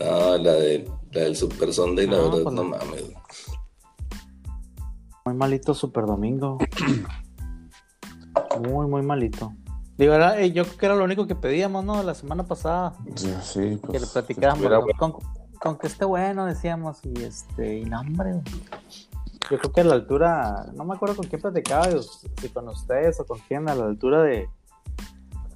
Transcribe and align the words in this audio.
No, 0.00 0.38
la, 0.38 0.52
de, 0.52 0.90
la 1.12 1.20
del 1.22 1.36
Super 1.36 1.72
Sunday, 1.72 2.06
la 2.06 2.18
verdad, 2.18 2.42
pues 2.42 2.54
no 2.54 2.64
mames. 2.64 3.04
Muy 5.24 5.34
malito 5.34 5.74
Super 5.74 6.06
Domingo. 6.06 6.58
muy, 8.60 8.86
muy 8.86 9.02
malito. 9.02 9.52
Digo, 9.96 10.14
era, 10.14 10.40
eh, 10.40 10.52
yo 10.52 10.64
creo 10.64 10.76
que 10.76 10.86
era 10.86 10.94
lo 10.94 11.04
único 11.04 11.26
que 11.26 11.34
pedíamos, 11.34 11.84
¿no? 11.84 12.02
La 12.02 12.14
semana 12.14 12.44
pasada. 12.44 12.94
Sí, 13.16 13.34
sí 13.42 13.78
pues, 13.80 13.92
que 13.92 14.00
le 14.00 14.06
platicábamos. 14.06 14.94
Con, 14.96 15.14
con, 15.60 15.78
que 15.78 15.88
esté 15.88 16.04
bueno, 16.04 16.46
decíamos, 16.46 17.00
y 17.04 17.22
este, 17.22 17.78
y 17.78 17.84
no, 17.84 18.00
hombre. 18.00 18.40
Yo 19.50 19.58
creo 19.58 19.72
que 19.72 19.80
a 19.80 19.84
la 19.84 19.94
altura, 19.94 20.66
no 20.74 20.84
me 20.84 20.94
acuerdo 20.94 21.16
con 21.16 21.26
quién 21.26 21.40
platicaba, 21.40 21.88
si 21.90 22.48
con 22.50 22.68
ustedes 22.68 23.18
o 23.18 23.26
con 23.26 23.38
quién, 23.48 23.68
a 23.68 23.74
la 23.74 23.86
altura 23.86 24.22
de 24.22 24.48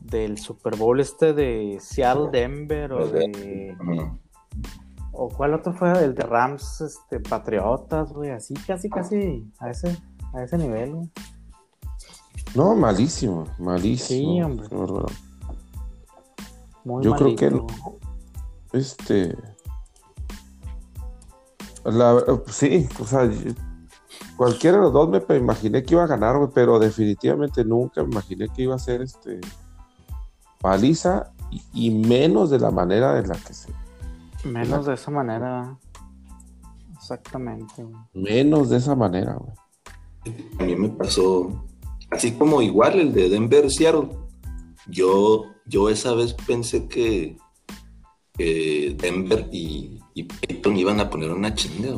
del 0.00 0.38
Super 0.38 0.76
Bowl 0.76 1.00
este 1.00 1.32
de 1.32 1.78
Seattle 1.80 2.28
Denver 2.30 2.92
o 2.92 3.08
de 3.08 3.74
o 5.12 5.28
cuál 5.28 5.54
otro 5.54 5.72
fue 5.72 6.04
el 6.04 6.14
de 6.14 6.22
Rams 6.22 6.80
este 6.80 7.20
Patriotas, 7.20 8.12
güey, 8.12 8.30
así 8.30 8.54
casi 8.54 8.88
casi 8.88 9.50
a 9.58 9.70
ese 9.70 9.96
a 10.34 10.42
ese 10.42 10.58
nivel. 10.58 11.10
No, 12.54 12.74
malísimo, 12.74 13.46
malísimo. 13.58 14.32
Sí, 14.32 14.42
hombre. 14.42 14.68
Muy 16.84 17.04
Yo 17.04 17.14
creo 17.14 17.36
que 17.36 17.52
este 18.72 19.36
la, 21.84 22.22
sí, 22.46 22.88
o 23.00 23.04
sea, 23.04 23.28
cualquiera 24.36 24.76
de 24.76 24.84
los 24.84 24.92
dos 24.92 25.08
me 25.08 25.36
imaginé 25.36 25.82
que 25.82 25.94
iba 25.94 26.04
a 26.04 26.06
ganar, 26.06 26.38
güey, 26.38 26.50
pero 26.54 26.78
definitivamente 26.78 27.64
nunca 27.64 28.02
me 28.02 28.10
imaginé 28.10 28.48
que 28.48 28.62
iba 28.62 28.74
a 28.74 28.78
ser 28.78 29.02
este 29.02 29.40
paliza 30.60 31.32
y, 31.72 31.90
menos 31.90 32.50
de 32.50 32.60
la 32.60 32.70
manera 32.70 33.18
en 33.18 33.28
la 33.28 33.34
que 33.34 33.52
se. 33.52 33.72
Menos 34.44 34.86
de 34.86 34.94
esa 34.94 35.10
manera. 35.10 35.78
Exactamente. 36.94 37.86
Menos 38.12 38.70
de 38.70 38.78
esa 38.78 38.94
manera, 38.94 39.34
güey. 39.34 39.54
A 40.58 40.64
mí 40.64 40.76
me 40.76 40.88
pasó, 40.88 41.64
así 42.10 42.32
como 42.32 42.62
igual 42.62 43.00
el 43.00 43.12
de 43.12 43.28
Denver 43.28 43.70
Seattle. 43.70 44.08
Yo, 44.86 45.46
yo 45.66 45.88
esa 45.88 46.14
vez 46.14 46.34
pensé 46.34 46.86
que, 46.88 47.36
Denver 48.38 49.48
y, 49.52 50.00
y, 50.14 50.24
Peyton 50.24 50.76
iban 50.76 51.00
a 51.00 51.10
poner 51.10 51.30
una 51.30 51.54
chinga, 51.54 51.90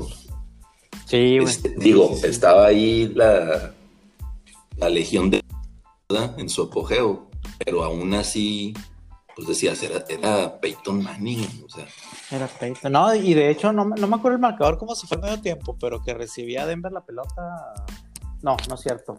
Sí, 1.06 1.38
güey. 1.38 1.44
Este, 1.44 1.74
digo, 1.76 2.10
estaba 2.22 2.66
ahí 2.66 3.12
la, 3.14 3.74
la 4.78 4.88
legión 4.88 5.30
de 5.30 5.42
en 6.38 6.48
su 6.48 6.62
apogeo 6.62 7.28
pero 7.58 7.84
aún 7.84 8.14
así, 8.14 8.74
pues 9.34 9.48
decías, 9.48 9.82
era, 9.82 10.04
era 10.08 10.60
Peyton 10.60 11.02
Manning, 11.02 11.64
o 11.64 11.68
sea. 11.68 11.86
Era 12.30 12.46
Peyton, 12.46 12.92
no, 12.92 13.14
y 13.14 13.34
de 13.34 13.50
hecho 13.50 13.72
no, 13.72 13.84
no 13.84 14.06
me 14.06 14.16
acuerdo 14.16 14.36
el 14.36 14.42
marcador 14.42 14.78
cómo 14.78 14.94
se 14.94 15.06
fue 15.06 15.18
medio 15.18 15.40
tiempo, 15.40 15.76
pero 15.78 16.02
que 16.02 16.14
recibía 16.14 16.66
Denver 16.66 16.92
la 16.92 17.04
pelota, 17.04 17.74
no, 18.42 18.56
no 18.68 18.74
es 18.74 18.80
cierto. 18.80 19.16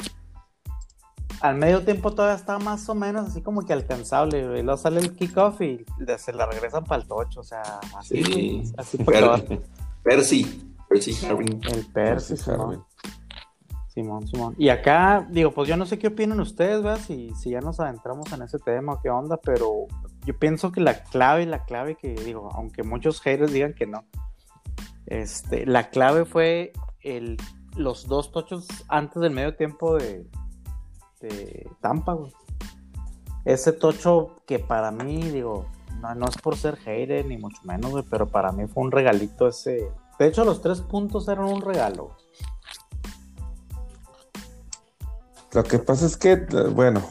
Al 1.41 1.55
medio 1.55 1.83
tiempo 1.83 2.13
todavía 2.13 2.35
está 2.35 2.57
más 2.59 2.87
o 2.87 2.95
menos 2.95 3.27
así 3.27 3.41
como 3.41 3.65
que 3.65 3.73
alcanzable, 3.73 4.39
y 4.39 4.63
luego 4.63 4.77
sale 4.77 5.01
el 5.01 5.15
kickoff 5.15 5.61
y 5.61 5.85
se 6.17 6.33
la 6.33 6.45
regresan 6.45 6.85
para 6.85 7.01
el 7.01 7.07
tocho, 7.07 7.41
o 7.41 7.43
sea, 7.43 7.79
así, 7.97 8.23
sí. 8.23 8.63
así 8.77 8.97
Percy, 10.03 10.71
Percy 10.87 11.17
El 11.25 11.85
Percy, 11.93 12.35
¿no? 12.47 12.87
Simón, 13.95 14.27
Simón. 14.27 14.55
Y 14.57 14.67
acá, 14.69 15.25
digo, 15.29 15.51
pues 15.51 15.69
yo 15.69 15.77
no 15.77 15.85
sé 15.85 15.97
qué 15.97 16.07
opinan 16.07 16.39
ustedes, 16.41 16.83
¿verdad? 16.83 16.99
Si, 16.99 17.33
si 17.35 17.51
ya 17.51 17.61
nos 17.61 17.79
adentramos 17.79 18.31
en 18.33 18.41
ese 18.41 18.59
tema, 18.59 18.99
qué 19.01 19.09
onda, 19.09 19.37
pero 19.37 19.87
yo 20.25 20.37
pienso 20.37 20.71
que 20.71 20.81
la 20.81 21.03
clave, 21.03 21.45
la 21.45 21.65
clave 21.65 21.95
que, 21.95 22.13
digo, 22.13 22.49
aunque 22.53 22.83
muchos 22.83 23.21
haters 23.21 23.51
digan 23.51 23.73
que 23.73 23.85
no, 23.85 24.05
este, 25.05 25.65
la 25.65 25.89
clave 25.89 26.25
fue 26.25 26.73
el, 27.01 27.37
los 27.75 28.07
dos 28.07 28.31
tochos 28.31 28.67
antes 28.87 29.21
del 29.21 29.31
medio 29.31 29.55
tiempo 29.55 29.95
de, 29.97 30.25
de 31.21 31.69
Tampa, 31.81 32.13
güey. 32.13 32.33
Ese 33.45 33.71
tocho 33.71 34.35
que 34.47 34.57
para 34.57 34.89
mí, 34.89 35.29
digo, 35.29 35.67
no, 36.01 36.15
no 36.15 36.27
es 36.27 36.37
por 36.37 36.57
ser 36.57 36.77
hater 36.77 37.25
ni 37.25 37.37
mucho 37.37 37.61
menos, 37.63 37.91
güey, 37.91 38.03
pero 38.09 38.27
para 38.27 38.51
mí 38.51 38.65
fue 38.67 38.83
un 38.83 38.91
regalito 38.91 39.47
ese. 39.47 39.91
De 40.17 40.27
hecho, 40.27 40.43
los 40.43 40.61
tres 40.61 40.81
puntos 40.81 41.27
eran 41.27 41.45
un 41.45 41.61
regalo. 41.61 42.15
Lo 45.53 45.63
que 45.63 45.77
pasa 45.79 46.07
es 46.07 46.17
que, 46.17 46.35
bueno. 46.73 47.01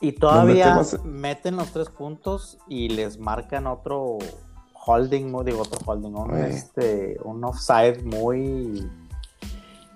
Y 0.00 0.12
todavía 0.12 0.80
meten 1.04 1.56
los 1.56 1.72
tres 1.72 1.88
puntos 1.88 2.58
y 2.68 2.88
les 2.88 3.18
marcan 3.18 3.66
otro 3.66 4.18
holding, 4.86 5.32
digo 5.44 5.62
otro 5.62 5.80
holding, 5.84 6.14
un, 6.14 6.36
este, 6.36 7.18
un 7.24 7.44
offside 7.44 8.02
muy 8.04 8.88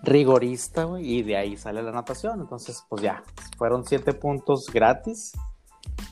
rigorista, 0.02 0.88
y 0.98 1.22
de 1.22 1.36
ahí 1.36 1.56
sale 1.56 1.82
la 1.82 1.90
anotación. 1.90 2.40
Entonces, 2.40 2.84
pues 2.88 3.02
ya, 3.02 3.22
fueron 3.56 3.84
siete 3.84 4.12
puntos 4.12 4.66
gratis. 4.72 5.32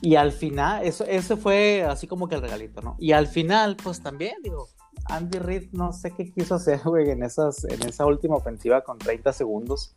Y 0.01 0.15
al 0.15 0.31
final, 0.31 0.83
eso, 0.83 1.03
ese 1.05 1.35
fue 1.35 1.83
así 1.83 2.07
como 2.07 2.27
que 2.27 2.35
el 2.35 2.41
regalito, 2.41 2.81
¿no? 2.81 2.95
Y 2.97 3.11
al 3.11 3.27
final, 3.27 3.75
pues 3.75 4.01
también, 4.01 4.35
digo, 4.41 4.67
Andy 5.05 5.39
Reid 5.39 5.69
no 5.71 5.93
sé 5.93 6.11
qué 6.11 6.31
quiso 6.31 6.55
hacer, 6.55 6.79
güey, 6.85 7.09
en, 7.09 7.23
esas, 7.23 7.63
en 7.65 7.81
esa 7.87 8.05
última 8.05 8.35
ofensiva 8.35 8.81
con 8.81 8.97
30 8.97 9.33
segundos, 9.33 9.95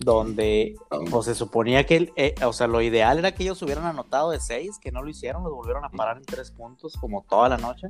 donde 0.00 0.76
pues, 1.10 1.26
se 1.26 1.34
suponía 1.34 1.84
que, 1.86 2.12
eh, 2.16 2.34
o 2.44 2.52
sea, 2.52 2.66
lo 2.66 2.80
ideal 2.80 3.18
era 3.18 3.32
que 3.32 3.42
ellos 3.42 3.60
hubieran 3.62 3.84
anotado 3.84 4.30
de 4.30 4.40
6, 4.40 4.78
que 4.80 4.92
no 4.92 5.02
lo 5.02 5.10
hicieron, 5.10 5.42
los 5.44 5.52
volvieron 5.52 5.84
a 5.84 5.90
parar 5.90 6.18
en 6.18 6.24
3 6.24 6.50
puntos 6.52 6.96
como 6.96 7.24
toda 7.28 7.48
la 7.48 7.58
noche. 7.58 7.88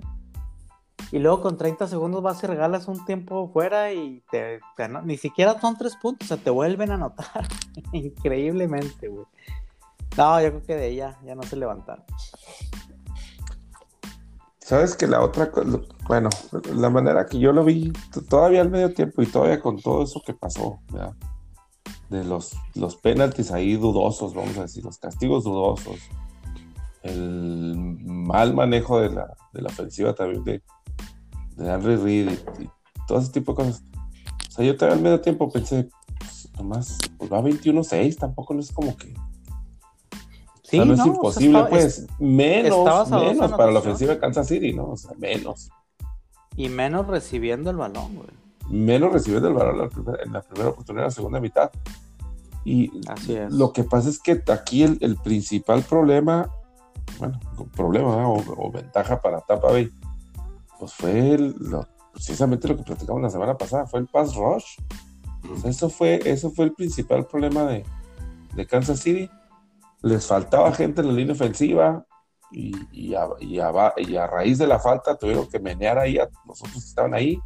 Y 1.12 1.19
luego 1.21 1.41
con 1.41 1.56
30 1.56 1.87
segundos 1.87 2.21
vas 2.22 2.43
y 2.43 2.47
regalas 2.49 2.88
un 2.88 3.05
tiempo 3.05 3.49
fuera 3.53 3.93
y 3.93 4.25
te, 4.31 4.59
ni 5.05 5.17
siquiera 5.17 5.61
son 5.61 5.77
3 5.77 5.97
puntos, 5.97 6.31
o 6.31 6.34
sea, 6.34 6.43
te 6.43 6.50
vuelven 6.50 6.91
a 6.91 6.94
anotar 6.94 7.47
increíblemente, 7.93 9.09
güey. 9.09 9.27
No, 10.17 10.41
yo 10.41 10.49
creo 10.49 10.62
que 10.62 10.77
de 10.77 10.88
ella 10.88 11.19
ya 11.25 11.34
no 11.34 11.43
se 11.43 11.56
levantaron. 11.56 12.05
Sabes 14.66 14.97
que 14.97 15.06
la 15.06 15.22
otra, 15.22 15.53
bueno, 16.09 16.28
la 16.75 16.91
manera 16.91 17.27
que 17.27 17.38
yo 17.38 17.53
lo 17.53 17.62
vi 17.62 17.93
todavía 18.28 18.62
al 18.62 18.69
medio 18.69 18.93
tiempo 18.93 19.22
y 19.22 19.27
todavía 19.27 19.60
con 19.60 19.81
todo 19.81 20.03
eso 20.03 20.21
que 20.27 20.34
pasó, 20.34 20.81
de 22.10 22.25
los, 22.25 22.56
los 22.75 22.97
penaltis 22.97 23.53
ahí 23.53 23.76
dudosos, 23.76 24.34
vamos 24.34 24.59
a 24.59 24.62
decir, 24.62 24.84
los 24.84 24.99
castigos 24.99 25.44
dudosos, 25.44 26.00
el 27.05 27.76
mal 27.76 28.55
manejo 28.55 28.99
de 28.99 29.10
la, 29.10 29.37
de 29.53 29.62
la 29.62 29.69
ofensiva 29.69 30.16
también 30.16 30.43
de, 30.43 30.62
de 31.59 31.72
Henry 31.72 31.94
Reid 31.94 32.31
y, 32.59 32.69
todo 33.06 33.21
ese 33.21 33.31
tipo 33.31 33.53
de 33.53 33.56
cosas. 33.56 33.84
O 34.49 34.50
sea, 34.50 34.65
yo 34.65 34.75
todavía 34.75 34.97
al 34.97 35.03
medio 35.05 35.21
tiempo 35.21 35.49
pensé, 35.49 35.88
pues, 36.19 36.49
nomás, 36.59 36.99
pues 37.19 37.32
va 37.32 37.41
21-6, 37.41 38.19
tampoco 38.19 38.53
no 38.53 38.59
es 38.59 38.72
como 38.72 38.97
que 38.97 39.15
Sí, 40.69 40.78
no, 40.78 40.94
es 40.94 41.06
imposible, 41.06 41.65
pues. 41.71 42.06
menos, 42.19 43.10
menos 43.10 43.53
para 43.53 43.71
la 43.71 43.78
ofensiva 43.78 44.15
de 44.15 44.19
Kansas 44.19 44.49
City, 44.49 44.72
¿no? 44.72 44.91
O 44.91 44.97
sea, 44.97 45.12
menos. 45.16 45.71
Y 46.56 46.69
menos 46.69 47.06
recibiendo 47.06 47.71
el 47.71 47.77
balón, 47.77 48.16
güey. 48.16 48.28
Menos 48.69 49.12
recibiendo 49.12 49.49
el 49.49 49.55
balón 49.55 49.91
en 50.25 50.32
la 50.32 50.43
primera 50.43 50.71
oportunidad, 50.71 51.05
en 51.05 51.09
la 51.09 51.15
segunda 51.15 51.41
mitad. 51.41 51.71
Y 52.65 52.91
lo 53.50 53.72
que 53.72 53.84
pasa 53.84 54.09
es 54.09 54.19
que 54.19 54.43
aquí 54.49 54.82
el, 54.82 55.16
principal 55.22 55.82
problema, 55.82 56.50
bueno, 57.21 57.38
problema 57.76 58.28
o, 58.28 58.72
ventaja 58.72 59.21
para 59.21 59.41
Tampa 59.43 59.71
Bay, 59.71 59.88
pues 60.81 60.93
fue 60.93 61.55
precisamente 62.12 62.66
lo 62.66 62.76
que 62.76 62.82
platicamos 62.82 63.22
la 63.22 63.31
semana 63.31 63.56
pasada, 63.56 63.87
fue 63.87 64.00
el 64.00 64.09
pass 64.09 64.34
rush. 64.34 64.65
eso, 65.65 65.88
fue, 65.88 66.21
eso 66.25 66.50
fue 66.50 66.65
el 66.65 66.72
principal 66.72 67.25
problema 67.26 67.62
de, 67.66 67.84
de 68.56 68.66
Kansas 68.66 68.99
City 68.99 69.31
les 70.06 70.26
faltaba 70.26 70.73
gente 70.73 71.00
en 71.00 71.08
la 71.08 71.12
línea 71.12 71.35
ofensiva 71.35 72.06
y, 72.53 73.14
a, 73.14 74.26
raíz 74.26 74.58
de 74.58 74.67
la 74.67 74.79
falta 74.79 75.17
tuvieron 75.17 75.49
que 75.49 75.58
menear 75.58 75.99
ahí 75.99 76.17
a 76.19 76.29
los 76.47 76.61
otros 76.61 76.75
que 76.75 76.88
estaban 76.88 77.12
ahí. 77.12 77.41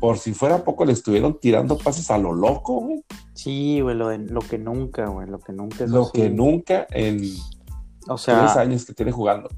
Por 0.00 0.18
si 0.18 0.32
fuera 0.34 0.64
poco, 0.64 0.84
le 0.84 0.92
estuvieron 0.92 1.38
tirando 1.38 1.78
pases 1.78 2.10
a 2.10 2.18
lo 2.18 2.32
loco, 2.32 2.80
güey. 2.80 3.04
Sí, 3.34 3.80
güey, 3.80 3.94
lo, 3.94 4.16
lo, 4.16 4.40
que 4.40 4.58
nunca, 4.58 5.06
güey, 5.06 5.28
lo 5.28 5.38
que 5.38 5.52
nunca. 5.52 5.86
lo 5.86 6.10
que 6.10 6.30
nunca 6.30 6.86
en 6.90 7.20
o 8.08 8.18
sea, 8.18 8.40
tres 8.40 8.56
años 8.56 8.84
que 8.84 8.94
tiene 8.94 9.12
jugando. 9.12 9.48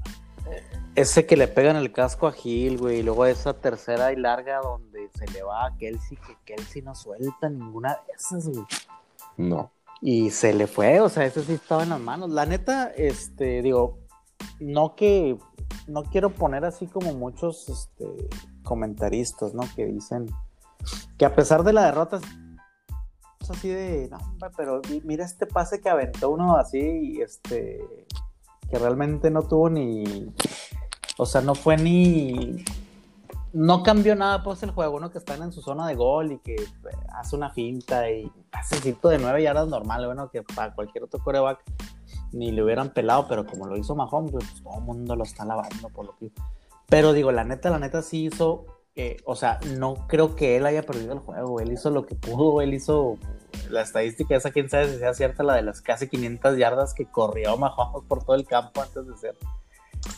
Ese 0.95 1.25
que 1.25 1.35
le 1.37 1.47
pegan 1.47 1.75
el 1.75 1.91
casco 1.91 2.27
a 2.27 2.33
Gil, 2.33 2.77
güey, 2.77 2.99
y 2.99 3.03
luego 3.03 3.25
esa 3.25 3.53
tercera 3.53 4.13
y 4.13 4.15
larga 4.15 4.59
donde 4.59 5.09
se 5.17 5.25
le 5.31 5.41
va 5.41 5.65
a 5.65 5.77
Kelsey, 5.77 6.17
que 6.17 6.37
Kelsey 6.45 6.83
no 6.83 6.93
suelta 6.93 7.49
ninguna 7.49 7.93
de 7.93 8.13
esas, 8.15 8.47
güey. 8.47 8.65
No 9.37 9.71
y 10.05 10.31
se 10.31 10.53
le 10.53 10.67
fue, 10.67 10.99
o 10.99 11.07
sea, 11.07 11.25
ese 11.25 11.43
sí 11.43 11.53
estaba 11.53 11.83
en 11.83 11.89
las 11.89 11.99
manos. 12.01 12.29
La 12.29 12.45
neta, 12.45 12.89
este, 12.89 13.61
digo, 13.61 13.99
no 14.59 14.95
que, 14.95 15.37
no 15.87 16.03
quiero 16.03 16.33
poner 16.33 16.65
así 16.65 16.87
como 16.87 17.13
muchos 17.13 17.69
este, 17.69 18.05
comentaristas, 18.63 19.53
¿no? 19.53 19.63
Que 19.77 19.85
dicen 19.85 20.25
que 21.17 21.23
a 21.23 21.33
pesar 21.33 21.63
de 21.63 21.71
la 21.71 21.85
derrota, 21.85 22.19
es 23.39 23.49
así 23.49 23.69
de, 23.69 24.09
no, 24.11 24.19
pero 24.57 24.81
mira 25.05 25.23
este 25.23 25.47
pase 25.47 25.79
que 25.79 25.89
aventó 25.89 26.31
uno 26.31 26.57
así, 26.57 27.21
este, 27.21 27.79
que 28.69 28.77
realmente 28.77 29.31
no 29.31 29.43
tuvo 29.43 29.69
ni, 29.69 30.33
O 31.17 31.25
sea, 31.25 31.39
no 31.39 31.55
fue 31.55 31.77
ni. 31.77 32.65
No 33.53 33.83
cambió 33.83 34.15
nada 34.15 34.41
pues 34.41 34.63
el 34.63 34.71
juego, 34.71 34.99
¿no? 34.99 35.11
Que 35.11 35.19
están 35.19 35.43
en 35.43 35.51
su 35.51 35.61
zona 35.61 35.87
de 35.87 35.95
gol 35.95 36.31
y 36.31 36.39
que 36.39 36.55
eh, 36.55 36.67
hace 37.13 37.35
una 37.35 37.51
finta 37.51 38.09
y 38.09 38.29
hace 38.51 38.77
cito 38.77 39.09
de 39.09 39.19
nueve 39.19 39.43
yardas 39.43 39.67
normal, 39.67 40.05
bueno, 40.07 40.29
que 40.31 40.41
para 40.41 40.73
cualquier 40.73 41.03
otro 41.03 41.23
coreback 41.23 41.63
ni 42.31 42.51
le 42.51 42.63
hubieran 42.63 42.89
pelado, 42.89 43.27
pero 43.27 43.45
como 43.45 43.67
lo 43.67 43.77
hizo 43.77 43.95
Mahomes, 43.95 44.31
pues 44.31 44.63
todo 44.63 44.79
el 44.79 44.83
mundo 44.83 45.15
lo 45.15 45.23
está 45.23 45.45
lavando 45.45 45.89
por 45.89 46.05
lo 46.07 46.17
que. 46.17 46.31
Pero 46.89 47.13
digo, 47.13 47.31
la 47.31 47.43
neta, 47.43 47.69
la 47.69 47.79
neta 47.79 48.01
sí 48.01 48.25
hizo. 48.25 48.65
O 49.25 49.35
sea, 49.35 49.59
no 49.77 50.07
creo 50.07 50.35
que 50.35 50.57
él 50.57 50.65
haya 50.65 50.83
perdido 50.83 51.13
el 51.13 51.19
juego. 51.19 51.59
Él 51.59 51.71
hizo 51.71 51.89
lo 51.89 52.05
que 52.05 52.15
pudo, 52.15 52.61
él 52.61 52.73
hizo 52.73 53.17
la 53.69 53.81
estadística 53.81 54.35
esa, 54.35 54.51
quién 54.51 54.69
sabe 54.69 54.91
si 54.91 54.97
sea 54.97 55.13
cierta, 55.13 55.43
la 55.43 55.55
de 55.55 55.63
las 55.63 55.81
casi 55.81 56.07
500 56.07 56.57
yardas 56.57 56.93
que 56.93 57.05
corrió 57.05 57.55
Mahomes 57.57 58.07
por 58.07 58.23
todo 58.23 58.35
el 58.35 58.45
campo 58.45 58.81
antes 58.81 59.07
de 59.07 59.17
ser 59.17 59.35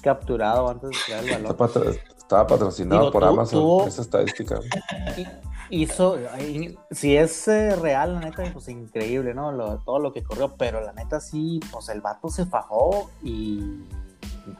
capturado, 0.02 0.70
antes 0.70 0.90
de 0.90 0.96
tirar 1.06 1.24
el 1.24 1.44
balón. 1.44 1.98
Estaba 2.26 2.48
patrocinado 2.48 3.12
por 3.12 3.24
Amazon 3.24 3.88
esa 3.88 4.02
estadística. 4.02 4.60
Hizo, 5.70 6.18
si 6.92 7.16
es 7.16 7.48
eh, 7.48 7.76
real, 7.76 8.16
la 8.16 8.20
neta, 8.20 8.44
pues 8.52 8.68
increíble, 8.68 9.34
¿no? 9.34 9.80
todo 9.86 10.00
lo 10.00 10.12
que 10.12 10.24
corrió, 10.24 10.56
pero 10.58 10.82
la 10.82 10.94
neta 10.94 11.20
sí, 11.20 11.60
pues 11.72 11.90
el 11.90 12.02
vato 12.02 12.30
se 12.30 12.46
fajó 12.46 13.10
y 13.24 13.84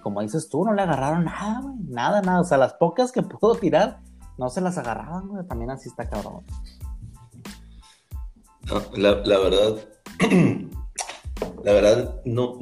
como 0.02 0.22
dices 0.22 0.50
tú, 0.50 0.66
no 0.66 0.74
le 0.74 0.82
agarraron 0.82 1.26
nada, 1.26 1.62
güey, 1.62 1.76
nada, 1.88 2.22
nada. 2.22 2.42
O 2.42 2.44
sea, 2.44 2.58
las 2.58 2.74
pocas 2.74 3.12
que 3.12 3.22
pudo 3.22 3.56
tirar, 3.56 4.00
no 4.38 4.50
se 4.50 4.62
las 4.62 4.78
agarraban, 4.78 5.28
güey, 5.28 5.46
también 5.46 5.72
así 5.72 5.90
está 5.90 6.10
cabrón 6.10 6.44
la, 8.96 9.14
verdad, 9.14 9.78
la 11.64 11.74
verdad, 11.74 12.22
no, 12.26 12.60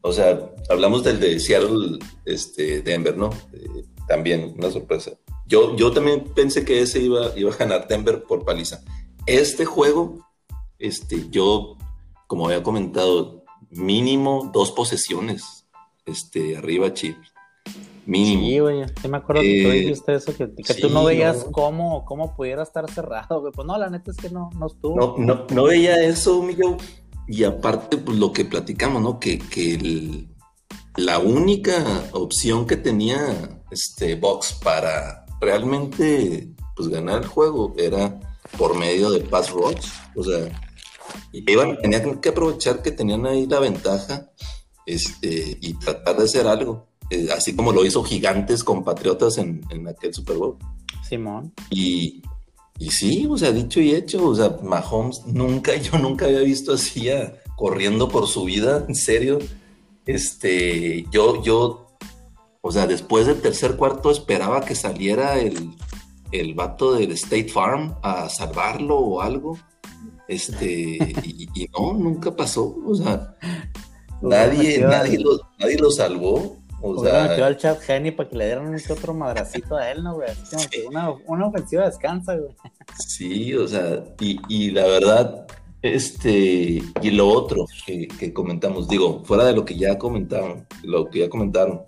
o 0.00 0.12
sea, 0.12 0.50
hablamos 0.68 1.04
del 1.04 1.20
de 1.20 1.38
Seattle, 1.38 1.98
este, 2.24 2.82
Denver, 2.82 3.16
¿no? 3.16 3.30
Eh, 3.52 3.84
también 4.08 4.54
una 4.58 4.70
sorpresa. 4.70 5.12
Yo, 5.46 5.76
yo 5.76 5.92
también 5.92 6.24
pensé 6.34 6.64
que 6.64 6.80
ese 6.80 7.00
iba, 7.00 7.36
iba 7.36 7.52
a 7.52 7.56
ganar 7.56 7.86
Denver 7.86 8.24
por 8.24 8.44
paliza. 8.44 8.82
Este 9.26 9.64
juego, 9.64 10.26
este, 10.78 11.28
yo, 11.30 11.76
como 12.26 12.46
había 12.46 12.62
comentado, 12.62 13.44
mínimo 13.70 14.50
dos 14.52 14.72
posesiones, 14.72 15.66
este, 16.06 16.56
arriba 16.56 16.92
Chips. 16.92 17.32
Sí, 18.10 18.58
güey, 18.58 18.84
sí 19.02 19.08
me 19.08 19.18
acuerdo 19.18 19.42
que 19.42 19.62
tú 19.62 19.68
eh, 19.68 19.80
dijiste 19.80 20.14
eso, 20.14 20.34
que, 20.34 20.46
tú 20.46 20.88
no 20.88 21.04
veías 21.04 21.44
Cómo, 21.52 22.06
cómo 22.06 22.34
pudiera 22.34 22.62
estar 22.62 22.90
cerrado, 22.90 23.42
güey. 23.42 23.52
Pues 23.52 23.66
no, 23.66 23.76
la 23.76 23.90
neta 23.90 24.10
es 24.10 24.16
que 24.16 24.30
no, 24.30 24.48
no 24.58 24.66
estuvo. 24.66 24.96
No, 24.96 25.14
no, 25.18 25.46
no 25.50 25.64
veía 25.64 26.02
eso, 26.02 26.42
Miguel. 26.42 26.76
Y 27.26 27.44
aparte, 27.44 27.98
pues 27.98 28.16
lo 28.16 28.32
que 28.32 28.46
platicamos, 28.46 29.02
¿no? 29.02 29.20
Que, 29.20 29.38
que 29.38 30.26
la 30.96 31.18
única 31.18 32.08
opción 32.12 32.66
que 32.66 32.78
tenía 32.78 33.57
este 33.70 34.14
Box 34.14 34.58
para 34.62 35.26
realmente 35.40 36.48
pues, 36.76 36.88
ganar 36.88 37.22
el 37.22 37.28
juego 37.28 37.74
era 37.76 38.18
por 38.56 38.76
medio 38.76 39.10
de 39.10 39.20
pass 39.20 39.50
rush. 39.50 39.86
O 40.16 40.24
sea, 40.24 40.48
iban, 41.32 41.78
tenían 41.80 42.20
que 42.20 42.30
aprovechar 42.30 42.82
que 42.82 42.92
tenían 42.92 43.26
ahí 43.26 43.46
la 43.46 43.60
ventaja 43.60 44.30
este, 44.86 45.58
y 45.60 45.74
tratar 45.74 46.16
de 46.16 46.24
hacer 46.24 46.46
algo. 46.46 46.88
Eh, 47.10 47.28
así 47.34 47.56
como 47.56 47.72
lo 47.72 47.84
hizo 47.84 48.04
Gigantes 48.04 48.62
con 48.62 48.84
Patriotas 48.84 49.38
en, 49.38 49.62
aquel 49.88 50.12
Super 50.12 50.36
Bowl. 50.36 50.56
Simón. 51.08 51.52
Y, 51.70 52.22
y, 52.78 52.90
sí, 52.90 53.26
o 53.28 53.38
sea, 53.38 53.50
dicho 53.52 53.80
y 53.80 53.94
hecho, 53.94 54.26
o 54.26 54.34
sea, 54.34 54.58
Mahomes 54.62 55.26
nunca, 55.26 55.74
yo 55.76 55.98
nunca 55.98 56.26
había 56.26 56.40
visto 56.40 56.72
así 56.72 57.08
corriendo 57.56 58.08
por 58.08 58.26
su 58.26 58.44
vida, 58.44 58.84
en 58.88 58.94
serio. 58.94 59.38
Este, 60.06 61.04
yo, 61.10 61.42
yo, 61.42 61.87
o 62.60 62.72
sea, 62.72 62.86
después 62.86 63.26
del 63.26 63.40
tercer 63.40 63.76
cuarto 63.76 64.10
esperaba 64.10 64.60
que 64.62 64.74
saliera 64.74 65.38
el, 65.38 65.70
el 66.32 66.54
vato 66.54 66.94
del 66.94 67.12
State 67.12 67.48
Farm 67.48 67.96
a 68.02 68.28
salvarlo 68.28 68.98
o 68.98 69.20
algo. 69.20 69.58
Este, 70.26 70.98
y, 71.24 71.48
y 71.54 71.68
no, 71.76 71.94
nunca 71.94 72.34
pasó, 72.34 72.76
o 72.84 72.94
sea, 72.94 73.34
nadie, 74.20 74.78
nadie, 74.80 75.18
lo, 75.18 75.38
nadie 75.58 75.78
lo 75.78 75.90
salvó. 75.90 76.56
O 76.80 77.02
sea, 77.02 77.28
metió 77.28 77.44
al 77.44 77.56
chat 77.56 77.80
Geni 77.80 78.12
para 78.12 78.28
que 78.28 78.36
le 78.36 78.46
dieran 78.46 78.68
un 78.68 78.80
otro 78.90 79.12
madracito 79.12 79.76
a 79.76 79.90
él, 79.90 80.04
¿no, 80.04 80.14
güey? 80.14 80.28
una, 80.86 81.10
una 81.26 81.46
ofensiva 81.46 81.86
descansa, 81.86 82.36
güey. 82.36 82.54
Sí, 83.04 83.52
o 83.54 83.66
sea, 83.66 84.04
y, 84.20 84.38
y 84.48 84.70
la 84.70 84.86
verdad, 84.86 85.46
este, 85.82 86.80
y 87.02 87.10
lo 87.10 87.28
otro 87.28 87.66
que, 87.84 88.06
que, 88.06 88.32
comentamos, 88.32 88.88
digo, 88.88 89.24
fuera 89.24 89.44
de 89.44 89.54
lo 89.54 89.64
que 89.64 89.76
ya 89.76 89.98
comentaron, 89.98 90.66
lo 90.84 91.10
que 91.10 91.20
ya 91.20 91.28
comentaron, 91.28 91.82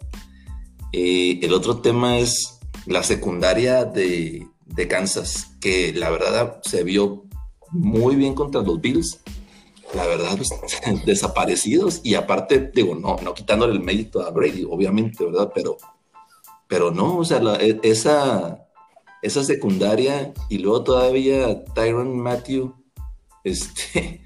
eh, 0.93 1.39
el 1.43 1.53
otro 1.53 1.79
tema 1.79 2.19
es 2.19 2.59
la 2.87 3.03
secundaria 3.03 3.85
de, 3.85 4.47
de 4.67 4.89
Kansas, 4.89 5.53
que 5.61 5.93
la 5.93 6.11
verdad 6.11 6.61
se 6.63 6.85
vio 6.85 7.25
muy 7.71 8.17
bien 8.17 8.35
contra 8.35 8.63
los 8.63 8.81
Bills 8.81 9.21
la 9.95 10.07
verdad, 10.07 10.37
pues, 10.37 10.51
desaparecidos. 11.05 12.01
Y 12.03 12.15
aparte, 12.15 12.71
digo, 12.75 12.95
no, 12.95 13.17
no 13.23 13.35
quitándole 13.35 13.73
el 13.73 13.81
mérito 13.81 14.23
a 14.23 14.31
Brady, 14.31 14.67
obviamente, 14.69 15.25
¿verdad? 15.25 15.51
Pero, 15.55 15.77
pero 16.69 16.91
no, 16.91 17.19
o 17.19 17.25
sea, 17.25 17.41
e, 17.61 17.81
esa, 17.83 18.67
esa 19.23 19.45
secundaria 19.45 20.33
y 20.49 20.59
luego 20.59 20.85
todavía 20.85 21.65
Tyron 21.75 22.19
Matthew, 22.19 22.75
este, 23.45 24.23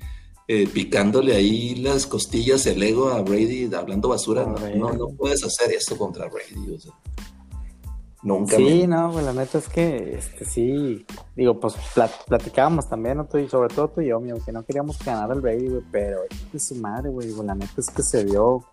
eh, 0.46 0.68
picándole 0.68 1.34
ahí 1.34 1.74
las 1.76 2.06
costillas, 2.06 2.66
el 2.66 2.82
ego 2.82 3.08
a 3.08 3.22
Brady, 3.22 3.70
hablando 3.74 4.08
basura, 4.08 4.44
no, 4.44 4.92
no, 4.92 5.08
puedes 5.16 5.42
hacer 5.42 5.72
eso 5.72 5.96
contra 5.96 6.28
Brady, 6.28 6.74
o 6.74 6.80
sea. 6.80 6.92
Nunca. 8.22 8.56
Sí, 8.56 8.86
no, 8.86 9.12
pues 9.12 9.22
la 9.22 9.34
neta 9.34 9.58
es 9.58 9.68
que 9.68 10.14
este, 10.14 10.46
sí, 10.46 11.04
digo, 11.36 11.60
pues 11.60 11.74
platicábamos 12.26 12.88
también, 12.88 13.18
¿no? 13.18 13.28
y 13.38 13.48
sobre 13.48 13.74
todo 13.74 13.88
tú 13.88 14.00
y 14.00 14.08
yo, 14.08 14.18
mío, 14.18 14.36
que 14.44 14.50
no 14.50 14.64
queríamos 14.64 14.98
ganar 15.04 15.30
al 15.30 15.42
Brady, 15.42 15.68
güey, 15.68 15.82
pero 15.92 16.20
es 16.52 16.66
su 16.66 16.74
madre, 16.76 17.10
güey, 17.10 17.30
la 17.44 17.54
neta 17.54 17.74
es 17.76 17.90
que 17.90 18.02
se 18.02 18.24
vio, 18.24 18.64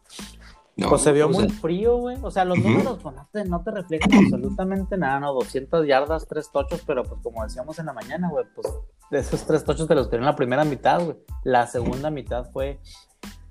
pues 0.75 1.01
se 1.01 1.12
vio 1.12 1.29
muy 1.29 1.50
frío, 1.50 1.97
güey, 1.97 2.18
o 2.21 2.31
sea, 2.31 2.45
los 2.45 2.57
números 2.57 3.00
pues, 3.01 3.15
no, 3.15 3.27
te, 3.31 3.45
no 3.45 3.62
te 3.62 3.71
reflejan 3.71 4.13
absolutamente 4.13 4.97
nada, 4.97 5.19
¿no? 5.19 5.33
200 5.33 5.85
yardas, 5.85 6.27
tres 6.27 6.50
tochos, 6.51 6.81
pero 6.85 7.03
pues 7.03 7.21
como 7.21 7.44
decíamos 7.44 7.77
en 7.79 7.88
la 7.88 7.94
mañana, 7.94 8.29
güey, 8.29 8.45
pues 8.56 8.68
de 9.09 9.19
esos 9.19 9.45
tres 9.45 9.63
tochos 9.63 9.88
te 9.88 9.95
los 9.95 10.09
tenía 10.09 10.21
en 10.21 10.31
la 10.31 10.35
primera 10.35 10.63
mitad, 10.63 11.03
güey, 11.03 11.18
la 11.44 11.68
segunda 11.68 12.09
mitad 12.09 12.50
fue, 12.51 12.79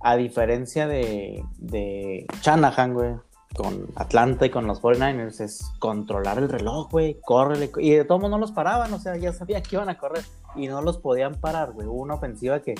a 0.00 0.16
diferencia 0.16 0.86
de, 0.86 1.44
de 1.58 2.26
Shanahan, 2.42 2.94
güey, 2.94 3.14
con 3.54 3.88
Atlanta 3.96 4.46
y 4.46 4.50
con 4.50 4.66
los 4.66 4.80
49ers 4.80 5.40
es 5.40 5.72
controlar 5.78 6.38
el 6.38 6.48
reloj, 6.48 6.88
güey, 6.90 7.20
córrele. 7.20 7.70
Y 7.78 7.90
de 7.90 8.04
todos 8.04 8.20
modos 8.20 8.30
no 8.30 8.38
los 8.38 8.52
paraban, 8.52 8.92
o 8.92 8.98
sea, 8.98 9.16
ya 9.16 9.32
sabía 9.32 9.62
que 9.62 9.76
iban 9.76 9.88
a 9.88 9.98
correr 9.98 10.24
y 10.54 10.68
no 10.68 10.82
los 10.82 10.98
podían 10.98 11.34
parar, 11.34 11.72
güey. 11.72 11.86
Hubo 11.86 12.00
una 12.00 12.14
ofensiva 12.14 12.60
que 12.60 12.74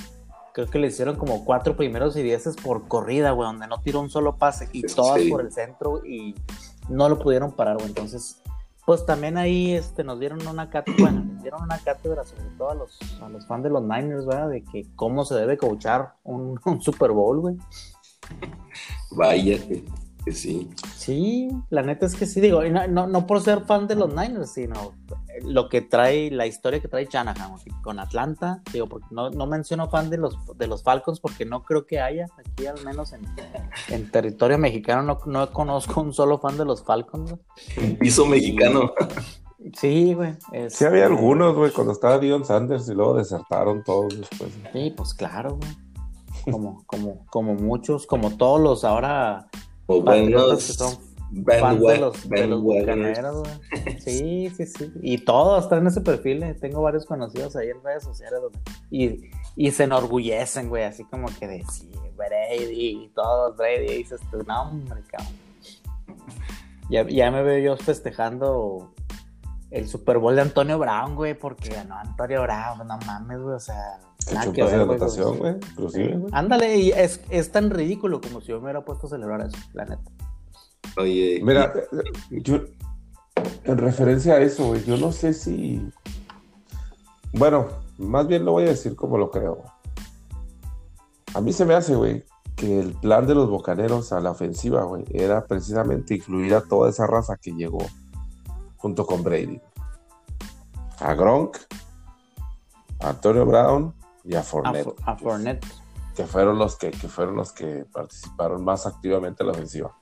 creo 0.61 0.73
que 0.73 0.79
le 0.79 0.87
hicieron 0.89 1.17
como 1.17 1.45
cuatro 1.45 1.77
primeros 1.77 2.17
y 2.17 2.23
dieces 2.23 2.57
por 2.57 2.89
corrida, 2.89 3.31
güey, 3.33 3.47
donde 3.47 3.67
no 3.67 3.81
tiró 3.81 4.01
un 4.01 4.11
solo 4.11 4.37
pase 4.37 4.69
y 4.73 4.83
todas 4.83 5.23
por 5.31 5.41
el 5.41 5.53
centro 5.53 6.05
y 6.05 6.35
no 6.89 7.09
lo 7.09 7.19
pudieron 7.19 7.53
parar, 7.53 7.77
güey. 7.77 7.89
Entonces, 7.89 8.43
pues 8.85 9.07
también 9.07 9.39
ahí 9.39 9.73
este, 9.73 10.05
nos 10.05 10.19
dieron 10.19 10.47
una 10.47 10.69
cátedra, 10.69 10.97
bueno, 10.99 11.25
nos 11.25 11.43
dieron 11.43 11.63
una 11.63 11.79
cátedra 11.79 12.25
sobre 12.25 12.45
todo 12.59 12.71
a 12.71 12.75
los, 12.75 12.99
a 13.23 13.29
los 13.29 13.47
fans 13.47 13.65
de 13.65 13.71
los 13.71 13.83
Niners, 13.83 14.27
¿verdad? 14.27 14.49
De 14.51 14.65
que 14.65 14.87
cómo 14.97 15.25
se 15.25 15.35
debe 15.35 15.57
coachar 15.57 16.15
un, 16.25 16.59
un 16.65 16.83
Super 16.83 17.13
Bowl, 17.13 17.41
güey. 17.41 17.57
Vaya, 19.13 19.59
sí. 20.33 20.71
Sí, 20.95 21.49
la 21.71 21.83
neta 21.83 22.07
es 22.07 22.15
que 22.15 22.27
sí, 22.27 22.41
digo, 22.41 22.63
no, 22.63 23.07
no, 23.07 23.27
por 23.27 23.41
ser 23.41 23.63
fan 23.65 23.87
de 23.87 23.97
los 23.97 24.11
Niners, 24.11 24.53
sino 24.53 24.93
lo 25.43 25.69
que 25.69 25.81
trae, 25.81 26.31
la 26.31 26.47
historia 26.47 26.81
que 26.81 26.89
trae 26.89 27.09
Shanahan 27.11 27.55
con 27.83 27.99
Atlanta, 27.99 28.63
digo, 28.73 28.87
porque 28.87 29.07
no, 29.11 29.31
no 29.31 29.47
menciono 29.47 29.89
fan 29.89 30.11
de 30.11 30.19
los, 30.19 30.37
de 30.57 30.67
los 30.67 30.83
Falcons 30.83 31.21
porque 31.21 31.45
no 31.45 31.63
creo 31.63 31.87
que 31.87 32.01
haya, 32.01 32.27
aquí 32.37 32.67
al 32.67 32.83
menos 32.85 33.13
en, 33.13 34.11
territorio 34.11 34.59
mexicano 34.59 35.03
no, 35.03 35.21
no, 35.27 35.51
conozco 35.53 36.01
un 36.01 36.13
solo 36.13 36.39
fan 36.39 36.59
de 36.59 36.65
los 36.65 36.83
Falcons. 36.85 37.35
Un 37.81 37.97
piso 37.97 38.27
mexicano. 38.27 38.93
Sí, 39.79 40.15
güey. 40.15 40.35
Sí 40.69 40.85
había 40.85 41.07
algunos, 41.07 41.55
güey, 41.55 41.71
cuando 41.71 41.93
estaba 41.93 42.19
Dion 42.19 42.45
Sanders 42.45 42.89
y 42.89 42.95
luego 42.95 43.15
desertaron 43.15 43.85
todos 43.85 44.19
después. 44.19 44.51
Sí, 44.73 44.93
pues 44.97 45.15
claro, 45.15 45.57
güey. 45.57 45.71
Como, 46.51 46.85
como, 46.87 47.27
como 47.27 47.55
muchos, 47.55 48.07
como 48.07 48.37
todos 48.39 48.59
los 48.61 48.85
ahora 48.85 49.49
o 49.91 50.03
buenos 50.03 50.63
son 50.63 51.11
de 51.31 51.61
los, 51.99 52.29
de 52.29 52.47
los 52.47 53.49
Sí, 54.05 54.51
sí, 54.57 54.67
sí. 54.67 54.93
Y 55.01 55.19
todos 55.19 55.65
están 55.65 55.81
en 55.81 55.87
ese 55.87 56.01
perfil. 56.01 56.43
Eh. 56.43 56.55
Tengo 56.55 56.83
varios 56.83 57.07
conocidos 57.07 57.55
ahí 57.57 57.69
en 57.69 57.83
redes 57.83 58.03
sociales 58.03 58.41
y, 58.91 59.31
y 59.57 59.71
se 59.71 59.85
enorgullecen, 59.85 60.69
güey, 60.69 60.85
así 60.85 61.05
como 61.05 61.29
que 61.39 61.47
de 61.47 61.65
sí, 61.71 61.91
Brady 62.17 63.05
y 63.05 63.09
todos 63.15 63.57
Brady. 63.57 63.87
Y 63.87 63.97
dices 63.99 64.21
tu 64.31 64.39
nombre, 64.43 65.03
cabrón. 65.07 65.33
Ya, 66.91 67.07
ya 67.07 67.31
me 67.31 67.43
veo 67.43 67.59
yo 67.59 67.77
festejando 67.77 68.93
el 69.71 69.87
Super 69.89 70.19
Bowl 70.19 70.35
de 70.35 70.43
Antonio 70.43 70.79
Brown, 70.79 71.15
güey, 71.15 71.35
porque 71.35 71.69
ganó 71.69 71.97
Antonio 71.97 72.43
Brown, 72.43 72.79
no 72.79 72.99
mames, 73.07 73.41
güey, 73.41 73.55
o 73.55 73.61
sea, 73.61 74.01
nada 74.33 74.53
que 74.53 74.63
ver, 74.63 74.87
güey. 74.87 75.57
Ándale, 76.33 76.77
y 76.77 76.91
es, 76.91 77.21
es, 77.31 77.51
tan 77.51 77.71
ridículo 77.71 78.21
como 78.21 78.41
si 78.41 78.49
yo 78.49 78.57
me 78.57 78.65
hubiera 78.65 78.85
puesto 78.85 79.07
a 79.07 79.11
celebrar 79.11 79.41
eso, 79.41 79.57
la 79.73 79.85
neta. 79.85 80.11
Oye. 80.97 81.41
Mira, 81.43 81.73
yo, 82.31 82.61
en 83.65 83.79
referencia 83.79 84.35
a 84.35 84.41
eso, 84.41 84.69
güey, 84.69 84.85
yo 84.85 84.97
no 84.97 85.13
sé 85.13 85.33
si. 85.33 85.91
Bueno, 87.33 87.69
más 87.99 88.27
bien 88.27 88.45
lo 88.45 88.53
voy 88.53 88.65
a 88.65 88.71
decir 88.71 88.97
como 88.97 89.19
lo 89.19 89.31
creo. 89.31 89.63
A 91.35 91.41
mí 91.41 91.53
se 91.53 91.65
me 91.65 91.75
hace, 91.75 91.95
güey, 91.95 92.25
que 92.57 92.81
el 92.81 92.93
plan 92.95 93.27
de 93.27 93.35
los 93.35 93.49
bocaneros 93.49 94.13
a 94.13 94.21
la 94.21 94.33
ofensiva, 94.33 94.83
güey, 94.83 95.05
era 95.11 95.47
precisamente 95.47 96.15
incluir 96.15 96.55
a 96.55 96.63
toda 96.63 96.91
esa 96.91 97.07
raza 97.07 97.37
que 97.37 97.53
llegó 97.53 97.87
junto 98.77 99.07
con 99.07 99.23
Brady. 99.23 99.61
A 100.99 101.15
Gronk, 101.15 101.57
a 102.99 103.11
Antonio 103.11 103.47
Brown 103.47 103.95
y 104.25 104.35
a 104.35 104.43
Fournette. 104.43 104.95
A, 105.05 105.17
Fournette. 105.17 105.67
Que 106.15 106.27
fueron 106.27 106.59
los 106.59 106.77
que, 106.77 106.91
que, 106.91 107.09
fueron 107.09 107.37
los 107.37 107.53
que 107.53 107.85
participaron 107.93 108.65
más 108.65 108.87
activamente 108.87 109.43
en 109.43 109.47
la 109.49 109.53
ofensiva. 109.53 109.97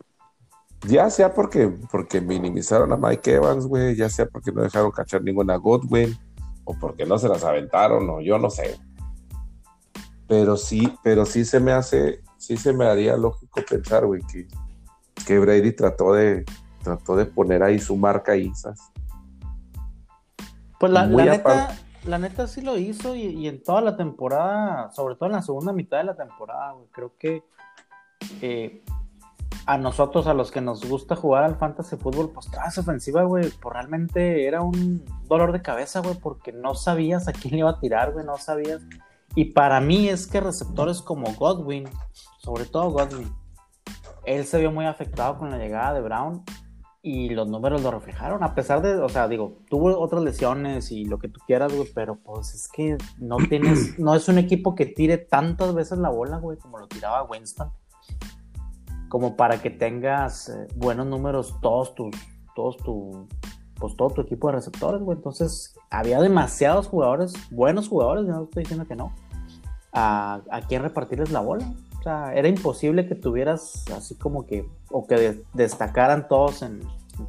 Ya 0.87 1.11
sea 1.11 1.35
porque, 1.35 1.69
porque 1.91 2.21
minimizaron 2.21 2.93
a 2.93 2.97
Mike 2.97 3.35
Evans, 3.35 3.67
güey, 3.67 3.97
ya 3.97 4.09
sea 4.09 4.27
porque 4.27 4.53
no 4.53 4.63
dejaron 4.63 4.91
cachar 4.91 5.23
ninguna 5.23 5.57
Godwin, 5.57 6.17
o 6.65 6.79
porque 6.79 7.05
no 7.05 7.19
se 7.19 7.29
las 7.29 7.45
aventaron, 7.45 8.09
o 8.11 8.21
yo 8.21 8.39
no 8.39 8.51
sé. 8.51 8.79
Pero 10.27 10.57
sí, 10.57 10.93
pero 11.03 11.25
sí 11.25 11.45
se 11.45 11.59
me 11.59 11.73
hace, 11.73 12.23
sí 12.37 12.57
se 12.57 12.73
me 12.73 12.87
haría 12.87 13.17
lógico 13.17 13.61
pensar, 13.69 14.07
güey, 14.07 14.23
que, 14.31 14.47
que 15.27 15.39
Brady 15.39 15.73
trató 15.73 16.13
de, 16.13 16.45
trató 16.83 17.17
de 17.17 17.27
poner 17.27 17.63
ahí 17.63 17.79
su 17.79 17.97
marca 17.97 18.37
Isas. 18.37 18.93
Pues 20.79 20.93
la, 20.93 21.07
neta, 21.07 21.77
la 22.05 22.19
neta 22.19 22.47
sí 22.47 22.61
lo 22.61 22.77
hizo 22.79 23.15
y, 23.15 23.47
en 23.49 23.63
toda 23.63 23.81
la 23.81 23.97
temporada, 23.97 24.91
sobre 24.93 25.15
todo 25.17 25.27
en 25.27 25.33
la 25.33 25.43
segunda 25.43 25.73
mitad 25.73 25.99
de 25.99 26.05
la 26.05 26.17
temporada, 26.17 26.73
güey, 26.73 26.87
creo 26.89 27.13
que 27.19 27.43
eh, 28.43 28.83
a 29.67 29.77
nosotros, 29.77 30.27
a 30.27 30.35
los 30.35 30.51
que 30.51 30.61
nos 30.61 30.89
gusta 30.89 31.17
jugar 31.17 31.45
al 31.45 31.57
fantasy 31.57 31.97
fútbol, 31.97 32.31
pues 32.31 32.51
toda 32.51 32.67
esa 32.67 32.81
ofensiva, 32.81 33.23
güey, 33.25 33.51
pues 33.51 33.73
realmente 33.73 34.47
era 34.47 34.63
un 34.63 35.05
dolor 35.27 35.53
de 35.53 35.63
cabeza, 35.63 36.01
güey, 36.01 36.15
porque 36.15 36.53
no 36.53 36.75
sabías 36.75 37.29
a 37.29 37.33
quién 37.33 37.53
le 37.53 37.59
iba 37.59 37.71
a 37.71 37.81
tirar, 37.81 38.13
güey, 38.13 38.25
no 38.25 38.39
sabías. 38.39 38.83
Y 39.35 39.47
para 39.47 39.81
mí 39.81 40.09
es 40.09 40.27
que 40.27 40.41
receptores 40.41 41.03
como 41.03 41.35
Godwin, 41.35 41.89
sobre 42.39 42.65
todo 42.65 42.91
Godwin, 42.91 43.31
él 44.25 44.45
se 44.45 44.59
vio 44.59 44.73
muy 44.73 44.87
afectado 44.87 45.39
con 45.39 45.51
la 45.51 45.59
llegada 45.59 45.95
de 45.95 46.01
Brown 46.01 46.45
y 47.01 47.31
los 47.31 47.49
números 47.49 47.83
lo 47.83 47.91
reflejaron, 47.91 48.43
a 48.43 48.55
pesar 48.55 48.83
de, 48.83 48.97
o 48.97 49.09
sea, 49.09 49.29
digo, 49.29 49.59
tuvo 49.69 49.99
otras 49.99 50.23
lesiones 50.23 50.91
y 50.91 51.05
lo 51.05 51.19
que 51.19 51.29
tú 51.29 51.41
quieras, 51.47 51.75
güey, 51.75 51.89
pero 51.95 52.17
pues 52.17 52.55
es 52.55 52.69
que 52.69 52.99
no 53.19 53.37
tienes, 53.49 53.99
no 53.99 54.15
es 54.15 54.29
un 54.29 54.39
equipo 54.39 54.75
que 54.75 54.87
tire 54.87 55.19
tantas 55.19 55.75
veces 55.75 55.99
la 55.99 56.11
bola, 56.11 56.39
güey, 56.39 56.59
como 56.59 56.79
lo 56.79 56.89
tiraba 56.89 57.23
Winston 57.25 57.71
como 59.09 59.37
para 59.37 59.61
que 59.61 59.71
tengas 59.71 60.49
eh, 60.49 60.67
buenos 60.77 61.07
números 61.07 61.57
todos 61.61 61.95
tus, 61.95 62.15
todos 62.55 62.77
tu, 62.79 63.27
pues 63.77 63.97
todo 63.97 64.11
tu 64.11 64.21
equipo 64.21 64.49
de 64.49 64.55
receptores, 64.55 65.01
güey. 65.03 65.17
Entonces, 65.17 65.75
había 65.91 66.21
demasiados 66.21 66.87
jugadores, 66.87 67.33
buenos 67.51 67.89
jugadores, 67.89 68.27
no 68.27 68.45
estoy 68.45 68.65
diciendo 68.65 68.87
que 68.87 68.97
no, 68.97 69.13
a, 69.93 70.43
a 70.51 70.61
quien 70.63 70.83
repartirles 70.83 71.31
la 71.31 71.41
bola. 71.41 71.73
Era 72.09 72.49
imposible 72.49 73.07
que 73.07 73.15
tuvieras 73.15 73.85
así 73.97 74.15
como 74.15 74.47
que, 74.47 74.69
o 74.91 75.07
que 75.07 75.45
destacaran 75.55 76.29
todos 76.29 76.63
en, 76.63 76.81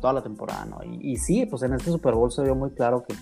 toda 0.01 0.13
la 0.13 0.23
temporada, 0.23 0.65
¿no? 0.65 0.83
Y, 0.83 1.11
y, 1.13 1.17
sí, 1.17 1.45
pues 1.45 1.63
en 1.63 1.73
este 1.73 1.91
Super 1.91 2.13
Bowl 2.13 2.31
se 2.31 2.43
vio 2.43 2.55
muy 2.55 2.71
claro 2.71 3.03
que, 3.07 3.15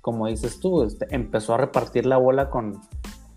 como 0.00 0.26
dices 0.26 0.58
tú, 0.58 0.82
este, 0.82 1.06
empezó 1.14 1.54
a 1.54 1.58
repartir 1.58 2.06
la 2.06 2.16
bola 2.16 2.50
con, 2.50 2.80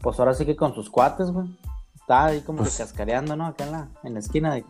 pues 0.02 0.20
ahora 0.20 0.34
sí 0.34 0.46
que 0.46 0.56
con 0.56 0.74
sus 0.74 0.90
cuates, 0.90 1.32
güey. 1.32 1.48
Estaba 1.96 2.26
ahí 2.26 2.42
como 2.42 2.60
pues, 2.60 2.78
cascareando, 2.78 3.36
¿no? 3.36 3.48
Acá 3.48 3.66
en 3.66 3.72
la, 3.72 3.90
en 4.04 4.14
la 4.14 4.20
esquina. 4.20 4.54
De... 4.54 4.66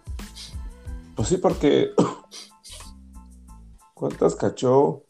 Pues 1.15 1.27
sí, 1.27 1.37
porque. 1.37 1.91
¿Cuántas 3.93 4.35
cachó? 4.35 5.03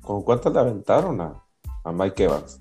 ¿Con 0.00 0.22
cuántas 0.22 0.52
le 0.52 0.60
aventaron 0.60 1.20
a, 1.20 1.42
a 1.84 1.92
Mike 1.92 2.24
Evans? 2.24 2.58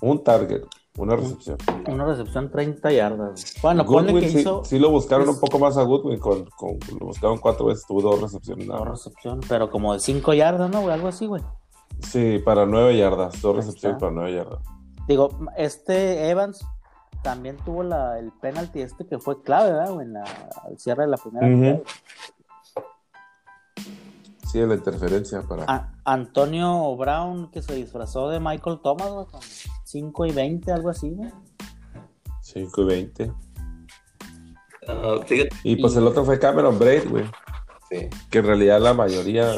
Un 0.00 0.24
target, 0.24 0.62
una 0.98 1.16
recepción. 1.16 1.56
Una 1.88 2.04
recepción 2.04 2.50
30 2.50 2.92
yardas. 2.92 3.54
Bueno, 3.62 3.84
Goodwin, 3.84 4.20
que 4.20 4.28
sí, 4.28 4.40
hizo. 4.40 4.64
Sí, 4.64 4.78
lo 4.78 4.90
buscaron 4.90 5.28
un 5.28 5.40
poco 5.40 5.58
más 5.58 5.76
a 5.78 5.82
Goodwin. 5.82 6.18
Con, 6.18 6.44
con, 6.56 6.78
lo 7.00 7.06
buscaron 7.06 7.38
cuatro 7.38 7.66
veces, 7.66 7.86
tuvo 7.86 8.02
dos 8.02 8.20
recepciones. 8.20 8.66
Dos 8.66 8.88
recepciones, 8.88 9.46
pero 9.48 9.70
como 9.70 9.94
de 9.94 10.00
5 10.00 10.34
yardas, 10.34 10.70
¿no? 10.70 10.88
Algo 10.90 11.08
así, 11.08 11.26
güey. 11.26 11.42
Sí, 12.00 12.40
para 12.44 12.66
9 12.66 12.96
yardas. 12.98 13.40
Dos 13.40 13.56
recepciones 13.56 13.98
para 13.98 14.12
9 14.12 14.34
yardas. 14.34 14.60
Digo, 15.08 15.30
este 15.56 16.28
Evans 16.28 16.64
también 17.22 17.56
tuvo 17.64 17.82
la, 17.82 18.18
el 18.18 18.30
penalti 18.32 18.80
este 18.80 19.06
que 19.06 19.18
fue 19.18 19.42
clave, 19.42 19.72
¿verdad? 19.72 20.00
En 20.02 20.12
la, 20.12 20.24
al 20.64 20.78
cierre 20.78 21.04
de 21.04 21.08
la 21.08 21.16
primera 21.16 21.80
Sí, 24.52 24.58
la 24.60 24.74
interferencia 24.74 25.40
para. 25.42 25.94
Antonio 26.04 26.94
Brown, 26.96 27.50
que 27.50 27.62
se 27.62 27.74
disfrazó 27.74 28.28
de 28.28 28.38
Michael 28.38 28.80
Thomas, 28.82 29.08
con 29.30 29.40
5 29.92 30.26
y 30.26 30.32
20, 30.32 30.72
algo 30.72 30.88
así, 30.88 31.10
¿no? 31.10 31.30
5 32.40 32.80
y 32.80 32.84
20. 32.84 33.32
Ah, 34.88 35.20
y 35.64 35.76
pues 35.76 35.94
el 35.96 36.06
otro 36.06 36.24
fue 36.24 36.38
Cameron 36.38 36.78
Braid, 36.78 37.10
güey. 37.10 37.26
Sí. 37.90 38.08
Que 38.30 38.38
en 38.38 38.46
realidad 38.46 38.80
la 38.80 38.94
mayoría 38.94 39.54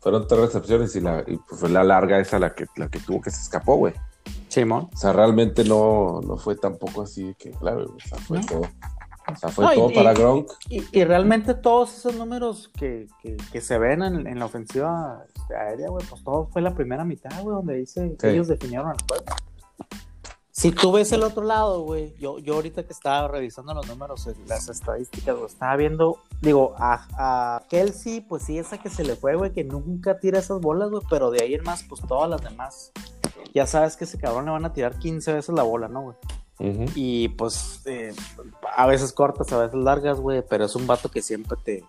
fueron 0.00 0.26
tres 0.26 0.40
recepciones 0.40 0.96
y, 0.96 1.00
la, 1.00 1.22
y 1.24 1.36
pues 1.36 1.60
fue 1.60 1.68
la 1.68 1.84
larga 1.84 2.18
esa 2.18 2.40
la 2.40 2.52
que, 2.52 2.66
la 2.76 2.88
que 2.88 2.98
tuvo 2.98 3.20
que 3.22 3.30
se 3.30 3.42
escapó, 3.42 3.76
güey. 3.76 3.94
Simón. 4.48 4.90
O 4.92 4.96
sea, 4.96 5.12
realmente 5.12 5.62
no, 5.62 6.20
no 6.20 6.36
fue 6.36 6.56
tampoco 6.56 7.02
así 7.02 7.36
que, 7.38 7.52
claro, 7.52 7.94
o 7.96 8.00
sea, 8.00 8.18
fue 8.18 8.40
todo. 8.40 8.62
O 9.26 9.36
sea, 9.36 9.48
fue 9.48 9.74
todo 9.74 9.92
para 9.92 10.12
Gronk. 10.12 10.50
Y, 10.68 11.04
realmente 11.04 11.54
todos 11.54 11.96
esos 11.96 12.14
números 12.14 12.70
que, 12.78 13.08
que, 13.52 13.60
se 13.60 13.78
ven 13.78 14.02
en, 14.02 14.26
en 14.26 14.38
la 14.38 14.46
ofensiva 14.46 15.24
este, 15.34 15.56
aérea, 15.56 15.88
güey, 15.88 16.04
pues 16.06 16.22
todo 16.22 16.46
fue 16.46 16.62
la 16.62 16.74
primera 16.74 17.04
mitad, 17.04 17.42
güey, 17.42 17.56
donde 17.56 17.76
dice 17.76 18.16
que 18.18 18.30
ellos 18.30 18.48
definieron 18.48 18.90
el 18.90 18.96
juego. 19.08 19.24
Si 20.50 20.70
tú 20.70 20.92
ves 20.92 21.10
el 21.12 21.24
otro 21.24 21.42
lado, 21.42 21.82
güey, 21.82 22.14
yo, 22.18 22.38
yo 22.38 22.54
ahorita 22.54 22.84
que 22.84 22.92
estaba 22.92 23.26
revisando 23.26 23.74
los 23.74 23.88
números, 23.88 24.26
eh, 24.28 24.34
las 24.46 24.68
estadísticas, 24.68 25.36
lo 25.36 25.46
estaba 25.46 25.74
viendo, 25.76 26.18
digo, 26.40 26.74
a, 26.78 27.08
a 27.56 27.62
Kelsey, 27.68 28.20
pues 28.20 28.44
sí, 28.44 28.58
esa 28.58 28.78
que 28.78 28.88
se 28.88 29.02
le 29.02 29.16
fue, 29.16 29.34
güey, 29.34 29.52
que 29.52 29.64
nunca 29.64 30.20
tira 30.20 30.38
esas 30.38 30.60
bolas, 30.60 30.90
güey, 30.90 31.02
pero 31.10 31.30
de 31.30 31.42
ahí 31.42 31.54
en 31.54 31.64
más, 31.64 31.82
pues 31.82 32.02
todas 32.02 32.30
las 32.30 32.40
demás 32.40 32.92
ya 33.54 33.66
sabes 33.66 33.96
que 33.96 34.04
ese 34.04 34.18
cabrón 34.18 34.46
le 34.46 34.50
van 34.50 34.64
a 34.64 34.72
tirar 34.72 34.98
15 34.98 35.32
veces 35.32 35.54
la 35.54 35.62
bola, 35.62 35.86
¿no, 35.86 36.02
güey? 36.02 36.16
Y 36.58 37.28
pues 37.30 37.82
eh, 37.84 38.14
a 38.76 38.86
veces 38.86 39.12
cortas, 39.12 39.52
a 39.52 39.58
veces 39.58 39.74
largas, 39.74 40.20
güey, 40.20 40.42
pero 40.48 40.64
es 40.64 40.76
un 40.76 40.86
vato 40.86 41.10
que 41.10 41.20
siempre 41.20 41.58
te, 41.62 41.84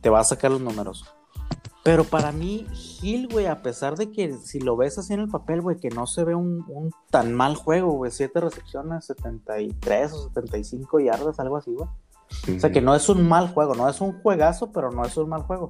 te, 0.00 0.10
va 0.10 0.20
a 0.20 0.24
sacar 0.24 0.50
los 0.50 0.60
números. 0.60 1.04
Pero 1.82 2.04
para 2.04 2.32
mí, 2.32 2.66
Gil, 2.72 3.28
güey, 3.28 3.44
a 3.44 3.60
pesar 3.60 3.96
de 3.96 4.10
que 4.10 4.32
si 4.38 4.58
lo 4.58 4.74
ves 4.74 4.96
así 4.96 5.12
en 5.12 5.20
el 5.20 5.28
papel, 5.28 5.60
güey, 5.60 5.78
que 5.78 5.90
no 5.90 6.06
se 6.06 6.24
ve 6.24 6.34
un, 6.34 6.64
un 6.68 6.90
tan 7.10 7.34
mal 7.34 7.56
juego, 7.56 7.92
güey, 7.92 8.10
siete 8.10 8.40
recepciones, 8.40 9.04
73 9.04 10.12
o 10.14 10.28
75 10.28 11.00
yardas, 11.00 11.38
algo 11.38 11.58
así, 11.58 11.72
güey. 11.72 11.88
O 12.56 12.60
sea 12.60 12.72
que 12.72 12.80
no 12.80 12.94
es 12.94 13.08
un 13.10 13.28
mal 13.28 13.52
juego, 13.52 13.74
no 13.74 13.88
es 13.88 14.00
un 14.00 14.20
juegazo, 14.22 14.72
pero 14.72 14.90
no 14.90 15.04
es 15.04 15.14
un 15.18 15.28
mal 15.28 15.42
juego. 15.42 15.68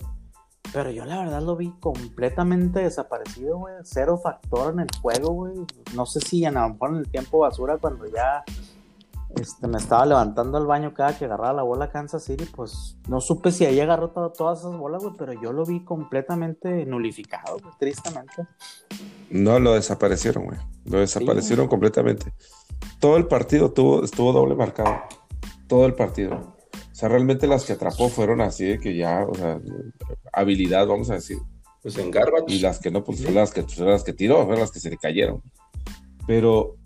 Pero 0.74 0.90
yo 0.90 1.04
la 1.04 1.20
verdad 1.20 1.40
lo 1.40 1.54
vi 1.54 1.70
completamente 1.78 2.80
desaparecido, 2.80 3.58
güey. 3.58 3.74
Cero 3.84 4.18
factor 4.20 4.74
en 4.74 4.80
el 4.80 4.88
juego, 5.00 5.32
güey. 5.32 5.54
No 5.94 6.04
sé 6.04 6.18
si 6.20 6.44
a 6.44 6.50
lo 6.50 6.68
mejor 6.68 6.90
en 6.90 6.96
el 6.96 7.08
tiempo 7.08 7.38
basura 7.38 7.78
cuando 7.78 8.06
ya 8.06 8.42
este, 9.36 9.68
me 9.68 9.78
estaba 9.78 10.04
levantando 10.04 10.58
al 10.58 10.66
baño 10.66 10.92
cada 10.92 11.16
que 11.16 11.26
agarraba 11.26 11.52
la 11.52 11.62
bola 11.62 11.90
Kansas 11.90 12.24
City, 12.24 12.44
pues 12.54 12.96
no 13.08 13.20
supe 13.20 13.52
si 13.52 13.64
ahí 13.64 13.78
agarró 13.78 14.10
todas 14.10 14.60
esas 14.60 14.76
bolas, 14.76 15.02
güey, 15.04 15.14
pero 15.16 15.32
yo 15.32 15.52
lo 15.52 15.64
vi 15.64 15.84
completamente 15.84 16.84
nulificado, 16.86 17.58
güey, 17.60 17.74
tristemente. 17.78 18.46
No, 19.30 19.60
lo 19.60 19.74
desaparecieron, 19.74 20.46
güey. 20.46 20.58
Lo 20.86 20.98
desaparecieron 20.98 21.68
completamente. 21.68 22.32
Todo 22.98 23.16
el 23.16 23.26
partido 23.26 23.72
tuvo, 23.72 24.04
estuvo 24.04 24.32
doble 24.32 24.56
marcado. 24.56 25.02
Todo 25.68 25.86
el 25.86 25.94
partido. 25.94 26.53
Sea, 27.04 27.08
realmente 27.10 27.46
las 27.46 27.66
que 27.66 27.74
atrapó 27.74 28.08
fueron 28.08 28.40
así 28.40 28.64
de 28.64 28.78
que 28.78 28.96
ya, 28.96 29.26
o 29.28 29.34
sea, 29.34 29.60
habilidad, 30.32 30.86
vamos 30.86 31.10
a 31.10 31.14
decir. 31.14 31.36
Pues 31.82 31.98
en 31.98 32.10
garbage. 32.10 32.46
Y 32.48 32.60
las 32.60 32.78
que 32.78 32.90
no, 32.90 33.04
pues 33.04 33.18
fueron 33.18 33.34
las 33.34 33.52
que, 33.52 33.62
fueron 33.62 33.92
las 33.92 34.04
que 34.04 34.14
tiró, 34.14 34.42
fueron 34.44 34.60
las 34.60 34.70
que 34.70 34.80
se 34.80 34.88
le 34.88 34.96
cayeron. 34.96 35.42
Pero 36.26 36.76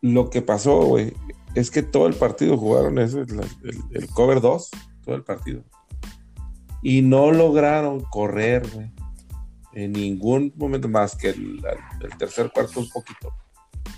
lo 0.00 0.28
que 0.28 0.42
pasó, 0.42 0.80
güey, 0.80 1.14
es 1.54 1.70
que 1.70 1.84
todo 1.84 2.08
el 2.08 2.14
partido 2.14 2.58
jugaron 2.58 2.98
ese, 2.98 3.20
el, 3.20 4.08
cover 4.08 4.40
2, 4.40 4.70
todo 5.04 5.14
el 5.14 5.22
partido. 5.22 5.62
Y 6.82 7.02
no 7.02 7.30
lograron 7.30 8.00
correr, 8.00 8.68
güey, 8.74 8.90
en 9.72 9.92
ningún 9.92 10.52
momento 10.56 10.88
más 10.88 11.14
que 11.14 11.28
el, 11.28 11.62
tercer 12.18 12.50
cuarto 12.50 12.80
un 12.80 12.88
poquito. 12.88 13.32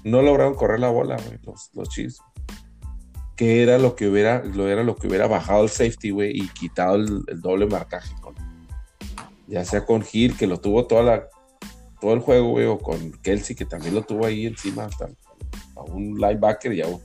No 0.04 0.20
lograron 0.20 0.54
correr 0.54 0.80
la 0.80 0.90
bola, 0.90 1.16
güey, 1.16 1.38
los, 1.44 1.70
los 1.73 1.88
Chiefs 1.88 2.20
que 3.40 3.62
era 3.62 3.78
lo 3.78 3.97
que 3.97 4.06
hubiera, 4.06 4.44
lo 4.44 4.68
era 4.68 4.82
lo 4.82 4.97
que 4.97 5.09
hubiera 5.09 5.26
bajado 5.26 5.62
el 5.62 5.70
safety, 5.70 6.11
güey, 6.11 6.30
y 6.38 6.47
quitado 6.49 6.97
el, 6.97 7.25
doble 7.40 7.64
marcaje 7.64 8.14
con, 8.20 8.35
ya 9.47 9.64
sea 9.64 9.87
con 9.87 10.02
Gil, 10.02 10.37
que 10.37 10.47
lo 10.47 10.61
tuvo 10.61 10.87
toda 10.87 11.02
la, 11.02 11.26
todo 12.02 12.12
el 12.12 12.20
juego, 12.20 12.50
güey, 12.50 12.66
o 12.66 12.76
con 12.76 13.12
Kelsey, 13.23 13.56
que 13.56 13.64
también 13.64 13.94
lo 13.94 14.02
tuvo 14.02 14.26
ahí 14.26 14.44
encima, 14.44 14.85
hasta 14.85 15.09
a 15.75 15.80
un 15.85 16.18
linebacker 16.18 16.75
y 16.75 16.82
a 16.82 16.88
un, 16.88 17.00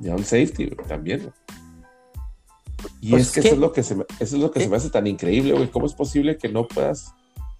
y 0.00 0.08
a 0.08 0.14
un 0.14 0.24
safety, 0.24 0.70
güey, 0.70 0.88
también, 0.88 1.30
Y 3.02 3.10
pues 3.10 3.24
es 3.24 3.32
que, 3.32 3.40
eso 3.40 3.48
es 3.50 3.58
lo 3.58 3.70
que 3.70 3.82
se 3.82 3.96
me, 3.96 4.04
eso 4.20 4.36
es 4.36 4.42
lo 4.42 4.50
que 4.50 4.60
se 4.60 4.68
me 4.70 4.78
hace 4.78 4.88
tan 4.88 5.06
increíble, 5.06 5.52
güey. 5.52 5.70
¿Cómo 5.70 5.84
es 5.84 5.92
posible 5.92 6.38
que 6.38 6.48
no 6.48 6.66
puedas 6.66 7.12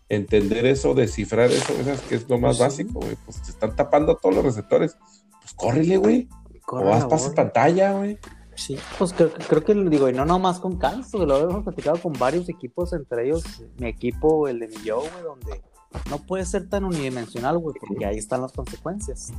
entender 0.08 0.64
eso, 0.64 0.94
descifrar 0.94 1.50
eso, 1.50 1.74
esas 1.78 2.00
que 2.00 2.14
es 2.14 2.26
lo 2.30 2.38
más 2.38 2.56
pues 2.56 2.70
básico, 2.70 3.00
güey? 3.00 3.18
Pues 3.26 3.42
te 3.42 3.50
están 3.50 3.76
tapando 3.76 4.16
todos 4.16 4.36
los 4.36 4.42
receptores. 4.42 4.96
Pues 5.42 5.52
córrele, 5.52 5.98
güey. 5.98 6.28
O 6.66 6.92
haz 6.92 7.06
pase 7.06 7.30
pantalla, 7.30 7.92
güey. 7.92 8.18
Sí, 8.56 8.78
pues 8.98 9.12
creo, 9.12 9.32
creo, 9.32 9.64
que 9.64 9.74
digo, 9.74 10.08
y 10.08 10.12
no 10.12 10.24
nomás 10.24 10.60
con 10.60 10.78
Kansas, 10.78 11.20
lo 11.20 11.36
hemos 11.38 11.64
platicado 11.64 12.00
con 12.00 12.12
varios 12.12 12.48
equipos, 12.48 12.92
entre 12.92 13.26
ellos 13.26 13.64
mi 13.78 13.88
equipo, 13.88 14.46
el 14.46 14.60
de 14.60 14.68
mi 14.68 14.76
güey, 14.76 15.22
donde 15.24 15.62
no 16.08 16.18
puede 16.18 16.44
ser 16.44 16.68
tan 16.68 16.84
unidimensional, 16.84 17.58
güey, 17.58 17.76
porque 17.80 18.06
ahí 18.06 18.16
están 18.16 18.42
las 18.42 18.52
consecuencias. 18.52 19.32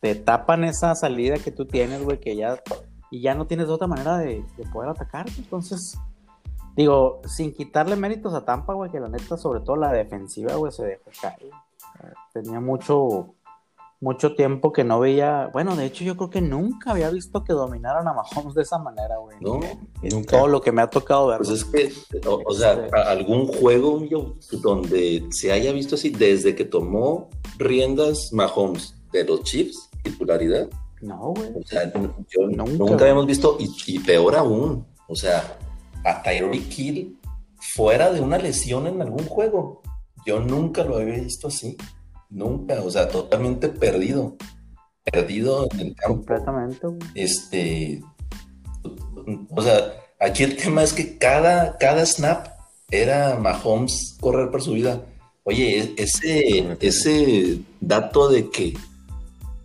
Te 0.00 0.14
tapan 0.14 0.64
esa 0.64 0.94
salida 0.94 1.36
que 1.38 1.50
tú 1.50 1.66
tienes, 1.66 2.02
güey, 2.02 2.20
que 2.20 2.36
ya, 2.36 2.62
y 3.10 3.20
ya 3.20 3.34
no 3.34 3.46
tienes 3.46 3.68
otra 3.68 3.86
manera 3.86 4.18
de, 4.18 4.44
poder 4.72 4.90
atacar, 4.90 5.26
entonces, 5.36 5.98
digo, 6.76 7.20
sin 7.26 7.52
quitarle 7.52 7.96
méritos 7.96 8.32
a 8.34 8.44
Tampa, 8.44 8.74
güey, 8.74 8.90
que 8.90 9.00
la 9.00 9.08
neta, 9.08 9.36
sobre 9.36 9.60
todo 9.60 9.76
la 9.76 9.92
defensiva, 9.92 10.54
güey, 10.54 10.70
se 10.70 10.84
dejó 10.84 11.10
caer. 11.20 11.50
Tenía 12.32 12.60
mucho, 12.60 13.34
mucho 14.02 14.34
tiempo 14.34 14.72
que 14.72 14.82
no 14.82 14.98
veía, 14.98 15.48
bueno, 15.52 15.76
de 15.76 15.86
hecho 15.86 16.02
yo 16.02 16.16
creo 16.16 16.28
que 16.28 16.40
nunca 16.40 16.90
había 16.90 17.08
visto 17.08 17.44
que 17.44 17.52
dominaran 17.52 18.06
a 18.08 18.12
Mahomes 18.12 18.52
de 18.52 18.62
esa 18.62 18.76
manera, 18.76 19.16
güey. 19.18 19.36
No, 19.40 19.60
nunca. 20.02 20.38
Todo 20.38 20.48
lo 20.48 20.60
que 20.60 20.72
me 20.72 20.82
ha 20.82 20.90
tocado 20.90 21.28
ver. 21.28 21.38
Pues 21.38 21.50
es 21.50 21.64
que, 21.64 21.92
o, 22.26 22.52
sea, 22.52 22.72
este 22.72 22.96
algún 22.96 23.46
juego 23.46 24.02
donde 24.60 25.24
se 25.30 25.52
haya 25.52 25.72
visto 25.72 25.94
así 25.94 26.10
desde 26.10 26.56
que 26.56 26.64
tomó 26.64 27.30
riendas 27.58 28.32
Mahomes 28.32 28.96
de 29.12 29.24
los 29.24 29.44
Chiefs, 29.44 29.88
titularidad. 30.02 30.68
No, 31.00 31.32
güey. 31.36 31.50
O 31.54 31.62
sea, 31.64 31.92
yo 31.92 32.48
nunca, 32.48 33.04
habíamos 33.04 33.26
visto, 33.26 33.56
y, 33.60 34.00
peor 34.00 34.34
aún, 34.34 34.84
o 35.06 35.14
sea, 35.14 35.58
a 36.04 36.22
Tyreek 36.24 36.68
Kill 36.68 37.18
fuera 37.54 38.10
de 38.12 38.20
una 38.20 38.36
lesión 38.36 38.88
en 38.88 39.00
algún 39.00 39.26
juego. 39.26 39.80
Yo 40.26 40.40
nunca 40.40 40.82
lo 40.82 40.96
había 40.96 41.20
visto 41.20 41.46
así. 41.46 41.76
Nunca, 42.32 42.82
o 42.82 42.90
sea, 42.90 43.08
totalmente 43.08 43.68
perdido. 43.68 44.36
Perdido 45.04 45.68
en 45.72 45.80
el 45.80 45.94
campo. 45.94 46.16
Completamente. 46.16 46.86
Este. 47.14 48.02
O 49.50 49.62
sea, 49.62 49.92
aquí 50.18 50.42
el 50.42 50.56
tema 50.56 50.82
es 50.82 50.94
que 50.94 51.18
cada, 51.18 51.76
cada 51.76 52.06
snap 52.06 52.48
era 52.90 53.36
Mahomes 53.38 54.16
correr 54.20 54.50
por 54.50 54.62
su 54.62 54.72
vida. 54.72 55.04
Oye, 55.44 55.78
e-, 55.78 55.94
ese, 55.96 56.76
ese 56.80 57.60
dato 57.80 58.28
de 58.28 58.48
que 58.48 58.74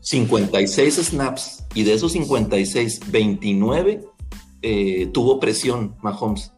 56 0.02 0.96
snaps 0.96 1.64
y 1.74 1.84
de 1.84 1.94
esos 1.94 2.12
56, 2.14 3.12
29 3.12 4.04
eh, 4.62 5.10
tuvo 5.14 5.40
presión 5.40 5.96
Mahomes. 6.02 6.52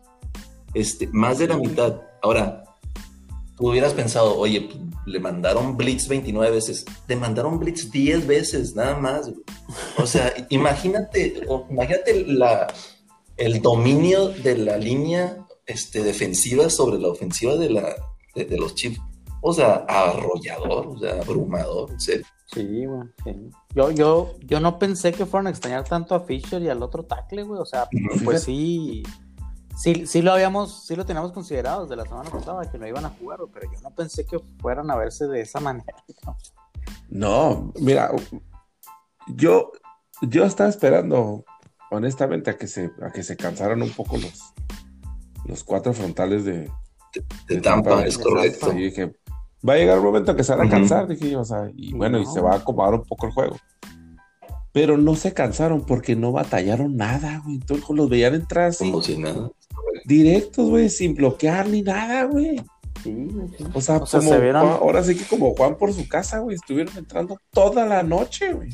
Este, 0.74 1.08
más 1.08 1.38
de 1.38 1.48
la 1.48 1.58
mitad. 1.58 2.02
Ahora, 2.22 2.64
tú 3.58 3.70
hubieras 3.70 3.94
pensado, 3.94 4.38
oye, 4.38 4.70
le 5.10 5.20
mandaron 5.20 5.76
Blitz 5.76 6.08
29 6.08 6.52
veces, 6.52 6.86
le 7.08 7.16
mandaron 7.16 7.60
Blitz 7.60 7.92
10 7.92 8.28
veces, 8.28 8.76
nada 8.76 8.98
más. 8.98 9.32
O 9.98 10.06
sea, 10.06 10.34
imagínate, 10.50 11.42
imagínate 11.70 12.26
la, 12.26 12.68
el 13.38 13.62
dominio 13.62 14.30
de 14.30 14.58
la 14.58 14.78
línea 14.78 15.46
este, 15.66 16.04
defensiva 16.04 16.70
sobre 16.70 17.00
la 17.00 17.10
ofensiva 17.10 17.56
de, 17.56 17.70
la, 17.70 17.96
de, 18.36 18.58
los 18.58 18.76
Chiefs. 18.76 19.00
O 19.42 19.54
sea, 19.54 19.86
arrollador, 19.88 20.88
o 20.88 21.00
sea, 21.00 21.22
abrumador, 21.22 21.92
en 21.92 22.00
serio. 22.00 22.26
Sí, 22.52 22.86
güey, 22.86 23.08
Yo, 23.76 23.92
yo, 23.92 24.36
yo 24.40 24.60
no 24.60 24.80
pensé 24.80 25.12
que 25.12 25.28
fueran 25.28 25.48
a 25.48 25.50
extrañar 25.52 25.84
tanto 25.84 26.16
a 26.16 26.22
Fisher 26.22 26.62
y 26.62 26.70
al 26.70 26.82
otro 26.82 27.04
tackle, 27.04 27.44
güey. 27.44 27.62
O 27.62 27.66
sea, 27.66 27.88
pues 28.26 28.44
sí, 28.44 29.04
sí, 29.80 30.06
sí 30.06 30.22
lo 30.22 30.34
habíamos, 30.34 30.86
sí 30.86 30.96
lo 30.96 31.06
teníamos 31.06 31.32
considerado 31.32 31.84
desde 31.84 31.96
la 31.96 32.04
semana 32.04 32.30
pasada, 32.30 32.70
que 32.70 32.78
no 32.78 32.88
iban 32.88 33.06
a 33.06 33.10
jugar, 33.10 33.40
pero 33.54 33.72
yo 33.72 33.80
no 33.82 33.92
pensé 33.92 34.26
que 34.26 34.40
fueran 34.60 34.92
a 34.92 34.96
verse 34.96 35.28
de 35.28 35.42
esa 35.42 35.60
manera. 35.60 35.96
No, 37.10 37.72
mira, 37.80 38.12
yo, 39.28 39.72
yo 40.22 40.44
estaba 40.44 40.70
esperando, 40.70 41.46
honestamente, 41.92 42.52
a 42.52 42.58
que 42.58 42.68
se, 42.68 42.92
a 43.02 43.12
que 43.12 43.24
se 43.24 43.38
cansaran 43.38 43.82
un 43.82 43.92
poco 43.92 44.18
los, 44.18 44.54
los 45.46 45.64
cuatro 45.64 45.94
frontales 45.94 46.44
de, 46.44 46.70
de, 47.48 47.62
Tampa, 47.62 48.06
es 48.06 48.18
correcto. 48.18 48.74
Y 48.74 48.86
dije, 48.86 49.16
va 49.68 49.74
a 49.74 49.78
llegar 49.78 50.00
un 50.00 50.06
momento 50.06 50.36
que 50.36 50.44
se 50.44 50.54
van 50.54 50.68
a 50.68 50.70
cansar, 50.70 51.08
dije 51.08 51.36
o 51.38 51.46
sea, 51.46 51.70
y 51.74 51.94
bueno, 51.94 52.20
y 52.20 52.26
se 52.26 52.42
va 52.42 52.54
a 52.54 52.58
acomodar 52.58 52.96
un 52.96 53.04
poco 53.04 53.28
el 53.28 53.32
juego. 53.32 53.56
Pero 54.72 54.98
no 54.98 55.16
se 55.16 55.34
cansaron 55.34 55.84
porque 55.86 56.16
no 56.16 56.32
batallaron 56.32 56.96
nada, 56.96 57.42
güey. 57.44 57.56
Entonces 57.56 57.90
los 57.90 58.08
veían 58.08 58.36
entrar 58.36 58.72
Como 58.78 59.02
si 59.02 59.18
nada 59.18 59.50
directos, 60.10 60.68
güey, 60.68 60.90
sin 60.90 61.14
bloquear 61.14 61.70
ni 61.70 61.84
nada, 61.84 62.26
güey. 62.26 62.62
Sí, 63.04 63.28
O 63.74 63.80
sea, 63.80 64.00
como 64.00 64.34
ahora 64.34 65.04
sí 65.04 65.16
que 65.16 65.24
como 65.24 65.56
Juan 65.56 65.78
por 65.78 65.94
su 65.94 66.06
casa, 66.08 66.40
güey, 66.40 66.56
estuvieron 66.56 66.98
entrando 66.98 67.38
toda 67.52 67.86
la 67.86 68.04
noche, 68.04 68.52
güey. 68.52 68.72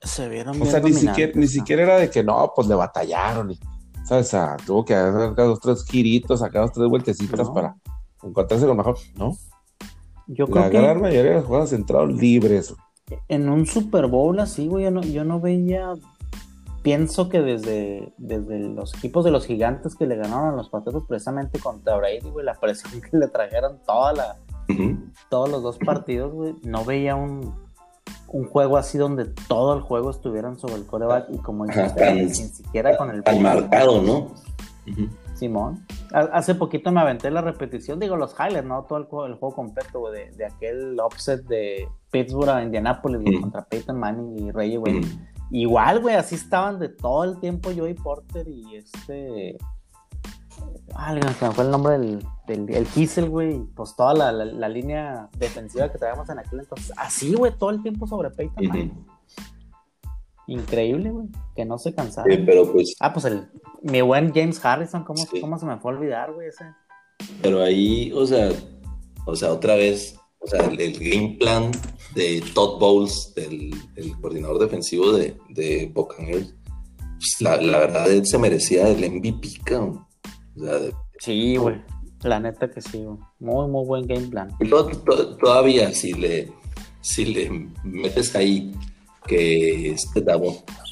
Se 0.00 0.28
vieron 0.28 0.62
O 0.62 0.64
sea, 0.64 0.80
ni 0.80 0.94
siquiera, 0.94 1.32
ni 1.34 1.48
siquiera 1.48 1.82
era 1.82 1.96
de 1.98 2.08
que 2.08 2.22
no, 2.22 2.52
pues 2.54 2.68
le 2.68 2.76
batallaron. 2.76 3.50
Y, 3.50 3.58
¿Sabes? 4.04 4.28
O 4.28 4.30
sea, 4.30 4.56
tuvo 4.64 4.84
que 4.84 4.94
hacer 4.94 5.34
dos, 5.34 5.60
tres 5.60 5.84
giritos, 5.84 6.40
sacar 6.40 6.62
dos, 6.62 6.72
tres 6.72 6.88
vueltecitas 6.88 7.50
para 7.50 7.76
encontrarse 8.22 8.66
con 8.66 8.76
mejor. 8.76 8.96
No. 9.16 9.36
Yo 10.28 10.46
creo 10.46 10.62
la 10.62 10.68
gran 10.68 11.00
mayoría 11.00 11.30
de 11.30 11.36
las 11.36 11.44
jugadas 11.44 11.72
entraron 11.72 12.16
libres. 12.16 12.74
En 13.28 13.48
un 13.48 13.66
Super 13.66 14.06
Bowl 14.06 14.38
así, 14.38 14.66
güey, 14.68 14.84
yo 14.84 14.90
no, 14.90 15.02
yo 15.02 15.24
no 15.24 15.40
veía 15.40 15.94
pienso 16.82 17.28
que 17.28 17.42
desde, 17.42 18.12
desde 18.18 18.58
los 18.60 18.94
equipos 18.94 19.24
de 19.24 19.30
los 19.30 19.46
gigantes 19.46 19.94
que 19.94 20.06
le 20.06 20.16
ganaron 20.16 20.54
a 20.54 20.56
los 20.56 20.68
Patriotas 20.68 21.02
precisamente 21.08 21.58
contra 21.58 21.96
Brady, 21.96 22.30
güey, 22.30 22.44
la 22.44 22.54
presión 22.54 23.00
que 23.00 23.16
le 23.16 23.28
trajeron 23.28 23.78
toda 23.86 24.12
la, 24.12 24.36
todos 25.28 25.48
los 25.50 25.62
dos 25.62 25.78
partidos, 25.78 26.32
güey, 26.32 26.54
no 26.62 26.84
veía 26.84 27.16
un, 27.16 27.54
un 28.28 28.44
juego 28.46 28.76
así 28.76 28.98
donde 28.98 29.26
todo 29.48 29.74
el 29.74 29.80
juego 29.80 30.10
estuvieran 30.10 30.58
sobre 30.58 30.74
el 30.74 30.86
coreback 30.86 31.26
y 31.30 31.38
como 31.38 31.66
dijiste, 31.66 32.14
ni 32.14 32.30
siquiera 32.30 32.96
con 32.96 33.10
el... 33.10 33.22
Al 33.24 33.40
marcado, 33.40 34.02
¿no? 34.02 34.34
Simón. 35.34 35.86
Hace 36.12 36.54
poquito 36.54 36.90
me 36.90 37.00
aventé 37.00 37.30
la 37.30 37.42
repetición, 37.42 38.00
digo 38.00 38.16
los 38.16 38.34
highlights, 38.34 38.66
¿no? 38.66 38.82
Todo 38.84 38.98
el 38.98 39.04
juego, 39.04 39.26
el 39.26 39.34
juego 39.34 39.54
completo, 39.54 40.00
güey, 40.00 40.30
de, 40.34 40.46
aquel 40.46 40.98
offset 41.00 41.44
de 41.44 41.88
Pittsburgh 42.10 42.48
a 42.48 42.62
Indianapolis, 42.62 43.40
contra 43.40 43.64
Peyton 43.64 43.98
Manning 43.98 44.46
y 44.46 44.50
Rey, 44.50 44.76
güey. 44.76 45.00
Igual, 45.50 46.00
güey, 46.00 46.14
así 46.14 46.34
estaban 46.34 46.78
de 46.78 46.88
todo 46.88 47.24
el 47.24 47.40
tiempo 47.40 47.70
Joey 47.74 47.94
Porter 47.94 48.46
y 48.48 48.76
este. 48.76 49.56
Ah, 50.94 51.14
se 51.38 51.46
me 51.46 51.52
fue 51.52 51.64
el 51.64 51.70
nombre 51.70 51.98
del, 51.98 52.24
del 52.46 52.68
el 52.74 52.86
Kiesel, 52.86 53.28
güey. 53.28 53.60
Pues 53.74 53.94
toda 53.96 54.14
la, 54.14 54.32
la, 54.32 54.68
línea 54.68 55.28
defensiva 55.38 55.90
que 55.90 55.98
traíamos 55.98 56.28
en 56.28 56.38
aquel 56.38 56.60
entonces. 56.60 56.92
Así, 56.96 57.34
güey, 57.34 57.52
todo 57.56 57.70
el 57.70 57.82
tiempo 57.82 58.06
sobre 58.06 58.30
Peyton. 58.30 59.06
Increíble, 60.48 61.10
güey. 61.10 61.28
Que 61.54 61.64
no 61.64 61.78
se 61.78 61.94
cansaron. 61.94 62.30
Sí, 62.30 62.42
pero 62.44 62.70
pues. 62.72 62.96
Ah, 63.00 63.12
pues 63.12 63.26
el. 63.26 63.48
Mi 63.82 64.00
buen 64.00 64.32
James 64.34 64.62
Harrison, 64.64 65.04
¿cómo, 65.04 65.22
¿cómo 65.40 65.58
se 65.58 65.66
me 65.66 65.76
fue 65.78 65.92
a 65.92 65.94
olvidar, 65.94 66.32
güey? 66.32 66.48
Ese? 66.48 66.64
Pero 67.42 67.62
ahí, 67.62 68.12
o 68.12 68.26
sea, 68.26 68.50
o 69.24 69.36
sea, 69.36 69.52
otra 69.52 69.74
vez, 69.76 70.18
o 70.40 70.46
sea, 70.46 70.66
el, 70.66 70.92
game 70.98 71.36
plan 71.38 71.70
de 72.14 72.42
Todd 72.54 72.78
Bowles, 72.78 73.32
del, 73.34 73.72
coordinador 74.20 74.58
defensivo 74.58 75.12
de, 75.12 75.36
de 75.50 75.90
Buccaneers, 75.92 76.54
pues 77.18 77.36
la, 77.40 77.56
la, 77.56 77.78
verdad 77.78 78.10
él 78.10 78.26
se 78.26 78.38
merecía 78.38 78.88
el 78.88 79.10
MVP, 79.10 79.48
O 79.74 80.06
sea, 80.56 80.78
sí, 81.18 81.56
güey. 81.56 81.82
La 82.22 82.40
neta 82.40 82.70
que 82.70 82.80
sí, 82.80 82.98
güey. 82.98 83.18
Muy, 83.38 83.68
muy 83.68 83.86
buen 83.86 84.06
game 84.06 84.26
plan. 84.28 84.56
todavía, 85.40 85.92
si 85.92 86.12
le, 86.12 86.52
si 87.00 87.24
le 87.24 87.70
metes 87.84 88.34
ahí 88.34 88.72
que 89.26 89.90
este 89.90 90.24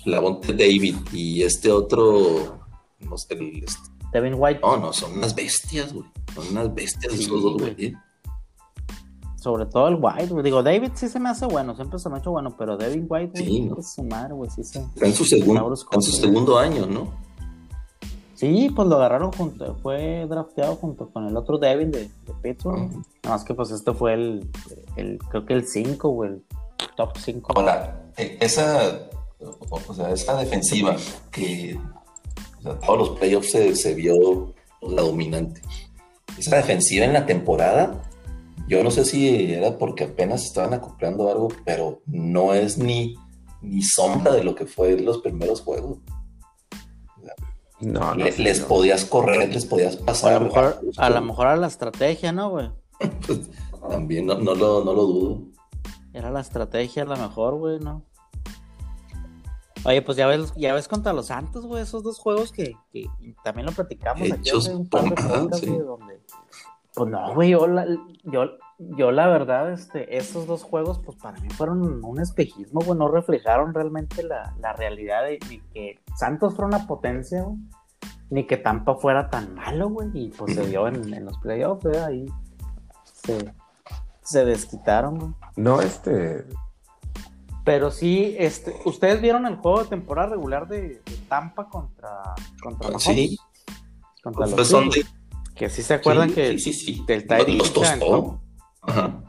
Lavonte 0.04 0.52
David 0.52 0.96
y 1.12 1.42
este 1.42 1.70
otro, 1.70 2.60
no 3.00 3.16
sé, 3.16 3.34
el, 3.34 3.64
este, 3.64 3.88
Devin 4.12 4.34
White. 4.36 4.60
No, 4.62 4.76
no, 4.76 4.92
son 4.92 5.18
unas 5.18 5.34
bestias, 5.34 5.92
güey. 5.92 6.06
Son 6.34 6.48
unas 6.48 6.74
bestias 6.74 7.14
esos 7.14 7.42
dos, 7.42 7.56
güey. 7.58 7.94
Sobre 9.46 9.66
todo 9.66 9.86
el 9.86 9.98
White, 10.00 10.26
güey. 10.26 10.42
Digo, 10.42 10.60
David 10.60 10.90
sí 10.94 11.06
se 11.06 11.20
me 11.20 11.28
hace 11.28 11.46
bueno, 11.46 11.76
siempre 11.76 12.00
se 12.00 12.08
me 12.08 12.16
ha 12.16 12.18
hecho 12.18 12.32
bueno, 12.32 12.56
pero 12.58 12.76
David 12.76 13.04
White, 13.08 13.44
sí, 13.44 13.60
¿no? 13.60 13.78
es 13.78 13.92
sumar, 13.92 14.34
güey, 14.34 14.50
sí 14.50 14.64
se... 14.64 14.80
Está 14.80 15.06
en 15.06 15.14
su, 15.14 15.24
segundo, 15.24 15.72
en 15.92 16.02
su 16.02 16.10
segundo 16.10 16.58
año, 16.58 16.84
¿no? 16.86 17.12
Sí, 18.34 18.68
pues 18.74 18.88
lo 18.88 18.96
agarraron 18.96 19.30
junto, 19.30 19.76
fue 19.76 20.26
drafteado 20.28 20.74
junto 20.74 21.10
con 21.10 21.28
el 21.28 21.36
otro 21.36 21.58
David 21.58 21.86
de, 21.86 22.00
de 22.00 22.32
Pittsburgh. 22.42 22.90
Nada 22.90 23.36
más 23.36 23.44
que 23.44 23.54
pues 23.54 23.70
este 23.70 23.94
fue 23.94 24.14
el, 24.14 24.50
el 24.96 25.18
creo 25.30 25.46
que 25.46 25.54
el 25.54 25.64
5 25.64 26.08
o 26.08 26.24
el 26.24 26.42
top 26.96 27.16
5. 27.16 27.52
Hola, 27.54 28.02
e, 28.16 28.38
esa, 28.40 28.98
o 29.70 29.94
sea, 29.94 30.10
esa 30.10 30.36
defensiva 30.38 30.96
que 31.30 31.78
o 32.58 32.62
sea, 32.62 32.76
todos 32.80 32.98
los 32.98 33.10
playoffs 33.10 33.52
se, 33.52 33.76
se 33.76 33.94
vio 33.94 34.52
la 34.82 35.02
dominante. 35.02 35.62
Esa 36.36 36.56
defensiva 36.56 37.04
en 37.04 37.12
la 37.12 37.26
temporada 37.26 38.02
yo 38.68 38.82
no 38.82 38.90
sé 38.90 39.04
si 39.04 39.52
era 39.52 39.78
porque 39.78 40.04
apenas 40.04 40.44
estaban 40.44 40.74
acoplando 40.74 41.30
algo, 41.30 41.48
pero 41.64 42.02
no 42.06 42.52
es 42.54 42.78
ni, 42.78 43.16
ni 43.62 43.82
sombra 43.82 44.32
de 44.32 44.44
lo 44.44 44.54
que 44.54 44.66
fue 44.66 44.98
los 44.98 45.18
primeros 45.18 45.60
juegos. 45.60 45.98
No, 47.80 48.14
les 48.14 48.60
podías 48.60 49.04
correr, 49.04 49.52
les 49.52 49.66
podías 49.66 49.96
pasar. 49.96 50.34
A 50.34 50.38
lo 50.38 50.44
mejor, 50.46 50.80
a, 50.96 51.10
lo 51.10 51.20
mejor 51.20 51.46
a 51.46 51.56
la 51.56 51.66
estrategia, 51.66 52.32
¿no, 52.32 52.50
güey? 52.50 52.70
Pues, 53.26 53.50
también, 53.90 54.26
no, 54.26 54.38
no, 54.38 54.54
lo, 54.54 54.82
no 54.82 54.92
lo 54.94 55.02
dudo. 55.04 55.42
Era 56.14 56.30
la 56.30 56.40
estrategia 56.40 57.02
a 57.02 57.06
lo 57.06 57.16
mejor, 57.16 57.56
güey, 57.56 57.78
¿no? 57.78 58.02
Oye, 59.84 60.02
pues 60.02 60.16
ya 60.16 60.26
ves, 60.26 60.52
ya 60.56 60.74
ves 60.74 60.88
contra 60.88 61.12
los 61.12 61.26
Santos, 61.26 61.66
güey, 61.66 61.82
esos 61.82 62.02
dos 62.02 62.18
juegos 62.18 62.50
que, 62.50 62.74
que 62.90 63.06
también 63.44 63.66
lo 63.66 63.72
platicamos 63.72 64.32
aquí 64.32 64.50
hace 64.50 64.74
un 64.74 64.88
par 64.88 65.04
de 65.04 65.10
podcasts, 65.14 65.66
güey, 65.66 65.78
donde... 65.78 66.20
Pues 66.96 67.10
no, 67.10 67.34
güey, 67.34 67.50
yo 67.50 67.66
la, 67.66 67.86
yo, 68.24 68.44
yo 68.78 69.12
la 69.12 69.26
verdad, 69.26 69.70
este, 69.70 70.16
esos 70.16 70.46
dos 70.46 70.62
juegos, 70.62 70.98
pues 70.98 71.18
para 71.18 71.38
mí 71.40 71.50
fueron 71.50 72.02
un 72.02 72.20
espejismo, 72.22 72.80
güey, 72.80 72.98
no 72.98 73.08
reflejaron 73.08 73.74
realmente 73.74 74.22
la, 74.22 74.54
la 74.58 74.72
realidad 74.72 75.24
de 75.24 75.38
ni 75.50 75.60
que 75.74 76.00
Santos 76.16 76.54
fuera 76.54 76.68
una 76.68 76.86
potencia, 76.86 77.42
güey, 77.42 77.58
ni 78.30 78.46
que 78.46 78.56
Tampa 78.56 78.94
fuera 78.94 79.28
tan 79.28 79.54
malo, 79.54 79.90
güey, 79.90 80.08
y 80.14 80.28
pues 80.30 80.54
se 80.54 80.64
vio 80.64 80.88
en, 80.88 81.12
en 81.12 81.26
los 81.26 81.36
playoffs, 81.36 81.84
güey, 81.84 81.98
ahí 81.98 82.26
se, 83.04 83.52
se 84.22 84.46
desquitaron, 84.46 85.18
güey. 85.18 85.32
No, 85.56 85.82
este. 85.82 86.46
Pero 87.62 87.90
sí, 87.90 88.34
este, 88.38 88.74
¿ustedes 88.86 89.20
vieron 89.20 89.44
el 89.44 89.56
juego 89.56 89.82
de 89.82 89.90
temporada 89.90 90.28
regular 90.30 90.66
de, 90.66 91.02
Tampa 91.28 91.68
contra, 91.68 92.34
contra 92.62 92.88
los 92.88 93.02
Sí. 93.02 93.38
Contra 94.22 94.46
pues 94.46 94.72
los 94.72 95.06
Que 95.56 95.70
sí 95.70 95.82
se 95.82 95.94
acuerdan 95.94 96.32
que 96.32 96.58
sí, 96.58 96.72
sí, 96.72 97.04
del 97.06 97.26
Ajá. 98.82 99.22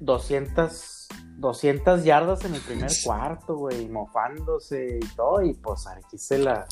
200, 0.00 1.08
200 1.38 2.04
yardas 2.04 2.44
en 2.44 2.54
el 2.54 2.60
primer 2.60 2.90
cuarto, 3.02 3.56
güey, 3.56 3.88
mofándose 3.88 4.98
y 5.02 5.06
todo, 5.16 5.42
y 5.42 5.54
pues 5.54 5.86
aquí 5.86 6.18
se 6.18 6.38
la, 6.38 6.66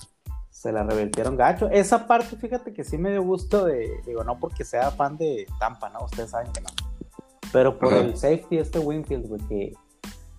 se 0.50 0.72
la 0.72 0.84
revertieron 0.84 1.36
gacho. 1.36 1.68
Esa 1.70 2.06
parte, 2.06 2.36
fíjate 2.36 2.72
que 2.72 2.84
sí 2.84 2.98
me 2.98 3.10
dio 3.10 3.22
gusto 3.22 3.64
de, 3.64 4.02
digo, 4.06 4.24
no 4.24 4.38
porque 4.38 4.64
sea 4.64 4.90
fan 4.90 5.16
de 5.16 5.46
Tampa, 5.58 5.88
¿no? 5.88 6.04
Ustedes 6.04 6.30
saben 6.30 6.52
que 6.52 6.60
no. 6.60 6.68
Pero 7.52 7.78
por 7.78 7.92
el 7.92 8.16
safety 8.16 8.58
este 8.58 8.78
Winfield, 8.78 9.26
güey, 9.26 9.40
que 9.48 9.72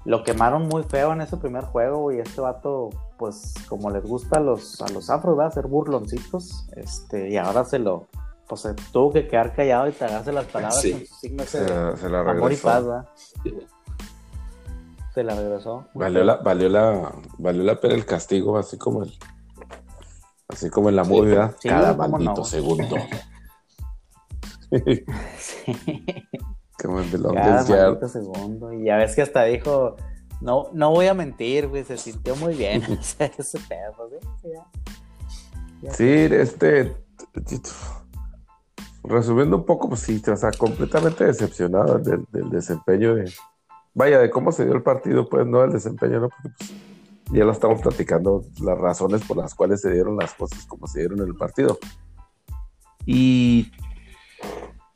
lo 0.04 0.24
quemaron 0.24 0.68
muy 0.68 0.84
feo 0.84 1.14
en 1.14 1.22
ese 1.22 1.38
primer 1.38 1.64
juego, 1.64 2.02
güey. 2.02 2.20
Este 2.20 2.40
vato, 2.42 2.90
pues, 3.18 3.54
como 3.68 3.90
les 3.90 4.04
gusta 4.04 4.38
a 4.38 4.42
los, 4.42 4.82
a 4.82 4.90
los 4.90 5.10
afros, 5.10 5.38
¿verdad? 5.38 5.52
Hacer 5.52 5.68
burloncitos. 5.68 6.68
Este, 6.76 7.30
y 7.30 7.38
ahora 7.38 7.66
se 7.66 7.80
lo, 7.80 8.08
pues 8.48 8.62
se 8.62 8.74
tuvo 8.92 9.12
que 9.14 9.28
quedar 9.28 9.54
callado 9.54 9.88
y 9.88 9.92
tragarse 9.92 10.32
las 10.32 10.46
palabras 10.46 10.82
con 10.82 11.06
su 11.06 11.16
signo 11.16 11.44
se, 11.46 12.10
la 12.10 12.22
amor 12.22 12.54
y 12.54 12.58
paz, 12.58 12.86
¿verdad? 12.86 13.10
Se 15.14 15.24
la 15.24 15.36
regresó. 15.36 15.88
Valió 15.94 16.24
la, 16.24 16.36
valió 16.38 16.70
la, 16.70 17.14
valió 17.38 17.64
la 17.64 17.80
pena 17.80 17.96
el 17.96 18.06
castigo, 18.06 18.58
así 18.58 18.78
como 18.78 19.04
el, 19.04 19.14
así 20.48 20.70
como 20.70 20.90
en 20.90 20.98
la 20.98 21.04
movida, 21.04 21.56
cada 21.64 21.94
maldito 21.94 22.44
segundo. 22.44 22.98
sí. 25.38 25.86
Como 26.82 27.00
el 27.00 27.10
de 27.10 27.34
Cada 27.34 28.08
segundo. 28.10 28.74
Y 28.74 28.86
ya 28.86 28.98
ves 28.98 29.16
que 29.16 29.22
hasta 29.22 29.44
dijo, 29.46 29.96
no, 30.42 30.70
no 30.74 30.92
voy 30.92 31.08
a 31.08 31.14
mentir, 31.14 31.68
güey, 31.68 31.84
se 31.84 31.98
sintió 31.98 32.36
muy 32.36 32.56
bien. 32.56 32.82
ese 33.20 33.60
pedo, 33.68 34.10
güey. 34.10 35.92
sí, 35.92 36.10
este. 36.32 36.96
Resumiendo 39.04 39.58
un 39.58 39.66
poco, 39.66 39.90
pues 39.90 40.02
sí, 40.02 40.22
o 40.28 40.36
sea, 40.36 40.52
completamente 40.52 41.26
decepcionado 41.26 42.00
del, 42.00 42.26
desempeño 42.50 43.16
de. 43.16 43.32
Vaya, 43.94 44.20
de 44.20 44.30
cómo 44.30 44.52
se 44.52 44.66
dio 44.66 44.74
el 44.74 44.84
partido, 44.84 45.30
pues 45.30 45.46
no 45.46 45.64
el 45.64 45.72
desempeño, 45.72 46.20
¿no? 46.20 46.30
Porque 46.30 46.50
pues, 46.58 46.74
ya 47.32 47.46
lo 47.46 47.52
estamos 47.52 47.82
platicando, 47.82 48.44
las 48.62 48.78
razones 48.78 49.24
por 49.26 49.38
las 49.38 49.56
cuales 49.56 49.82
se 49.82 49.92
dieron 49.92 50.18
las 50.18 50.34
cosas 50.34 50.66
como 50.66 50.88
se 50.88 51.00
dieron 51.00 51.22
en 51.22 51.28
el 51.28 51.36
partido. 51.36 51.80
Y 53.06 53.72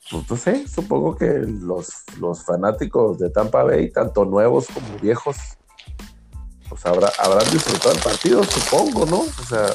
pues 0.10 0.30
no 0.30 0.36
sé, 0.36 0.68
supongo 0.68 1.16
que 1.16 1.28
los, 1.28 2.04
los 2.20 2.44
fanáticos 2.44 3.20
de 3.20 3.30
Tampa 3.30 3.64
Bay, 3.64 3.92
tanto 3.92 4.26
nuevos 4.26 4.68
como 4.68 4.98
viejos, 5.00 5.38
pues 6.68 6.86
habrá, 6.86 7.12
habrán 7.20 7.50
disfrutado 7.52 7.94
el 7.94 8.02
partido, 8.02 8.44
supongo, 8.44 9.06
¿no? 9.06 9.20
O 9.20 9.46
sea, 9.48 9.68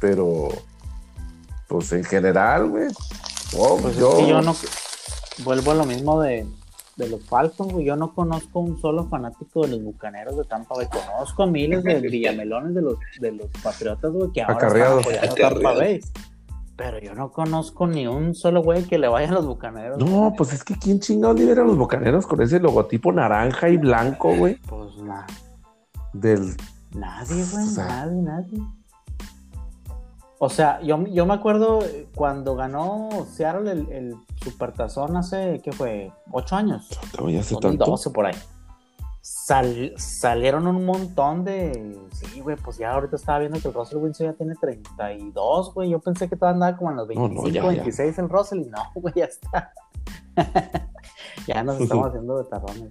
pero, 0.00 0.48
pues 1.68 1.92
en 1.92 2.04
general, 2.04 2.68
güey, 2.68 2.88
pues 3.80 3.96
yo... 3.96 4.26
yo 4.26 4.42
no, 4.42 4.56
vuelvo 5.44 5.70
a 5.70 5.74
lo 5.74 5.84
mismo 5.84 6.20
de, 6.20 6.44
de 6.96 7.08
los 7.08 7.24
Falcons, 7.24 7.72
güey, 7.72 7.86
yo 7.86 7.94
no 7.94 8.14
conozco 8.14 8.58
un 8.58 8.80
solo 8.80 9.06
fanático 9.08 9.62
de 9.62 9.68
los 9.68 9.82
Bucaneros 9.84 10.36
de 10.36 10.44
Tampa 10.44 10.74
Bay, 10.74 10.88
conozco 10.88 11.46
miles 11.46 11.84
de 11.84 12.00
villamelones 12.00 12.74
de 12.74 12.82
los, 12.82 12.96
de 13.20 13.32
los 13.32 13.46
Patriotas, 13.62 14.10
güey, 14.10 14.32
que 14.32 14.42
ahora 14.42 14.66
están 14.66 14.98
apoyando 14.98 15.32
a 15.32 15.34
Tampa 15.34 15.74
Bay. 15.74 16.00
Pero 16.78 17.00
yo 17.00 17.12
no 17.12 17.32
conozco 17.32 17.88
ni 17.88 18.06
un 18.06 18.36
solo 18.36 18.62
güey 18.62 18.84
que 18.84 18.98
le 18.98 19.08
vaya 19.08 19.30
a 19.30 19.32
los 19.32 19.46
bucaneros. 19.46 19.98
No, 19.98 20.32
pues 20.36 20.52
es 20.52 20.62
que 20.62 20.78
¿quién 20.78 21.00
chingado 21.00 21.34
libera 21.34 21.62
a 21.62 21.64
los 21.64 21.76
bucaneros 21.76 22.24
con 22.24 22.40
ese 22.40 22.60
logotipo 22.60 23.10
naranja 23.10 23.68
y 23.68 23.76
blanco, 23.76 24.32
güey? 24.36 24.60
Pues 24.60 24.96
nada. 24.98 25.26
Del. 26.12 26.56
Nadie, 26.94 27.44
güey, 27.50 27.66
nadie, 27.76 28.22
nadie. 28.22 28.62
O 30.38 30.48
sea, 30.48 30.80
yo, 30.80 31.04
yo 31.08 31.26
me 31.26 31.34
acuerdo 31.34 31.80
cuando 32.14 32.54
ganó 32.54 33.08
Seattle 33.28 33.72
el, 33.72 33.90
el 33.90 34.16
Supertazón 34.36 35.16
hace, 35.16 35.60
¿qué 35.64 35.72
fue? 35.72 36.12
¿Ocho 36.30 36.54
años? 36.54 36.88
Ya 37.26 37.40
hace 37.40 37.56
tanto. 37.56 37.86
12 37.86 38.10
por 38.10 38.26
ahí 38.26 38.36
salieron 39.96 40.66
un 40.66 40.84
montón 40.84 41.44
de. 41.44 41.98
Sí, 42.12 42.40
güey, 42.40 42.56
pues 42.56 42.76
ya 42.78 42.92
ahorita 42.92 43.16
estaba 43.16 43.38
viendo 43.38 43.58
que 43.60 43.68
el 43.68 43.74
Russell 43.74 43.98
Wilson 43.98 44.26
ya 44.26 44.32
tiene 44.34 44.54
32, 44.54 45.74
güey. 45.74 45.90
Yo 45.90 46.00
pensé 46.00 46.28
que 46.28 46.36
todavía 46.36 46.54
andaba 46.54 46.76
como 46.76 46.90
en 46.90 46.96
los 46.96 47.08
25, 47.08 47.66
26 47.66 48.18
el 48.18 48.28
Russell 48.28 48.60
y 48.60 48.66
no, 48.66 48.82
güey, 48.94 49.14
ya 49.16 49.24
está. 49.24 49.72
ya 51.46 51.62
nos 51.62 51.80
estamos 51.80 52.06
haciendo 52.08 52.38
de 52.38 52.44
tarrones. 52.44 52.90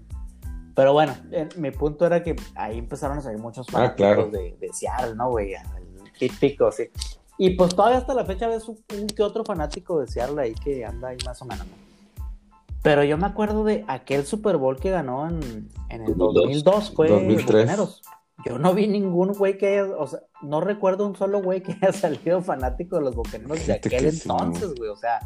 Pero 0.75 0.93
bueno, 0.93 1.15
mi 1.57 1.71
punto 1.71 2.05
era 2.05 2.21
que 2.21 2.35
ahí 2.55 2.77
empezaron 2.77 3.17
a 3.17 3.21
salir 3.21 3.39
muchos 3.39 3.67
ah, 3.69 3.71
fanáticos 3.71 4.31
de, 4.31 4.57
de, 4.59 4.73
Seattle, 4.73 5.15
¿no, 5.15 5.31
güey? 5.31 5.53
El 5.53 6.19
típico, 6.19 6.71
sí. 6.71 6.83
Y 7.39 7.51
pues 7.51 7.75
todavía 7.75 7.97
hasta 7.97 8.13
la 8.13 8.25
fecha 8.25 8.47
ves 8.47 8.67
un, 8.67 8.77
un, 8.93 9.07
que 9.07 9.23
otro 9.23 9.43
fanático 9.43 9.99
de 9.99 10.07
Seattle 10.07 10.39
ahí 10.39 10.53
que 10.53 10.85
anda 10.85 11.09
ahí 11.09 11.17
más 11.25 11.41
o 11.41 11.45
menos, 11.45 11.65
¿no? 11.65 11.86
Pero 12.87 13.03
yo 13.03 13.17
me 13.17 13.25
acuerdo 13.25 13.65
de 13.65 13.83
aquel 13.89 14.25
Super 14.25 14.55
Bowl 14.55 14.79
que 14.79 14.91
ganó 14.91 15.27
en, 15.27 15.67
en 15.89 16.03
el 16.03 16.15
2002, 16.15 16.91
fue 16.95 17.09
2003. 17.09 17.69
Yo 18.45 18.57
no 18.59 18.73
vi 18.73 18.87
ningún 18.87 19.33
güey 19.33 19.57
que 19.57 19.67
haya, 19.67 19.93
o 19.97 20.07
sea, 20.07 20.21
no 20.41 20.61
recuerdo 20.61 21.05
un 21.05 21.13
solo 21.13 21.41
güey 21.43 21.61
que 21.61 21.73
haya 21.73 21.91
salido 21.91 22.41
fanático 22.41 22.95
de 22.95 23.01
los 23.01 23.13
Bucaneros 23.13 23.67
de 23.67 23.73
aquel 23.73 24.05
entonces, 24.05 24.73
güey. 24.75 24.89
O 24.89 24.95
sea, 24.95 25.19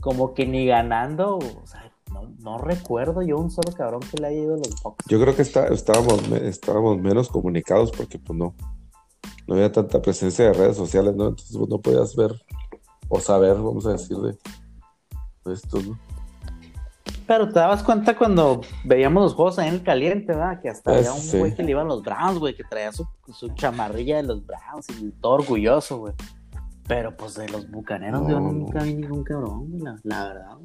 como 0.00 0.32
que 0.32 0.46
ni 0.46 0.64
ganando, 0.64 1.36
o 1.36 1.66
sea, 1.66 1.92
no, 2.10 2.34
no, 2.38 2.56
recuerdo 2.56 3.20
yo 3.20 3.36
un 3.36 3.50
solo 3.50 3.72
cabrón 3.76 4.00
que 4.10 4.16
le 4.16 4.28
haya 4.28 4.38
ido 4.38 4.54
a 4.54 4.56
los 4.56 4.82
Bucks. 4.82 5.04
Yo 5.06 5.20
creo 5.20 5.36
que 5.36 5.42
está, 5.42 5.66
estábamos, 5.66 6.26
estábamos 6.30 6.96
menos 6.96 7.28
comunicados 7.28 7.92
porque 7.92 8.18
pues 8.18 8.38
no, 8.38 8.54
no 9.46 9.54
había 9.54 9.70
tanta 9.70 10.00
presencia 10.00 10.46
de 10.46 10.54
redes 10.54 10.78
sociales, 10.78 11.14
¿no? 11.14 11.28
Entonces 11.28 11.54
pues, 11.58 11.68
no 11.68 11.78
podías 11.78 12.16
ver 12.16 12.32
o 13.10 13.20
saber, 13.20 13.56
vamos 13.56 13.84
a 13.84 13.92
decir, 13.92 14.16
de, 14.16 14.38
de 15.44 15.52
esto, 15.52 15.78
¿no? 15.82 16.11
Pero 17.32 17.48
te 17.48 17.58
dabas 17.60 17.82
cuenta 17.82 18.14
cuando 18.14 18.60
veíamos 18.84 19.22
los 19.22 19.32
juegos 19.32 19.58
ahí 19.58 19.68
en 19.68 19.76
el 19.76 19.82
caliente, 19.82 20.34
¿verdad? 20.34 20.60
Que 20.60 20.68
hasta 20.68 20.94
había 20.94 21.14
un 21.14 21.38
güey 21.38 21.54
que 21.54 21.62
le 21.62 21.70
iban 21.70 21.88
los 21.88 22.02
Browns, 22.02 22.38
güey, 22.38 22.54
que 22.54 22.62
traía 22.62 22.92
su, 22.92 23.08
chamarrilla 23.54 24.18
de 24.18 24.24
los 24.24 24.44
Browns 24.44 24.86
y 25.00 25.10
todo 25.12 25.32
orgulloso, 25.32 25.96
güey. 25.96 26.12
Pero 26.86 27.16
pues 27.16 27.32
de 27.36 27.48
los 27.48 27.70
bucaneros 27.70 28.28
yo 28.28 28.38
nunca 28.38 28.82
vi 28.82 28.96
ningún 28.96 29.24
cabrón, 29.24 29.66
la, 29.78 29.96
la 30.02 30.24
verdad. 30.24 30.58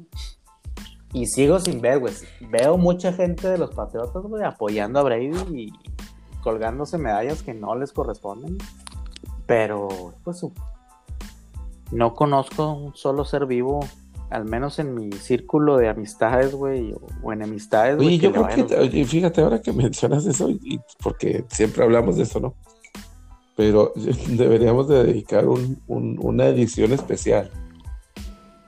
Y 1.14 1.24
sigo 1.24 1.58
sin 1.58 1.80
ver, 1.80 2.00
güey. 2.00 2.12
Veo 2.50 2.76
mucha 2.76 3.14
gente 3.14 3.48
de 3.48 3.56
los 3.56 3.70
Patriotas, 3.70 4.22
güey, 4.24 4.44
apoyando 4.44 5.00
a 5.00 5.04
Brady 5.04 5.30
y 5.54 5.72
colgándose 6.42 6.98
medallas 6.98 7.42
que 7.42 7.54
no 7.54 7.76
les 7.76 7.94
corresponden. 7.94 8.58
Pero, 9.46 9.88
pues, 10.22 10.44
no 11.92 12.12
conozco 12.12 12.70
un 12.74 12.94
solo 12.94 13.24
ser 13.24 13.46
vivo 13.46 13.80
al 14.30 14.44
menos 14.44 14.78
en 14.78 14.94
mi 14.94 15.12
círculo 15.12 15.76
de 15.78 15.88
amistades, 15.88 16.54
güey, 16.54 16.94
o, 17.22 17.32
en 17.32 17.42
amistades. 17.42 17.98
Oye, 17.98 18.18
yo 18.18 18.32
creo 18.32 18.46
que, 18.90 19.04
fíjate, 19.04 19.40
ahora 19.40 19.62
que 19.62 19.72
mencionas 19.72 20.26
eso, 20.26 20.50
y 20.50 20.80
porque 21.02 21.44
siempre 21.48 21.84
hablamos 21.84 22.16
de 22.16 22.24
eso, 22.24 22.40
¿no? 22.40 22.54
Pero 23.56 23.92
deberíamos 24.28 24.88
de 24.88 25.04
dedicar 25.04 25.46
una 25.86 26.46
edición 26.46 26.92
especial 26.92 27.50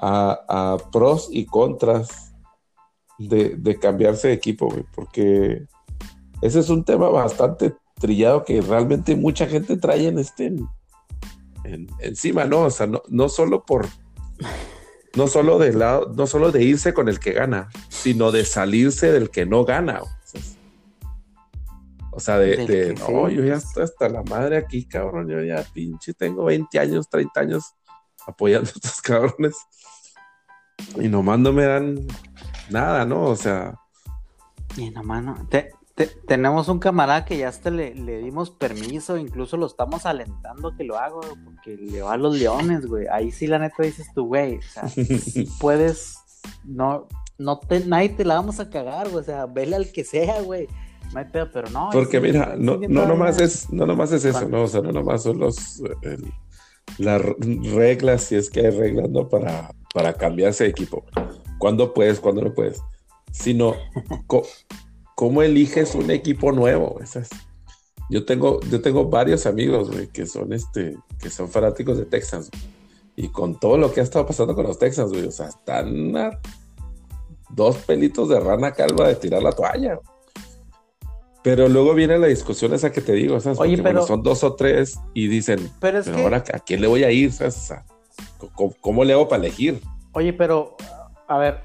a, 0.00 0.78
pros 0.90 1.28
y 1.30 1.44
contras 1.44 2.32
de, 3.18 3.78
cambiarse 3.80 4.28
de 4.28 4.34
equipo, 4.34 4.68
güey, 4.68 4.84
porque 4.94 5.66
ese 6.40 6.60
es 6.60 6.70
un 6.70 6.84
tema 6.84 7.10
bastante 7.10 7.74
trillado 7.96 8.44
que 8.44 8.62
realmente 8.62 9.14
mucha 9.14 9.46
gente 9.46 9.76
trae 9.76 10.08
en 10.08 10.18
este 10.18 10.54
encima, 12.00 12.46
¿no? 12.46 12.62
O 12.62 12.70
sea, 12.70 12.86
no, 12.86 13.02
no 13.08 13.28
solo 13.28 13.62
por 13.66 13.86
no 15.14 15.26
solo 15.26 15.58
de 15.58 15.72
lado, 15.72 16.12
no 16.14 16.26
solo 16.26 16.52
de 16.52 16.62
irse 16.62 16.94
con 16.94 17.08
el 17.08 17.18
que 17.18 17.32
gana, 17.32 17.68
sino 17.88 18.30
de 18.30 18.44
salirse 18.44 19.12
del 19.12 19.30
que 19.30 19.46
no 19.46 19.64
gana. 19.64 20.00
O 22.12 22.18
sea, 22.18 22.38
de, 22.38 22.94
no, 22.98 23.28
yo 23.28 23.44
ya 23.44 23.54
estoy 23.54 23.84
hasta 23.84 24.08
la 24.08 24.22
madre 24.22 24.56
aquí, 24.56 24.84
cabrón. 24.84 25.28
Yo 25.28 25.42
ya 25.42 25.64
pinche 25.72 26.12
tengo 26.12 26.44
20 26.44 26.78
años, 26.78 27.08
30 27.08 27.40
años 27.40 27.74
apoyando 28.26 28.68
a 28.68 28.72
estos 28.74 29.00
cabrones. 29.02 29.56
Y 30.96 31.08
nomás 31.08 31.38
no 31.38 31.52
me 31.52 31.64
dan 31.64 32.06
nada, 32.68 33.04
¿no? 33.04 33.24
O 33.24 33.36
sea. 33.36 33.74
Y 34.76 34.90
nomás 34.90 35.22
no. 35.22 35.48
Tenemos 36.06 36.68
un 36.68 36.78
camarada 36.78 37.24
que 37.24 37.38
ya 37.38 37.48
hasta 37.48 37.70
le, 37.70 37.92
dimos 37.92 38.50
permiso, 38.50 39.16
incluso 39.16 39.56
lo 39.56 39.66
estamos 39.66 40.06
alentando 40.06 40.76
que 40.76 40.84
lo 40.84 40.98
haga, 40.98 41.16
porque 41.44 41.76
le 41.76 42.02
va 42.02 42.14
a 42.14 42.16
los 42.16 42.38
leones, 42.38 42.86
güey. 42.86 43.06
Ahí 43.10 43.30
sí, 43.30 43.46
la 43.46 43.58
neta 43.58 43.82
dices 43.82 44.08
tú, 44.14 44.26
güey. 44.26 44.58
O 44.58 44.62
sea, 44.62 44.88
si 44.88 45.48
puedes. 45.60 46.18
No, 46.64 47.06
no 47.38 47.58
te, 47.58 47.80
nadie 47.84 48.10
te 48.10 48.24
la 48.24 48.34
vamos 48.34 48.60
a 48.60 48.70
cagar, 48.70 49.08
güey. 49.08 49.20
O 49.20 49.24
sea, 49.24 49.46
vele 49.46 49.76
al 49.76 49.92
que 49.92 50.04
sea, 50.04 50.40
güey 50.42 50.68
no 51.12 51.18
hay 51.18 51.26
pedo, 51.26 51.50
pero 51.52 51.68
no. 51.70 51.90
Porque 51.92 52.20
mira, 52.20 52.54
no, 52.56 52.76
no 52.76 53.06
nomás 53.06 53.40
es, 53.40 53.70
no 53.70 53.86
nomás 53.86 54.12
es 54.12 54.24
eso, 54.24 54.48
¿no? 54.48 54.62
O 54.62 54.68
sea, 54.68 54.80
no 54.80 54.92
nomás 54.92 55.22
son 55.22 55.38
los 55.38 55.82
las 56.98 57.22
reglas, 57.22 58.22
si 58.22 58.36
es 58.36 58.50
que 58.50 58.60
hay 58.60 58.70
reglas, 58.70 59.10
¿no? 59.10 59.28
Para, 59.28 59.74
para 59.94 60.14
cambiarse 60.14 60.64
de 60.64 60.70
equipo. 60.70 61.04
¿Cuándo 61.58 61.94
puedes, 61.94 62.20
cuándo 62.20 62.42
no 62.42 62.52
puedes? 62.52 62.82
Sino, 63.32 63.74
¿cómo 65.20 65.42
eliges 65.42 65.94
un 65.94 66.10
equipo 66.10 66.50
nuevo? 66.50 66.98
Yo 68.08 68.24
tengo, 68.24 68.58
yo 68.70 68.80
tengo 68.80 69.04
varios 69.04 69.44
amigos, 69.44 69.90
güey, 69.90 70.06
que 70.06 70.24
son 70.24 70.50
este, 70.54 70.96
que 71.20 71.28
son 71.28 71.50
fanáticos 71.50 71.98
de 71.98 72.06
Texans. 72.06 72.50
Y 73.16 73.28
con 73.28 73.60
todo 73.60 73.76
lo 73.76 73.92
que 73.92 74.00
ha 74.00 74.02
estado 74.02 74.24
pasando 74.24 74.54
con 74.54 74.64
los 74.64 74.78
Texans, 74.78 75.12
güey, 75.12 75.26
o 75.26 75.30
sea, 75.30 75.48
están 75.48 76.14
dos 77.50 77.76
pelitos 77.86 78.30
de 78.30 78.40
rana 78.40 78.72
calva 78.72 79.08
de 79.08 79.16
tirar 79.16 79.42
la 79.42 79.52
toalla. 79.52 80.00
Pero 81.42 81.68
luego 81.68 81.92
viene 81.92 82.18
la 82.18 82.28
discusión 82.28 82.72
esa 82.72 82.90
que 82.90 83.02
te 83.02 83.12
digo, 83.12 83.38
¿sabes? 83.40 83.60
Oye, 83.60 83.76
pero, 83.82 84.06
son 84.06 84.22
dos 84.22 84.42
o 84.42 84.54
tres 84.54 84.98
y 85.12 85.28
dicen, 85.28 85.70
pero, 85.80 86.00
ahora 86.16 86.42
¿a 86.54 86.60
quién 86.60 86.80
le 86.80 86.86
voy 86.86 87.04
a 87.04 87.10
ir? 87.10 87.30
¿sabes? 87.30 87.74
¿Cómo, 88.80 89.04
le 89.04 89.12
hago 89.12 89.28
para 89.28 89.44
elegir? 89.44 89.82
Oye, 90.12 90.32
pero, 90.32 90.78
a 91.28 91.36
ver, 91.36 91.60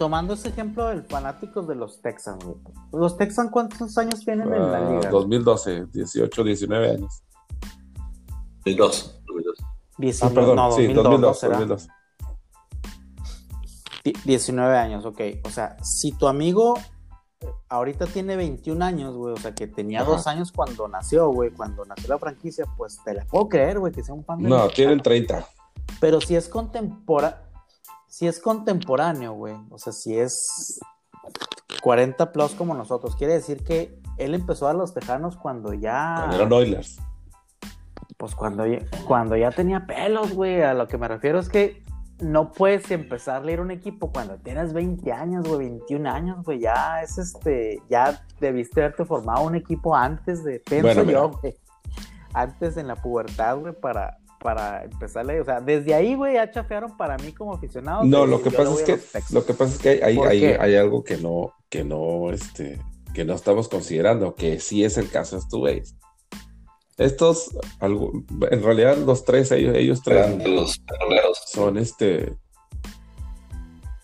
tomando 0.00 0.32
ese 0.32 0.48
ejemplo 0.48 0.88
del 0.88 1.02
fanático 1.02 1.60
de 1.60 1.74
los 1.74 2.00
Texans, 2.00 2.42
¿los 2.90 3.18
Texans 3.18 3.50
cuántos 3.50 3.98
años 3.98 4.24
tienen 4.24 4.50
en 4.50 4.72
la 4.72 4.78
ah, 4.78 4.90
liga? 4.92 5.10
2012, 5.10 5.88
18, 5.92 6.42
19 6.44 6.90
años. 6.90 7.22
2002. 8.64 9.20
19, 9.98 10.16
ah, 10.22 10.34
perdón, 10.34 10.56
no, 10.56 10.72
sí, 10.72 10.86
2002, 10.90 11.40
2002. 11.42 11.88
19 14.24 14.78
años, 14.78 15.04
ok. 15.04 15.20
O 15.44 15.50
sea, 15.50 15.76
si 15.82 16.12
tu 16.12 16.28
amigo 16.28 16.78
ahorita 17.68 18.06
tiene 18.06 18.36
21 18.36 18.82
años, 18.82 19.14
güey, 19.14 19.34
o 19.34 19.36
sea, 19.36 19.54
que 19.54 19.66
tenía 19.66 20.02
dos 20.02 20.26
años 20.26 20.50
cuando 20.50 20.88
nació, 20.88 21.28
güey, 21.28 21.50
cuando 21.50 21.84
nació 21.84 22.08
la 22.08 22.18
franquicia, 22.18 22.64
pues 22.78 23.00
te 23.04 23.12
la 23.12 23.26
puedo 23.26 23.50
creer, 23.50 23.78
güey, 23.78 23.92
que 23.92 24.02
sea 24.02 24.14
un 24.14 24.24
fan 24.24 24.38
de 24.38 24.48
No, 24.48 24.66
tienen 24.70 25.02
30. 25.02 25.46
Pero 26.00 26.22
si 26.22 26.36
es 26.36 26.48
contemporáneo, 26.48 27.49
si 28.10 28.26
es 28.26 28.40
contemporáneo, 28.40 29.32
güey, 29.32 29.54
o 29.70 29.78
sea, 29.78 29.92
si 29.92 30.18
es 30.18 30.80
40 31.80 32.32
plus 32.32 32.52
como 32.54 32.74
nosotros, 32.74 33.14
quiere 33.14 33.34
decir 33.34 33.62
que 33.62 34.00
él 34.18 34.34
empezó 34.34 34.66
a 34.66 34.74
los 34.74 34.92
Tejanos 34.92 35.36
cuando 35.36 35.72
ya... 35.72 36.16
Cuando 36.16 36.36
eran 36.36 36.52
Oilers. 36.52 36.98
Pues 38.16 38.34
cuando, 38.34 38.64
cuando 39.06 39.36
ya 39.36 39.52
tenía 39.52 39.86
pelos, 39.86 40.34
güey, 40.34 40.60
a 40.60 40.74
lo 40.74 40.88
que 40.88 40.98
me 40.98 41.06
refiero 41.06 41.38
es 41.38 41.48
que 41.48 41.84
no 42.18 42.50
puedes 42.50 42.90
empezar 42.90 43.42
a 43.42 43.44
leer 43.44 43.60
un 43.60 43.70
equipo 43.70 44.10
cuando 44.12 44.36
tienes 44.38 44.72
20 44.72 45.12
años, 45.12 45.46
güey, 45.46 45.68
21 45.68 46.10
años, 46.10 46.44
güey, 46.44 46.58
ya 46.58 47.02
es 47.02 47.16
este, 47.16 47.80
ya 47.88 48.26
debiste 48.40 48.82
haberte 48.82 49.04
formado 49.04 49.46
un 49.46 49.54
equipo 49.54 49.94
antes 49.94 50.42
de, 50.42 50.58
pienso 50.58 51.04
yo, 51.04 51.30
güey, 51.30 51.56
antes 52.34 52.76
en 52.76 52.88
la 52.88 52.96
pubertad, 52.96 53.56
güey, 53.58 53.72
para, 53.72 54.18
para 54.40 54.84
empezar 54.84 55.22
a 55.22 55.24
leer, 55.24 55.42
o 55.42 55.44
sea, 55.44 55.60
desde 55.60 55.94
ahí, 55.94 56.14
güey, 56.14 56.34
ya 56.34 56.50
chafearon 56.50 56.96
para 56.96 57.16
mí 57.18 57.32
como 57.32 57.54
aficionado. 57.54 58.04
No, 58.04 58.26
lo 58.26 58.42
que 58.42 58.50
pasa 58.50 58.72
es 58.72 58.82
que, 58.82 58.98
lo 59.34 59.44
que 59.44 59.54
pasa 59.54 59.74
es 59.74 59.78
que 59.78 60.04
hay, 60.04 60.18
hay, 60.18 60.44
hay, 60.44 60.76
algo 60.76 61.04
que 61.04 61.18
no, 61.18 61.52
que 61.68 61.84
no, 61.84 62.30
este, 62.30 62.80
que 63.12 63.24
no 63.24 63.34
estamos 63.34 63.68
considerando, 63.68 64.34
que 64.34 64.58
sí 64.58 64.82
es 64.82 64.96
el 64.96 65.10
caso 65.10 65.36
de 65.36 65.42
tu 65.50 65.66
estos, 67.00 67.50
en 67.80 68.62
realidad 68.62 68.98
los 68.98 69.24
tres, 69.24 69.50
ellos, 69.52 69.74
ellos 69.74 70.02
tres 70.02 70.36
los 70.46 70.78
son 71.46 71.78
este. 71.78 72.34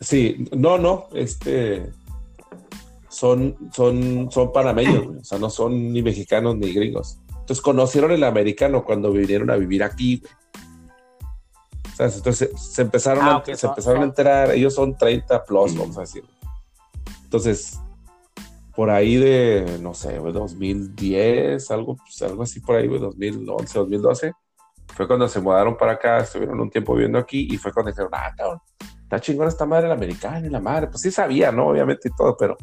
Sí, 0.01 0.47
no, 0.57 0.79
no, 0.79 1.09
este. 1.13 1.91
Son, 3.11 3.55
son, 3.71 4.31
son 4.31 4.51
panameños, 4.51 5.09
o 5.09 5.25
sea, 5.25 5.39
no 5.39 5.51
son 5.51 5.93
ni 5.93 6.03
mexicanos 6.03 6.57
ni 6.57 6.73
gringos. 6.73 7.19
Entonces 7.47 7.63
conocieron 7.63 8.11
el 8.11 8.25
americano 8.25 8.85
cuando 8.85 9.13
vinieron 9.13 9.51
a 9.51 9.57
vivir 9.57 9.85
aquí, 9.85 10.21
Entonces 11.97 12.51
se 12.57 12.83
empezaron, 12.83 13.25
ah, 13.25 13.37
a, 13.37 13.55
se 13.55 13.69
empezaron 13.69 14.03
a 14.03 14.07
enterar, 14.07 14.51
ellos 14.51 14.75
son 14.75 14.99
30 14.99 15.45
plus, 15.45 15.79
vamos 15.79 15.97
a 15.97 16.01
decir. 16.01 16.25
Entonces, 17.23 17.79
por 18.75 18.91
ahí 18.91 19.15
de, 19.15 19.79
no 19.81 19.95
sé, 19.95 20.19
2010, 20.19 21.71
algo, 21.71 21.95
pues, 21.95 22.21
algo 22.23 22.43
así 22.43 22.59
por 22.59 22.75
ahí, 22.75 22.89
2011, 22.89 23.79
2012, 23.79 24.33
fue 24.89 25.07
cuando 25.07 25.29
se 25.29 25.41
mudaron 25.41 25.77
para 25.77 25.93
acá, 25.93 26.19
estuvieron 26.19 26.59
un 26.61 26.69
tiempo 26.69 26.95
viviendo 26.95 27.17
aquí 27.17 27.47
y 27.49 27.59
fue 27.59 27.73
cuando 27.73 27.93
dijeron, 27.93 28.11
ah, 28.13 28.33
cabrón, 28.37 28.59
está 29.05 29.21
chingón 29.21 29.47
esta 29.47 29.67
madre 29.67 29.87
la 29.87 29.95
americana 29.95 30.45
y 30.45 30.51
la 30.51 30.59
madre, 30.59 30.89
pues 30.89 31.01
sí 31.01 31.13
sabía, 31.13 31.53
¿no? 31.53 31.69
Obviamente 31.69 32.09
y 32.09 32.17
todo, 32.17 32.37
pero 32.37 32.57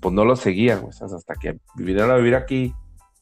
pues 0.00 0.14
no 0.14 0.22
lo 0.26 0.36
seguían, 0.36 0.82
pues, 0.82 1.00
hasta 1.00 1.34
que 1.34 1.58
vinieron 1.76 2.10
a 2.10 2.16
vivir 2.16 2.34
aquí 2.34 2.74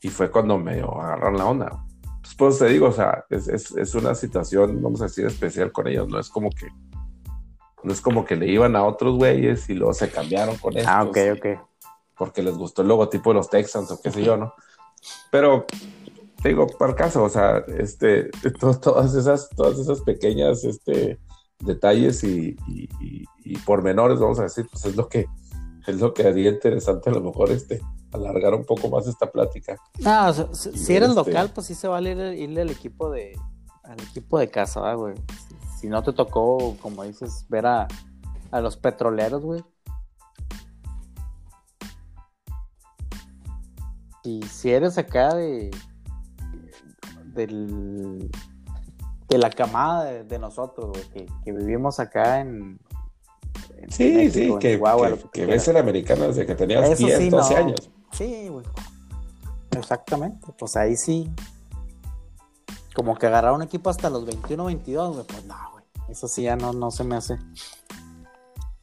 y 0.02 0.08
fue 0.08 0.30
cuando 0.30 0.58
medio 0.58 1.00
agarraron 1.00 1.38
la 1.38 1.46
onda. 1.46 1.84
Pues, 2.22 2.34
pues 2.34 2.58
te 2.58 2.68
digo, 2.68 2.88
o 2.88 2.92
sea, 2.92 3.24
es, 3.30 3.48
es, 3.48 3.70
es, 3.72 3.94
una 3.94 4.14
situación, 4.14 4.82
vamos 4.82 5.00
a 5.00 5.04
decir, 5.04 5.26
especial 5.26 5.72
con 5.72 5.88
ellos, 5.88 6.08
no 6.08 6.18
es 6.18 6.28
como 6.28 6.50
que, 6.50 6.68
no 7.82 7.92
es 7.92 8.00
como 8.00 8.24
que 8.24 8.36
le 8.36 8.46
iban 8.46 8.76
a 8.76 8.84
otros 8.84 9.16
güeyes 9.16 9.68
y 9.70 9.74
luego 9.74 9.94
se 9.94 10.10
cambiaron 10.10 10.56
con 10.56 10.74
ellos. 10.74 10.88
Ah, 10.88 11.02
ok, 11.02 11.18
ok 11.36 11.46
porque 12.20 12.42
les 12.42 12.54
gustó 12.54 12.82
el 12.82 12.88
logotipo 12.88 13.30
de 13.30 13.36
los 13.36 13.48
Texans 13.48 13.90
o 13.90 13.98
qué 13.98 14.10
sé 14.10 14.22
yo, 14.22 14.36
¿no? 14.36 14.52
Pero 15.30 15.64
digo, 16.44 16.66
por 16.66 16.94
caso, 16.94 17.24
o 17.24 17.30
sea, 17.30 17.64
este, 17.78 18.28
todas 18.60 19.14
esas, 19.14 19.48
todas 19.48 19.78
esas 19.78 20.02
pequeñas, 20.02 20.62
este, 20.64 21.18
detalles 21.60 22.22
y, 22.22 22.58
pormenores, 23.64 24.20
vamos 24.20 24.38
a 24.38 24.42
decir, 24.42 24.66
pues 24.70 24.84
es 24.84 24.96
lo 24.96 25.08
que, 25.08 25.28
es 25.86 25.98
lo 25.98 26.12
que 26.12 26.26
haría 26.26 26.50
interesante 26.50 27.08
a 27.08 27.14
lo 27.14 27.22
mejor, 27.22 27.50
este, 27.52 27.80
alargar 28.12 28.54
un 28.54 28.64
poco 28.64 28.88
más 28.88 29.06
esta 29.06 29.30
plática. 29.30 29.76
No, 29.98 30.32
si, 30.32 30.94
eres 30.94 31.10
este 31.10 31.14
local, 31.14 31.50
pues 31.54 31.66
sí 31.66 31.74
se 31.74 31.88
vale 31.88 32.12
ir, 32.12 32.38
irle 32.38 32.62
al 32.62 32.70
equipo 32.70 33.10
de, 33.10 33.38
al 33.84 34.00
equipo 34.00 34.38
de 34.38 34.50
casa, 34.50 34.94
güey. 34.94 35.14
Si, 35.78 35.88
no 35.88 36.02
te 36.02 36.12
tocó, 36.12 36.76
como 36.80 37.04
dices, 37.04 37.46
ver 37.48 37.66
a, 37.66 37.88
a 38.50 38.60
los 38.60 38.76
petroleros, 38.76 39.42
güey, 39.42 39.62
si, 44.22 44.42
si 44.42 44.70
eres 44.70 44.98
acá 44.98 45.34
de, 45.34 45.70
del, 47.32 48.30
de 49.28 49.38
la 49.38 49.50
camada 49.50 50.22
de, 50.24 50.38
nosotros, 50.38 50.98
que, 51.12 51.52
vivimos 51.52 52.00
acá 52.00 52.40
en, 52.40 52.78
sí, 53.88 54.30
sí, 54.30 54.54
que, 54.60 54.80
que, 55.32 55.46
ves 55.46 55.68
el 55.68 55.76
americano 55.76 56.28
desde 56.28 56.46
que 56.46 56.54
tenías 56.54 56.98
10, 56.98 57.30
12 57.30 57.56
años. 57.56 57.90
Sí, 58.20 58.48
güey. 58.48 58.66
Exactamente. 59.70 60.46
Pues 60.58 60.76
ahí 60.76 60.94
sí. 60.94 61.30
Como 62.94 63.16
que 63.16 63.26
agarrar 63.26 63.54
un 63.54 63.62
equipo 63.62 63.88
hasta 63.88 64.10
los 64.10 64.26
21, 64.26 64.66
22, 64.66 65.14
güey. 65.14 65.26
Pues 65.26 65.44
no, 65.46 65.56
güey. 65.72 65.84
Eso 66.10 66.28
sí 66.28 66.42
ya 66.42 66.54
no, 66.54 66.74
no 66.74 66.90
se 66.90 67.02
me 67.02 67.16
hace. 67.16 67.38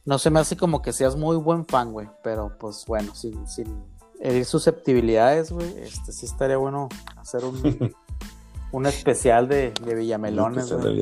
No 0.04 0.18
se 0.18 0.30
me 0.30 0.40
hace 0.40 0.56
como 0.56 0.82
que 0.82 0.92
seas 0.92 1.14
muy 1.14 1.36
buen 1.36 1.64
fan, 1.66 1.92
güey. 1.92 2.08
Pero 2.24 2.58
pues 2.58 2.84
bueno, 2.88 3.14
sin, 3.14 3.46
sin, 3.46 3.84
herir 4.18 4.44
susceptibilidades, 4.44 5.52
güey, 5.52 5.72
este 5.78 6.10
sí 6.10 6.26
estaría 6.26 6.56
bueno 6.56 6.88
hacer 7.16 7.44
un, 7.44 7.94
un 8.72 8.86
especial 8.86 9.46
de, 9.46 9.72
de 9.84 9.94
Villamelones, 9.94 10.72
güey, 10.72 11.00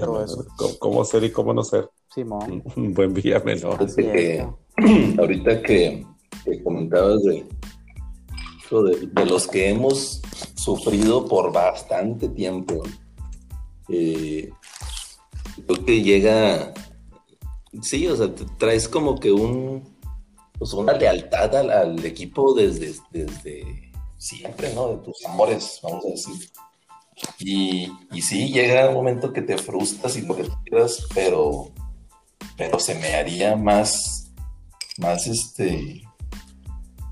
¿Cómo, 0.78 1.04
ser 1.06 1.24
y 1.24 1.32
cómo 1.32 1.54
no 1.54 1.64
ser? 1.64 1.88
Simón. 2.14 2.62
Un 2.76 2.92
buen 2.92 3.14
Villamelón. 3.14 3.78
ahorita 5.18 5.62
que, 5.62 6.06
comentabas 6.62 7.22
de, 7.22 7.46
de, 8.70 9.24
los 9.24 9.46
que 9.46 9.70
hemos 9.70 10.20
sufrido 10.54 11.26
por 11.26 11.52
bastante 11.52 12.28
tiempo, 12.28 12.82
eh, 13.88 14.50
creo 15.66 15.84
que 15.84 16.02
llega, 16.02 16.74
sí, 17.82 18.06
o 18.06 18.16
sea, 18.16 18.34
traes 18.58 18.88
como 18.88 19.18
que 19.18 19.32
un 19.32 19.96
pues 20.58 20.72
una 20.72 20.92
lealtad 20.94 21.54
al, 21.70 22.04
equipo 22.04 22.54
desde, 22.54 22.94
desde 23.10 23.92
siempre, 24.16 24.72
¿no? 24.74 24.88
De 24.88 25.04
tus 25.04 25.24
amores, 25.26 25.80
vamos 25.82 26.04
a 26.06 26.08
decir. 26.08 26.50
Y, 27.38 27.90
y 28.12 28.22
sí, 28.22 28.52
llega 28.52 28.88
un 28.88 28.94
momento 28.94 29.32
que 29.32 29.42
te 29.42 29.58
frustras 29.58 30.16
y 30.16 30.22
lo 30.22 30.36
que 30.36 30.48
quieras, 30.64 31.06
pero, 31.14 31.70
pero 32.56 32.78
se 32.78 32.94
me 32.94 33.14
haría 33.14 33.56
más, 33.56 34.30
más 34.98 35.26
este, 35.26 36.05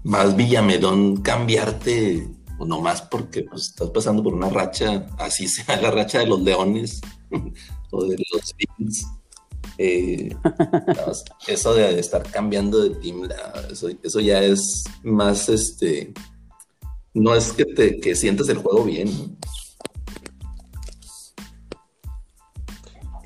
más 0.05 0.37
Villamelón 0.37 1.17
cambiarte, 1.17 2.29
o 2.59 2.67
nomás 2.67 3.03
porque 3.03 3.43
pues, 3.43 3.71
estás 3.71 3.91
pasando 3.91 4.23
por 4.23 4.35
una 4.35 4.51
racha, 4.51 5.07
así 5.19 5.49
sea 5.49 5.81
la 5.81 5.91
racha 5.91 6.21
de 6.21 6.27
los 6.27 6.41
Leones 6.41 7.01
o 7.91 8.05
de 8.05 8.17
los 8.33 8.55
Bills. 8.57 9.07
Eh, 9.79 10.37
eso 11.49 11.75
de 11.75 11.99
estar 11.99 12.23
cambiando 12.31 12.81
de 12.81 12.91
team, 12.91 13.29
eso, 13.71 14.21
ya 14.21 14.43
es 14.43 14.85
más 15.03 15.49
este. 15.49 16.13
No 17.13 17.35
es 17.35 17.53
que 17.53 17.65
te 17.65 18.01
que 18.01 18.15
sientas 18.15 18.49
el 18.49 18.59
juego 18.59 18.85
bien. 18.85 19.37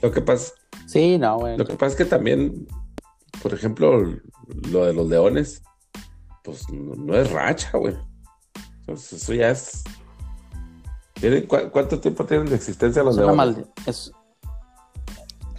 Lo 0.00 0.10
que 0.10 0.20
pasa. 0.20 0.52
Sí, 0.86 1.18
no, 1.18 1.38
Lo 1.56 1.66
que 1.66 1.74
pasa 1.74 1.92
es 1.92 1.96
que 1.96 2.04
también, 2.04 2.66
por 3.42 3.52
ejemplo, 3.52 4.00
lo 4.70 4.86
de 4.86 4.92
los 4.94 5.08
leones, 5.08 5.62
pues 6.42 6.68
no, 6.70 7.14
es 7.14 7.30
racha, 7.30 7.76
güey. 7.76 7.96
eso 8.86 9.34
ya 9.34 9.50
es. 9.50 9.84
¿Cuánto 11.48 12.00
tiempo 12.00 12.24
tienen 12.24 12.48
de 12.48 12.56
existencia 12.56 13.02
los 13.02 13.16
leones? 13.16 13.66
Es, 13.86 14.12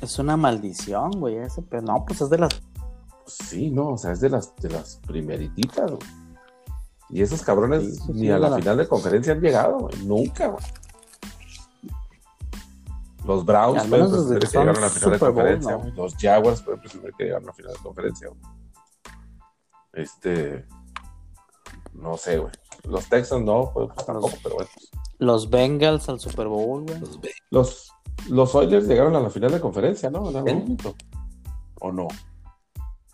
es 0.02 0.20
una 0.20 0.38
maldición, 0.38 1.12
güey, 1.12 1.38
ese, 1.38 1.62
pero 1.62 1.82
no, 1.82 2.06
pues 2.06 2.22
es 2.22 2.30
de 2.30 2.38
las. 2.38 2.62
sí, 3.26 3.70
no, 3.70 3.90
o 3.90 3.98
sea, 3.98 4.14
es 4.14 4.22
de 4.22 4.30
las, 4.30 4.56
de 4.58 4.70
las 4.70 4.98
primerititas, 5.06 5.92
güey. 5.92 6.20
Y 7.10 7.22
esos 7.24 7.42
cabrones 7.42 8.08
ni 8.10 8.30
a 8.30 8.38
la, 8.38 8.56
final 8.56 8.78
de 8.78 8.88
conferencia 8.88 9.34
han 9.34 9.42
llegado, 9.42 9.80
güey. 9.80 9.96
Nunca, 10.06 10.48
güey. 10.48 10.64
Los 13.26 13.46
Browns 13.46 13.86
pueden 13.86 14.10
presumir 14.10 14.40
que 14.40 14.48
llegaron 14.48 14.78
a 14.78 14.80
la 14.80 14.90
final 14.90 15.12
de 15.12 15.20
conferencia. 15.20 15.80
Los 15.96 16.16
Jaguars 16.16 16.62
pueden 16.62 16.80
presumir 16.80 17.14
que 17.18 17.24
llegaron 17.26 17.44
a 17.44 17.48
la 17.48 17.54
final 17.54 17.74
de 17.74 17.80
conferencia, 17.80 18.28
güey. 18.30 18.40
Este. 19.94 20.66
No 21.94 22.18
sé, 22.18 22.38
güey. 22.38 22.52
Los 22.84 23.08
Texans 23.10 23.44
no, 23.44 23.72
pues, 23.74 23.90
tampoco, 24.06 24.34
pero 24.44 24.56
bueno. 24.56 24.70
Los 25.18 25.50
Bengals 25.50 26.08
al 26.08 26.20
Super 26.20 26.48
Bowl, 26.48 26.86
güey. 26.86 27.02
Los, 27.50 27.92
los 28.30 28.56
Oilers 28.56 28.88
llegaron 28.88 29.16
a 29.16 29.20
la 29.20 29.30
final 29.30 29.52
de 29.52 29.60
conferencia, 29.60 30.10
¿no? 30.10 30.24
¿O 31.82 31.92
no? 31.92 32.08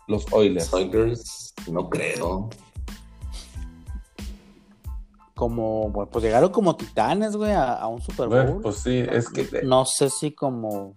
Los 0.08 0.32
Oilers. 0.32 0.70
Los 0.70 0.74
Oilers, 0.74 1.54
no 1.70 1.88
creo. 1.90 2.48
Como, 5.34 6.08
pues 6.10 6.24
llegaron 6.24 6.50
como 6.50 6.76
titanes, 6.76 7.36
güey, 7.36 7.52
a, 7.52 7.86
un 7.88 8.00
Super 8.00 8.28
Bowl. 8.28 8.62
pues 8.62 8.76
sí, 8.76 9.04
es 9.10 9.28
que. 9.28 9.62
No 9.64 9.84
sé 9.84 10.08
si 10.10 10.32
como. 10.32 10.96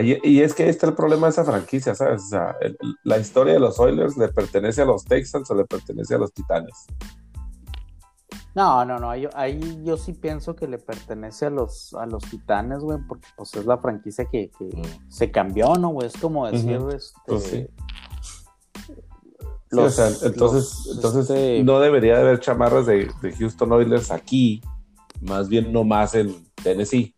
Y 0.00 0.40
es 0.40 0.54
que 0.54 0.64
ahí 0.64 0.68
está 0.68 0.86
el 0.88 0.94
problema 0.94 1.28
de 1.28 1.30
esa 1.30 1.44
franquicia, 1.44 1.94
¿sabes? 1.94 2.22
O 2.22 2.28
sea, 2.28 2.56
la 3.04 3.18
historia 3.18 3.54
de 3.54 3.60
los 3.60 3.78
Oilers 3.78 4.16
le 4.16 4.28
pertenece 4.28 4.82
a 4.82 4.86
los 4.86 5.04
Texans 5.04 5.48
o 5.50 5.54
le 5.54 5.64
pertenece 5.64 6.16
a 6.16 6.18
los 6.18 6.32
Titanes. 6.32 6.86
No, 8.54 8.84
no, 8.84 8.98
no, 9.00 9.10
ahí, 9.10 9.82
yo 9.82 9.96
sí 9.96 10.12
pienso 10.12 10.54
que 10.54 10.68
le 10.68 10.78
pertenece 10.78 11.46
a 11.46 11.50
los, 11.50 11.92
a 11.94 12.06
los 12.06 12.22
titanes, 12.22 12.78
güey, 12.80 12.98
porque 13.08 13.26
pues 13.36 13.52
es 13.54 13.66
la 13.66 13.78
franquicia 13.78 14.26
que, 14.26 14.52
mm. 14.60 15.10
se 15.10 15.32
cambió, 15.32 15.74
¿no, 15.74 15.88
güey? 15.88 16.06
Es 16.06 16.16
como 16.16 16.46
decir, 16.48 16.80
este... 16.94 17.20
Pues 17.26 17.42
sí. 17.42 17.66
o 19.76 19.90
sea, 19.90 20.08
entonces, 20.22 20.88
entonces 20.94 21.22
este 21.22 21.64
no 21.64 21.80
debería 21.80 22.14
de 22.14 22.20
haber 22.20 22.38
chamarras 22.38 22.86
de, 22.86 23.10
Houston 23.36 23.72
Oilers 23.72 24.12
aquí, 24.12 24.62
más 25.20 25.48
bien 25.48 25.72
no 25.72 25.82
más 25.82 26.14
en 26.14 26.46
Tennessee. 26.62 27.12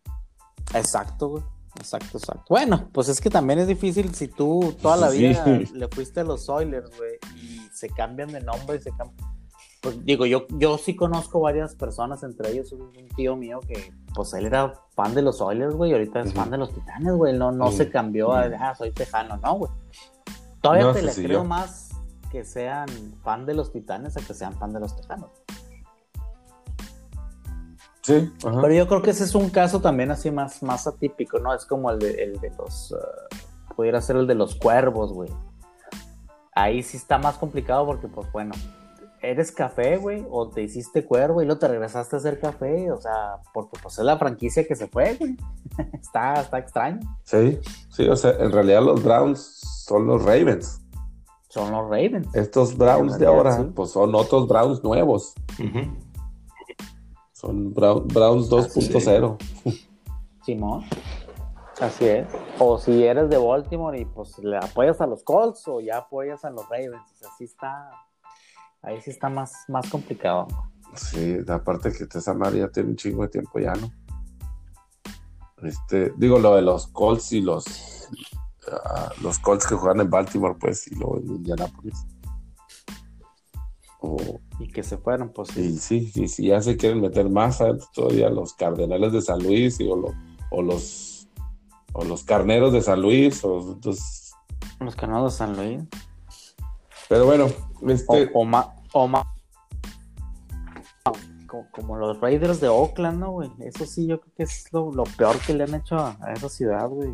Exacto, 0.75 1.29
güey. 1.29 1.43
Exacto, 1.79 2.19
exacto. 2.19 2.45
Bueno, 2.49 2.89
pues 2.93 3.09
es 3.09 3.21
que 3.21 3.31
también 3.31 3.59
es 3.59 3.69
difícil 3.69 4.15
si 4.15 4.29
tú 4.29 4.75
toda 4.81 4.97
la 4.97 5.11
vida 5.11 5.45
le 5.75 5.89
fuiste 5.89 6.21
a 6.21 6.25
los 6.25 6.49
Oilers, 6.49 6.91
güey, 6.97 7.19
y 7.37 7.61
se 7.73 7.89
cambian 7.89 8.33
de 8.33 8.41
nombre 8.41 8.77
y 8.77 8.81
se 8.81 8.91
cambian 8.91 9.37
pues, 9.87 10.05
digo, 10.05 10.27
yo, 10.27 10.49
yo 10.59 10.79
sí 10.79 10.97
conozco 10.97 11.39
varias 11.39 11.77
personas, 11.77 12.25
entre 12.25 12.51
ellos 12.51 12.73
un, 12.73 12.91
tío 13.15 13.37
mío 13.37 13.61
que, 13.61 13.93
pues 14.17 14.35
él 14.35 14.47
era 14.47 14.75
fan 14.97 15.15
de 15.15 15.23
los 15.23 15.41
Oilers, 15.41 15.77
güey, 15.77 15.93
y 15.93 15.95
ahorita 15.95 16.23
es 16.23 16.35
fan 16.35 16.51
de 16.51 16.59
los 16.59 16.75
Titanes, 16.75 17.15
güey, 17.15 17.39
no, 17.39 17.53
no 17.53 17.71
se 17.71 17.89
cambió 17.89 18.33
a, 18.33 18.47
ah, 18.59 18.75
soy 18.75 18.91
tejano, 18.91 19.37
no, 19.37 19.55
güey. 19.55 19.71
Todavía 20.61 20.93
te 20.93 21.03
le 21.03 21.15
creo 21.15 21.45
más 21.45 21.91
que 22.33 22.45
sean 22.45 22.89
fan 23.23 23.47
de 23.47 23.55
los 23.55 23.71
Titanes 23.71 24.17
a 24.17 24.21
que 24.23 24.35
sean 24.35 24.55
fan 24.55 24.73
de 24.73 24.81
los 24.81 24.97
Tejanos. 24.97 25.31
Sí, 28.07 28.33
pero 28.41 28.73
yo 28.73 28.87
creo 28.87 29.03
que 29.03 29.11
ese 29.11 29.25
es 29.25 29.35
un 29.35 29.51
caso 29.51 29.81
también 29.81 30.13
así 30.13 30.31
más, 30.31 30.63
más 30.63 30.87
atípico, 30.87 31.41
¿no? 31.41 31.53
Es 31.53 31.67
como 31.67 31.91
el 31.91 31.99
de, 31.99 32.11
el 32.23 32.39
de 32.39 32.53
los, 32.57 32.93
uh, 32.93 33.75
pudiera 33.75 34.01
ser 34.01 34.15
el 34.15 34.29
de 34.29 34.37
los 34.37 34.55
cuervos, 34.55 35.13
güey. 35.13 35.29
Ahí 36.55 36.85
sí 36.85 36.99
está 36.99 37.19
más 37.19 37.37
complicado 37.37 37.85
porque, 37.85 38.07
pues 38.07 38.31
bueno, 38.31 38.55
eres 39.21 39.51
café, 39.51 39.97
güey, 39.97 40.25
o 40.31 40.49
te 40.49 40.63
hiciste 40.63 41.05
cuervo 41.05 41.43
y 41.43 41.47
luego 41.47 41.59
te 41.59 41.67
regresaste 41.67 42.15
a 42.15 42.19
hacer 42.21 42.39
café, 42.39 42.93
o 42.93 43.01
sea, 43.01 43.41
porque 43.53 43.77
pues 43.83 43.99
es 43.99 44.05
la 44.05 44.17
franquicia 44.19 44.65
que 44.65 44.77
se 44.77 44.87
fue, 44.87 45.17
güey. 45.17 45.37
está, 46.01 46.35
está 46.35 46.59
extraño. 46.59 47.01
Sí, 47.25 47.59
sí, 47.91 48.09
o 48.09 48.15
sea, 48.15 48.37
en 48.39 48.53
realidad 48.53 48.83
los 48.83 49.03
Browns 49.03 49.41
son 49.85 50.07
los 50.07 50.23
Ravens. 50.23 50.81
Son 51.49 51.73
los 51.73 51.91
Ravens. 51.91 52.33
Estos 52.37 52.77
Browns 52.77 53.19
de 53.19 53.27
ahora, 53.27 53.67
pues 53.75 53.91
son 53.91 54.15
otros 54.15 54.47
Browns 54.47 54.85
nuevos. 54.85 55.35
Son 57.47 57.73
Browns 57.73 58.51
2.0. 58.51 59.39
Simón. 60.45 60.85
Así 61.81 62.07
es. 62.07 62.27
O 62.59 62.77
si 62.77 63.05
eres 63.05 63.31
de 63.31 63.39
Baltimore 63.39 64.01
y 64.01 64.05
pues 64.05 64.37
le 64.39 64.57
apoyas 64.57 65.01
a 65.01 65.07
los 65.07 65.23
Colts 65.23 65.69
o 65.69 65.81
ya 65.81 65.99
apoyas 65.99 66.45
a 66.45 66.51
los 66.51 66.69
Ravens. 66.69 67.13
O 67.13 67.15
sea, 67.15 67.29
así 67.33 67.45
está 67.45 67.91
Ahí 68.83 69.01
sí 69.01 69.11
está 69.11 69.29
más, 69.29 69.53
más 69.69 69.89
complicado. 69.91 70.47
Sí, 70.95 71.39
aparte 71.49 71.93
que 71.93 72.07
Tessa 72.07 72.35
María 72.35 72.69
tiene 72.71 72.91
un 72.91 72.97
chingo 72.97 73.23
de 73.23 73.29
tiempo 73.29 73.59
ya, 73.59 73.75
¿no? 73.75 73.91
Este, 75.63 76.13
digo, 76.17 76.39
lo 76.39 76.55
de 76.55 76.63
los 76.63 76.87
Colts 76.89 77.33
y 77.33 77.41
los 77.41 78.09
ah, 78.71 79.11
los 79.23 79.39
Colts 79.41 79.67
que 79.67 79.75
juegan 79.75 80.01
en 80.01 80.11
Baltimore, 80.11 80.57
pues, 80.59 80.87
y 80.87 80.95
luego 80.95 81.19
en 81.19 81.27
Indianapolis. 81.27 82.07
Y 84.59 84.69
que 84.69 84.83
se 84.83 84.97
fueron, 84.97 85.31
pues. 85.31 85.51
Sí, 85.51 85.77
sí, 85.79 86.11
sí, 86.13 86.29
sí, 86.29 86.47
ya 86.47 86.61
se 86.63 86.77
quieren 86.77 87.01
meter 87.01 87.29
más 87.29 87.59
todavía 87.95 88.31
los 88.31 88.55
Cardenales 88.55 89.13
de 89.13 89.21
San 89.21 89.43
Luis 89.43 89.81
y, 89.81 89.89
o, 89.89 90.63
los 90.63 91.29
o 91.93 92.05
los 92.05 92.25
Carneros 92.25 92.73
de 92.73 92.83
San 92.83 93.03
Luis 93.03 93.43
o 93.45 93.79
los 94.81 94.97
Carneros 94.97 95.33
de 95.33 95.39
San 95.39 95.57
Luis. 95.57 95.83
Pero 97.09 97.27
bueno, 97.27 97.47
este 97.87 98.31
o, 98.33 98.47
como, 101.71 101.97
los 101.97 102.21
Raiders 102.21 102.61
de 102.61 102.69
Oakland, 102.69 103.21
¿no, 103.21 103.31
güey? 103.31 103.51
Eso 103.61 103.87
sí, 103.87 104.07
yo 104.07 104.21
creo 104.21 104.35
que 104.37 104.43
es 104.43 104.73
lo, 104.73 105.05
peor 105.17 105.39
que 105.39 105.55
le 105.55 105.65
han 105.65 105.75
hecho 105.75 105.97
a, 105.97 106.17
esa 106.35 106.49
ciudad, 106.49 106.89
güey. 106.89 107.11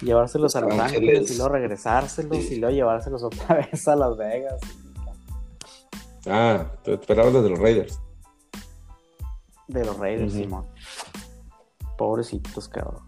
Llevárselos 0.00 0.56
a 0.56 0.62
Los 0.62 0.78
Ángeles, 0.78 1.30
y 1.30 1.36
luego 1.36 1.52
regresárselos 1.52 2.50
y 2.50 2.56
luego 2.56 2.74
llevárselos 2.74 3.22
otra 3.22 3.56
vez 3.70 3.86
a 3.86 3.96
Las 3.96 4.16
Vegas. 4.16 4.60
Ah, 6.26 6.66
te 6.82 6.94
esperabas 6.94 7.32
de 7.32 7.50
los 7.50 7.58
Raiders. 7.58 8.00
De 9.68 9.84
los 9.84 9.98
Raiders, 9.98 10.32
Simón. 10.32 10.66
Pobrecitos, 11.96 12.68
cabrón. 12.68 13.02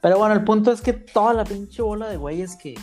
Pero 0.00 0.18
bueno, 0.18 0.34
el 0.34 0.44
punto 0.44 0.72
es 0.72 0.80
que 0.80 0.92
toda 0.92 1.34
la 1.34 1.44
pinche 1.44 1.82
bola 1.82 2.08
de 2.08 2.16
güeyes 2.16 2.56
que 2.56 2.74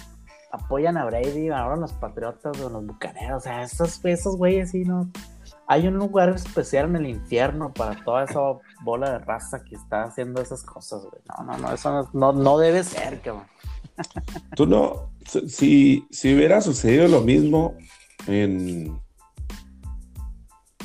apoyan 0.52 0.98
a 0.98 1.06
Brady, 1.06 1.50
ahora 1.50 1.76
los 1.76 1.94
Patriotas 1.94 2.60
o 2.62 2.70
los 2.70 2.86
Bucaneros, 2.86 3.38
o 3.38 3.40
sea, 3.42 3.64
esos, 3.64 4.04
esos 4.06 4.38
güeyes 4.38 4.72
sí, 4.72 4.84
¿no? 4.84 5.10
Hay 5.68 5.88
un 5.88 5.96
lugar 5.96 6.30
especial 6.30 6.86
en 6.86 6.96
el 6.98 7.08
infierno 7.08 7.74
para 7.74 8.02
toda 8.04 8.24
esa 8.24 8.40
bola 8.84 9.12
de 9.12 9.20
raza 9.20 9.64
que 9.64 9.76
está 9.76 10.04
haciendo 10.04 10.42
esas 10.42 10.64
cosas, 10.64 11.02
güey. 11.02 11.22
No, 11.28 11.44
no, 11.44 11.58
no, 11.58 11.74
eso 11.74 12.10
no, 12.14 12.32
no, 12.32 12.58
debe 12.58 12.84
ser, 12.84 13.20
cabrón. 13.22 13.48
Tú 14.56 14.66
no, 14.66 15.10
si, 15.26 16.08
si 16.10 16.34
hubiera 16.34 16.62
sucedido 16.62 17.08
lo 17.10 17.20
mismo 17.20 17.76
en, 18.28 18.98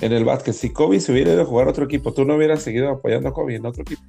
en 0.02 0.12
el 0.12 0.24
básquet, 0.24 0.52
si 0.52 0.72
Kobe 0.72 1.00
se 1.00 1.12
hubiera 1.12 1.32
ido 1.32 1.42
a 1.42 1.46
jugar 1.46 1.68
a 1.68 1.70
otro 1.70 1.84
equipo, 1.84 2.12
tú 2.12 2.24
no 2.24 2.34
hubieras 2.34 2.62
seguido 2.62 2.90
apoyando 2.90 3.28
a 3.28 3.32
Kobe 3.32 3.54
en 3.54 3.64
otro 3.64 3.82
equipo. 3.82 4.02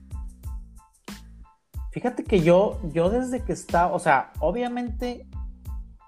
Fíjate 1.92 2.24
que 2.24 2.42
yo, 2.42 2.80
yo 2.92 3.12
desde 3.12 3.44
que 3.44 3.54
estaba, 3.54 3.94
o 3.94 4.00
sea, 4.00 4.34
obviamente 4.40 5.28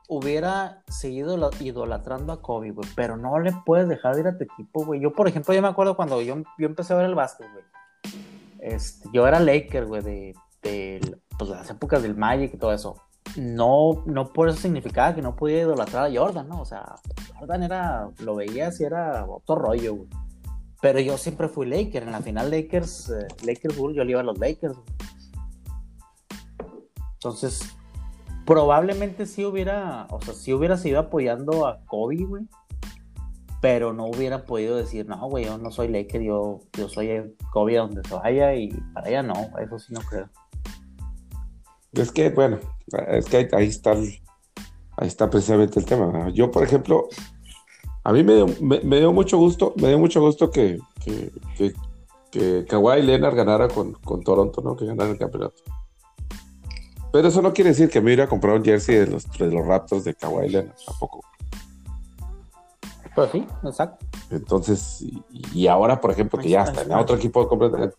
hubiera 0.08 0.82
seguido 0.88 1.52
idolatrando 1.60 2.34
a 2.34 2.42
Kobe, 2.42 2.72
güey, 2.72 2.90
pero 2.96 3.16
no 3.16 3.40
le 3.40 3.54
puedes 3.64 3.88
dejar 3.88 4.16
de 4.16 4.22
ir 4.22 4.28
a 4.28 4.38
tu 4.38 4.44
equipo, 4.44 4.84
güey. 4.84 5.00
Yo, 5.00 5.14
por 5.14 5.28
ejemplo, 5.28 5.54
yo 5.54 5.62
me 5.62 5.68
acuerdo 5.68 5.96
cuando 5.96 6.20
yo, 6.24 6.36
yo 6.58 6.66
empecé 6.66 6.94
a 6.94 6.98
ver 6.98 7.06
el 7.06 7.16
básquet, 7.16 7.48
güey. 7.52 7.64
Este, 8.60 9.08
yo 9.14 9.28
era 9.28 9.40
Laker, 9.40 9.86
güey, 9.86 10.02
de, 10.02 10.34
de 10.64 11.18
pues, 11.38 11.52
las 11.52 11.70
épocas 11.70 12.02
del 12.02 12.16
Magic 12.16 12.56
y 12.56 12.58
todo 12.58 12.74
eso. 12.74 13.05
No, 13.38 14.04
no 14.06 14.32
por 14.32 14.50
eso 14.50 14.60
significaba 14.60 15.14
que 15.14 15.22
no 15.22 15.36
podía 15.36 15.62
idolatrar 15.62 16.10
a 16.10 16.14
Jordan, 16.14 16.48
¿no? 16.48 16.62
O 16.62 16.66
sea, 16.66 16.96
Jordan 17.38 17.64
era, 17.64 18.10
lo 18.20 18.36
veías 18.36 18.80
y 18.80 18.86
era 18.86 19.26
otro 19.26 19.56
rollo, 19.56 19.96
güey. 19.96 20.10
Pero 20.82 21.00
yo 21.00 21.18
siempre 21.18 21.50
fui 21.50 21.66
Laker. 21.66 22.04
En 22.04 22.12
la 22.12 22.22
final 22.22 22.52
Lakers, 22.52 23.10
eh, 23.10 23.28
Lakers 23.44 23.78
Bull, 23.78 23.96
yo 23.96 24.04
le 24.04 24.12
iba 24.12 24.22
a 24.22 24.24
los 24.24 24.38
Lakers. 24.38 24.78
Entonces, 27.14 27.76
probablemente 28.46 29.26
sí 29.26 29.44
hubiera, 29.44 30.08
o 30.12 30.22
sea, 30.22 30.34
sí 30.34 30.54
hubiera 30.54 30.78
seguido 30.78 31.00
apoyando 31.00 31.66
a 31.66 31.82
Kobe, 31.86 32.24
güey. 32.26 32.44
pero 33.62 33.94
no 33.94 34.06
hubiera 34.06 34.46
podido 34.46 34.76
decir, 34.76 35.08
no, 35.08 35.28
güey, 35.28 35.46
yo 35.46 35.58
no 35.58 35.72
soy 35.72 35.88
Laker, 35.88 36.22
yo, 36.22 36.60
yo 36.78 36.88
soy 36.88 37.36
Kobe 37.52 37.78
donde 37.78 38.08
se 38.08 38.14
vaya 38.14 38.54
y 38.54 38.70
para 38.94 39.08
allá 39.08 39.24
no, 39.24 39.34
eso 39.60 39.80
sí 39.80 39.92
no 39.92 40.02
creo. 40.02 40.30
Es 41.96 42.12
que, 42.12 42.30
bueno, 42.30 42.60
es 43.08 43.26
que 43.26 43.50
ahí, 43.52 43.68
está 43.68 43.92
ahí 43.92 45.08
está 45.08 45.30
precisamente 45.30 45.80
el 45.80 45.86
tema. 45.86 46.30
Yo, 46.30 46.52
por 46.52 46.64
ejemplo, 46.64 47.08
a 48.04 48.14
mí 48.14 48.24
me 48.24 48.36
dio, 48.36 48.48
me, 48.62 49.00
dio 49.00 49.12
mucho 49.12 49.38
gusto, 49.38 49.74
me 49.78 49.88
dio 49.88 50.00
mucho 50.00 50.22
gusto 50.22 50.52
que, 50.52 50.80
que, 51.04 51.32
que, 51.58 51.74
que 52.32 52.66
Kawhi 52.68 53.02
Leonard 53.02 53.36
ganara 53.36 53.68
con, 53.68 53.94
con, 53.94 54.24
Toronto, 54.24 54.62
¿no? 54.62 54.76
Que 54.76 54.86
ganara 54.86 55.10
el 55.12 55.18
campeonato. 55.18 55.56
Pero 57.12 57.30
eso 57.30 57.42
no 57.42 57.54
quiere 57.54 57.70
decir 57.70 57.90
que 57.90 58.02
me 58.02 58.08
hubiera 58.08 58.28
comprado 58.28 58.58
un 58.58 58.66
jersey 58.66 58.96
de 58.96 59.08
los, 59.08 59.32
de 59.32 59.50
los 59.50 59.66
Raptors 59.66 60.04
de 60.04 60.14
Kawhi 60.14 60.50
Leonard, 60.50 60.76
tampoco. 60.86 61.22
Pues 63.16 63.32
sí, 63.32 63.48
exacto. 63.64 64.06
Entonces, 64.30 65.06
y, 65.54 65.68
ahora, 65.68 66.02
por 66.02 66.12
ejemplo, 66.12 66.40
que 66.40 66.50
ya 66.50 66.64
está 66.64 66.82
en 66.82 66.92
otro 66.92 67.16
equipo, 67.16 67.50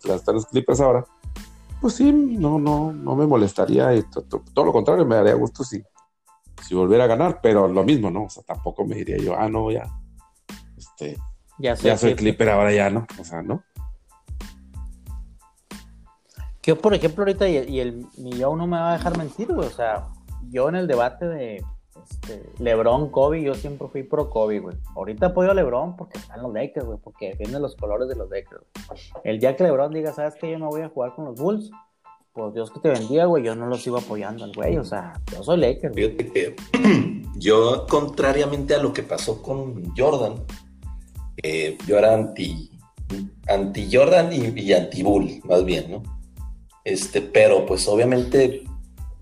están 0.05 0.34
los 0.34 0.47
Clippers 0.47 0.80
ahora, 0.80 1.07
pues 1.81 1.95
sí, 1.95 2.12
no, 2.12 2.59
no, 2.59 2.93
no 2.93 3.16
me 3.16 3.27
molestaría. 3.27 3.95
Y 3.95 4.03
todo 4.03 4.64
lo 4.64 4.72
contrario, 4.72 5.05
me 5.05 5.16
daría 5.16 5.35
gusto 5.35 5.64
si, 5.64 5.83
si 6.62 6.74
volviera 6.74 7.05
a 7.05 7.09
ganar, 7.09 7.41
pero 7.43 7.68
lo 7.68 7.85
mismo, 7.85 8.11
¿no? 8.11 8.24
O 8.24 8.31
sea, 8.31 8.43
tampoco 8.43 8.85
me 8.85 8.97
diría 8.97 9.18
yo, 9.18 9.37
ah, 9.39 9.49
no, 9.49 9.70
ya, 9.70 9.85
este, 10.77 11.16
ya 11.59 11.77
soy, 11.97 12.14
Clipper, 12.14 12.51
ahora 12.51 12.72
ya 12.72 12.91
no, 12.91 13.07
o 13.18 13.24
sea, 13.24 13.43
¿no? 13.43 13.62
Yo, 16.62 16.77
por 16.77 16.95
ejemplo, 16.95 17.22
ahorita, 17.22 17.49
y, 17.49 17.79
el 17.79 18.07
millón 18.18 18.59
no 18.59 18.66
me 18.66 18.77
va 18.77 18.91
a 18.91 18.97
dejar 18.97 19.16
mentir, 19.16 19.53
güey, 19.53 19.68
o 19.68 19.70
sea, 19.70 20.09
yo 20.51 20.68
en 20.68 20.74
el 20.74 20.89
debate 20.89 21.27
de 21.27 21.64
este, 22.09 22.43
LeBron, 22.59 23.11
Kobe, 23.11 23.43
yo 23.43 23.55
siempre 23.55 23.89
fui 23.89 24.03
pro 24.03 24.31
Kobe, 24.31 24.61
güey. 24.61 24.77
Ahorita 24.95 25.27
apoyo 25.27 25.51
a 25.51 25.55
LeBron 25.55 25.97
porque 25.97 26.19
están 26.19 26.43
los 26.43 26.53
Lakers, 26.53 26.87
güey, 26.87 26.99
porque 27.03 27.31
defienden 27.31 27.63
los 27.63 27.75
colores 27.77 28.09
de 28.09 28.15
los 28.15 28.31
Lakers. 28.31 28.63
El 29.25 29.41
día 29.41 29.57
que 29.57 29.65
LeBron 29.65 29.93
diga, 29.93 30.13
¿sabes 30.13 30.35
que 30.37 30.51
Yo 30.51 30.59
no 30.59 30.69
voy 30.69 30.83
a 30.83 30.89
jugar 30.89 31.15
con 31.15 31.25
los 31.25 31.41
Bulls. 31.41 31.71
Pues 32.33 32.53
Dios 32.55 32.71
que 32.71 32.81
te 32.81 32.91
bendiga, 32.91 33.25
güey, 33.25 33.45
yo 33.45 33.55
no 33.55 33.67
los 33.67 33.83
sigo 33.83 33.97
apoyando 33.97 34.45
al 34.45 34.53
güey, 34.53 34.77
o 34.77 34.85
sea, 34.85 35.15
yo 35.33 35.43
soy 35.43 35.57
Lakers. 35.57 35.95
Fíjate 35.95 36.31
que 36.31 36.57
yo, 37.37 37.87
contrariamente 37.89 38.75
a 38.75 38.79
lo 38.79 38.93
que 38.93 39.03
pasó 39.03 39.41
con 39.41 39.95
Jordan, 39.97 40.45
eh, 41.43 41.79
yo 41.87 41.97
era 41.97 42.13
anti, 42.13 42.71
anti 43.49 43.89
Jordan 43.91 44.33
y, 44.35 44.61
y 44.61 44.73
anti 44.75 45.03
Bull, 45.03 45.41
más 45.45 45.65
bien, 45.65 45.91
¿no? 45.91 46.03
Este, 46.85 47.23
pero 47.23 47.65
pues 47.65 47.89
obviamente 47.89 48.67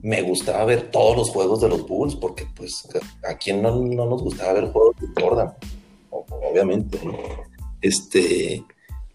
me 0.05 0.21
gustaba 0.21 0.67
ver 0.67 0.91
todos 0.91 1.17
los 1.17 1.31
juegos 1.31 1.63
de 1.63 1.69
los 1.71 1.89
Bulls, 1.89 2.15
porque 2.15 2.47
pues 2.55 2.87
a 3.27 3.39
quien 3.39 3.63
no, 3.63 3.75
nos 3.75 4.23
gustaba 4.23 4.53
ver 4.53 4.71
juegos 4.71 4.97
de 5.01 5.09
Jordan, 5.19 5.55
obviamente, 6.11 7.01
Este, 7.81 8.63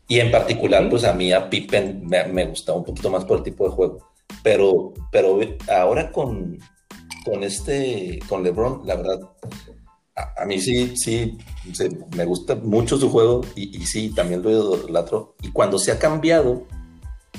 y 0.07 0.19
en 0.19 0.31
particular, 0.31 0.89
pues 0.89 1.03
a 1.03 1.13
mí 1.13 1.31
a 1.31 1.47
Pippen 1.47 2.07
me, 2.07 2.45
gustaba 2.47 2.79
un 2.79 2.85
poquito 2.85 3.11
más 3.11 3.23
por 3.23 3.37
el 3.37 3.43
tipo 3.43 3.65
de 3.65 3.69
juego. 3.69 3.99
Pero, 4.41 4.93
pero 5.11 5.39
ahora 5.71 6.11
con, 6.11 6.57
con 7.23 7.43
este, 7.43 8.17
con 8.27 8.41
LeBron, 8.41 8.81
la 8.85 8.95
verdad, 8.95 9.19
a, 10.15 10.43
mí 10.45 10.59
sí, 10.59 10.97
sí, 10.97 11.37
me 12.15 12.25
gusta 12.25 12.55
mucho 12.55 12.97
su 12.97 13.11
juego 13.11 13.41
y, 13.55 13.77
y 13.77 13.85
sí, 13.85 14.09
también 14.09 14.41
lo 14.41 14.49
idolatro. 14.49 15.35
Y 15.43 15.51
cuando 15.51 15.77
se 15.77 15.91
ha 15.91 15.99
cambiado, 15.99 16.63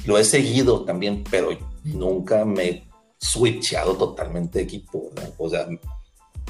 lo 0.07 0.19
he 0.19 0.25
seguido 0.25 0.85
también, 0.85 1.25
pero 1.29 1.49
nunca 1.83 2.45
me 2.45 2.90
switchado 3.21 3.95
totalmente 3.97 4.59
de 4.59 4.65
equipo, 4.65 5.11
O 5.39 5.49
sea, 5.49 5.69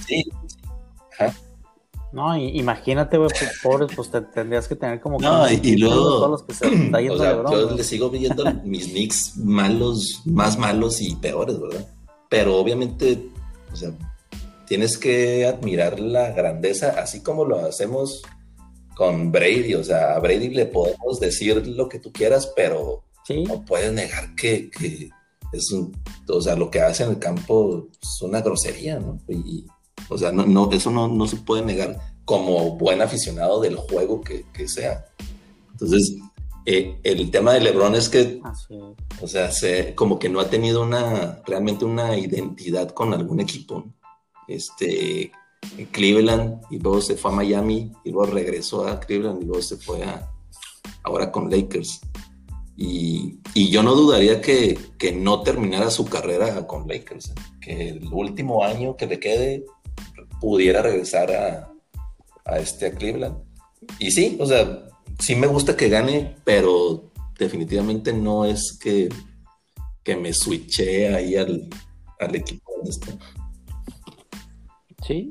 sí. 0.07 0.25
No, 2.13 2.37
imagínate, 2.37 3.19
güey, 3.19 3.31
pues, 3.31 3.61
pobre, 3.63 3.87
pues 3.95 4.11
te 4.11 4.21
tendrías 4.21 4.67
que 4.67 4.75
tener 4.75 5.01
como... 5.01 5.19
No, 5.21 5.49
y, 5.49 5.77
luego... 5.77 5.95
Todos 5.95 6.31
los 6.31 6.43
que 6.43 6.55
se 6.55 6.67
o 7.11 7.19
sea, 7.19 7.43
yo 7.51 7.71
le 7.71 7.85
sigo 7.85 8.11
viendo 8.11 8.45
mis 8.65 8.89
Knicks 8.89 9.37
malos, 9.37 10.23
más 10.25 10.59
malos 10.59 11.01
y 11.01 11.15
peores, 11.17 11.61
¿verdad? 11.61 11.87
Pero 12.29 12.57
obviamente, 12.57 13.29
o 13.73 13.77
sea, 13.77 13.93
tienes 14.67 14.99
que 14.99 15.47
admirar 15.47 16.01
la 16.01 16.33
grandeza, 16.33 16.97
así 17.01 17.23
como 17.23 17.45
lo 17.45 17.65
hacemos 17.65 18.23
con 18.97 19.31
Brady, 19.31 19.75
o 19.75 19.85
sea, 19.85 20.15
a 20.15 20.19
Brady 20.19 20.49
le 20.49 20.67
podemos 20.67 21.21
decir 21.21 21.65
lo 21.67 21.89
que 21.89 22.01
tú 22.01 22.13
quieras, 22.13 22.53
pero 22.57 23.05
no 23.47 23.65
puedes 23.65 23.93
negar 23.93 24.35
que, 24.35 24.69
que 24.69 25.11
es 25.53 25.71
un, 25.73 25.97
o 26.29 26.41
sea, 26.41 26.57
lo 26.57 26.71
que 26.71 26.81
hace 26.81 27.05
en 27.05 27.11
el 27.11 27.19
campo 27.19 27.89
es 28.01 28.23
una 28.23 28.41
grosería, 28.41 28.99
¿no? 28.99 29.19
Y, 29.29 29.67
o 30.09 30.19
sea, 30.19 30.33
no, 30.33 30.47
no, 30.47 30.71
eso 30.73 30.91
no, 30.91 31.09
no, 31.09 31.27
se 31.27 31.37
puede 31.37 31.65
negar 31.65 32.15
como 32.25 32.77
buen 32.77 33.03
aficionado 33.03 33.61
del 33.61 33.77
juego 33.77 34.21
que, 34.21 34.45
que 34.53 34.69
sea. 34.69 35.05
Entonces, 35.73 36.17
eh, 36.67 36.99
el 37.03 37.31
tema 37.31 37.53
de 37.53 37.61
LeBron 37.61 37.95
es 37.95 38.09
que, 38.09 38.41
o 39.21 39.27
sea, 39.27 39.51
se, 39.51 39.95
como 39.95 40.19
que 40.19 40.29
no 40.29 40.41
ha 40.41 40.51
tenido 40.51 40.83
una, 40.83 41.43
realmente 41.47 41.85
una 41.85 42.17
identidad 42.17 42.91
con 42.91 43.15
algún 43.15 43.41
equipo. 43.41 43.85
Este, 44.47 45.33
en 45.77 45.87
Cleveland 45.87 46.61
y 46.71 46.79
luego 46.79 47.01
se 47.01 47.17
fue 47.17 47.31
a 47.31 47.35
Miami 47.35 47.93
y 48.05 48.11
luego 48.11 48.33
regresó 48.33 48.87
a 48.87 48.99
Cleveland 48.99 49.43
y 49.43 49.47
luego 49.47 49.63
se 49.63 49.77
fue 49.77 50.03
a, 50.03 50.31
ahora 51.03 51.31
con 51.31 51.51
Lakers. 51.51 52.01
Y, 52.83 53.39
yo 53.71 53.83
no 53.83 53.95
dudaría 53.95 54.41
que, 54.41 54.79
no 55.15 55.43
terminara 55.43 55.91
su 55.91 56.07
carrera 56.07 56.67
con 56.67 56.89
Lakers, 56.89 57.35
que 57.61 57.91
el 57.91 58.09
último 58.11 58.65
año 58.65 58.97
que 58.97 59.07
le 59.07 59.21
quede 59.21 59.67
pudiera 60.41 60.81
regresar 60.81 61.31
a, 61.31 61.71
a, 62.47 62.59
este, 62.59 62.95
Cleveland. 62.95 63.37
Y 63.99 64.11
sí, 64.13 64.39
o 64.41 64.47
sea, 64.47 64.89
sí 65.19 65.35
me 65.37 65.47
gusta 65.47 65.77
que 65.77 65.91
gane, 65.91 66.37
pero 66.43 67.11
definitivamente 67.39 68.15
no 68.15 68.47
es 68.47 68.79
que, 68.83 69.11
me 70.17 70.33
switché 70.33 71.15
ahí 71.15 71.37
al, 71.37 71.69
al 72.19 72.35
equipo 72.35 72.73
está. 72.83 73.13
Sí, 75.07 75.31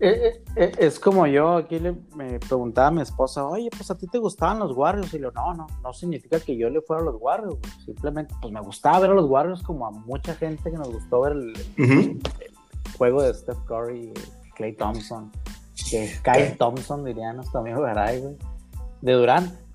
eh, 0.00 0.22
eh, 0.22 0.42
eh, 0.56 0.72
es 0.78 1.00
como 1.00 1.26
yo, 1.26 1.56
aquí 1.56 1.78
le, 1.78 1.96
me 2.14 2.38
preguntaba 2.38 2.88
a 2.88 2.90
mi 2.90 3.02
esposa, 3.02 3.44
oye, 3.44 3.68
pues 3.70 3.90
a 3.90 3.96
ti 3.96 4.06
te 4.06 4.18
gustaban 4.18 4.58
los 4.58 4.76
Warriors. 4.76 5.12
Y 5.14 5.18
le 5.18 5.30
no, 5.32 5.54
no, 5.54 5.66
no 5.82 5.92
significa 5.92 6.38
que 6.40 6.56
yo 6.56 6.70
le 6.70 6.80
fuera 6.80 7.02
a 7.02 7.06
los 7.06 7.16
Warriors. 7.20 7.58
Simplemente, 7.84 8.34
pues 8.40 8.52
me 8.52 8.60
gustaba 8.60 9.00
ver 9.00 9.10
a 9.10 9.14
los 9.14 9.28
Warriors 9.28 9.62
como 9.62 9.86
a 9.86 9.90
mucha 9.90 10.34
gente 10.34 10.70
que 10.70 10.76
nos 10.76 10.92
gustó 10.92 11.22
ver 11.22 11.32
el, 11.32 12.20
juego 12.96 13.22
de 13.22 13.34
Steph 13.34 13.58
Curry, 13.66 14.12
Clay 14.54 14.74
Thompson, 14.74 15.30
de 15.92 16.10
Kyle 16.22 16.56
Thompson, 16.56 17.04
diría 17.04 17.32
nuestro 17.32 17.60
amigo 17.60 17.82
Garay, 17.82 18.20
güey, 18.20 18.36
de 19.02 19.12
Durant 19.12 19.67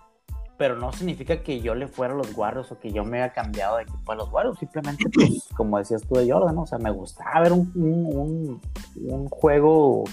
pero 0.64 0.78
no 0.78 0.94
significa 0.94 1.44
que 1.44 1.60
yo 1.60 1.76
le 1.76 1.90
fuera 1.90 2.14
a 2.14 2.16
los 2.16 2.38
Warriors 2.38 2.72
o 2.72 2.80
que 2.80 2.90
yo 2.90 3.04
me 3.04 3.22
haya 3.22 3.34
cambiado 3.34 3.76
de 3.76 3.84
equipo 3.84 4.14
a 4.14 4.16
los 4.16 4.32
Warriors. 4.32 4.58
Simplemente, 4.58 5.10
pues, 5.14 5.44
como 5.58 5.78
decías 5.78 6.04
tú 6.08 6.16
de 6.16 6.32
Jordan, 6.32 6.58
o 6.58 6.66
sea, 6.66 6.78
me 6.78 6.90
gustaba 6.90 7.42
ver 7.42 7.52
un, 7.52 7.70
un, 7.76 8.62
un, 8.96 9.28
juego 9.28 10.06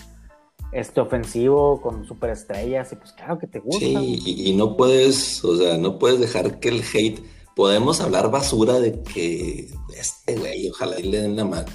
este 0.72 1.01
ofensivo 1.01 1.80
con 1.80 2.05
superestrellas 2.05 2.90
y 2.90 2.96
pues 2.96 3.12
claro 3.12 3.38
que 3.38 3.46
te 3.46 3.61
gusta. 3.61 3.78
Sí, 3.78 4.20
y, 4.26 4.53
no 4.57 4.76
puedes, 4.76 5.44
o 5.44 5.57
sea, 5.57 5.78
no 5.78 6.01
puedes 6.01 6.18
dejar 6.18 6.59
que 6.59 6.70
el 6.70 6.82
hate, 6.82 7.20
podemos 7.55 8.01
hablar 8.01 8.32
basura 8.32 8.80
de 8.80 9.01
que 9.05 9.72
este 9.96 10.34
güey, 10.34 10.68
ojalá 10.68 10.98
y 10.98 11.05
le 11.05 11.22
den 11.22 11.36
la 11.36 11.44
mano, 11.44 11.68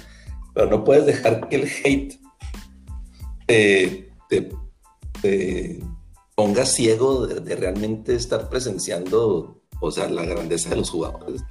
pero 0.52 0.68
no 0.68 0.84
puedes 0.84 1.06
dejar 1.06 1.48
que 1.48 1.56
el 1.56 1.70
hate 1.82 2.20
te 3.46 4.10
ponga 6.36 6.66
ciego 6.66 7.26
de, 7.26 7.56
realmente 7.56 8.14
estar 8.14 8.48
presenciando, 8.50 9.62
o 9.80 9.90
sea, 9.90 10.08
la 10.08 10.24
grandeza 10.24 10.68
de 10.68 10.76
los 10.76 10.90
jugadores. 10.90 11.42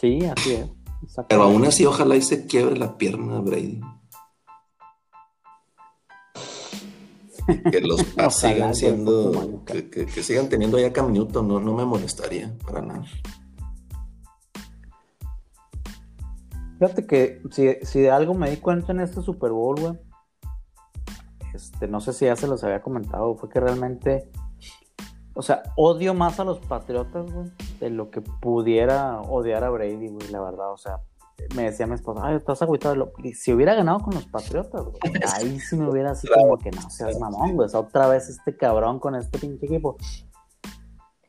Sí, 0.00 0.24
así 0.24 0.54
es. 0.54 0.66
Pero 1.28 1.44
aún 1.44 1.64
así, 1.64 1.86
ojalá 1.86 2.16
y 2.16 2.22
se 2.22 2.46
quiebre 2.46 2.76
la 2.76 2.98
pierna 2.98 3.38
Brady. 3.40 3.80
que 7.70 7.80
los 7.80 8.04
sigan 8.34 8.74
siendo, 8.74 9.64
que, 9.64 10.22
sigan 10.22 10.48
teniendo 10.48 10.78
ya 10.80 10.92
Cam 10.92 11.12
Newton, 11.12 11.46
no, 11.46 11.60
no 11.60 11.74
me 11.74 11.84
molestaría 11.84 12.58
para 12.66 12.82
nada. 12.82 13.04
Fíjate 16.80 17.06
que 17.06 17.40
si, 17.52 17.68
si 17.82 18.00
de 18.00 18.10
algo 18.10 18.34
me 18.34 18.50
di 18.50 18.56
cuenta 18.56 18.92
en 18.92 19.00
este 19.00 19.22
Super 19.22 19.50
Bowl, 19.50 19.80
güey, 19.80 20.07
este, 21.54 21.88
no 21.88 22.00
sé 22.00 22.12
si 22.12 22.26
ya 22.26 22.36
se 22.36 22.46
los 22.46 22.62
había 22.64 22.82
comentado, 22.82 23.34
fue 23.36 23.48
que 23.48 23.60
realmente, 23.60 24.30
o 25.34 25.42
sea, 25.42 25.62
odio 25.76 26.14
más 26.14 26.40
a 26.40 26.44
los 26.44 26.58
Patriotas, 26.58 27.30
güey, 27.32 27.50
de 27.80 27.90
lo 27.90 28.10
que 28.10 28.20
pudiera 28.20 29.20
odiar 29.20 29.64
a 29.64 29.70
Brady, 29.70 30.08
güey, 30.08 30.28
la 30.30 30.40
verdad, 30.40 30.72
o 30.72 30.76
sea, 30.76 31.00
me 31.54 31.64
decía 31.64 31.86
mi 31.86 31.94
esposa, 31.94 32.20
ay, 32.24 32.36
estás 32.36 32.60
agüitado. 32.62 33.12
Si 33.34 33.52
hubiera 33.52 33.74
ganado 33.74 34.00
con 34.00 34.14
los 34.14 34.26
Patriotas, 34.26 34.82
güey, 34.84 34.96
ahí 35.34 35.60
sí 35.60 35.76
me 35.76 35.88
hubiera 35.88 36.10
así 36.10 36.28
como 36.28 36.58
que 36.58 36.70
no 36.70 36.90
seas 36.90 37.18
mamón, 37.18 37.54
güey, 37.54 37.68
otra 37.72 38.08
vez 38.08 38.28
este 38.28 38.56
cabrón 38.56 38.98
con 38.98 39.14
este 39.14 39.38
pinche 39.38 39.66
equipo. 39.66 39.96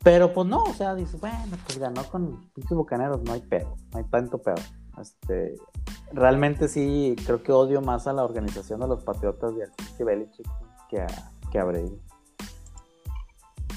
Pero 0.04 0.34
pues 0.34 0.48
no, 0.48 0.64
o 0.64 0.74
sea, 0.74 0.96
dices, 0.96 1.20
bueno, 1.20 1.58
pues 1.66 1.78
ganó 1.78 2.04
con 2.06 2.50
pinches 2.54 2.76
bucaneros, 2.76 3.22
no 3.22 3.34
hay 3.34 3.42
pedo, 3.42 3.76
no 3.92 4.00
hay 4.00 4.06
tanto 4.06 4.42
pedo. 4.42 4.56
Este, 5.00 5.56
realmente 6.12 6.68
sí, 6.68 7.16
creo 7.26 7.44
que 7.44 7.52
odio 7.52 7.82
más 7.82 8.08
a 8.08 8.14
la 8.14 8.24
organización 8.24 8.80
de 8.80 8.88
los 8.88 9.04
Patriotas 9.04 9.54
de 9.56 10.04
Belichick 10.04 10.48
que 10.90 11.02
a, 11.02 11.08
que 11.52 11.60
a 11.60 11.66
Brady. 11.66 12.00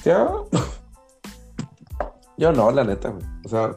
Yo, 0.03 0.49
yo 2.37 2.51
no, 2.51 2.71
la 2.71 2.83
neta, 2.83 3.13
O 3.45 3.49
sea, 3.49 3.75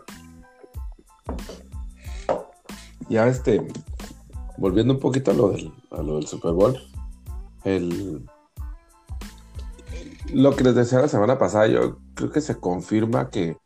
ya 3.09 3.29
este, 3.29 3.67
volviendo 4.57 4.95
un 4.95 5.01
poquito 5.01 5.31
a 5.31 5.35
lo 5.35 5.51
del, 5.51 5.73
a 5.91 6.03
lo 6.03 6.17
del 6.17 6.27
Super 6.27 6.53
Bowl, 6.53 6.77
el, 7.65 8.29
lo 10.33 10.57
que 10.57 10.65
les 10.65 10.75
decía 10.75 11.01
la 11.01 11.09
semana 11.09 11.39
pasada, 11.39 11.67
yo 11.67 11.99
creo 12.15 12.31
que 12.31 12.41
se 12.41 12.59
confirma 12.59 13.31
que, 13.31 13.57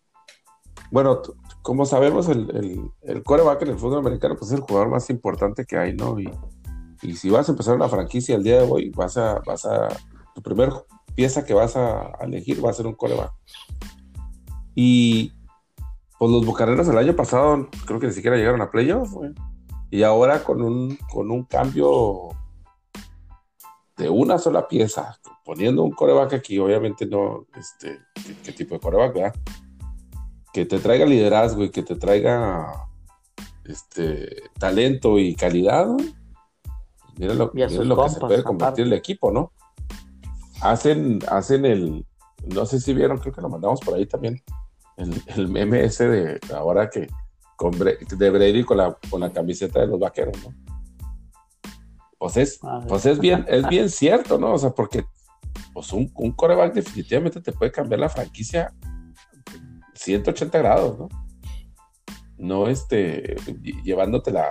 bueno, 0.91 1.23
como 1.63 1.85
sabemos, 1.87 2.29
el, 2.29 2.91
el, 3.03 3.23
coreback 3.23 3.63
en 3.63 3.69
el 3.69 3.79
fútbol 3.79 3.99
americano 3.99 4.37
pues, 4.37 4.51
es 4.51 4.59
el 4.59 4.65
jugador 4.65 4.89
más 4.89 5.11
importante 5.11 5.65
que 5.65 5.77
hay, 5.77 5.95
¿no? 5.95 6.19
Y, 6.19 6.31
y 7.03 7.17
si 7.17 7.31
vas 7.31 7.49
a 7.49 7.53
empezar 7.53 7.75
una 7.77 7.89
franquicia 7.89 8.37
el 8.37 8.43
día 8.43 8.63
de 8.63 8.71
hoy, 8.71 8.91
vas 8.91 9.17
a, 9.17 9.41
vas 9.47 9.65
a, 9.65 9.89
tu 10.35 10.43
primer 10.43 10.71
pieza 11.15 11.45
que 11.45 11.55
vas 11.55 11.77
a, 11.77 12.13
elegir 12.21 12.65
va 12.65 12.71
a 12.71 12.75
ser 12.75 12.87
un 12.87 12.95
coreback. 12.95 13.33
Y 14.75 15.33
pues 16.19 16.31
los 16.31 16.45
Bucaneros 16.45 16.89
el 16.89 16.99
año 16.99 17.15
pasado 17.17 17.69
creo 17.87 17.99
que 17.99 18.07
ni 18.07 18.13
siquiera 18.13 18.37
llegaron 18.37 18.61
a 18.61 18.71
playoffs, 18.71 19.17
Y 19.91 20.03
ahora 20.03 20.45
con 20.45 20.63
un, 20.63 20.97
con 21.13 21.31
un 21.31 21.45
cambio 21.45 22.29
de 23.97 24.09
una 24.09 24.39
sola 24.39 24.67
pieza, 24.67 25.19
poniendo 25.45 25.83
un 25.83 25.91
coreback 25.91 26.35
aquí, 26.35 26.59
obviamente 26.59 27.07
no, 27.07 27.47
este, 27.55 27.99
¿qué, 28.43 28.53
tipo 28.53 28.75
de 28.75 28.81
coreback, 28.81 29.15
verdad? 29.15 29.35
Que 30.53 30.67
te 30.67 30.79
traiga 30.79 31.07
liderazgo 31.07 31.65
y 31.65 31.71
que 31.71 31.83
te 31.83 31.97
traiga 31.97 32.89
este, 33.65 34.51
talento 34.59 35.19
y 35.19 35.35
calidad, 35.35 35.87
Mira 37.17 37.35
lo, 37.35 37.53
que 37.53 37.69
se 37.69 38.21
puede 38.21 38.43
convertir 38.43 38.87
el 38.87 38.95
equipo, 38.95 39.31
¿no? 39.31 39.53
Hacen, 40.63 41.19
hacen 41.29 41.67
el, 41.67 42.07
no 42.47 42.65
sé 42.65 42.81
si 42.81 42.95
vieron, 42.95 43.19
creo 43.19 43.35
que 43.35 43.43
lo 43.43 43.51
mandamos 43.51 43.81
por 43.81 43.95
ahí 43.95 44.07
también, 44.07 44.43
el, 44.97 45.23
el 45.27 45.49
meme 45.49 45.85
ese 45.85 46.09
de 46.09 46.41
ahora 46.55 46.89
que 46.89 47.09
con 47.57 47.73
de 47.73 48.31
Brady 48.31 48.65
con 48.65 48.79
la, 48.79 48.97
con 49.11 49.21
la 49.21 49.31
camiseta 49.31 49.81
de 49.81 49.87
los 49.87 50.01
vaqueros, 50.01 50.35
¿no? 50.43 50.55
Pues 52.19 52.39
es, 52.39 52.59
ah, 52.63 52.83
pues 52.89 53.05
es 53.05 53.19
bien, 53.19 53.45
es 53.49 53.69
bien 53.69 53.91
cierto, 53.91 54.39
¿no? 54.39 54.55
O 54.55 54.59
sea, 54.59 54.71
porque 54.71 55.05
pues 55.75 55.93
un, 55.93 56.11
un 56.15 56.33
coreback 56.33 56.73
definitivamente 56.73 57.41
te 57.43 57.53
puede 57.53 57.71
cambiar 57.71 58.01
la 58.01 58.09
franquicia 58.09 58.73
180 60.01 60.59
grados, 60.59 60.99
¿no? 60.99 61.09
No 62.39 62.69
este, 62.69 63.37
llevándotela 63.85 64.49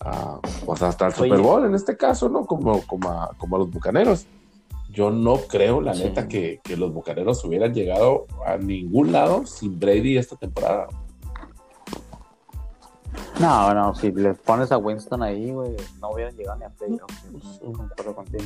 a, 0.00 0.40
pues 0.64 0.82
hasta 0.82 1.06
el 1.06 1.12
Super 1.12 1.40
Bowl 1.40 1.64
en 1.64 1.74
este 1.74 1.96
caso, 1.96 2.28
¿no? 2.28 2.46
Como, 2.46 2.82
como, 2.86 3.10
a, 3.10 3.34
como 3.38 3.58
los 3.58 3.70
bucaneros. 3.70 4.26
Yo 4.90 5.10
no 5.10 5.38
creo, 5.48 5.80
la 5.80 5.92
neta, 5.94 6.28
que, 6.28 6.60
los 6.76 6.92
bucaneros 6.92 7.44
hubieran 7.44 7.74
llegado 7.74 8.26
a 8.46 8.56
ningún 8.56 9.10
lado 9.10 9.44
sin 9.44 9.80
Brady 9.80 10.16
esta 10.16 10.36
temporada. 10.36 10.86
No, 13.40 13.74
no, 13.74 13.94
si 13.96 14.12
le 14.12 14.34
pones 14.34 14.70
a 14.70 14.78
Winston 14.78 15.24
ahí, 15.24 15.50
güey, 15.50 15.76
no 16.00 16.10
hubieran 16.10 16.36
llegado 16.36 16.58
ni 16.58 16.64
a 16.64 16.70
playoff. 16.70 17.10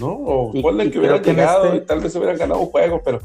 No, 0.01 0.13
o 0.13 0.53
ponle 0.63 0.91
que 0.91 0.99
hubieran 0.99 1.23
llegado 1.23 1.67
este 1.67 1.77
y 1.77 1.81
tal 1.83 2.01
vez 2.01 2.17
hubieran 2.17 2.39
ganado 2.39 2.61
un 2.61 2.71
juego, 2.71 3.03
pero, 3.05 3.21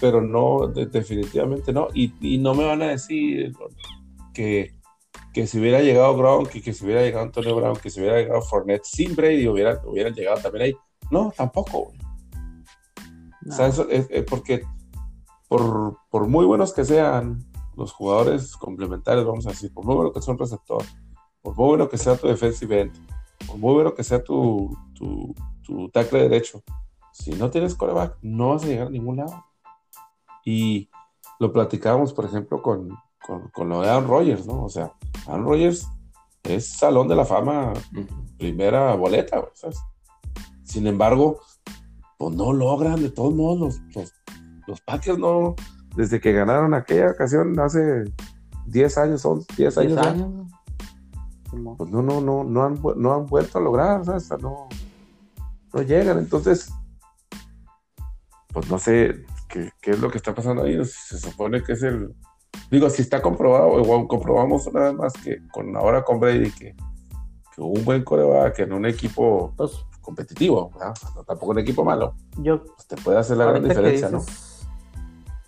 pero 0.00 0.20
no, 0.20 0.68
definitivamente 0.68 1.72
no. 1.72 1.88
Y, 1.94 2.12
y 2.20 2.38
no 2.38 2.54
me 2.54 2.64
van 2.64 2.82
a 2.82 2.88
decir 2.88 3.52
que, 4.34 4.74
que 5.32 5.46
si 5.46 5.58
hubiera 5.58 5.80
llegado 5.80 6.42
y 6.52 6.60
que 6.60 6.72
si 6.72 6.84
hubiera 6.84 7.02
llegado 7.02 7.24
Antonio 7.24 7.56
Brown, 7.56 7.76
que 7.76 7.90
si 7.90 8.00
hubiera 8.00 8.18
llegado 8.18 8.42
Fournette 8.42 8.84
sin 8.84 9.14
Brady, 9.14 9.48
hubieran, 9.48 9.78
hubieran 9.84 10.14
llegado 10.14 10.40
también 10.40 10.64
ahí. 10.64 10.76
No, 11.10 11.32
tampoco. 11.36 11.92
O 13.48 13.52
sea, 13.52 13.68
eso 13.68 13.88
es, 13.88 14.08
porque 14.24 14.64
por, 15.48 15.98
por, 16.10 16.26
muy 16.26 16.44
buenos 16.44 16.72
que 16.72 16.84
sean 16.84 17.44
los 17.76 17.92
jugadores 17.92 18.56
complementarios, 18.56 19.24
vamos 19.24 19.46
a 19.46 19.50
decir, 19.50 19.72
por 19.72 19.84
muy 19.84 19.94
bueno 19.94 20.12
que 20.12 20.20
sea 20.20 20.32
un 20.32 20.38
receptor, 20.38 20.82
por 21.42 21.56
muy 21.56 21.66
bueno 21.66 21.88
que 21.88 21.98
sea 21.98 22.16
tu 22.16 22.26
defensive 22.26 22.80
end, 22.80 22.92
por 23.46 23.56
muy 23.58 23.74
bueno 23.74 23.94
que 23.94 24.02
sea 24.02 24.22
tu, 24.22 24.76
tu, 24.94 25.34
tu 25.62 25.88
tackle 25.90 26.22
derecho, 26.22 26.62
si 27.12 27.32
no 27.32 27.50
tienes 27.50 27.74
coreback, 27.74 28.18
no 28.22 28.50
vas 28.50 28.64
a 28.64 28.66
llegar 28.66 28.88
a 28.88 28.90
ningún 28.90 29.18
lado. 29.18 29.44
Y 30.46 30.88
lo 31.40 31.52
platicábamos, 31.52 32.14
por 32.14 32.24
ejemplo, 32.24 32.62
con, 32.62 32.96
con, 33.52 33.68
lo 33.68 33.82
de 33.82 33.90
Aaron 33.90 34.06
Rodgers, 34.06 34.46
¿no? 34.46 34.64
O 34.64 34.68
sea, 34.68 34.92
Aaron 35.26 35.44
Rodgers 35.44 35.88
es 36.44 36.68
salón 36.68 37.08
de 37.08 37.16
la 37.16 37.24
fama, 37.24 37.72
primera 38.38 38.94
boleta, 38.94 39.44
¿sabes? 39.54 39.76
Sin 40.62 40.86
embargo, 40.86 41.40
pues 42.16 42.36
no 42.36 42.52
logran, 42.52 43.02
de 43.02 43.10
todos 43.10 43.34
modos, 43.34 43.80
los, 43.92 44.12
los, 44.68 44.80
Packers 44.82 45.18
no, 45.18 45.56
desde 45.96 46.20
que 46.20 46.32
ganaron 46.32 46.74
aquella 46.74 47.10
ocasión 47.10 47.58
hace 47.58 48.04
10 48.66 48.98
años, 48.98 49.22
son 49.22 49.44
10 49.56 49.78
años, 49.78 50.06
años. 50.06 50.52
pues 51.76 51.90
no, 51.90 52.02
no, 52.02 52.20
no, 52.20 52.44
no 52.44 52.62
han, 52.62 52.80
no 52.96 53.14
han 53.14 53.26
vuelto 53.26 53.58
a 53.58 53.62
lograr, 53.62 54.04
¿sabes? 54.04 54.30
No, 54.40 54.68
no 55.74 55.82
llegan, 55.82 56.18
entonces, 56.18 56.72
pues 58.52 58.70
no 58.70 58.78
sé 58.78 59.26
qué, 59.56 59.70
qué 59.80 59.90
es 59.92 60.00
lo 60.00 60.10
que 60.10 60.18
está 60.18 60.34
pasando 60.34 60.62
ahí, 60.62 60.84
se 60.84 61.18
supone 61.18 61.62
que 61.62 61.72
es 61.72 61.82
el, 61.82 62.14
Digo, 62.70 62.90
si 62.90 63.02
está 63.02 63.22
comprobado, 63.22 63.78
igual 63.80 64.06
comprobamos 64.08 64.66
una 64.66 64.80
vez 64.80 64.94
más 64.94 65.12
que 65.12 65.38
con 65.48 65.76
ahora 65.76 66.02
con 66.02 66.18
Brady 66.18 66.50
que, 66.50 66.74
que 67.54 67.60
un 67.60 67.84
buen 67.84 68.02
coreback 68.02 68.60
en 68.60 68.72
un 68.72 68.86
equipo 68.86 69.52
pues, 69.56 69.84
competitivo, 70.00 70.72
no, 70.78 71.24
tampoco 71.24 71.52
un 71.52 71.58
equipo 71.60 71.84
malo, 71.84 72.14
yo, 72.38 72.64
pues, 72.64 72.86
te 72.88 72.96
puede 72.96 73.18
hacer 73.18 73.36
la 73.36 73.46
gran 73.46 73.66
diferencia, 73.66 74.08
¿no? 74.08 74.20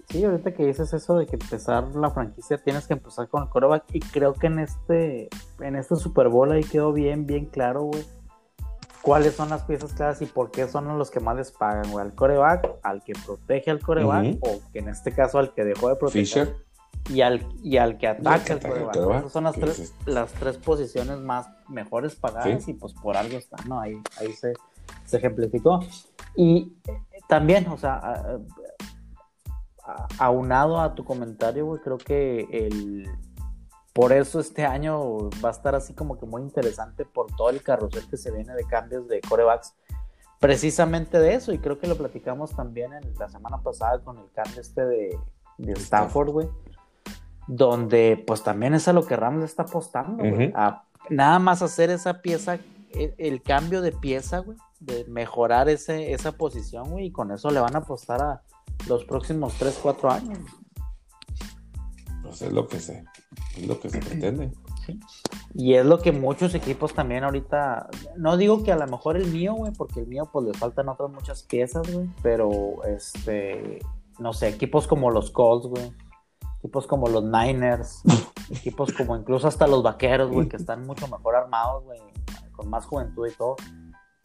Sí, 0.08 0.24
ahorita 0.24 0.54
que 0.54 0.64
dices 0.64 0.92
eso 0.94 1.18
de 1.18 1.26
que 1.26 1.36
empezar 1.36 1.94
la 1.94 2.10
franquicia 2.10 2.56
tienes 2.56 2.86
que 2.86 2.94
empezar 2.94 3.28
con 3.28 3.42
el 3.42 3.48
coreback 3.50 3.84
y 3.92 4.00
creo 4.00 4.32
que 4.32 4.46
en 4.46 4.60
este 4.60 5.28
en 5.60 5.76
este 5.76 5.96
Super 5.96 6.28
Bowl 6.28 6.50
ahí 6.50 6.64
quedó 6.64 6.94
bien, 6.94 7.26
bien 7.26 7.44
claro, 7.44 7.82
güey. 7.82 8.06
¿Cuáles 9.02 9.34
son 9.34 9.48
las 9.50 9.62
piezas 9.62 9.92
claras 9.92 10.20
y 10.22 10.26
por 10.26 10.50
qué 10.50 10.66
son 10.68 10.98
los 10.98 11.10
que 11.10 11.20
más 11.20 11.36
les 11.36 11.52
pagan, 11.52 11.90
güey? 11.90 12.04
Al 12.04 12.14
coreback, 12.14 12.68
al 12.82 13.02
que 13.02 13.12
protege 13.24 13.70
al 13.70 13.80
coreback 13.80 14.36
o 14.40 14.60
que 14.72 14.80
en 14.80 14.88
este 14.88 15.12
caso 15.12 15.38
al 15.38 15.54
que 15.54 15.64
dejó 15.64 15.88
de 15.88 15.96
proteger. 15.96 16.46
Fisher 16.46 16.68
y 17.08 17.22
al, 17.22 17.46
y 17.62 17.78
al 17.78 17.96
que 17.96 18.08
ataca 18.08 18.52
el 18.52 18.58
Esas 18.58 19.32
son 19.32 19.44
las 19.44 19.54
tres, 19.54 19.94
las 20.04 20.32
tres 20.32 20.58
posiciones 20.58 21.18
más 21.18 21.48
mejores 21.68 22.14
pagadas 22.14 22.68
y 22.68 22.74
pues 22.74 22.92
por 22.94 23.16
algo 23.16 23.38
está, 23.38 23.56
¿no? 23.66 23.80
Ahí, 23.80 24.00
ahí 24.18 24.32
se, 24.32 24.52
se 25.06 25.16
ejemplificó. 25.16 25.80
Y 26.36 26.76
también, 27.28 27.66
o 27.68 27.78
sea, 27.78 28.40
aunado 30.18 30.80
a 30.80 30.94
tu 30.94 31.04
comentario, 31.04 31.66
güey, 31.66 31.80
creo 31.80 31.98
que 31.98 32.46
el... 32.50 33.08
Por 33.98 34.12
eso 34.12 34.38
este 34.38 34.64
año 34.64 35.28
va 35.44 35.48
a 35.48 35.50
estar 35.50 35.74
así 35.74 35.92
como 35.92 36.20
que 36.20 36.24
muy 36.24 36.42
interesante 36.42 37.04
por 37.04 37.34
todo 37.34 37.50
el 37.50 37.64
carrusel 37.64 38.08
que 38.08 38.16
se 38.16 38.30
viene 38.30 38.54
de 38.54 38.62
cambios 38.62 39.08
de 39.08 39.20
corebacks 39.20 39.74
precisamente 40.38 41.18
de 41.18 41.34
eso, 41.34 41.52
y 41.52 41.58
creo 41.58 41.80
que 41.80 41.88
lo 41.88 41.96
platicamos 41.96 42.54
también 42.54 42.92
en 42.92 43.12
la 43.18 43.28
semana 43.28 43.58
pasada 43.58 43.98
con 43.98 44.18
el 44.18 44.30
cambio 44.30 44.60
este 44.60 44.86
de, 44.86 45.18
de 45.58 45.72
Stanford, 45.72 46.30
güey 46.30 46.48
donde 47.48 48.22
pues 48.24 48.44
también 48.44 48.74
es 48.74 48.86
a 48.86 48.92
lo 48.92 49.04
que 49.04 49.16
Rams 49.16 49.42
está 49.42 49.64
apostando, 49.64 50.22
güey, 50.22 50.52
a 50.54 50.84
nada 51.10 51.40
más 51.40 51.62
hacer 51.62 51.90
esa 51.90 52.20
pieza, 52.20 52.60
e, 52.90 53.14
el, 53.18 53.42
cambio 53.42 53.82
de 53.82 53.90
pieza, 53.90 54.38
güey, 54.38 54.58
de 54.78 55.06
mejorar 55.08 55.68
ese, 55.68 56.12
esa 56.12 56.30
posición, 56.32 56.90
güey, 56.90 57.06
y 57.06 57.10
con 57.10 57.32
eso 57.32 57.50
le 57.50 57.58
van 57.58 57.74
a 57.74 57.80
apostar 57.80 58.22
a 58.22 58.42
los 58.86 59.04
próximos 59.06 59.54
3, 59.54 59.80
4 59.82 60.10
años. 60.10 60.38
Pues 62.28 62.42
es 62.42 62.52
lo 62.52 62.68
que 62.68 62.78
se, 62.78 63.04
es 63.56 63.66
lo 63.66 63.80
que 63.80 63.88
se 63.88 64.00
pretende. 64.00 64.52
Y 65.54 65.74
es 65.74 65.86
lo 65.86 65.98
que 65.98 66.12
muchos 66.12 66.54
equipos 66.54 66.92
también 66.92 67.24
ahorita, 67.24 67.88
no 68.16 68.36
digo 68.36 68.62
que 68.62 68.72
a 68.72 68.76
lo 68.76 68.86
mejor 68.86 69.16
el 69.16 69.32
mío, 69.32 69.54
güey, 69.54 69.72
porque 69.72 70.00
el 70.00 70.06
mío 70.06 70.28
pues 70.30 70.46
le 70.46 70.52
faltan 70.52 70.90
otras 70.90 71.10
muchas 71.10 71.42
piezas, 71.42 71.90
güey, 71.90 72.10
pero 72.22 72.84
este, 72.84 73.78
no 74.18 74.34
sé, 74.34 74.48
equipos 74.48 74.86
como 74.86 75.10
los 75.10 75.30
Colts, 75.30 75.66
güey, 75.66 75.90
equipos 76.58 76.86
como 76.86 77.08
los 77.08 77.24
Niners, 77.24 78.02
equipos 78.50 78.92
como 78.92 79.16
incluso 79.16 79.48
hasta 79.48 79.66
los 79.66 79.82
Vaqueros, 79.82 80.30
güey, 80.30 80.48
que 80.48 80.56
están 80.58 80.86
mucho 80.86 81.08
mejor 81.08 81.34
armados, 81.34 81.84
güey, 81.84 82.00
con 82.52 82.68
más 82.68 82.84
juventud 82.84 83.26
y 83.26 83.32
todo. 83.32 83.56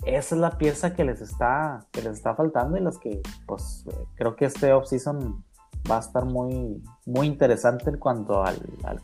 Esa 0.05 0.35
es 0.35 0.41
la 0.41 0.57
pieza 0.57 0.93
que 0.93 1.05
les 1.05 1.21
está, 1.21 1.87
que 1.91 2.01
les 2.01 2.17
está 2.17 2.35
faltando 2.35 2.77
y 2.77 2.81
las 2.81 2.99
que, 2.99 3.21
pues, 3.47 3.85
creo 4.15 4.35
que 4.35 4.43
este 4.43 4.73
off-season 4.73 5.45
va 5.89 5.97
a 5.97 5.99
estar 5.99 6.25
muy, 6.25 6.81
muy 7.05 7.27
interesante 7.27 7.89
en 7.89 7.97
cuanto 7.97 8.43
al, 8.43 8.57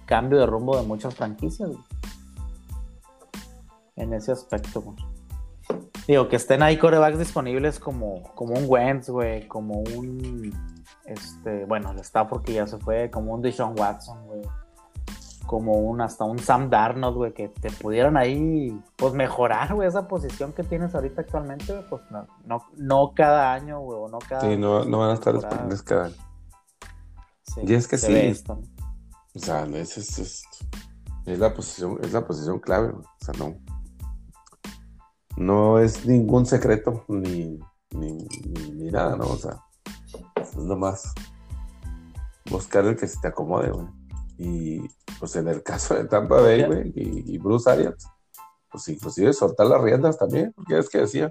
cambio 0.06 0.40
de 0.40 0.46
rumbo 0.46 0.78
de 0.78 0.84
muchas 0.84 1.16
franquicias, 1.16 1.70
En 3.96 4.14
ese 4.14 4.32
aspecto, 4.32 4.82
güey. 4.82 4.98
Digo, 6.08 6.28
que 6.28 6.38
estén 6.38 6.64
ahí 6.64 6.78
corebacks 6.78 7.20
disponibles 7.20 7.80
como, 7.80 8.24
como 8.34 8.56
un 8.56 8.66
Wentz, 8.68 9.10
güey, 9.10 9.48
como 9.48 9.82
un 9.96 10.52
este, 11.06 11.66
bueno, 11.66 11.92
el 11.92 12.00
Stafford 12.00 12.44
que 12.44 12.54
ya 12.54 12.68
se 12.68 12.78
fue, 12.78 13.10
como 13.10 13.34
un 13.34 13.42
Deshaun 13.42 13.78
Watson, 13.78 14.26
güey. 14.26 14.42
como 15.46 15.74
un 15.74 16.02
hasta 16.02 16.24
un 16.24 16.40
Sam 16.40 16.70
Darnold, 16.70 17.18
güey, 17.18 17.34
que 17.34 17.50
te 17.50 17.72
pudieran 17.72 18.18
ahí, 18.18 18.80
pues 18.96 19.14
mejorar, 19.14 19.74
güey, 19.74 19.88
esa 19.88 20.08
posición 20.08 20.54
que 20.54 20.64
tienes 20.64 20.94
ahorita 20.94 21.22
actualmente, 21.22 21.74
pues 21.90 22.02
no, 22.12 22.28
no, 22.46 22.64
no 22.78 23.12
cada 23.16 23.54
año, 23.54 23.80
güey, 23.80 24.00
o 24.00 24.08
no 24.08 24.20
cada. 24.20 24.42
Sí, 24.42 24.56
no, 24.58 24.86
no 24.86 25.00
van 25.00 25.10
a 25.10 25.14
estar 25.14 25.34
disponibles 25.34 25.82
cada 25.82 26.06
año. 26.06 26.29
Sí, 27.54 27.62
y 27.66 27.74
es 27.74 27.88
que 27.88 27.98
sí. 27.98 28.14
Esto, 28.16 28.62
O 29.36 29.40
sea, 29.40 29.66
es, 29.66 29.98
es, 29.98 30.20
es, 30.20 30.44
es, 31.26 31.40
la 31.40 31.54
posición, 31.54 31.98
es 32.04 32.14
la 32.14 32.26
posición 32.26 32.60
clave, 32.60 32.90
o 32.90 33.04
sea, 33.20 33.34
no. 33.38 33.56
No 35.38 35.80
es 35.80 36.06
ningún 36.06 36.46
secreto, 36.46 37.06
ni, 37.08 37.60
ni, 37.92 38.28
ni, 38.74 38.92
nada, 38.92 39.16
¿no? 39.16 39.26
O 39.26 39.38
sea, 39.38 39.64
es 40.36 40.56
nomás 40.56 41.14
buscar 42.50 42.86
el 42.86 42.98
que 42.98 43.08
se 43.08 43.20
te 43.20 43.30
acomode, 43.30 43.72
güey. 43.72 43.88
Y 44.38 44.88
pues 45.20 45.36
en 45.36 45.48
el 45.48 45.64
caso 45.64 45.96
de 45.96 46.06
Tampa 46.06 46.42
Bay, 46.42 46.66
güey, 46.66 46.94
y, 46.96 47.38
Bruce 47.38 47.70
Arians, 47.70 48.08
pues 48.72 48.88
inclusive 48.88 49.34
soltar 49.34 49.68
las 49.68 49.82
riendas 49.82 50.18
también, 50.18 50.54
porque 50.54 50.78
es 50.78 50.90
que 50.90 51.00
decía, 51.00 51.30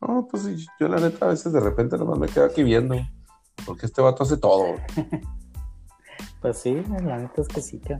no, 0.00 0.28
pues 0.30 0.44
yo 0.78 0.88
la 0.88 0.98
neta 0.98 1.26
a 1.26 1.30
veces 1.30 1.52
de 1.52 1.60
repente 1.60 1.96
nomás 1.98 2.18
me 2.18 2.28
quedo 2.28 2.44
aquí 2.44 2.62
viendo, 2.62 2.94
porque 3.64 3.86
este 3.86 4.02
vato 4.02 4.22
hace 4.22 4.36
todo. 4.36 4.74
pues 6.46 6.58
sí, 6.58 6.80
la 7.02 7.18
neta 7.18 7.42
es 7.42 7.48
que 7.48 7.60
sí, 7.60 7.80
que... 7.80 7.94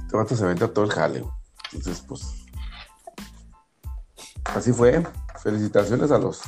Este 0.00 0.16
vato 0.16 0.34
se 0.34 0.44
vende 0.44 0.64
a 0.64 0.72
todo 0.72 0.84
el 0.84 0.90
jale, 0.90 1.24
entonces 1.72 2.04
pues 2.08 2.34
así 4.44 4.72
fue. 4.72 5.06
Felicitaciones 5.40 6.10
a 6.10 6.18
los 6.18 6.42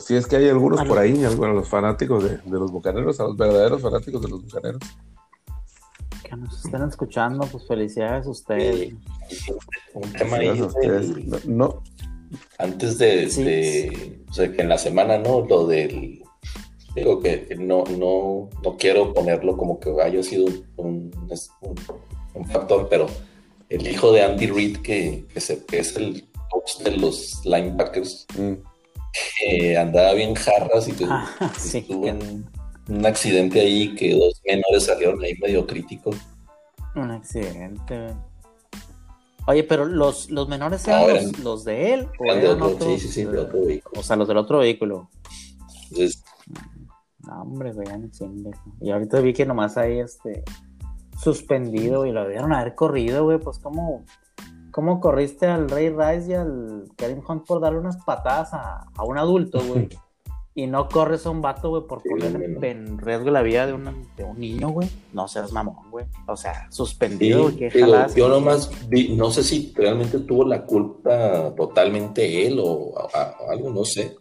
si 0.00 0.16
es 0.16 0.26
que 0.26 0.36
hay 0.36 0.48
algunos 0.48 0.84
por 0.84 0.98
ahí, 0.98 1.24
a 1.24 1.30
los 1.30 1.68
fanáticos 1.68 2.24
de, 2.24 2.40
los 2.46 2.72
bucaneros, 2.72 3.20
a 3.20 3.24
los 3.24 3.36
verdaderos 3.36 3.80
fanáticos 3.80 4.20
de 4.22 4.28
los 4.28 4.42
bucaneros. 4.42 4.80
Que 6.24 6.36
nos 6.36 6.64
estén 6.64 6.82
escuchando, 6.82 7.46
pues 7.46 7.64
felicidades 7.68 8.26
a 8.26 8.30
ustedes. 8.30 8.94
Un 9.94 10.12
tema 10.14 10.36
ahí. 10.38 10.60
No, 11.46 11.82
Antes 12.58 12.98
de, 12.98 14.24
o 14.28 14.32
sea, 14.32 14.50
que 14.50 14.62
en 14.62 14.68
la 14.68 14.78
semana, 14.78 15.18
¿no? 15.18 15.46
Lo 15.46 15.66
del. 15.66 16.22
Digo 16.94 17.20
que 17.20 17.56
no, 17.58 17.84
no, 17.84 18.50
no 18.62 18.76
quiero 18.76 19.14
ponerlo 19.14 19.56
como 19.56 19.80
que 19.80 19.94
haya 20.02 20.22
sido 20.22 20.46
un, 20.76 21.10
un, 22.34 22.46
factor, 22.46 22.88
pero 22.90 23.06
el 23.68 23.86
hijo 23.86 24.12
de 24.12 24.22
Andy 24.22 24.46
Reid, 24.48 24.76
que, 24.78 25.24
se, 25.36 25.62
es 25.72 25.96
el 25.96 26.28
coach 26.50 26.78
de 26.84 26.96
los 26.96 27.42
linebackers. 27.44 28.26
Mm 28.38 28.72
andaba 29.78 30.14
bien 30.14 30.34
jarras 30.34 30.88
y 30.88 30.92
que 30.92 31.04
ah, 31.08 31.28
tuvo 31.86 32.06
un, 32.06 33.06
accidente 33.06 33.60
ahí 33.60 33.94
que 33.94 34.14
dos 34.14 34.40
menores 34.44 34.86
salieron 34.86 35.22
ahí 35.22 35.34
medio 35.40 35.66
críticos. 35.66 36.16
Un 36.94 37.10
accidente. 37.10 38.14
Oye, 39.46 39.64
pero 39.64 39.84
los, 39.84 40.30
los 40.30 40.48
menores 40.48 40.86
eran, 40.86 41.32
los, 41.42 41.64
de 41.64 41.94
él 41.94 42.08
o 42.18 42.32
eran 42.32 42.62
otro, 42.62 42.90
sí, 42.90 43.00
sí, 43.00 43.08
sí, 43.08 43.24
de 43.24 43.38
otro 43.38 43.64
vehículo. 43.64 44.00
O 44.00 44.02
sea, 44.02 44.16
los 44.16 44.28
del 44.28 44.36
otro 44.36 44.58
vehículo. 44.58 45.10
Entonces, 45.90 46.22
no, 47.26 47.42
hombre, 47.42 47.72
vean, 47.72 48.10
Y 48.80 48.90
ahorita 48.90 49.20
vi 49.20 49.32
que 49.32 49.46
nomás 49.46 49.76
hay 49.76 50.00
este 50.00 50.44
suspendido 51.18 52.06
y 52.06 52.12
lo 52.12 52.22
debieron 52.22 52.52
haber 52.52 52.74
corrido, 52.74 53.24
güey, 53.24 53.38
pues 53.38 53.58
como 53.58 54.04
¿Cómo 54.72 55.00
corriste 55.00 55.46
al 55.46 55.68
Rey 55.68 55.90
Rice 55.90 56.30
y 56.30 56.34
al 56.34 56.84
Karim 56.96 57.22
Hunt 57.28 57.46
por 57.46 57.60
darle 57.60 57.78
unas 57.78 57.98
patadas 58.04 58.54
a, 58.54 58.86
un 59.04 59.18
adulto, 59.18 59.60
güey? 59.62 59.90
y 60.54 60.66
no 60.66 60.88
corres 60.88 61.26
a 61.26 61.30
un 61.30 61.42
vato, 61.42 61.68
güey, 61.68 61.82
por 61.86 62.02
poner 62.02 62.64
en 62.64 62.98
riesgo 62.98 63.30
la 63.30 63.42
vida 63.42 63.66
de, 63.66 63.74
un 63.74 64.06
niño, 64.38 64.70
güey. 64.70 64.88
No 65.12 65.28
seas 65.28 65.52
mamón, 65.52 65.90
güey. 65.90 66.06
O 66.26 66.38
sea, 66.38 66.68
suspendido, 66.70 67.50
güey. 67.50 67.70
yo 68.16 68.28
nomás 68.30 68.70
vi, 68.88 69.14
no 69.14 69.30
sé 69.30 69.42
si 69.44 69.74
realmente 69.76 70.20
tuvo 70.20 70.46
la 70.46 70.64
culpa 70.64 71.54
totalmente 71.54 72.46
él 72.46 72.58
o, 72.58 72.94
algo, 73.50 73.68
no 73.70 73.84
sé. 73.84 74.16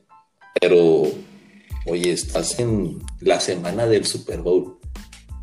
Pero, 0.59 1.03
oye, 1.85 2.11
estás 2.11 2.59
en 2.59 2.99
la 3.19 3.39
semana 3.39 3.85
del 3.85 4.05
Super 4.05 4.41
Bowl 4.41 4.77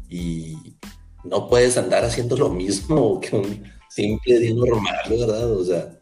y 0.08 0.76
no 1.24 1.48
puedes 1.48 1.76
andar 1.76 2.04
haciendo 2.04 2.36
lo 2.36 2.48
mismo 2.48 3.20
que 3.20 3.36
un 3.36 3.64
simple 3.90 4.38
día 4.38 4.54
normal, 4.54 4.96
¿verdad? 5.08 5.52
O 5.52 5.64
sea, 5.64 5.98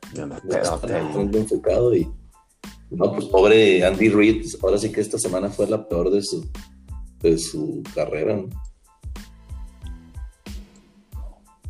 muy 1.15 1.37
enfocado 1.37 1.95
y 1.95 2.09
no, 2.91 3.13
pues 3.13 3.25
pobre 3.27 3.85
Andy 3.85 4.09
Reid, 4.11 4.47
ahora 4.63 4.79
sí 4.79 4.93
que 4.93 5.01
esta 5.01 5.19
semana 5.19 5.51
fue 5.51 5.67
la 5.67 5.89
peor 5.89 6.11
de 6.11 6.23
su, 6.23 6.49
de 7.21 7.37
su 7.37 7.83
carrera, 7.95 8.37
¿no? 8.37 8.49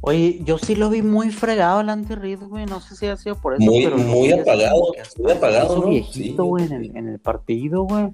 Oye, 0.02 0.40
yo 0.44 0.56
sí 0.58 0.76
lo 0.76 0.88
vi 0.90 1.02
muy 1.02 1.30
fregado 1.30 1.80
el 1.80 1.88
Andy 1.88 2.14
Reid, 2.14 2.38
güey. 2.40 2.64
No 2.66 2.80
sé 2.80 2.94
si 2.94 3.06
ha 3.06 3.16
sido 3.16 3.34
por 3.40 3.54
eso. 3.54 3.64
Muy, 3.64 3.82
pero 3.82 3.98
muy 3.98 4.30
apagado, 4.30 4.92
muy 5.18 5.32
apagado, 5.32 5.80
¿no? 5.80 5.88
viejito, 5.88 6.44
güey, 6.44 6.66
en, 6.66 6.72
el, 6.72 6.96
en 6.96 7.08
el 7.08 7.18
partido, 7.18 7.82
güey. 7.84 8.12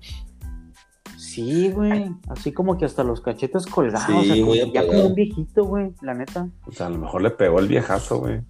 Sí, 1.33 1.71
güey. 1.71 2.15
Así 2.29 2.53
como 2.53 2.77
que 2.77 2.85
hasta 2.85 3.03
los 3.03 3.23
cachetes 3.23 3.65
colgados. 3.65 4.07
Sí, 4.07 4.43
o 4.43 4.53
sea, 4.53 4.67
ya 4.67 4.87
como 4.87 5.07
un 5.07 5.15
viejito, 5.15 5.65
güey, 5.65 5.95
la 6.03 6.13
neta. 6.13 6.47
O 6.67 6.73
sea, 6.73 6.89
a 6.89 6.91
lo 6.91 6.99
mejor 6.99 7.23
le 7.23 7.31
pegó 7.31 7.59
el 7.59 7.69
viejazo, 7.69 8.19
güey, 8.19 8.43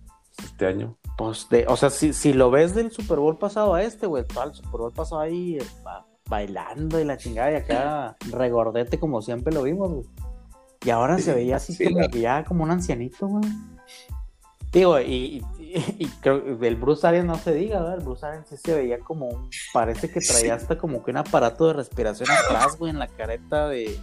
este 0.42 0.66
año. 0.66 0.96
Pues, 1.16 1.48
de, 1.48 1.64
o 1.68 1.76
sea, 1.76 1.90
si, 1.90 2.12
si 2.12 2.32
lo 2.32 2.50
ves 2.50 2.74
del 2.74 2.90
Super 2.90 3.20
Bowl 3.20 3.38
pasado 3.38 3.74
a 3.74 3.84
este, 3.84 4.08
güey, 4.08 4.24
todo 4.26 4.44
el 4.44 4.54
Super 4.54 4.80
Bowl 4.80 4.92
pasado 4.92 5.20
ahí 5.20 5.58
eh, 5.58 5.64
bailando 6.28 6.98
y 6.98 7.04
la 7.04 7.16
chingada 7.16 7.52
y 7.52 7.54
acá 7.54 8.16
regordete 8.32 8.98
como 8.98 9.22
siempre 9.22 9.54
lo 9.54 9.62
vimos, 9.62 9.92
güey. 9.92 10.06
Y 10.84 10.90
ahora 10.90 11.18
se 11.18 11.32
veía 11.32 11.56
así 11.56 11.76
como 11.84 12.08
que 12.08 12.20
ya 12.20 12.42
como 12.42 12.64
un 12.64 12.72
ancianito, 12.72 13.28
güey. 13.28 13.44
Digo, 14.72 14.98
y, 14.98 15.44
y, 15.60 15.61
creo 16.20 16.58
que 16.58 16.68
el 16.68 16.76
Bruce 16.76 17.06
Arians 17.06 17.26
no 17.26 17.36
se 17.36 17.54
diga, 17.54 17.80
¿verdad? 17.80 17.98
El 17.98 18.04
Bruce 18.04 18.26
Arians 18.26 18.48
sí 18.48 18.56
se 18.56 18.74
veía 18.74 18.98
como 19.00 19.28
un. 19.28 19.50
Parece 19.72 20.10
que 20.10 20.20
traía 20.20 20.54
hasta 20.54 20.78
como 20.78 21.02
que 21.02 21.10
un 21.10 21.18
aparato 21.18 21.66
de 21.66 21.74
respiración 21.74 22.28
atrás, 22.30 22.78
güey, 22.78 22.90
en 22.90 22.98
la 22.98 23.08
careta 23.08 23.68
de. 23.68 23.98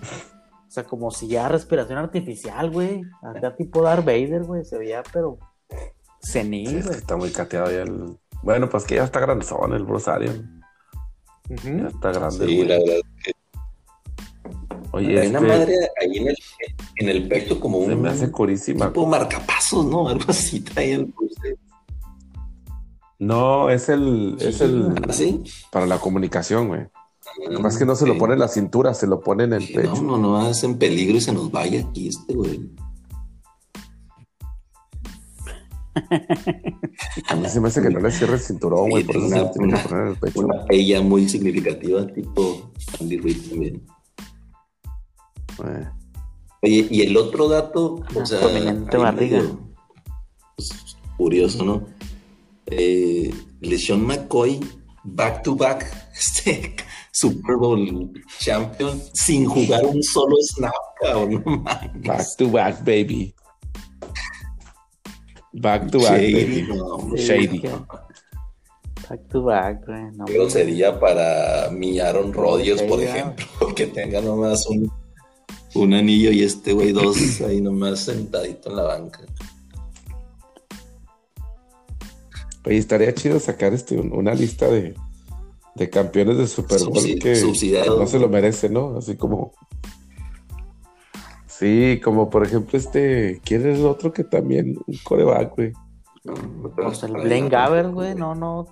O 0.68 0.72
sea, 0.72 0.84
como 0.84 1.12
si 1.12 1.28
ya 1.28 1.48
respiración 1.48 1.98
artificial, 1.98 2.70
güey. 2.70 3.02
Acá 3.22 3.56
tipo 3.56 3.82
Darth 3.82 4.06
Vader, 4.06 4.44
güey. 4.44 4.64
Se 4.66 4.78
veía, 4.78 5.04
pero. 5.12 5.38
Senil, 6.22 6.84
sí, 6.84 6.90
está 6.90 7.16
muy 7.16 7.32
cateado 7.32 7.72
ya 7.72 7.82
el. 7.84 8.18
Bueno, 8.44 8.70
pues 8.70 8.86
que 8.86 8.96
ya 8.96 9.04
está 9.04 9.20
grandezón 9.20 9.74
el 9.74 9.84
Bruce 9.84 10.10
Arians. 10.12 10.44
Ya 11.64 11.88
está 11.88 12.12
grande. 12.12 12.46
Sí, 12.46 12.64
la 12.64 12.78
verdad 12.78 13.02
que 13.24 13.32
Oye, 14.92 15.20
hay 15.20 15.28
una 15.28 15.40
este 15.40 15.48
madre 15.48 15.76
ahí 16.02 16.18
en 16.18 16.28
el, 16.30 16.38
en 16.96 17.10
el 17.10 17.28
pecho 17.28 17.60
como 17.60 17.78
un. 17.78 17.90
Se 17.90 17.96
me 17.96 18.10
hace 18.10 18.32
curísima. 18.32 18.88
Tipo 18.88 19.06
marcapasos, 19.06 19.86
¿no? 19.86 20.08
Algo 20.10 20.26
así 20.28 20.62
trae 20.62 20.94
el. 20.94 21.14
No, 23.20 23.70
es 23.70 23.90
el. 23.90 24.38
es 24.40 24.62
el. 24.62 24.96
¿Así? 25.08 25.44
¿Ah, 25.44 25.68
para 25.72 25.86
la 25.86 26.00
comunicación, 26.00 26.70
güey. 26.70 26.88
Lo 27.50 27.60
más 27.60 27.78
que 27.78 27.86
no 27.86 27.96
se 27.96 28.08
lo 28.08 28.18
pone 28.18 28.34
en 28.34 28.40
la 28.40 28.48
cintura, 28.48 28.94
se 28.94 29.08
lo 29.08 29.20
pone 29.20 29.44
en 29.44 29.54
el 29.54 29.68
pecho. 29.68 30.02
No, 30.02 30.18
no, 30.18 30.42
no, 30.42 30.50
es 30.50 30.64
en 30.64 30.78
peligro 30.78 31.18
y 31.18 31.22
se 31.22 31.34
nos 31.34 31.52
vaya 31.52 31.82
aquí 31.82 32.08
este, 32.08 32.34
güey. 32.34 32.70
A 37.28 37.36
mí 37.36 37.50
se 37.50 37.60
me 37.60 37.68
hace 37.68 37.82
que 37.82 37.90
no 37.90 38.00
le 38.00 38.12
cierre 38.12 38.36
el 38.36 38.40
cinturón, 38.40 38.90
güey, 38.90 39.04
por 39.04 39.18
eso 39.18 39.30
se 39.30 39.38
lo 39.38 39.52
tiene 39.52 39.74
que 39.74 39.80
poner 39.88 40.06
en 40.06 40.12
el 40.12 40.16
pecho. 40.18 40.40
Una 40.40 40.66
ella 40.70 41.02
muy 41.02 41.28
significativa, 41.28 42.08
tipo 42.08 42.72
Andy 43.00 43.18
Reid 43.18 43.50
también. 43.50 43.86
Oye, 46.62 46.88
y 46.90 47.02
el 47.02 47.18
otro 47.18 47.50
dato, 47.50 48.02
o 48.16 48.26
sea, 48.26 48.40
barriga. 48.98 49.42
Pues, 50.56 50.98
curioso, 51.18 51.66
¿no? 51.66 51.99
Eh, 52.72 53.34
LeSean 53.62 54.06
McCoy, 54.06 54.60
back 55.04 55.44
to 55.44 55.56
back, 55.56 55.86
este 56.18 56.76
Super 57.12 57.58
Bowl 57.58 58.12
champion, 58.40 59.02
sin 59.14 59.46
jugar 59.46 59.86
un 59.86 60.02
solo 60.04 60.36
snap, 60.42 60.74
cabrón. 61.02 61.64
back 62.06 62.26
to 62.38 62.48
back, 62.48 62.84
baby. 62.84 63.34
Back 65.54 65.92
to 65.92 66.00
back, 66.00 66.22
baby. 66.22 66.68
Shady. 67.18 67.62
Back 69.10 69.28
to 69.32 69.42
back, 69.42 69.86
güey. 69.86 70.04
Pero 70.28 70.50
sería 70.50 71.00
para 71.00 71.70
mi 71.72 72.00
Aaron 72.00 72.32
Rodgers, 72.32 72.84
por 72.84 73.02
ejemplo, 73.02 73.46
que 73.76 73.88
tenga 73.88 74.22
nomás 74.22 74.68
un 74.68 74.92
un 75.76 75.94
anillo 75.94 76.32
y 76.32 76.44
este 76.44 76.74
güey 76.74 76.92
dos 76.92 77.42
ahí 77.42 77.62
nomás 77.62 78.00
sentadito 78.00 78.70
en 78.70 78.76
la 78.76 78.84
banca. 78.84 79.20
Oye, 82.70 82.78
estaría 82.78 83.16
chido 83.16 83.40
sacar 83.40 83.74
este, 83.74 83.98
una 83.98 84.36
lista 84.36 84.68
de, 84.68 84.94
de 85.74 85.90
campeones 85.90 86.38
de 86.38 86.46
Super 86.46 86.80
Bowl 86.84 87.04
que 87.20 87.42
no 87.88 88.06
se 88.06 88.20
lo 88.20 88.30
merece, 88.30 88.70
¿no? 88.70 88.96
Así 88.96 89.18
como. 89.18 89.54
Sí, 91.48 92.00
como 92.04 92.30
por 92.30 92.46
ejemplo 92.46 92.78
este. 92.78 93.42
¿Quién 93.44 93.68
es 93.68 93.80
el 93.80 93.88
otro 93.88 94.14
que 94.14 94.24
también? 94.24 94.78
Un 94.86 94.98
coreback, 95.04 95.56
güey. 95.56 95.74
pues 96.76 97.02
el 97.02 97.14
Blaine 97.14 97.50
Gabbert, 97.50 97.92
güey, 97.92 98.14
no, 98.14 98.36
no. 98.36 98.68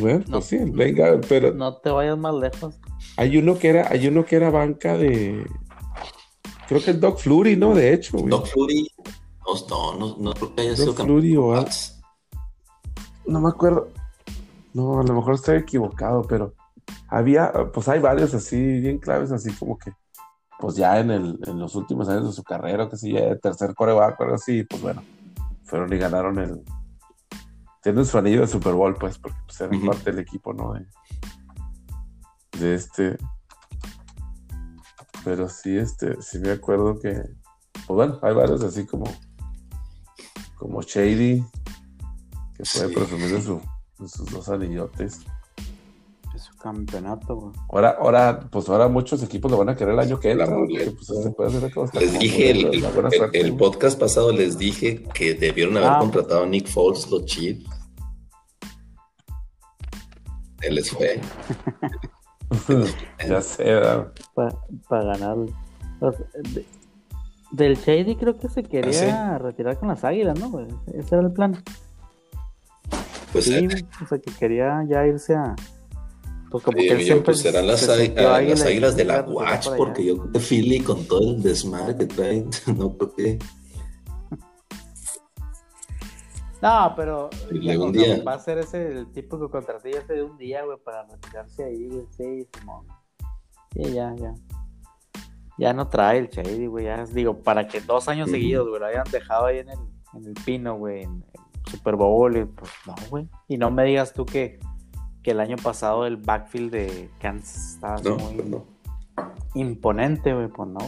Bueno, 0.00 0.24
pues 0.28 0.46
sí, 0.46 0.56
el 0.56 0.72
Blaine 0.72 0.98
Gabbert, 0.98 1.26
pero. 1.28 1.54
No 1.54 1.76
te 1.76 1.90
vayas 1.90 2.18
más 2.18 2.34
lejos. 2.34 2.74
Hay 3.16 3.36
uno 3.36 3.56
que 3.56 3.68
era, 3.68 3.88
hay 3.92 4.08
uno 4.08 4.24
que 4.24 4.34
era 4.34 4.50
banca 4.50 4.98
de. 4.98 5.46
Creo 6.66 6.82
que 6.82 6.90
es 6.90 7.00
Doc 7.00 7.18
Flurry, 7.18 7.54
¿no? 7.54 7.76
De 7.76 7.94
hecho, 7.94 8.18
güey. 8.18 8.30
Doc 8.30 8.46
Flurry. 8.48 8.90
No, 9.70 9.98
no, 9.98 10.16
no, 10.18 10.32
creo 10.32 10.52
que 10.52 10.62
haya 10.62 10.76
sido 10.76 10.94
Flurry 10.94 11.36
o 11.36 11.54
No 13.26 13.40
me 13.40 13.48
acuerdo. 13.48 13.88
No, 14.72 15.00
a 15.00 15.04
lo 15.04 15.14
mejor 15.14 15.34
estoy 15.34 15.56
equivocado, 15.56 16.22
pero 16.22 16.54
había, 17.08 17.52
pues 17.72 17.88
hay 17.88 18.00
varios 18.00 18.34
así, 18.34 18.80
bien 18.80 18.98
claves, 18.98 19.30
así 19.30 19.52
como 19.52 19.78
que, 19.78 19.92
pues 20.58 20.76
ya 20.76 20.98
en, 20.98 21.10
el, 21.10 21.38
en 21.46 21.58
los 21.58 21.74
últimos 21.76 22.08
años 22.08 22.26
de 22.26 22.32
su 22.32 22.42
carrera, 22.42 22.88
que 22.88 22.96
sé 22.96 23.12
ya 23.12 23.36
tercer 23.38 23.74
coreback, 23.74 24.20
algo 24.20 24.34
así, 24.34 24.64
pues 24.64 24.82
bueno, 24.82 25.02
fueron 25.64 25.92
y 25.92 25.98
ganaron 25.98 26.38
el. 26.38 26.62
Tienen 27.82 28.06
su 28.06 28.16
anillo 28.16 28.40
de 28.40 28.46
Super 28.46 28.72
Bowl, 28.72 28.96
pues, 28.96 29.18
porque 29.18 29.36
pues, 29.46 29.60
eran 29.60 29.80
parte 29.84 30.10
del 30.10 30.20
equipo, 30.20 30.52
¿no? 30.52 30.72
De, 30.72 30.86
de 32.58 32.74
este. 32.74 33.18
Pero 35.24 35.48
sí, 35.48 35.76
este, 35.76 36.20
sí 36.20 36.38
me 36.38 36.50
acuerdo 36.50 36.98
que, 36.98 37.12
pues 37.86 37.88
bueno, 37.88 38.18
hay 38.22 38.34
varios 38.34 38.62
así 38.62 38.86
como, 38.86 39.04
como 40.56 40.82
Shady, 40.82 41.44
que 42.56 42.62
puede 42.72 42.88
presumir 42.94 43.30
de, 43.30 43.42
su, 43.42 43.60
de 43.98 44.08
sus 44.08 44.30
dos 44.30 44.48
anillotes 44.48 45.20
su 46.38 46.56
campeonato, 46.56 47.36
güey. 47.36 47.52
Ahora, 47.70 47.96
ahora, 47.98 48.40
pues 48.50 48.68
ahora 48.68 48.88
muchos 48.88 49.22
equipos 49.22 49.50
lo 49.50 49.58
van 49.58 49.70
a 49.70 49.76
querer 49.76 49.94
el 49.94 50.00
año 50.00 50.18
que 50.18 50.32
entra, 50.32 50.46
pues, 50.46 51.94
les 51.94 52.18
dije, 52.18 52.50
el, 52.50 53.56
podcast 53.56 53.98
pasado 53.98 54.32
les 54.32 54.58
dije 54.58 55.02
que 55.14 55.34
debieron 55.34 55.76
haber 55.76 55.90
ah. 55.90 55.98
contratado 56.00 56.44
a 56.44 56.46
Nick 56.46 56.66
Foles, 56.66 57.10
los 57.10 57.24
Chiefs. 57.24 57.64
Él 60.60 60.74
les 60.76 60.90
fue. 60.90 61.20
ya 63.28 63.40
sé, 63.40 63.80
Para 64.88 65.04
ganar. 65.04 65.36
del 67.52 67.76
Shady 67.76 68.16
creo 68.16 68.38
que 68.38 68.48
se 68.48 68.62
quería 68.62 69.34
¿Ah, 69.34 69.38
retirar 69.38 69.78
con 69.78 69.88
las 69.88 70.04
águilas, 70.04 70.38
¿no? 70.38 70.66
Ese 70.92 71.14
era 71.14 71.24
el 71.24 71.32
plan. 71.32 71.62
Pues 73.34 73.46
sí, 73.46 73.54
eh. 73.54 73.84
o 74.00 74.06
sea 74.06 74.18
que 74.18 74.32
quería 74.32 74.84
ya 74.88 75.04
irse 75.04 75.34
a, 75.34 75.56
pues 76.54 76.62
como 76.62 76.76
que 76.76 77.02
siempre 77.02 77.24
pues 77.24 77.40
serán 77.40 77.66
las, 77.66 77.82
las 77.82 78.62
águilas 78.62 78.94
de 78.94 79.04
la 79.04 79.22
Watch, 79.22 79.70
porque 79.76 80.04
yo 80.04 80.18
creo 80.18 80.32
que 80.34 80.38
Philly 80.38 80.80
con 80.84 81.04
todo 81.04 81.32
el 81.34 81.42
desmadre 81.42 81.96
que 81.96 82.06
traen, 82.06 82.48
no 82.78 82.96
creo 82.96 83.12
que. 83.12 83.38
No, 86.62 86.92
pero 86.94 87.28
un 87.50 87.92
día. 87.92 88.22
va 88.22 88.34
a 88.34 88.38
ser 88.38 88.58
ese 88.58 88.86
el 88.86 89.10
tipo 89.10 89.36
que 89.40 89.50
contraté 89.50 89.98
ese 89.98 90.12
de 90.12 90.22
un 90.22 90.38
día, 90.38 90.64
güey, 90.64 90.78
para 90.78 91.04
retirarse 91.04 91.64
ahí, 91.64 91.88
güey. 91.88 92.06
Sí, 92.16 92.48
Simón. 92.56 92.86
Sí, 93.72 93.92
ya, 93.92 94.14
ya. 94.14 94.32
Ya 95.58 95.72
no 95.72 95.88
trae 95.88 96.20
el 96.20 96.28
Shady, 96.28 96.68
güey. 96.68 96.84
Ya 96.84 97.04
digo, 97.04 97.36
para 97.42 97.66
que 97.66 97.80
dos 97.80 98.06
años 98.06 98.30
seguidos, 98.30 98.68
güey, 98.68 98.78
lo 98.78 98.86
hayan 98.86 99.10
dejado 99.10 99.46
ahí 99.46 99.58
en 99.58 99.70
el, 99.70 99.78
en 100.14 100.24
el 100.24 100.34
pino, 100.44 100.76
güey, 100.76 101.02
en 101.02 101.24
el 101.34 101.44
Super 101.70 101.96
Bowl, 101.96 102.36
y 102.36 102.44
pues 102.44 102.70
no, 102.86 102.94
güey. 103.10 103.28
Y 103.48 103.56
no 103.56 103.70
me 103.70 103.84
digas 103.84 104.12
tú 104.12 104.26
que 104.26 104.58
que 105.24 105.30
el 105.30 105.40
año 105.40 105.56
pasado 105.56 106.06
el 106.06 106.18
backfield 106.18 106.70
de 106.70 107.10
Kansas 107.18 107.74
estaba 107.74 107.96
muy 107.96 108.42
pues 108.42 108.62
imponente, 109.54 110.34
güey, 110.34 110.48
pues 110.48 110.68
no. 110.68 110.80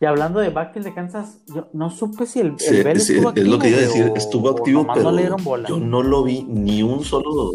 Y 0.00 0.06
hablando 0.06 0.40
de 0.40 0.48
backfield 0.48 0.86
de 0.86 0.94
Kansas, 0.94 1.42
yo 1.54 1.68
no 1.74 1.90
supe 1.90 2.24
si 2.24 2.40
el, 2.40 2.56
el 2.58 2.84
Bell 2.84 2.96
estuvo 2.96 3.28
activo. 3.28 3.44
Es 3.44 3.52
lo 3.52 3.58
que 3.58 3.68
iba 3.68 3.78
a 3.78 3.82
decir, 3.82 4.12
estuvo 4.16 4.48
activo, 4.48 4.86
pero 4.94 5.12
no 5.12 5.68
yo 5.68 5.78
no 5.78 6.02
lo 6.02 6.24
vi 6.24 6.42
ni 6.42 6.82
un 6.82 7.04
solo 7.04 7.52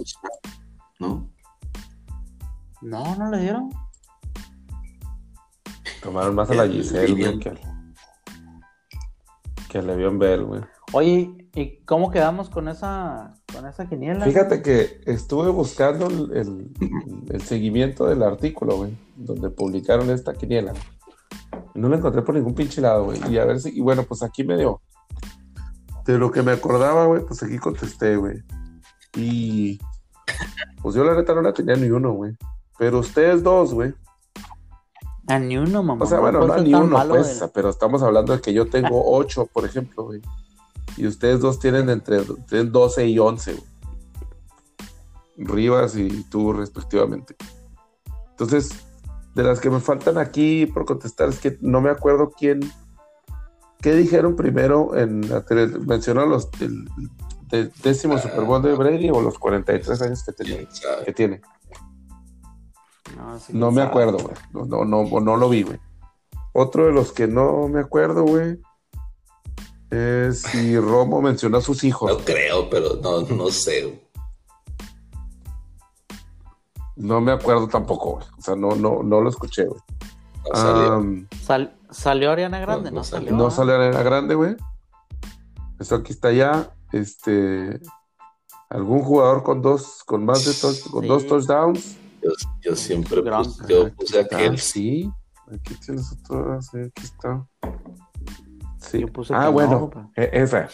¿no? 0.99 1.27
No, 2.83 3.15
no 3.15 3.31
le 3.31 3.39
dieron. 3.39 3.71
Tomaron 6.03 6.35
más 6.35 6.51
a 6.51 6.53
la 6.53 6.67
Giselle, 6.67 7.15
güey, 7.15 7.39
que, 7.39 7.59
que 9.69 9.81
le 9.81 9.95
vio 9.95 10.09
en 10.09 10.19
Bell, 10.19 10.43
güey. 10.43 10.61
Oye, 10.97 11.49
¿y 11.53 11.77
cómo 11.83 12.09
quedamos 12.09 12.49
con 12.49 12.69
esa 12.69 13.33
con 13.53 13.67
esa 13.67 13.85
quiniela. 13.85 14.23
Fíjate 14.23 14.61
que 14.61 15.01
estuve 15.05 15.49
buscando 15.49 16.07
el, 16.07 16.71
seguimiento 17.43 18.05
del 18.05 18.23
artículo, 18.23 18.77
güey, 18.77 18.97
donde 19.17 19.49
publicaron 19.49 20.09
esta 20.09 20.33
quiniela. 20.33 20.71
No 21.73 21.89
la 21.89 21.97
encontré 21.97 22.21
por 22.21 22.35
ningún 22.35 22.55
pinche 22.55 22.79
lado, 22.79 23.03
güey. 23.05 23.19
Y 23.29 23.37
a 23.37 23.43
ver 23.43 23.59
si, 23.59 23.77
y 23.77 23.81
bueno, 23.81 24.03
pues 24.03 24.23
aquí 24.23 24.45
me 24.45 24.55
dio. 24.55 24.79
De 26.05 26.17
lo 26.17 26.31
que 26.31 26.41
me 26.41 26.53
acordaba, 26.53 27.07
güey, 27.07 27.25
pues 27.25 27.43
aquí 27.43 27.57
contesté, 27.57 28.15
güey. 28.15 28.41
Y 29.17 29.77
pues 30.81 30.95
yo 30.95 31.03
la 31.03 31.13
neta 31.13 31.35
no 31.35 31.41
la 31.41 31.53
tenía 31.53 31.75
ni 31.75 31.89
uno, 31.89 32.13
güey. 32.13 32.37
Pero 32.77 32.99
ustedes 32.99 33.43
dos, 33.43 33.73
güey. 33.73 33.93
A 35.27 35.39
ni 35.39 35.57
uno, 35.57 35.83
mamá. 35.83 36.05
O 36.05 36.07
sea, 36.07 36.21
bueno, 36.21 36.47
no 36.47 36.57
ni 36.57 36.73
uno, 36.73 37.05
pues, 37.09 37.43
pero 37.53 37.67
estamos 37.67 38.01
hablando 38.01 38.31
de 38.31 38.41
que 38.41 38.53
yo 38.53 38.69
tengo 38.69 39.11
ocho, 39.13 39.45
por 39.45 39.65
ejemplo, 39.65 40.05
güey. 40.05 40.21
Y 40.97 41.07
ustedes 41.07 41.41
dos 41.41 41.59
tienen 41.59 41.89
entre 41.89 42.23
12 42.23 43.07
y 43.07 43.19
11. 43.19 43.61
Rivas 45.37 45.97
y 45.97 46.23
tú 46.29 46.53
respectivamente. 46.53 47.35
Entonces, 48.31 48.69
de 49.33 49.43
las 49.43 49.59
que 49.59 49.69
me 49.69 49.79
faltan 49.79 50.17
aquí 50.17 50.65
por 50.65 50.85
contestar 50.85 51.29
es 51.29 51.39
que 51.39 51.57
no 51.61 51.81
me 51.81 51.89
acuerdo 51.89 52.31
quién, 52.31 52.61
qué 53.81 53.93
dijeron 53.93 54.35
primero 54.35 54.95
en 54.95 55.29
la 55.29 55.43
tele, 55.43 55.67
mencionó 55.67 56.25
los 56.25 56.49
el, 56.61 57.71
décimo 57.83 58.17
Super 58.17 58.43
Bowl 58.43 58.61
de 58.61 58.73
Brady 58.73 59.09
o 59.09 59.21
los 59.21 59.37
43 59.37 60.01
años 60.01 60.23
que, 60.23 60.31
tiene, 60.33 60.67
que 61.05 61.13
tiene. 61.13 61.41
No, 63.49 63.71
me 63.71 63.81
acuerdo, 63.81 64.17
güey. 64.17 64.35
No, 64.53 64.65
no, 64.65 64.85
no, 64.85 65.19
no 65.19 65.37
lo 65.37 65.49
vi, 65.49 65.63
güey. 65.63 65.79
Otro 66.53 66.85
de 66.85 66.93
los 66.93 67.11
que 67.11 67.27
no 67.27 67.67
me 67.67 67.81
acuerdo, 67.81 68.23
güey, 68.23 68.59
es 69.89 70.41
si 70.41 70.79
Romo 70.79 71.21
mencionó 71.21 71.57
a 71.57 71.61
sus 71.61 71.83
hijos. 71.83 72.11
No 72.11 72.17
creo, 72.19 72.69
pero 72.69 72.95
no, 73.01 73.21
no 73.21 73.49
sé. 73.49 74.01
No 76.95 77.21
me 77.21 77.31
acuerdo 77.31 77.67
tampoco, 77.67 78.15
güey. 78.15 78.25
O 78.37 78.41
sea, 78.41 78.55
no, 78.55 78.75
no, 78.75 79.03
no 79.03 79.21
lo 79.21 79.29
escuché, 79.29 79.65
güey. 79.65 79.81
salió. 81.89 82.31
Ariana 82.31 82.59
Grande? 82.59 82.91
No, 82.91 83.03
salió. 83.03 83.31
No 83.31 83.51
salió 83.51 83.75
Ariana 83.75 84.01
Grande, 84.01 84.35
güey. 84.35 84.55
Eso 85.79 85.95
aquí 85.95 86.13
está 86.13 86.31
ya. 86.31 86.73
Este. 86.91 87.81
¿Algún 88.69 89.01
jugador 89.03 89.43
con 89.43 89.61
dos, 89.61 90.03
con 90.05 90.25
más 90.25 90.45
de 90.45 90.89
con 90.89 91.07
dos 91.07 91.27
touchdowns? 91.27 91.97
Yo, 92.61 92.75
siempre 92.75 93.21
puse, 93.21 93.61
yo 93.67 93.93
puse 93.93 94.19
a 94.19 94.57
Sí. 94.57 95.11
Aquí 95.53 95.75
tienes 95.75 96.11
otro. 96.11 96.57
aquí 96.57 97.03
está 97.03 97.45
ah, 99.31 99.49
bueno, 99.49 99.91
e, 100.15 100.29
esa. 100.33 100.69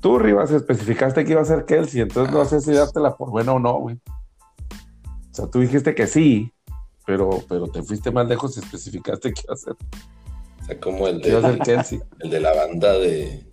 Tú, 0.00 0.18
Rivas, 0.18 0.50
especificaste 0.50 1.24
que 1.24 1.32
iba 1.32 1.40
a 1.40 1.44
ser 1.44 1.64
Kelsey, 1.64 2.02
entonces 2.02 2.32
no 2.32 2.44
sé 2.44 2.60
si 2.60 2.72
dártela 2.72 3.16
por 3.16 3.30
buena 3.30 3.52
o 3.52 3.58
no, 3.58 3.78
güey. 3.80 3.96
O 3.96 5.34
sea, 5.34 5.46
tú 5.48 5.60
dijiste 5.60 5.94
que 5.94 6.06
sí, 6.06 6.52
pero, 7.06 7.42
pero 7.48 7.68
te 7.68 7.82
fuiste 7.82 8.10
más 8.10 8.28
lejos 8.28 8.56
y 8.56 8.60
especificaste 8.60 9.32
que 9.32 9.42
iba 9.44 9.54
a 9.54 9.56
ser. 9.56 9.72
O 9.72 10.64
sea, 10.64 10.80
como 10.80 11.06
el 11.08 11.20
de, 11.20 11.58
Kelsey. 11.64 12.00
el 12.20 12.30
de 12.30 12.40
la 12.40 12.54
banda 12.54 12.92
de, 12.92 13.46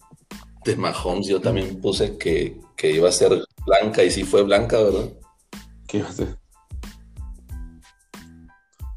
de 0.65 0.75
Mahomes, 0.75 1.27
yo 1.27 1.41
también 1.41 1.81
puse 1.81 2.17
que, 2.17 2.59
que 2.75 2.91
iba 2.91 3.09
a 3.09 3.11
ser 3.11 3.43
blanca 3.65 4.03
y 4.03 4.11
sí 4.11 4.23
fue 4.23 4.43
blanca, 4.43 4.77
¿verdad? 4.77 5.09
¿Qué 5.87 5.99
iba 5.99 6.09
a 6.09 6.11
ser? 6.11 6.37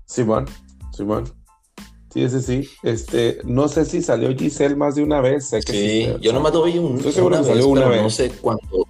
Simón, 0.07 0.47
Simón. 0.93 1.25
Sí, 2.17 2.23
ese 2.23 2.41
sí. 2.41 2.71
Este, 2.83 3.41
no 3.45 3.69
sé 3.69 3.85
si 3.85 4.01
salió 4.01 4.35
Giselle 4.35 4.75
más 4.75 4.95
de 4.95 5.03
una 5.03 5.21
vez. 5.21 5.49
Sé 5.49 5.61
que 5.61 5.73
sí, 5.73 6.17
yo 6.23 6.33
nomás 6.33 6.55
lo 6.55 6.63
vi 6.63 6.79
un, 6.79 6.97
Estoy 6.97 7.13
que 7.13 7.45
salió 7.45 7.69
una 7.69 7.89
vez. 7.89 8.03
No 8.03 8.09
sé 8.09 8.31
cuándo. 8.41 8.87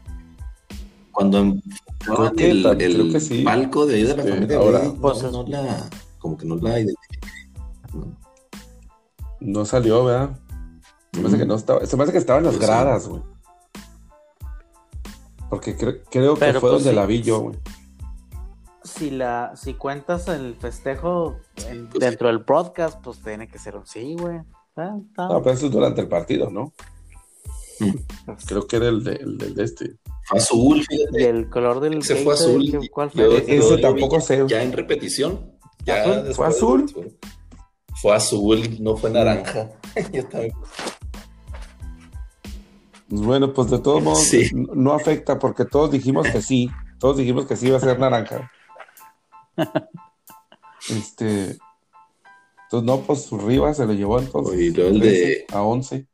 Cuando 1.11 1.57
creo 1.99 2.33
que 2.35 2.51
el, 2.51 2.64
el 2.81 3.12
que 3.12 3.18
sí. 3.18 3.43
palco 3.43 3.85
de 3.85 3.97
ahí 3.97 4.03
de 4.05 4.16
la 4.16 4.22
este, 4.22 4.33
familia, 4.33 4.59
ahora, 4.59 4.93
pues, 5.01 5.22
no, 5.24 5.45
la, 5.49 5.91
como 6.20 6.37
que 6.39 6.47
no 6.47 6.55
la 6.55 6.79
identifiqué. 6.79 7.18
No, 9.41 9.64
salió, 9.64 10.05
¿verdad? 10.05 10.39
Se 11.12 11.20
me 11.20 11.27
hace 11.27 11.39
que 11.39 11.47
no 11.47 11.57
estaba. 11.57 11.85
Se 11.85 11.97
me 11.97 12.05
hace 12.05 12.12
que 12.12 12.18
estaba 12.18 12.39
en 12.39 12.45
las 12.45 12.55
pues 12.55 12.64
gradas, 12.68 13.09
güey. 13.09 13.22
Porque 15.51 15.77
creo 15.77 16.35
que 16.37 16.53
fue 16.53 16.61
pues 16.61 16.72
donde 16.74 16.93
la 16.93 17.07
vi 17.07 17.22
yo, 17.22 17.41
güey 17.41 17.57
si 18.87 19.11
la 19.11 19.55
si 19.57 19.74
cuentas 19.74 20.28
el 20.28 20.55
festejo 20.57 21.37
dentro 21.99 22.28
del 22.28 22.39
broadcast, 22.39 23.01
pues 23.03 23.20
tiene 23.22 23.49
que 23.49 23.59
ser 23.59 23.76
un 23.76 23.87
sí, 23.87 24.16
güey. 24.18 24.41
No, 24.76 25.43
pero 25.43 25.51
eso 25.53 25.66
es 25.66 25.72
durante 25.72 26.03
el 26.03 26.09
partido, 26.09 26.51
¿no? 26.51 26.72
Mm. 27.80 28.32
Creo 28.47 28.66
que 28.66 28.76
era 28.76 28.89
el, 28.89 29.05
de, 29.05 29.12
el 29.14 29.55
de 29.55 29.64
este. 29.64 29.97
Fue 30.24 30.39
azul, 30.39 30.84
fíjate. 30.87 31.22
Y 31.22 31.24
el 31.24 31.49
color 31.49 31.80
del 31.80 31.99
Ese 31.99 32.16
fue 32.16 32.34
azul. 32.34 32.89
¿Cuál 32.91 33.11
fue? 33.11 33.45
ese 33.47 33.78
tampoco 33.78 34.20
sé. 34.20 34.45
Ya 34.49 34.62
en 34.62 34.72
repetición. 34.72 35.53
Ya 35.84 36.05
¿Fue 36.34 36.47
azul? 36.47 36.93
Fue 38.03 38.14
azul, 38.14 38.76
no 38.80 38.97
fue 38.97 39.11
naranja. 39.11 39.70
Yo 40.12 40.26
también. 40.26 40.53
Pues 43.09 43.22
bueno, 43.22 43.53
pues 43.53 43.70
de 43.70 43.78
todos 43.78 44.03
modos 44.03 44.30
no 44.53 44.93
afecta 44.93 45.39
porque 45.39 45.64
todos 45.64 45.91
dijimos 45.93 46.26
que 46.28 46.43
sí. 46.43 46.68
Todos 46.99 47.18
dijimos 47.18 47.47
que 47.47 47.57
sí 47.57 47.68
iba 47.68 47.76
a 47.76 47.80
ser 47.80 47.99
naranja. 47.99 48.51
este. 50.91 51.59
Entonces, 52.65 52.87
no, 52.87 53.01
pues 53.03 53.31
Rivas 53.31 53.77
se 53.77 53.87
lo 53.87 53.93
llevó 53.93 54.19
entonces. 54.19 54.77
el 54.77 55.01
de, 55.01 55.45
a 55.53 55.63
11. 55.63 56.07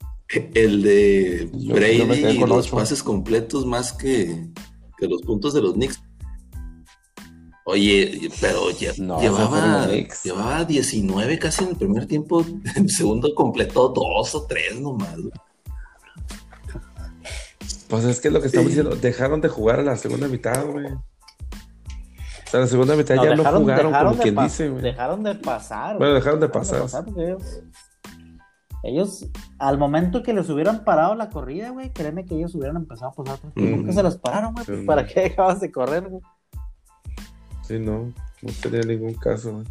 El 0.55 0.83
de 0.83 1.51
Brady 1.53 2.37
y 2.37 2.39
los 2.39 2.69
pases 2.69 3.03
completos 3.03 3.67
más 3.67 3.93
que, 3.93 4.49
que 4.99 5.07
los 5.07 5.23
puntos 5.23 5.55
de 5.55 5.63
los 5.63 5.75
Knicks. 5.75 6.03
Oye, 7.65 8.31
pero 8.41 8.71
llevaba, 8.71 9.89
llevaba 10.25 10.65
19 10.65 11.39
casi 11.39 11.63
en 11.63 11.71
el 11.71 11.77
primer 11.77 12.07
tiempo, 12.07 12.41
en 12.77 12.85
el 12.85 12.91
segundo 12.91 13.35
completó 13.35 13.89
dos 13.89 14.35
o 14.35 14.47
tres 14.47 14.81
nomás. 14.81 15.17
Pues 17.89 18.05
es 18.05 18.21
que 18.21 18.31
lo 18.31 18.41
que 18.41 18.47
estamos 18.47 18.69
diciendo, 18.69 18.97
dejaron 18.97 19.41
de 19.41 19.49
jugar 19.49 19.81
a 19.81 19.83
la 19.83 19.97
segunda 19.97 20.27
mitad, 20.27 20.67
güey. 20.67 20.87
Sea, 22.53 22.61
la 22.61 22.67
segunda 22.67 22.95
mitad 22.97 23.15
ya 23.15 23.35
no 23.35 23.43
jugaron, 23.43 23.95
como 23.95 24.23
quien 24.23 24.37
dice, 24.37 24.69
güey. 24.69 24.83
Dejaron 24.83 25.23
de 25.23 25.35
pasar. 25.37 25.97
Bueno, 25.97 26.13
dejaron 26.13 26.39
de 26.39 26.51
pasar. 26.51 26.85
ellos, 28.83 29.27
al 29.59 29.79
momento 29.79 30.23
que 30.23 30.35
les 30.35 30.51
hubieran 30.51 30.85
parado 30.85 31.15
la 31.15 31.31
corrida, 31.31 31.71
güey, 31.71 31.95
créeme 31.95 32.27
que 32.27 32.35
ellos 32.35 32.55
hubieran 32.55 32.77
empezado 32.77 33.13
a 33.13 33.15
pasar. 33.15 33.39
¿Por 33.39 33.55
qué 33.55 33.93
se 33.95 34.03
los 34.03 34.19
pararon, 34.19 34.53
güey? 34.53 34.85
¿Para 34.85 35.07
qué 35.07 35.21
dejabas 35.21 35.61
de 35.61 35.73
correr, 35.73 36.07
güey? 36.07 36.21
Sí, 37.63 37.79
no, 37.79 38.13
no 38.43 38.53
tenía 38.61 38.83
ningún 38.83 39.15
caso, 39.15 39.55
güey. 39.55 39.67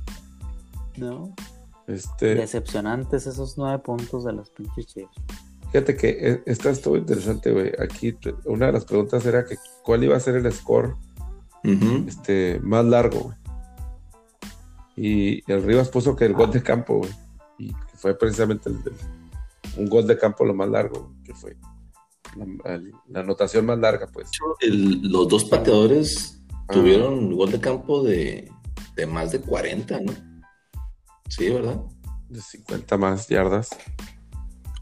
No. 0.98 1.36
Este... 1.86 2.34
Decepcionantes 2.34 3.28
esos 3.28 3.60
nueve 3.60 3.78
puntos 3.78 4.26
de 4.26 4.34
los 4.34 4.50
pinches 4.50 4.88
Chiefs. 4.88 5.14
Fíjate 5.72 5.96
que 5.96 6.10
eh, 6.10 6.44
está 6.48 6.72
estuvo 6.72 6.98
interesante, 6.98 7.52
güey. 7.52 7.74
Aquí 7.78 8.18
una 8.46 8.66
de 8.66 8.72
las 8.72 8.86
preguntas 8.86 9.24
era 9.24 9.46
que 9.46 9.58
cuál 9.84 10.04
iba 10.04 10.18
a 10.18 10.20
ser 10.20 10.36
el 10.36 10.52
score 10.52 10.96
este, 11.64 12.60
más 12.62 12.86
largo, 12.86 13.20
güey. 13.20 13.36
Y, 14.96 15.52
el 15.52 15.64
Rivas 15.64 15.90
puso 15.90 16.16
que 16.16 16.26
el 16.26 16.34
gol 16.34 16.52
de 16.52 16.62
campo, 16.62 16.98
güey. 16.98 17.12
Y 17.58 17.68
que 17.70 17.98
fue 17.98 18.18
precisamente 18.18 18.70
el, 18.70 18.78
un 19.78 19.90
gol 19.90 20.06
de 20.08 20.18
campo 20.18 20.46
lo 20.46 20.54
más 20.54 20.70
largo, 20.70 21.14
que 21.24 21.34
fue 21.34 21.56
la, 22.36 23.20
anotación 23.20 23.66
más 23.66 23.80
larga, 23.80 24.08
pues. 24.08 24.30
los 24.62 25.28
dos 25.28 25.46
pateadores 25.46 26.42
Tuvieron 26.72 27.14
un 27.14 27.36
gol 27.36 27.52
de 27.52 27.60
campo 27.60 28.02
de, 28.04 28.50
más 29.08 29.32
de 29.32 29.42
40, 29.42 30.00
¿no? 30.02 30.14
Sí, 31.28 31.50
¿verdad? 31.50 31.82
De 32.30 32.42
50 32.42 32.98
más 32.98 33.28
yardas. 33.28 33.70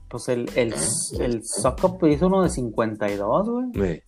Pues 0.10 0.30
el, 0.30 0.50
el, 0.56 0.74
ah, 0.74 1.18
el 1.20 1.42
hizo 2.12 2.28
uno 2.28 2.44
de 2.44 2.50
52, 2.50 3.74
güey. 3.74 4.04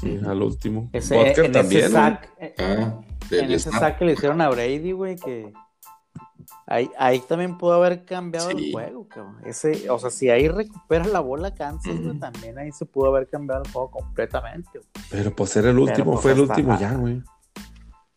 Sí. 0.00 0.18
al 0.26 0.42
último. 0.42 0.88
Ese, 0.92 1.14
en 1.20 1.52
también. 1.52 1.84
Ese 1.84 1.92
sack, 1.92 2.32
eh, 2.38 2.54
ah, 2.58 3.00
en 3.30 3.52
ese 3.52 3.70
sack 3.70 3.98
que 3.98 4.04
le 4.04 4.12
hicieron 4.12 4.40
a 4.40 4.48
Brady, 4.48 4.92
güey, 4.92 5.16
que 5.16 5.52
Ahí, 6.66 7.20
también 7.26 7.58
pudo 7.58 7.74
haber 7.74 8.04
cambiado 8.04 8.50
el 8.50 8.70
juego, 8.70 9.08
cabrón. 9.08 9.38
Ese, 9.44 9.90
o 9.90 9.98
sea, 9.98 10.10
si 10.10 10.30
ahí 10.30 10.46
recupera 10.46 11.04
la 11.04 11.18
bola 11.18 11.52
Kansas, 11.52 11.96
también 12.20 12.58
ahí 12.58 12.70
se 12.70 12.86
pudo 12.86 13.08
haber 13.08 13.28
cambiado 13.28 13.64
el 13.64 13.72
juego 13.72 13.90
completamente. 13.90 14.80
Pero 15.10 15.34
pues 15.34 15.56
era 15.56 15.70
el 15.70 15.78
último, 15.80 16.12
pues, 16.12 16.22
fue 16.22 16.32
el 16.32 16.40
último 16.40 16.78
ya, 16.78 16.94
güey. 16.94 17.22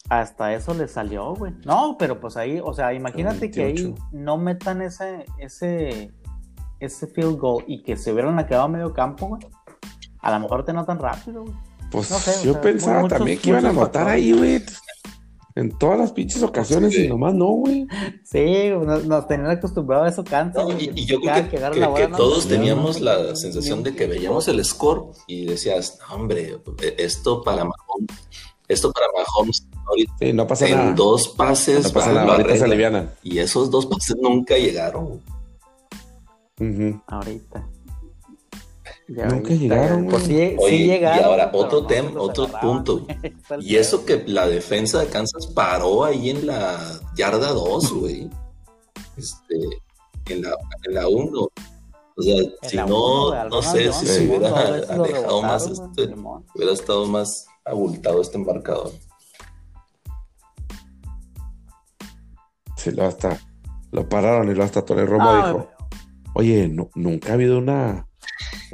Hasta 0.08 0.54
eso 0.54 0.76
le 0.76 0.88
salió, 0.88 1.34
güey. 1.34 1.54
No, 1.66 1.96
pero 1.98 2.20
pues 2.20 2.38
ahí, 2.38 2.62
o 2.64 2.74
sea, 2.74 2.94
imagínate 2.94 3.50
que 3.50 3.64
ahí 3.64 3.96
no 4.12 4.38
metan 4.38 4.84
ese, 4.84 5.26
ese, 5.40 6.12
ese 6.80 7.08
field 7.08 7.40
goal 7.40 7.64
y 7.66 7.82
que 7.82 7.98
se 7.98 8.14
hubieran 8.14 8.38
quedado 8.46 8.66
a 8.66 8.68
medio 8.68 8.94
campo, 8.94 9.30
güey. 9.30 9.42
A 10.20 10.32
lo 10.32 10.40
mejor 10.40 10.64
te 10.64 10.74
notan 10.74 11.00
rápido, 11.00 11.42
güey. 11.44 11.56
Pues 11.94 12.44
yo 12.44 12.60
pensaba 12.60 13.08
también 13.08 13.40
que 13.40 13.50
iban 13.50 13.66
a 13.66 13.72
matar 13.72 14.10
ahí, 14.10 14.34
güey 14.34 14.62
en 15.56 15.78
todas 15.78 16.00
las 16.00 16.12
pinches 16.12 16.42
ocasiones 16.42 16.98
y 16.98 17.08
nomás 17.08 17.34
no, 17.34 17.48
güey. 17.48 17.86
Sí, 18.24 18.70
nos, 19.06 19.28
tenían 19.28 19.52
acostumbrados 19.52 20.08
a 20.08 20.10
eso 20.10 20.24
canto. 20.24 20.68
y, 20.80 21.06
yo 21.06 21.20
creo 21.22 21.50
que, 21.50 21.58
que, 21.96 22.08
todos 22.08 22.48
teníamos 22.48 23.00
la 23.00 23.36
sensación 23.36 23.84
de 23.84 23.96
que 23.96 24.08
veíamos 24.08 24.48
el 24.48 24.64
score 24.66 25.12
y 25.28 25.46
decías, 25.46 26.00
no, 26.10 26.16
hombre, 26.16 26.58
esto 26.98 27.44
para 27.44 27.64
Mahomes, 27.64 28.28
esto 28.68 28.92
para 28.92 29.08
Mahomes 29.16 29.68
ahorita, 29.86 30.14
sí, 30.20 30.34
no 30.34 30.48
pasa 30.48 30.68
en 30.68 30.96
dos 30.96 31.28
pases 31.28 31.84
no 31.84 31.92
pasa 31.92 32.14
nada, 32.14 32.32
ahorita 32.34 32.58
se 32.58 32.64
alivianan. 32.64 33.12
Y 33.22 33.38
esos 33.38 33.70
dos 33.70 33.86
pases 33.86 34.16
nunca 34.20 34.58
llegaron. 34.58 35.22
Ahorita. 37.08 37.68
Nunca 39.14 39.54
llegaron. 39.54 40.08
Pues 40.08 40.24
sí, 40.24 40.34
llegaron. 40.34 41.20
Y 41.20 41.24
ahora 41.24 41.52
otro 41.54 41.86
tema, 41.86 42.20
otro 42.20 42.48
punto. 42.48 43.06
y 43.60 43.76
eso 43.76 44.06
que 44.06 44.24
la 44.26 44.48
defensa 44.48 45.00
de 45.00 45.08
Kansas 45.08 45.48
paró 45.48 46.04
ahí 46.04 46.30
en 46.30 46.48
la 46.48 47.00
yarda 47.16 47.52
2, 47.52 47.94
güey. 47.94 48.30
Este, 49.18 49.56
en 50.30 50.42
la, 50.42 50.56
en 50.84 50.94
la 50.94 51.08
1. 51.08 51.40
O 52.16 52.22
sea, 52.22 52.44
si 52.64 52.78
no, 52.78 53.50
no 53.50 53.62
sé 53.62 53.92
si 53.92 54.06
se 54.06 54.28
hubiera 54.28 54.50
alejado 54.90 55.42
más, 55.42 55.68
este, 55.68 56.14
hubiera 56.56 56.74
estado 56.74 57.08
más 57.08 57.48
abultado 57.66 58.22
este 58.22 58.38
embarcador. 58.38 58.92
Sí, 62.78 62.92
lo 62.92 63.06
hasta 63.06 63.40
lo 63.92 64.10
pararon 64.10 64.50
y 64.50 64.56
lo 64.56 64.64
hasta 64.64 64.84
Tony 64.84 65.06
Romo 65.06 65.36
dijo, 65.36 65.70
oye, 66.34 66.68
no, 66.68 66.90
nunca 66.96 67.30
ha 67.30 67.34
habido 67.34 67.60
una 67.60 68.08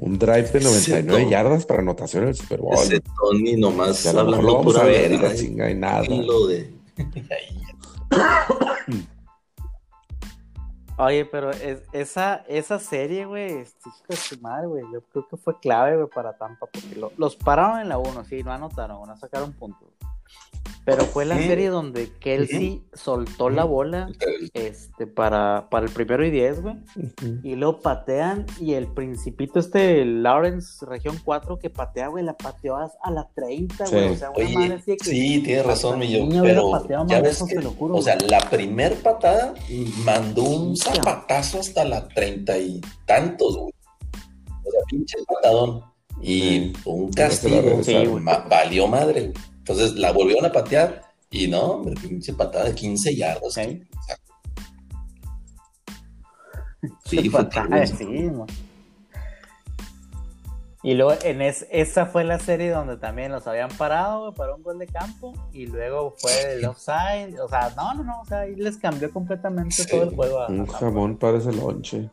un 0.01 0.17
drive 0.17 0.49
de 0.49 0.61
99 0.61 1.29
yardas 1.29 1.65
para 1.65 1.81
anotación 1.81 2.23
en 2.23 2.29
el 2.29 2.35
Super 2.35 2.61
Bowl. 2.61 2.73
Ese 2.75 3.01
Tony 3.01 3.57
nomás 3.57 4.03
ya 4.03 4.11
hablando 4.11 4.41
lo 4.41 4.55
vamos 4.57 4.77
a 4.77 4.83
ver, 4.83 5.11
la 5.19 5.35
chinga 5.35 5.69
y 5.69 5.75
nada. 5.75 6.01
De... 6.03 6.73
Oye, 10.97 11.25
pero 11.25 11.51
esa, 11.93 12.43
esa 12.47 12.79
serie, 12.79 13.25
güey, 13.25 13.63
madre, 14.41 14.67
güey, 14.67 14.83
yo 14.91 15.01
creo 15.01 15.27
que 15.29 15.37
fue 15.37 15.57
clave, 15.59 15.95
güey, 15.95 16.09
para 16.13 16.37
Tampa, 16.37 16.65
porque 16.65 17.01
los 17.17 17.35
pararon 17.37 17.79
en 17.79 17.87
la 17.87 17.97
1, 17.97 18.25
sí, 18.25 18.43
no 18.43 18.51
anotaron, 18.51 19.07
no 19.07 19.17
sacaron 19.17 19.53
puntos. 19.53 19.87
Pero 20.89 21.05
fue 21.05 21.25
la 21.25 21.37
serie 21.37 21.69
donde 21.69 22.11
Kelsey 22.19 22.83
soltó 22.93 23.49
la 23.49 23.63
bola 23.63 24.09
este, 24.53 25.05
para, 25.05 25.67
para 25.69 25.85
el 25.85 25.91
primero 25.91 26.25
y 26.25 26.31
diez, 26.31 26.61
güey. 26.61 26.75
Y 27.43 27.55
luego 27.55 27.79
patean 27.79 28.47
y 28.59 28.73
el 28.73 28.87
principito 28.87 29.59
este, 29.59 30.03
Lawrence, 30.03 30.83
región 30.85 31.19
4, 31.23 31.59
que 31.59 31.69
patea, 31.69 32.07
güey, 32.07 32.23
la 32.23 32.35
pateó 32.35 32.75
a 32.77 33.11
la 33.11 33.27
30, 33.35 33.85
güey. 33.87 34.09
O 34.09 34.15
sea, 34.15 34.31
Oye, 34.31 34.55
madre 34.55 34.81
que, 34.83 34.97
sí, 34.99 35.43
tienes 35.43 35.65
razón, 35.65 35.99
mi 35.99 36.09
yo. 36.09 36.27
Pero 36.41 36.71
ya 37.07 37.21
ves 37.21 37.43
que, 37.43 37.57
o 37.57 38.01
sea, 38.01 38.17
la 38.27 38.39
primer 38.49 38.95
patada 38.95 39.53
mandó 40.03 40.41
un 40.41 40.75
zapatazo 40.75 41.59
hasta 41.59 41.85
la 41.85 42.07
treinta 42.07 42.57
y 42.57 42.81
tantos, 43.05 43.57
güey. 43.57 43.73
O 44.65 44.71
sea, 44.71 44.81
pinche 44.89 45.17
patadón. 45.27 45.83
Y 46.21 46.73
un 46.83 47.11
castigo, 47.11 47.79
valió 48.49 48.87
madre, 48.87 49.27
güey. 49.27 49.48
Entonces 49.59 49.95
la 49.95 50.11
volvieron 50.11 50.45
a 50.45 50.51
patear 50.51 51.01
y 51.29 51.47
no, 51.47 51.61
hombre, 51.61 51.95
pinche 52.01 52.33
patada 52.33 52.65
de 52.65 52.75
15 52.75 53.15
yardas. 53.15 53.59
Sí, 57.05 57.29
patada, 57.29 57.85
sí, 57.85 58.31
y 60.81 60.93
luego 60.93 61.13
en 61.23 61.41
esa 61.41 62.05
fue 62.05 62.23
la 62.23 62.39
serie 62.39 62.69
donde 62.69 62.95
también 62.95 63.33
los 63.33 63.45
habían 63.47 63.69
parado 63.69 64.33
para 64.33 64.55
un 64.55 64.63
gol 64.63 64.79
de 64.79 64.87
campo 64.87 65.33
y 65.51 65.65
luego 65.65 66.15
fue 66.17 66.53
el 66.53 66.65
offside, 66.65 67.37
o 67.37 67.49
sea, 67.49 67.73
no, 67.75 67.95
no, 67.95 68.03
no, 68.05 68.21
o 68.21 68.25
sea, 68.25 68.39
ahí 68.39 68.55
les 68.55 68.77
cambió 68.77 69.11
completamente 69.11 69.85
todo 69.85 70.03
el 70.03 70.15
juego. 70.15 70.47
un 70.47 70.65
jamón 70.67 71.17
para 71.17 71.37
ese 71.37 71.51
lonche. 71.51 72.09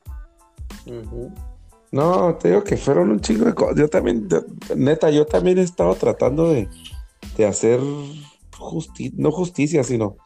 No, 1.93 2.35
te 2.35 2.49
digo 2.49 2.65
que 2.65 2.77
fueron 2.77 3.13
un 3.13 3.21
chingo 3.21 3.45
de 3.45 3.55
cosas. 3.55 3.77
Yo 3.77 3.89
también, 3.89 4.29
neta, 4.75 5.11
yo 5.11 5.25
también 5.27 5.59
he 5.59 5.63
estado 5.63 5.95
tratando 5.95 6.49
de, 6.51 6.69
de 7.37 7.47
hacer 7.47 7.81
justicia, 8.59 9.17
no 9.19 9.31
justicia, 9.31 9.85
sino 9.85 10.17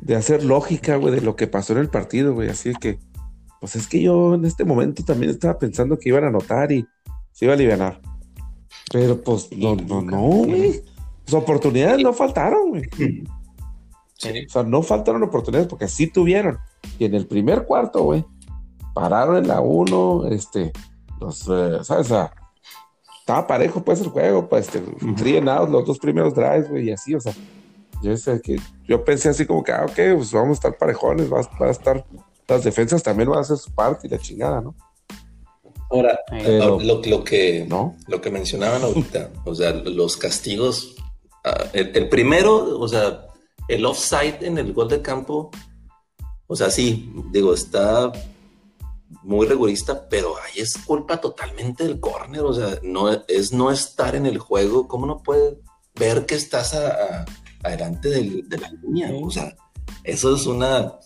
de 0.00 0.16
hacer 0.16 0.44
lógica, 0.44 0.96
güey, 0.96 1.14
de 1.14 1.20
lo 1.20 1.36
que 1.36 1.46
pasó 1.46 1.72
en 1.72 1.80
el 1.80 1.90
partido, 1.90 2.34
güey. 2.34 2.48
Así 2.48 2.72
que, 2.74 2.98
pues 3.60 3.76
es 3.76 3.86
que 3.86 4.02
yo 4.02 4.34
en 4.34 4.44
este 4.44 4.64
momento 4.64 5.04
también 5.04 5.30
estaba 5.30 5.58
pensando 5.58 5.98
que 5.98 6.08
iban 6.08 6.24
a 6.24 6.28
anotar 6.28 6.72
y 6.72 6.86
se 7.32 7.44
iba 7.44 7.52
a 7.52 7.56
aliviar. 7.56 8.00
Pero 8.92 9.20
pues 9.22 9.50
no, 9.56 9.76
no, 9.76 10.02
no, 10.02 10.20
güey. 10.20 10.82
Las 11.26 11.34
oportunidades 11.34 12.02
no 12.02 12.12
faltaron, 12.12 12.70
güey. 12.70 12.84
O 12.86 14.50
sea, 14.50 14.62
no 14.62 14.82
faltaron 14.82 15.22
oportunidades 15.22 15.68
porque 15.68 15.88
sí 15.88 16.06
tuvieron. 16.06 16.58
Y 16.98 17.04
en 17.04 17.14
el 17.14 17.26
primer 17.26 17.66
cuarto, 17.66 18.02
güey, 18.02 18.24
pararon 18.94 19.36
en 19.36 19.48
la 19.48 19.60
uno, 19.60 20.26
este, 20.26 20.72
los, 21.20 21.48
eh, 21.48 21.78
¿sabes? 21.82 22.10
O 22.10 22.30
estaba 23.30 23.46
parejo 23.46 23.80
pues 23.84 24.00
el 24.00 24.08
juego, 24.08 24.48
pues 24.48 24.66
este, 24.66 24.80
three 25.16 25.40
los 25.40 25.86
dos 25.86 25.98
primeros 26.00 26.34
drives, 26.34 26.68
güey, 26.68 26.88
y 26.88 26.90
así, 26.90 27.14
o 27.14 27.20
sea, 27.20 27.32
yo, 28.02 28.16
sé 28.16 28.40
que, 28.42 28.58
yo 28.88 29.04
pensé 29.04 29.28
así 29.28 29.46
como 29.46 29.62
que, 29.62 29.70
ah, 29.70 29.84
ok, 29.84 30.16
pues 30.16 30.32
vamos 30.32 30.50
a 30.50 30.52
estar 30.54 30.76
parejones, 30.76 31.32
va, 31.32 31.38
a 31.38 31.70
estar, 31.70 32.04
las 32.48 32.64
defensas 32.64 33.04
también 33.04 33.28
van 33.28 33.38
a 33.38 33.42
hacer 33.42 33.56
su 33.56 33.72
parte 33.72 34.08
y 34.08 34.10
la 34.10 34.18
chingada, 34.18 34.60
¿no? 34.60 34.74
Ahora, 35.90 36.18
lo, 36.32 36.80
lo, 36.80 37.24
que, 37.24 37.66
¿no? 37.68 37.96
lo 38.08 38.20
que 38.20 38.32
mencionaban 38.32 38.82
ahorita, 38.82 39.30
o 39.44 39.54
sea, 39.54 39.72
los 39.72 40.16
castigos 40.16 40.96
ah, 41.44 41.66
el, 41.72 42.08
primero, 42.08 42.80
o 42.80 42.88
sea, 42.88 43.26
el 43.68 43.86
offside 43.86 44.42
en 44.42 44.58
el 44.58 44.72
gol 44.72 44.88
de 44.88 45.02
campo, 45.02 45.52
o 46.48 46.56
sea, 46.56 46.68
sí, 46.68 47.12
digo, 47.30 47.54
está 47.54 48.10
muy 49.22 49.46
rigurista, 49.46 50.08
pero 50.08 50.34
ahí 50.36 50.60
es 50.60 50.78
culpa 50.86 51.20
totalmente 51.20 51.84
del 51.84 52.00
córner, 52.00 52.42
o 52.42 52.54
sea, 52.54 52.78
no 52.82 53.10
es 53.10 53.52
no 53.52 53.70
estar 53.70 54.14
en 54.14 54.26
el 54.26 54.38
juego, 54.38 54.88
¿cómo 54.88 55.06
no 55.06 55.22
puede 55.22 55.58
ver 55.94 56.26
que 56.26 56.36
estás 56.36 56.76
adelante 57.62 58.08
de 58.08 58.58
la 58.58 58.70
línea? 58.70 59.10
O 59.22 59.30
sea, 59.30 59.54
eso 60.04 60.34
es 60.34 60.46
una, 60.46 60.98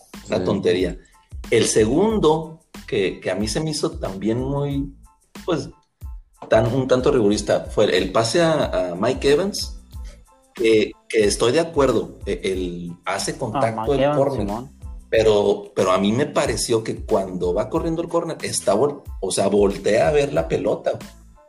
tontería. 0.45 0.97
El 1.49 1.65
segundo, 1.65 2.61
que, 2.87 3.21
a 3.31 3.35
mí 3.35 3.47
se 3.47 3.59
me 3.59 3.71
hizo 3.71 3.91
también 3.91 4.39
muy, 4.39 4.93
pues, 5.45 5.69
tan, 6.49 6.73
un 6.73 6.87
tanto 6.87 7.11
rigurista, 7.11 7.65
fue 7.65 7.95
el 7.97 8.11
pase 8.11 8.41
a, 8.41 8.95
Mike 8.99 9.31
Evans, 9.31 9.81
que, 10.53 10.91
estoy 11.09 11.53
de 11.53 11.59
acuerdo, 11.59 12.19
e, 12.25 12.39
el, 12.43 12.91
hace 13.05 13.31
ah, 13.31 13.39
contacto 13.39 13.93
el 13.93 14.15
córner 14.15 14.74
pero, 15.17 15.71
pero 15.73 15.91
a 15.91 15.97
mí 15.97 16.11
me 16.11 16.25
pareció 16.25 16.83
que 16.83 17.05
cuando 17.05 17.53
va 17.53 17.69
corriendo 17.69 18.01
el 18.01 18.09
córner, 18.09 18.37
está, 18.41 18.75
o 18.75 19.31
sea, 19.31 19.47
voltea 19.47 20.09
a 20.09 20.11
ver 20.11 20.33
la 20.33 20.47
pelota. 20.47 20.99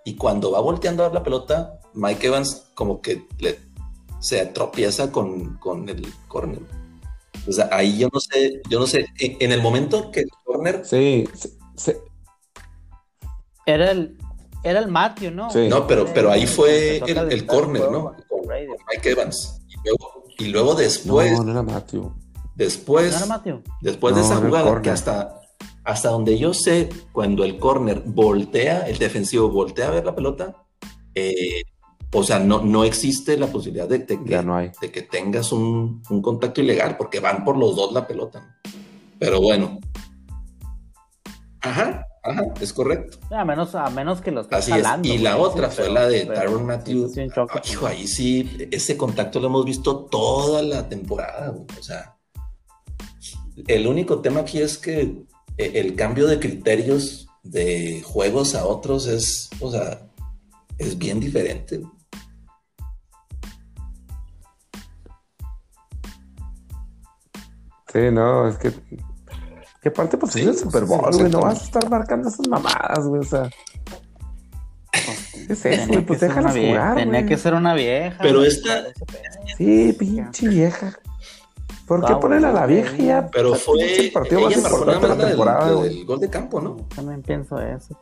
Y 0.05 0.15
cuando 0.15 0.53
va 0.53 0.61
volteando 0.61 1.03
a 1.03 1.09
ver 1.09 1.15
la 1.15 1.25
pelota, 1.25 1.81
Mike 1.95 2.29
Evans 2.29 2.69
como 2.75 3.01
que 3.01 3.27
le, 3.41 3.59
se 4.21 4.47
tropieza 4.47 5.11
con, 5.11 5.57
con 5.57 5.89
el 5.89 6.07
córner. 6.29 6.61
O 7.49 7.53
sea, 7.53 7.69
ahí 7.73 7.99
yo 7.99 8.09
no 8.13 8.21
sé, 8.21 8.63
yo 8.71 8.79
no 8.79 8.87
sé, 8.87 9.07
en, 9.19 9.51
el 9.51 9.61
momento 9.61 10.13
que 10.13 10.21
el 10.21 10.31
córner... 10.45 10.83
Sí, 10.85 11.29
sí, 11.75 11.93
Era 13.67 13.91
el, 13.91 14.17
era 14.63 14.79
el 14.79 14.89
Matthew, 14.89 15.33
¿no? 15.33 15.51
Sí. 15.51 15.67
No, 15.69 15.89
pero, 15.89 16.07
pero 16.15 16.31
ahí 16.31 16.47
fue 16.47 16.99
el, 16.99 17.33
el 17.33 17.47
córner, 17.47 17.91
¿no? 17.91 18.15
Con, 18.29 18.43
Mike 18.47 19.11
Evans. 19.11 19.61
Y 19.69 19.89
luego, 19.89 20.25
y 20.39 20.45
luego 20.47 20.75
después... 20.77 21.33
No, 21.33 21.45
no 21.45 21.51
era 21.51 21.63
Matthew. 21.63 22.13
Después, 22.57 23.23
después 23.83 24.15
de 24.15 24.23
esa 24.23 24.37
jugada, 24.37 24.81
que 24.81 24.89
hasta, 24.89 25.41
hasta 25.85 26.09
donde 26.09 26.39
yo 26.39 26.55
sé, 26.55 26.89
cuando 27.13 27.45
el 27.45 27.59
corner 27.59 28.03
voltea, 28.05 28.89
el 28.89 28.97
defensivo 28.97 29.51
voltea 29.51 29.89
a 29.89 29.91
ver 29.91 30.07
la 30.07 30.15
pelota, 30.15 30.57
eh, 31.15 31.63
o 32.13 32.23
sea, 32.23 32.39
no, 32.39 32.63
no 32.63 32.85
existe 32.85 33.37
la 33.37 33.49
posibilidad 33.49 33.87
de, 33.87 34.07
que, 34.07 34.17
de 34.17 34.91
que 34.91 35.03
tengas 35.03 35.53
un, 35.53 36.03
contacto 36.23 36.63
ilegal, 36.63 36.97
porque 36.97 37.21
van 37.21 37.45
por 37.45 37.59
los 37.59 37.77
dos 37.77 37.93
la 37.93 38.07
pelota. 38.07 38.57
Pero 39.19 39.43
bueno. 39.43 39.79
Ajá, 41.61 42.07
ajá, 42.23 42.43
es 42.59 42.73
correcto. 42.73 43.19
A 43.31 43.45
menos, 43.45 43.75
a 43.75 43.91
menos 43.91 44.23
que 44.23 44.31
los 44.31 44.51
Así 44.51 44.73
es. 44.73 44.87
Y 45.03 45.19
la 45.19 45.37
otra 45.37 45.69
fue 45.69 45.91
la 45.91 46.09
de 46.09 46.25
Tyron 46.25 46.65
Matthews. 46.65 47.19
hijo, 47.71 47.87
ahí 47.87 48.07
sí, 48.09 48.67
ese 48.71 48.97
contacto 48.97 49.41
lo 49.41 49.49
hemos 49.49 49.67
visto 49.67 50.07
toda 50.07 50.63
la 50.63 50.89
temporada, 50.89 51.55
o 51.79 51.83
sea 51.83 52.16
el 53.67 53.87
único 53.87 54.21
tema 54.21 54.41
aquí 54.41 54.61
es 54.61 54.79
que 54.79 55.01
eh, 55.59 55.73
el 55.75 55.95
cambio 55.95 56.27
de 56.27 56.39
criterios 56.39 57.29
de 57.43 58.03
juegos 58.05 58.55
a 58.55 58.67
otros 58.67 59.07
es, 59.07 59.49
o 59.61 59.71
sea, 59.71 60.01
es 60.79 60.99
bien 60.99 61.21
diferente. 61.21 61.81
Sí, 67.93 68.11
no, 68.13 68.49
es 68.49 68.59
que. 68.59 68.73
¿Qué 69.81 69.91
parte 69.91 70.19
pues 70.19 70.35
es 70.37 70.47
el 70.47 70.57
Super 70.57 70.85
Bowl, 70.85 71.11
güey? 71.13 71.31
no 71.31 71.41
vas 71.41 71.63
a 71.63 71.65
estar 71.65 71.89
marcando 71.89 72.29
esas 72.29 72.47
mamadas, 72.49 73.07
güey. 73.07 73.21
O 73.21 73.25
sea. 73.25 73.49
¿Qué 75.47 75.53
es 75.53 75.65
eso, 75.65 75.87
güey? 75.87 76.05
Pues 76.05 76.21
déjalas 76.21 76.55
jugar, 76.55 76.97
Tenía 76.97 77.25
que 77.25 77.39
ser 77.39 77.55
una 77.55 77.75
vieja. 77.75 78.19
Pero 78.21 78.45
esta. 78.45 78.85
Sí, 79.57 79.95
pinche 79.99 80.49
vieja. 80.49 80.99
¿Por 81.87 82.05
qué 82.05 82.15
ponerle 82.17 82.49
a 82.49 82.53
la 82.53 82.67
vieja 82.67 82.97
ya? 82.97 83.29
Pero 83.31 83.55
fue 83.55 83.97
el 83.97 84.13
partido 84.13 84.41
más 84.41 84.57
importante 84.57 85.07
de 85.07 85.15
la 85.17 85.29
temporada. 85.29 85.83
Del, 85.83 86.05
gol 86.05 86.19
de 86.19 86.29
campo, 86.29 86.61
¿no? 86.61 86.77
También 86.95 87.23
pienso 87.23 87.61
eso. 87.61 87.97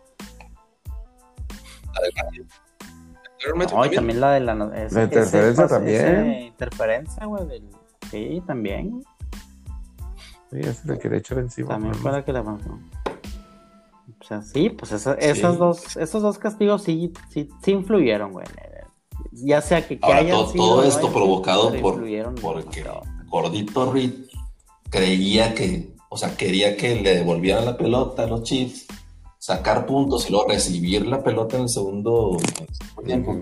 La 1.95 3.91
también 3.91 4.21
la 4.21 4.33
de 4.33 4.41
la. 4.41 4.55
la 4.55 5.03
interferencia 5.03 5.69
también. 5.69 6.31
interferencia, 6.47 7.27
güey. 7.27 7.63
Sí, 8.11 8.43
también. 8.47 9.05
Sí, 10.51 10.61
ese 10.61 10.89
le 10.89 10.99
quería 10.99 11.19
echar 11.19 11.39
encima. 11.39 11.69
También 11.69 11.95
fue 11.95 12.13
la 12.13 12.25
que 12.25 12.33
le 12.33 12.39
avanzó. 12.39 12.71
O 12.71 14.27
sea, 14.27 14.41
sí, 14.41 14.71
pues 14.71 14.93
esa, 14.93 15.15
esas 15.15 15.59
dos, 15.59 15.99
esos 15.99 16.23
dos 16.23 16.39
castigos 16.39 16.83
sí, 16.83 17.13
sí, 17.29 17.51
sí 17.63 17.73
influyeron, 17.73 18.33
güey. 18.33 18.47
Ya 19.33 19.61
sea 19.61 19.87
que, 19.87 19.99
que 19.99 20.07
Ahora, 20.07 20.27
todo, 20.27 20.47
sido, 20.47 20.65
todo 20.65 20.85
esto 20.85 21.13
provocado 21.13 21.73
por 21.81 22.01
porque 22.41 22.85
Gordito 23.35 23.91
Reed 23.91 24.13
creía 24.91 25.57
que, 25.57 25.97
o 26.09 26.17
sea, 26.17 26.37
quería 26.37 26.77
que 26.77 26.95
le 26.95 27.17
devolvieran 27.17 27.65
la 27.65 27.77
pelota 27.77 28.23
a 28.23 28.27
los 28.29 28.45
Chiefs, 28.45 28.87
sacar 29.41 29.87
puntos 29.87 30.29
y 30.29 30.31
luego 30.31 30.51
recibir 30.51 31.05
la 31.05 31.21
pelota 31.21 31.57
en 31.57 31.65
el 31.65 31.69
segundo, 31.69 32.37
tiempo. 33.05 33.41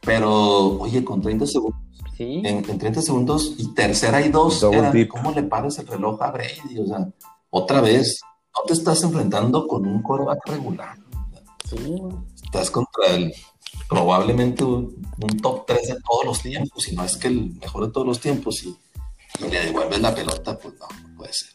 Pero, 0.00 0.78
oye, 0.78 1.02
con 1.04 1.20
30 1.20 1.44
segundos. 1.44 1.80
En, 2.18 2.62
30 2.62 3.02
segundos 3.02 3.56
y 3.58 3.74
tercera 3.74 4.24
y 4.24 4.28
dos, 4.28 4.64
¿cómo 5.10 5.32
le 5.32 5.42
pares 5.42 5.76
el 5.80 5.88
reloj 5.88 6.22
a 6.22 6.30
Brady? 6.30 6.78
O 6.78 6.86
sea, 6.86 7.08
otra 7.50 7.80
vez, 7.80 8.20
no 8.54 8.62
te 8.64 8.74
estás 8.74 9.02
enfrentando 9.02 9.66
con 9.66 9.84
un 9.86 10.02
coreback 10.02 10.46
regular. 10.46 10.96
Estás 12.44 12.70
contra 12.70 13.16
el 13.16 13.34
probablemente 13.88 14.62
un, 14.62 15.04
un, 15.20 15.40
top 15.40 15.66
3 15.66 15.88
de 15.88 15.96
todos 16.00 16.24
los 16.24 16.40
tiempos, 16.40 16.84
si 16.84 16.94
no 16.94 17.02
es 17.04 17.16
que 17.16 17.26
el 17.26 17.56
mejor 17.60 17.86
de 17.86 17.92
todos 17.92 18.06
los 18.06 18.20
tiempos. 18.20 18.62
Y 18.64 18.76
y 19.40 19.50
le 19.50 19.66
devuelves 19.66 20.00
la 20.00 20.14
pelota, 20.14 20.58
pues 20.58 20.74
no, 20.78 20.86
no 21.08 21.16
puede 21.16 21.32
ser. 21.32 21.50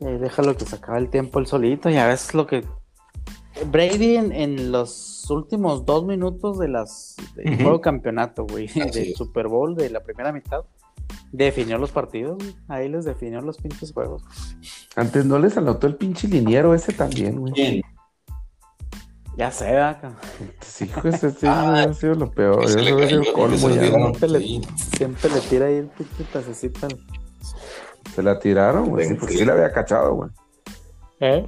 déjalo 0.00 0.56
que 0.56 0.64
se 0.64 0.76
acabe 0.76 0.98
el 0.98 1.10
tiempo 1.10 1.38
el 1.38 1.46
solito, 1.46 1.90
ya 1.90 2.06
ves 2.06 2.32
lo 2.34 2.46
que 2.46 2.64
Brady 3.66 4.16
en, 4.16 4.72
los 4.72 5.26
últimos 5.28 5.84
dos 5.84 6.04
minutos 6.06 6.58
de 6.58 6.68
las 6.68 7.16
del 7.34 7.56
juego 7.62 7.80
campeonato, 7.80 8.46
güey, 8.46 8.66
del 8.92 9.14
Super 9.14 9.48
Bowl 9.48 9.76
de 9.76 9.90
la 9.90 10.00
primera 10.02 10.32
mitad, 10.32 10.64
definió 11.32 11.78
los 11.78 11.90
partidos, 11.90 12.42
ahí 12.68 12.88
les 12.88 13.04
definió 13.04 13.40
los 13.40 13.58
pinches 13.58 13.92
juegos. 13.92 14.22
Antes 14.96 15.26
no 15.26 15.38
les 15.38 15.56
anotó 15.56 15.86
el 15.86 15.96
pinche 15.96 16.28
liniero 16.28 16.74
ese 16.74 16.92
también, 16.92 17.38
güey. 17.38 17.82
Ya 19.40 19.50
sé, 19.50 19.74
vaca. 19.74 20.12
Sí, 20.60 20.84
pues 21.00 21.24
ese 21.24 21.48
ah, 21.48 21.86
ha 21.88 21.94
sido 21.94 22.14
lo 22.14 22.30
peor. 22.30 22.62
Eso 22.62 22.78
ha 22.78 23.08
sido 23.08 23.32
colmo 23.32 23.70
Siempre, 23.70 24.28
le, 24.28 24.60
siempre 24.98 25.30
le 25.30 25.40
tira 25.40 25.64
ahí 25.64 25.76
el 25.76 25.86
pinche 25.86 26.24
pasecito. 26.30 26.86
Se 28.14 28.22
la 28.22 28.38
tiraron, 28.38 28.90
güey. 28.90 29.08
Sí, 29.08 29.14
porque 29.14 29.38
sí 29.38 29.46
la 29.46 29.54
había 29.54 29.72
cachado, 29.72 30.14
güey. 30.14 30.30
¿Eh? 31.20 31.46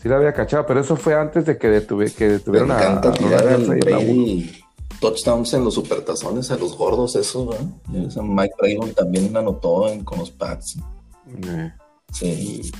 Sí 0.00 0.08
la 0.08 0.16
había 0.16 0.32
cachado, 0.32 0.64
pero 0.64 0.80
eso 0.80 0.96
fue 0.96 1.14
antes 1.14 1.44
de 1.44 1.58
que, 1.58 1.68
detuve, 1.68 2.10
que 2.10 2.28
detuvieron 2.28 2.68
Me 2.68 2.76
encanta 2.76 3.10
a, 3.10 3.12
tirar 3.12 3.46
el 3.46 4.64
touchdowns 4.98 5.52
en 5.52 5.64
los 5.64 5.74
supertazones 5.74 6.50
a 6.50 6.56
los 6.56 6.78
gordos, 6.78 7.14
eso, 7.16 7.44
¿no? 7.44 8.22
Mike 8.22 8.54
Braven 8.58 8.94
también 8.94 9.36
anotó 9.36 9.86
en, 9.86 10.02
con 10.02 10.18
los 10.18 10.30
Pats. 10.30 10.78
Eh. 11.28 11.72
Sí. 12.10 12.72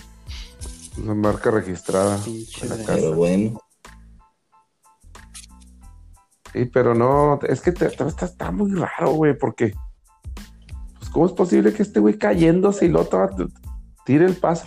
Una 0.97 1.13
marca 1.13 1.51
registrada. 1.51 2.19
Pero 2.87 3.13
bueno. 3.15 3.61
Sí, 6.53 6.67
pero 6.67 6.95
no, 6.95 7.41
es 7.49 7.61
que 7.61 7.73
te, 7.73 7.87
está, 7.87 8.51
muy 8.51 8.73
raro, 8.75 9.13
güey, 9.13 9.37
porque, 9.37 9.75
pues, 10.99 11.11
¿cómo 11.11 11.27
es 11.27 11.33
posible 11.33 11.73
que 11.73 11.83
este 11.83 11.99
güey 11.99 12.19
cayéndose 12.19 12.87
y 12.87 12.89
lo 12.89 13.01
otro 13.01 13.29
tire 14.05 14.27
el 14.27 14.37
pase? 14.37 14.67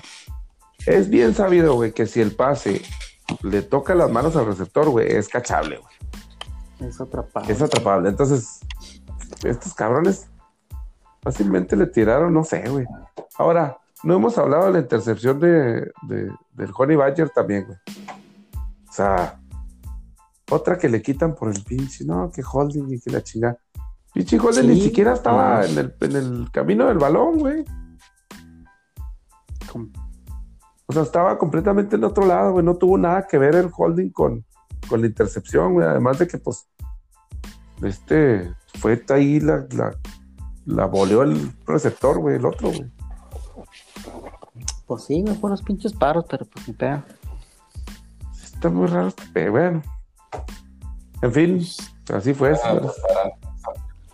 Es 0.88 1.10
bien 1.10 1.34
sabido, 1.36 1.76
güey, 1.76 1.92
que 1.92 2.08
si 2.08 2.22
el 2.22 2.36
pase 2.36 2.82
le 3.44 3.62
toca 3.62 3.94
las 3.94 4.10
manos 4.10 4.36
al 4.36 4.48
receptor, 4.48 4.90
güey, 4.90 5.12
es 5.12 5.30
cachable, 5.30 5.78
güey. 5.78 6.90
Es 6.90 7.00
atrapable. 7.00 7.52
Es 7.52 7.62
atrapable. 7.62 8.10
Entonces, 8.10 8.60
estos 9.44 9.74
cabrones 9.74 10.28
fácilmente 11.22 11.76
le 11.76 11.88
tiraron, 11.88 12.34
no 12.34 12.44
sé, 12.44 12.68
güey. 12.68 12.86
Ahora, 13.38 13.78
no 14.04 14.16
hemos 14.16 14.38
hablado 14.38 14.66
de 14.66 14.74
la 14.74 14.80
intercepción 14.80 15.40
de, 15.40 15.92
de 16.04 16.32
del 16.54 16.72
Honey 16.76 16.96
Badger 16.96 17.30
también, 17.30 17.66
güey. 17.66 17.78
O 18.90 18.94
sea, 18.94 19.40
otra 20.50 20.78
que 20.78 20.90
le 20.90 21.02
quitan 21.02 21.34
por 21.36 21.50
el 21.50 21.64
pinche, 21.64 22.06
no, 22.06 22.32
que 22.32 22.44
holding 22.44 22.94
y 22.94 23.00
que 23.00 23.12
la 23.12 23.24
chinga. 23.24 23.58
Pinche 24.14 24.40
holding 24.40 24.68
ni 24.68 24.80
siquiera 24.80 25.14
estaba 25.14 25.66
en, 25.66 25.78
el, 25.78 25.96
en 26.02 26.16
el 26.16 26.52
camino 26.52 26.88
del 26.88 26.98
balón, 26.98 27.40
güey. 27.40 27.66
O 30.86 30.94
sea, 30.94 31.02
estaba 31.02 31.38
completamente 31.38 31.96
en 31.96 32.04
otro 32.04 32.26
lado, 32.26 32.54
güey. 32.54 32.64
No 32.64 32.76
tuvo 32.76 32.98
nada 32.98 33.26
que 33.28 33.38
ver 33.38 33.56
el 33.56 33.72
holding 33.76 34.12
con, 34.12 34.46
con 34.88 35.02
la 35.02 35.08
intercepción, 35.08 35.74
güey. 35.74 35.88
Además 35.88 36.20
de 36.20 36.28
que, 36.28 36.38
pues, 36.38 36.70
este, 37.82 38.54
fue 38.76 39.04
ahí 39.10 39.40
la, 39.40 39.66
la, 39.72 39.98
la 40.66 40.86
boleó 40.86 41.24
el 41.24 41.52
receptor, 41.66 42.20
güey, 42.20 42.36
el 42.36 42.46
otro, 42.46 42.70
güey. 42.70 42.92
Pues 44.86 45.04
sí, 45.04 45.24
me 45.24 45.34
fueron 45.34 45.52
los 45.52 45.64
pinches 45.64 45.94
paros, 45.94 46.26
pero 46.30 46.46
pues 46.46 46.68
ni 46.68 46.76
pega. 46.76 47.04
Está 48.44 48.70
muy 48.70 48.86
raro 48.86 49.08
este 49.08 49.50
bueno 49.50 49.82
En 51.22 51.32
fin, 51.32 51.66
así 52.14 52.34
fue. 52.34 52.54
Ah, 52.64 52.80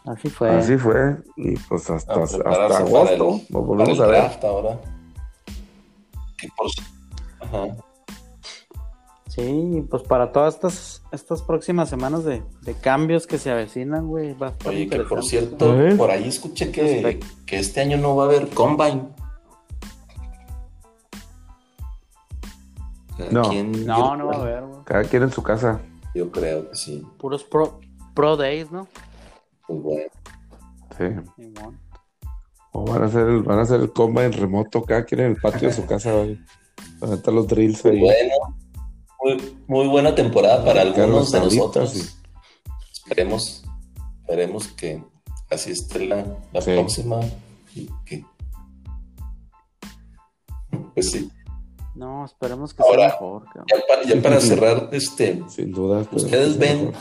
así 0.05 0.29
fue. 0.29 0.49
Así 0.49 0.77
fue. 0.77 1.17
Y 1.35 1.55
pues 1.57 1.89
hasta, 1.89 2.23
hasta 2.23 2.77
agosto 2.77 3.41
nos 3.49 3.65
volvemos 3.65 3.99
a 3.99 4.07
ver. 4.07 4.31
Ahora. 4.43 4.79
Ajá. 7.41 7.75
Sí, 9.27 9.87
pues 9.89 10.03
para 10.03 10.33
todas 10.33 10.55
estas, 10.55 11.03
estas 11.13 11.41
próximas 11.41 11.87
semanas 11.87 12.25
de, 12.25 12.43
cambios 12.81 13.27
que 13.27 13.37
se 13.37 13.49
avecinan, 13.49 14.07
güey. 14.07 14.35
Oye, 14.65 14.89
que 14.89 14.99
por 14.99 15.23
cierto, 15.23 15.73
por 15.95 16.11
ahí 16.11 16.27
escuché 16.27 16.69
que, 16.69 17.19
que, 17.45 17.57
este 17.57 17.79
año 17.79 17.97
no 17.97 18.17
va 18.17 18.23
a 18.23 18.27
haber 18.27 18.49
combine. 18.49 19.07
no. 23.31 23.53
no, 23.85 24.17
no 24.17 24.27
va 24.27 24.35
a 24.35 24.41
haber, 24.41 24.65
güey. 24.65 24.83
Cada 24.83 25.03
quien 25.05 25.23
en 25.23 25.31
su 25.31 25.41
casa. 25.41 25.79
Yo 26.13 26.31
creo 26.31 26.69
que 26.69 26.75
sí. 26.75 27.03
Puros 27.17 27.43
pro, 27.43 27.79
pro 28.13 28.37
days, 28.37 28.71
¿no? 28.71 28.87
Pues 29.67 29.81
bueno. 29.81 30.11
Sí. 30.97 31.53
O 32.73 32.85
van 32.85 33.03
a 33.03 33.05
hacer 33.05 33.27
el, 33.27 33.43
van 33.43 33.59
a 33.59 33.61
hacer 33.63 33.81
el 33.81 33.91
combine 33.91 34.31
remoto, 34.31 34.83
cada 34.83 35.05
quien 35.05 35.21
en 35.21 35.31
el 35.31 35.35
patio 35.37 35.67
de 35.69 35.73
su 35.73 35.85
casa, 35.87 36.13
güey. 36.13 36.39
Van 36.99 37.11
a 37.11 37.15
estar 37.15 37.33
los 37.33 37.47
drills 37.47 37.81
pues 37.81 37.93
ahí. 37.93 37.99
Bueno 37.99 38.61
muy, 39.67 39.87
buena 39.87 40.15
temporada 40.15 40.63
para 40.63 40.81
algunos 40.81 41.31
de 41.31 41.39
nosotros. 41.39 42.15
Esperemos, 42.91 43.63
esperemos 44.21 44.67
que 44.69 45.03
así 45.49 45.71
esté 45.71 46.07
la, 46.07 46.25
próxima 46.51 47.19
pues 50.93 51.11
sí. 51.11 51.29
No, 51.95 52.25
esperemos 52.25 52.73
que 52.73 52.83
sea 52.83 53.07
mejor. 53.07 53.45
Ya 54.07 54.21
para, 54.21 54.39
cerrar, 54.39 54.89
este, 54.91 55.43
sin 55.49 55.71
duda. 55.71 56.05
Ustedes 56.11 56.57
ven 56.57 56.93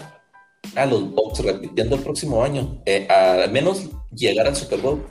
a 0.77 0.87
los 0.87 1.13
Bucks 1.15 1.45
repitiendo 1.45 1.97
el 1.97 2.03
próximo 2.03 2.43
año, 2.43 2.83
eh, 2.85 3.07
al 3.09 3.51
menos 3.53 3.89
llegar 4.13 4.47
al 4.47 4.57
Super 4.57 4.81
Bowl. 4.81 5.05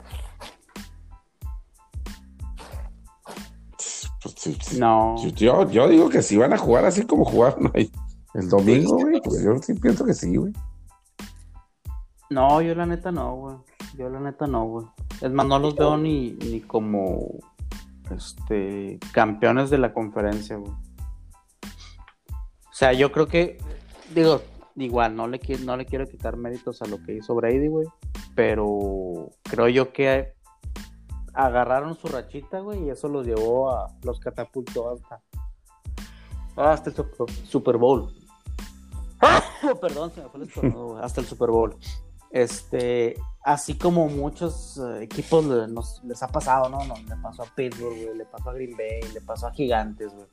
No. 4.78 5.16
Yo, 5.34 5.68
yo, 5.70 5.88
digo 5.88 6.08
que 6.08 6.22
si 6.22 6.36
van 6.36 6.52
a 6.52 6.58
jugar 6.58 6.84
así 6.84 7.04
como 7.06 7.24
jugaron 7.24 7.72
el 7.74 8.48
domingo, 8.48 8.98
güey. 8.98 9.20
Pues 9.22 9.42
yo 9.42 9.56
sí 9.62 9.74
pienso 9.74 10.04
que 10.04 10.14
sí, 10.14 10.36
güey. 10.36 10.52
No, 12.30 12.62
yo 12.62 12.74
la 12.74 12.86
neta 12.86 13.10
no, 13.10 13.34
güey. 13.36 13.56
Yo 13.96 14.08
la 14.08 14.20
neta 14.20 14.46
no, 14.46 14.64
güey. 14.66 14.86
Es 15.20 15.30
más, 15.30 15.46
no 15.46 15.58
los 15.58 15.74
veo 15.74 15.96
ni, 15.96 16.32
ni 16.32 16.60
como 16.60 17.28
este 18.10 18.98
campeones 19.12 19.70
de 19.70 19.78
la 19.78 19.92
conferencia, 19.92 20.56
güey. 20.56 20.72
O 20.72 22.72
sea, 22.72 22.92
yo 22.92 23.12
creo 23.12 23.26
que, 23.26 23.58
digo, 24.14 24.42
igual, 24.76 25.16
no 25.16 25.28
le, 25.28 25.40
no 25.64 25.76
le 25.76 25.86
quiero 25.86 26.06
quitar 26.06 26.36
méritos 26.36 26.82
a 26.82 26.86
lo 26.86 27.02
que 27.02 27.16
hizo 27.16 27.34
Brady, 27.34 27.68
güey. 27.68 27.86
Pero 28.34 29.30
creo 29.42 29.68
yo 29.68 29.92
que 29.92 30.34
agarraron 31.34 31.96
su 31.96 32.08
rachita, 32.08 32.60
güey, 32.60 32.84
y 32.84 32.90
eso 32.90 33.08
los 33.08 33.26
llevó 33.26 33.70
a, 33.70 33.86
los 34.02 34.20
catapultó 34.20 34.94
hasta, 34.94 35.20
hasta 36.56 36.90
el 36.90 36.96
Super 37.46 37.76
Bowl. 37.76 38.12
perdón, 39.80 40.10
se 40.12 40.22
me 40.22 40.46
fue 40.46 40.68
el 40.68 40.74
hasta 41.02 41.20
el 41.20 41.26
Super 41.26 41.50
Bowl. 41.50 41.76
Este, 42.30 43.16
así 43.42 43.76
como 43.76 44.08
muchos 44.08 44.78
eh, 44.78 45.04
equipos 45.04 45.44
les 46.04 46.22
ha 46.22 46.28
pasado, 46.28 46.68
¿no? 46.68 46.84
¿no? 46.84 46.94
Le 46.94 47.16
pasó 47.16 47.42
a 47.42 47.46
Pittsburgh, 47.46 48.16
le 48.16 48.24
pasó 48.24 48.50
a 48.50 48.54
Green 48.54 48.76
Bay, 48.76 49.00
le 49.12 49.20
pasó 49.20 49.48
a 49.48 49.52
Gigantes, 49.52 50.12
güey. 50.12 50.26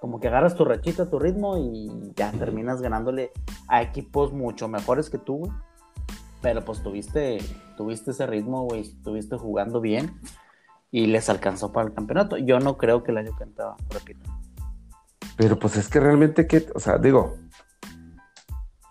Como 0.00 0.20
que 0.20 0.28
agarras 0.28 0.54
tu 0.54 0.64
rachita, 0.64 1.08
tu 1.08 1.18
ritmo 1.18 1.56
y 1.56 2.12
ya 2.14 2.30
terminas 2.32 2.82
ganándole 2.82 3.32
a 3.68 3.80
equipos 3.82 4.32
mucho 4.32 4.68
mejores 4.68 5.08
que 5.08 5.18
tú, 5.18 5.38
güey. 5.38 5.52
Pero 6.42 6.62
pues 6.62 6.82
tuviste, 6.82 7.38
tuviste 7.76 8.10
ese 8.10 8.26
ritmo, 8.26 8.64
güey, 8.64 8.82
estuviste 8.82 9.38
jugando 9.38 9.80
bien 9.80 10.20
y 10.90 11.06
les 11.06 11.30
alcanzó 11.30 11.72
para 11.72 11.88
el 11.88 11.94
campeonato. 11.94 12.36
Yo 12.36 12.60
no 12.60 12.76
creo 12.76 13.02
que 13.02 13.12
el 13.12 13.18
año 13.18 13.34
que 13.36 13.46
repito. 13.88 14.30
Pero 15.36 15.58
pues 15.58 15.76
es 15.76 15.88
que 15.88 16.00
realmente 16.00 16.46
que, 16.46 16.66
o 16.74 16.78
sea, 16.78 16.98
digo, 16.98 17.36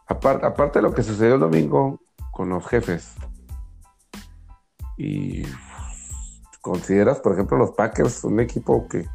aparte 0.07 0.79
de 0.79 0.83
lo 0.83 0.93
que 0.93 1.03
sucedió 1.03 1.35
el 1.35 1.39
domingo 1.39 2.02
con 2.33 2.49
los 2.49 2.65
jefes, 2.67 3.15
y 4.97 5.43
consideras, 6.61 7.19
por 7.19 7.33
ejemplo, 7.33 7.57
los 7.57 7.71
Packers 7.71 8.23
un 8.23 8.39
equipo 8.39 8.87
que 8.87 9.05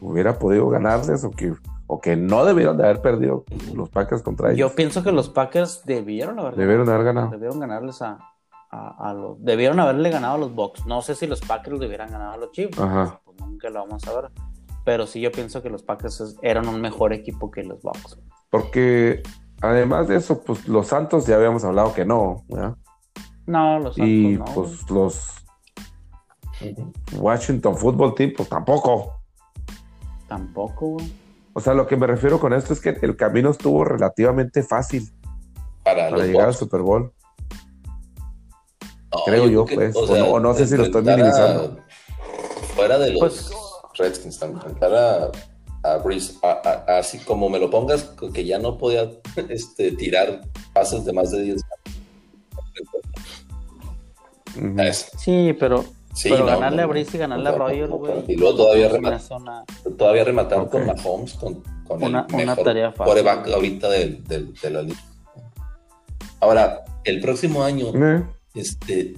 hubiera 0.00 0.38
podido 0.38 0.68
ganarles 0.68 1.24
o 1.24 1.30
que, 1.30 1.52
o 1.86 2.00
que 2.00 2.16
no 2.16 2.44
debieron 2.44 2.76
de 2.76 2.84
haber 2.84 3.02
perdido 3.02 3.44
los 3.74 3.90
Packers 3.90 4.22
contra 4.22 4.48
ellos. 4.48 4.58
Yo 4.70 4.74
pienso 4.74 5.02
que 5.02 5.12
los 5.12 5.28
Packers 5.28 5.82
debieron 5.84 6.38
haber, 6.38 6.56
debieron 6.56 6.88
haber 6.88 7.04
ganado. 7.04 7.30
Debieron 7.30 7.60
ganarles 7.60 8.02
a, 8.02 8.18
a, 8.70 9.12
los. 9.14 9.42
Debieron 9.44 9.80
haberle 9.80 10.10
ganado 10.10 10.34
a 10.34 10.38
los 10.38 10.54
Bucks. 10.54 10.86
No 10.86 11.02
sé 11.02 11.14
si 11.14 11.26
los 11.26 11.40
Packers 11.40 11.78
le 11.78 11.86
hubieran 11.86 12.10
ganado 12.10 12.32
a 12.32 12.36
los 12.36 12.52
Chiefs. 12.52 12.76
Pues 12.76 13.40
nunca 13.40 13.70
lo 13.70 13.80
vamos 13.80 14.06
a 14.06 14.20
ver. 14.20 14.30
Pero 14.84 15.06
sí, 15.06 15.20
yo 15.20 15.32
pienso 15.32 15.62
que 15.62 15.68
los 15.68 15.82
Packers 15.82 16.36
eran 16.42 16.68
un 16.68 16.80
mejor 16.80 17.12
equipo 17.12 17.50
que 17.50 17.64
los 17.64 17.82
Bucks. 17.82 18.18
Porque 18.50 19.22
además 19.60 20.08
de 20.08 20.16
eso, 20.16 20.42
pues 20.42 20.66
los 20.68 20.88
Santos 20.88 21.26
ya 21.26 21.36
habíamos 21.36 21.64
hablado 21.64 21.94
que 21.94 22.04
no. 22.04 22.44
No, 23.46 23.78
los 23.78 23.96
Santos 23.96 24.08
y, 24.08 24.38
pues 24.54 24.90
los 24.90 25.44
Washington 27.18 27.76
Football 27.76 28.14
Team, 28.14 28.32
pues 28.36 28.48
tampoco. 28.48 29.12
Tampoco, 30.28 30.96
O 31.52 31.60
sea, 31.60 31.74
lo 31.74 31.86
que 31.86 31.96
me 31.96 32.06
refiero 32.06 32.40
con 32.40 32.52
esto 32.52 32.72
es 32.72 32.80
que 32.80 32.98
el 33.00 33.16
camino 33.16 33.50
estuvo 33.50 33.84
relativamente 33.84 34.62
fácil 34.62 35.08
para, 35.84 36.10
llegar 36.10 36.48
al 36.48 36.54
Super 36.54 36.80
Bowl 36.80 37.12
creo 39.24 39.48
yo, 39.48 39.64
pues. 39.64 39.94
o, 39.96 40.40
no, 40.40 40.54
sé 40.54 40.66
si 40.66 40.76
lo 40.76 40.84
estoy 40.84 41.02
minimizando. 41.02 41.78
fuera 42.74 42.98
de 42.98 43.12
los 43.12 43.20
pues, 43.20 43.50
Redskins, 43.94 44.40
enfrentar 44.42 44.94
a, 44.94 45.32
a 45.94 46.98
así 46.98 47.18
como 47.18 47.48
me 47.48 47.58
lo 47.58 47.70
pongas, 47.70 48.14
que 48.32 48.44
ya 48.44 48.58
no 48.58 48.78
podía 48.78 49.10
este, 49.48 49.92
tirar 49.92 50.42
pases 50.72 51.04
de 51.04 51.12
más 51.12 51.30
de 51.30 51.42
10 51.42 51.62
Sí, 55.18 55.54
pero, 55.58 55.84
pero 56.22 56.46
ganarle 56.46 56.82
a 56.82 56.86
Brice 56.86 57.16
y 57.16 57.20
ganarle 57.20 57.48
a 57.48 57.52
Royal, 57.52 57.90
güey. 57.90 58.24
Y 58.28 58.36
luego 58.36 58.56
todavía, 58.56 58.88
rematar, 58.88 59.20
todavía 59.98 60.24
rematar 60.24 60.68
con 60.70 60.86
Mahomes, 60.86 61.34
con, 61.34 61.62
con 61.86 62.02
una, 62.02 62.26
el 62.30 62.36
mejor 62.36 62.64
tarea 62.64 62.92
fácil. 62.92 63.28
ahorita 63.28 63.90
de, 63.90 64.22
de, 64.62 64.70
la 64.70 64.82
liga. 64.82 65.00
Ahora, 66.40 66.84
el 67.04 67.20
próximo 67.20 67.62
año, 67.62 67.92
eh. 67.94 68.24
Este, 68.54 69.14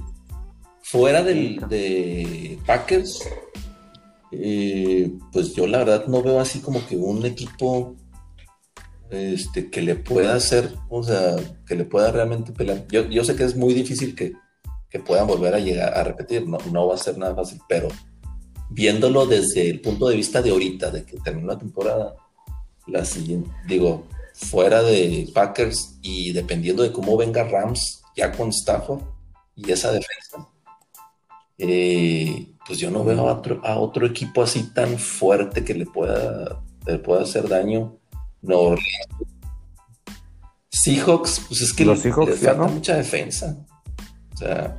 fuera 0.83 1.23
del, 1.23 1.61
de 1.69 2.59
Packers, 2.67 3.29
eh, 4.33 5.13
pues 5.33 5.55
yo 5.55 5.67
la 5.67 5.79
verdad 5.79 6.07
no 6.07 6.23
veo 6.23 6.41
así 6.41 6.61
como 6.61 6.87
que 6.87 6.97
un 6.97 7.25
equipo 7.25 7.97
este, 9.11 9.71
que 9.71 9.81
le 9.81 9.95
pueda 9.95 10.35
hacer, 10.35 10.75
o 10.91 11.03
sea, 11.03 11.37
que 11.67 11.75
le 11.75 11.85
pueda 11.85 12.13
realmente 12.13 12.53
pelear. 12.53 12.87
Yo, 12.89 13.25
sé 13.25 13.37
que 13.37 13.45
es 13.45 13.57
muy 13.57 13.75
difícil 13.75 14.15
que, 14.15 14.35
puedan 15.07 15.29
volver 15.29 15.55
a 15.55 15.61
llegar 15.61 15.97
a 15.97 16.03
repetir, 16.03 16.49
no, 16.49 16.59
no 16.73 16.89
va 16.89 16.95
a 16.95 16.99
ser 16.99 17.17
nada 17.19 17.35
fácil, 17.35 17.61
pero 17.69 17.89
viéndolo 18.69 19.27
desde 19.27 19.71
el 19.71 19.81
punto 19.81 20.09
de 20.09 20.17
vista 20.17 20.43
de 20.43 20.51
ahorita, 20.51 20.91
de 20.91 21.05
que 21.05 21.19
terminó 21.19 21.47
la 21.47 21.59
temporada, 21.59 22.17
la 22.87 23.05
siguiente, 23.05 23.49
digo, 23.69 24.09
fuera 24.35 24.83
de 24.83 25.31
Packers 25.33 25.99
y 26.03 26.33
dependiendo 26.33 26.83
de 26.83 26.91
cómo 26.91 27.17
venga 27.17 27.45
Rams 27.45 28.03
ya 28.17 28.33
con 28.33 28.49
Stafford, 28.49 29.03
y 29.55 29.71
esa 29.71 29.93
defensa, 29.93 30.49
eh, 31.59 32.47
pues 32.69 32.79
yo 32.79 32.91
no 32.91 33.03
veo 33.03 33.27
a 33.27 33.33
otro, 33.33 33.61
a 33.65 33.79
otro, 33.79 34.07
equipo 34.07 34.43
así 34.43 34.63
tan 34.75 34.99
fuerte 34.99 35.65
que 35.65 35.73
le 35.73 35.87
pueda, 35.87 36.63
le 36.87 36.99
pueda 36.99 37.23
hacer 37.23 37.49
daño. 37.49 37.97
No. 38.43 38.77
Seahawks, 40.71 41.47
pues 41.49 41.63
es 41.63 41.73
que 41.73 41.87
Los 41.87 42.05
le, 42.05 42.13
falta 42.13 42.55
mucha 42.55 42.97
defensa. 42.97 43.57
O 44.35 44.37
sea, 44.37 44.77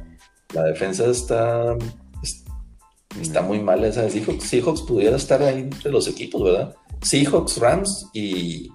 la 0.53 0.63
defensa 0.65 1.07
está, 1.07 1.75
está 3.19 3.41
muy 3.41 3.59
mal 3.59 3.83
esa 3.83 4.03
de 4.03 4.11
Seahawks. 4.11 4.43
Seahawks 4.43 4.81
pudiera 4.83 5.17
estar 5.17 5.41
ahí 5.41 5.61
entre 5.61 5.91
los 5.91 6.07
equipos, 6.07 6.43
¿verdad? 6.43 6.75
Seahawks, 7.01 7.57
Rams 7.57 8.07
y, 8.13 8.71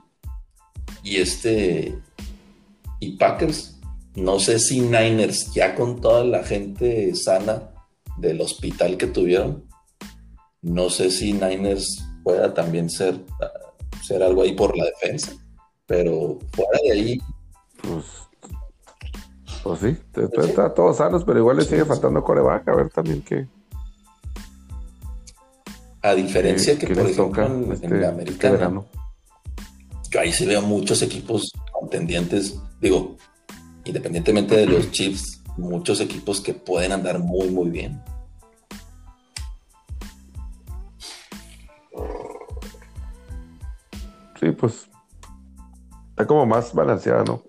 y 1.04 1.16
este 1.16 1.96
y 2.98 3.16
Packers 3.16 3.74
no 4.16 4.38
sé 4.38 4.58
si 4.58 4.80
Niners, 4.80 5.52
ya 5.52 5.74
con 5.74 6.00
toda 6.00 6.24
la 6.24 6.44
gente 6.44 7.14
sana 7.16 7.73
del 8.18 8.40
hospital 8.40 8.96
que 8.96 9.06
tuvieron, 9.06 9.64
no 10.62 10.88
sé 10.90 11.10
si 11.10 11.32
Niners 11.32 12.04
pueda 12.22 12.54
también 12.54 12.88
ser, 12.88 13.20
ser 14.02 14.22
algo 14.22 14.42
ahí 14.42 14.54
por 14.54 14.76
la 14.76 14.86
defensa, 14.86 15.32
pero 15.86 16.38
fuera 16.52 16.78
de 16.82 16.92
ahí. 16.92 17.18
Pues, 17.82 18.04
pues 19.62 19.80
sí, 19.80 19.96
está 20.14 20.74
todos 20.74 20.96
sanos, 20.96 21.24
pero 21.24 21.38
igual 21.38 21.58
le 21.58 21.64
sigue 21.64 21.84
faltando 21.84 22.24
coreback, 22.24 22.68
a 22.68 22.76
ver 22.76 22.90
también 22.90 23.22
qué. 23.22 23.46
A 26.02 26.14
diferencia 26.14 26.78
que, 26.78 26.86
por 26.88 27.08
ejemplo, 27.08 27.44
en, 27.46 27.68
la 27.68 27.74
este 27.74 28.06
americana, 28.06 28.82
yo 30.10 30.20
ahí 30.20 30.32
sí 30.32 30.46
veo 30.46 30.60
muchos 30.60 31.00
equipos 31.02 31.50
contendientes, 31.72 32.58
digo, 32.80 33.16
independientemente 33.84 34.56
de 34.56 34.66
los 34.66 34.90
Chiefs, 34.90 35.42
muchos 35.56 36.00
equipos 36.00 36.40
que 36.40 36.54
pueden 36.54 36.92
andar 36.92 37.18
muy, 37.18 37.50
muy 37.50 37.70
bien. 37.70 38.02
Sí, 44.40 44.50
pues 44.52 44.88
está 46.10 46.26
como 46.26 46.44
más 46.44 46.74
balanceada, 46.74 47.24
¿no? 47.24 47.42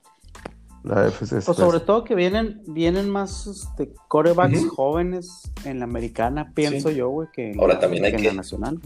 La 0.84 1.08
FC. 1.08 1.42
Pues 1.42 1.58
sobre 1.58 1.80
todo 1.80 2.04
que 2.04 2.14
vienen, 2.14 2.62
vienen 2.68 3.10
más 3.10 3.48
este, 3.48 3.92
corebacks 4.08 4.68
jóvenes 4.70 5.52
en 5.64 5.80
la 5.80 5.86
americana, 5.86 6.52
pienso 6.54 6.92
yo, 6.92 7.10
güey, 7.10 7.28
que, 7.34 7.54
Ahora, 7.60 7.80
también 7.80 8.06
hay 8.06 8.12
que, 8.12 8.18
en 8.20 8.24
la 8.26 8.34
nacional. 8.34 8.80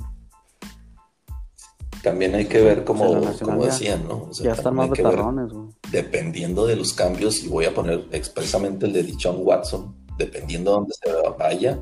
También 2.02 2.36
hay 2.36 2.46
que 2.46 2.62
ver 2.62 2.86
como, 2.86 3.22
como 3.44 3.66
decían, 3.66 4.08
¿no? 4.08 4.32
ya 4.32 4.54
están 4.54 4.76
más 4.76 4.90
veteranones, 4.90 5.52
güey. 5.52 5.68
Dependiendo 5.92 6.66
de 6.66 6.76
los 6.76 6.94
cambios, 6.94 7.44
y 7.44 7.48
voy 7.48 7.66
a 7.66 7.74
poner 7.74 8.08
expresamente 8.12 8.86
el 8.86 8.94
de 8.94 9.04
Dichon 9.04 9.38
Watson, 9.40 9.96
dependiendo 10.18 10.72
de 10.72 10.76
dónde 10.76 10.94
se 10.94 11.12
vaya, 11.38 11.80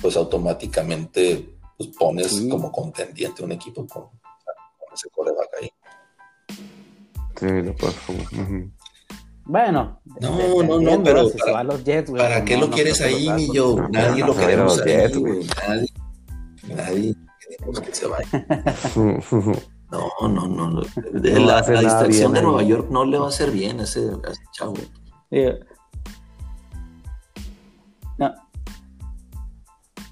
pues 0.00 0.16
automáticamente 0.16 1.56
pues 1.76 1.90
pones 1.98 2.46
como 2.50 2.70
contendiente 2.70 3.42
un 3.42 3.52
equipo 3.52 3.86
con, 3.86 4.04
ese 4.92 5.08
coreback 5.10 5.48
ahí. 5.60 5.70
Sí, 7.38 7.46
lo 7.62 7.74
puedo. 7.74 7.94
Bueno, 9.44 10.00
no, 10.20 10.62
no, 10.62 10.80
no, 10.80 11.02
pero 11.02 11.30
para, 11.44 11.64
los 11.64 11.82
Jets, 11.82 12.10
¿para 12.10 12.44
qué 12.44 12.56
lo 12.56 12.70
quieres 12.70 13.00
ahí, 13.00 13.30
mi 13.30 13.52
yo? 13.52 13.88
Nadie 13.88 14.24
lo 14.24 14.36
queremos 14.36 14.80
ahí, 14.82 15.12
güey. 15.14 15.46
Nadie, 15.66 15.88
nadie 16.68 17.16
queremos 17.48 17.80
que 17.80 17.94
se 17.94 18.06
vaya. 18.06 18.46
No, 19.90 20.28
no, 20.28 20.46
no. 20.46 20.70
no. 20.70 20.82
La, 21.12 21.62
la 21.62 21.80
distracción 21.80 22.32
de 22.32 22.42
Nueva 22.42 22.62
York 22.62 22.88
no 22.90 23.04
le 23.04 23.18
va 23.18 23.26
a 23.26 23.28
hacer 23.28 23.50
bien 23.50 23.80
a 23.80 23.84
ese, 23.84 24.00
a 24.00 24.30
ese 24.30 24.42
chavo. 24.52 24.74
No, 28.18 28.34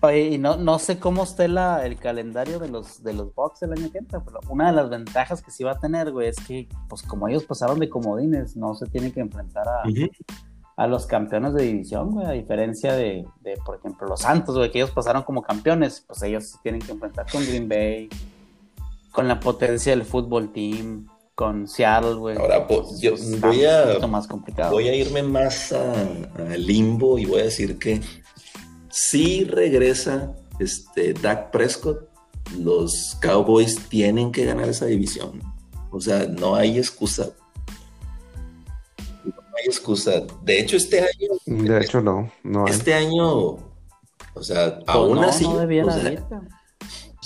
Oye, 0.00 0.28
y 0.30 0.38
no, 0.38 0.56
no 0.56 0.78
sé 0.78 1.00
cómo 1.00 1.24
esté 1.24 1.48
la, 1.48 1.84
el 1.84 1.96
calendario 1.96 2.60
de 2.60 2.68
los, 2.68 3.02
de 3.02 3.12
los 3.14 3.34
Bucks 3.34 3.62
el 3.62 3.72
año 3.72 3.90
que 3.90 3.98
entra, 3.98 4.22
pero 4.24 4.38
una 4.48 4.68
de 4.68 4.72
las 4.72 4.88
ventajas 4.90 5.42
que 5.42 5.50
sí 5.50 5.64
va 5.64 5.72
a 5.72 5.80
tener, 5.80 6.12
güey, 6.12 6.28
es 6.28 6.36
que, 6.46 6.68
pues 6.88 7.02
como 7.02 7.26
ellos 7.26 7.44
pasaron 7.44 7.80
de 7.80 7.88
comodines, 7.88 8.56
no 8.56 8.76
se 8.76 8.86
tienen 8.86 9.10
que 9.10 9.18
enfrentar 9.18 9.68
a, 9.68 9.82
a 10.76 10.86
los 10.86 11.06
campeones 11.06 11.52
de 11.54 11.64
división, 11.64 12.12
güey, 12.12 12.26
a 12.26 12.30
diferencia 12.30 12.92
de, 12.92 13.26
de, 13.40 13.56
por 13.66 13.78
ejemplo, 13.78 14.06
los 14.06 14.20
Santos, 14.20 14.56
güey, 14.56 14.70
que 14.70 14.78
ellos 14.78 14.92
pasaron 14.92 15.24
como 15.24 15.42
campeones, 15.42 16.04
pues 16.06 16.22
ellos 16.22 16.44
se 16.44 16.58
tienen 16.62 16.80
que 16.80 16.92
enfrentar 16.92 17.26
con 17.28 17.44
Green 17.44 17.68
Bay, 17.68 18.08
con 19.12 19.28
la 19.28 19.40
potencia 19.40 19.92
del 19.92 20.04
fútbol 20.04 20.52
team, 20.52 21.06
con 21.34 21.68
Seattle, 21.68 22.14
güey. 22.14 22.36
Ahora, 22.36 22.66
pues, 22.66 23.00
yo 23.00 23.14
voy 23.40 23.64
a, 23.64 24.04
más 24.08 24.26
complicado. 24.26 24.72
voy 24.72 24.88
a 24.88 24.94
irme 24.94 25.22
más 25.22 25.72
al 25.72 26.66
limbo 26.66 27.18
y 27.18 27.26
voy 27.26 27.40
a 27.40 27.44
decir 27.44 27.78
que 27.78 28.00
si 28.90 29.44
regresa 29.44 30.34
este, 30.58 31.12
Dak 31.12 31.50
Prescott, 31.52 32.08
los 32.58 33.16
Cowboys 33.20 33.88
tienen 33.88 34.32
que 34.32 34.44
ganar 34.44 34.68
esa 34.68 34.86
división. 34.86 35.40
O 35.90 36.00
sea, 36.00 36.26
no 36.26 36.54
hay 36.54 36.76
excusa. 36.76 37.30
No 39.24 39.32
hay 39.56 39.66
excusa. 39.66 40.22
De 40.42 40.60
hecho, 40.60 40.76
este 40.76 41.00
año. 41.00 41.36
De 41.46 41.80
hecho, 41.80 42.00
no. 42.00 42.30
no 42.42 42.66
Este 42.66 42.94
año, 42.94 43.28
o 43.28 44.42
sea, 44.42 44.78
pues 44.78 44.88
aún 44.88 45.18
así. 45.18 45.44
No 45.44 45.54
o 45.54 45.90
sea, 45.90 46.26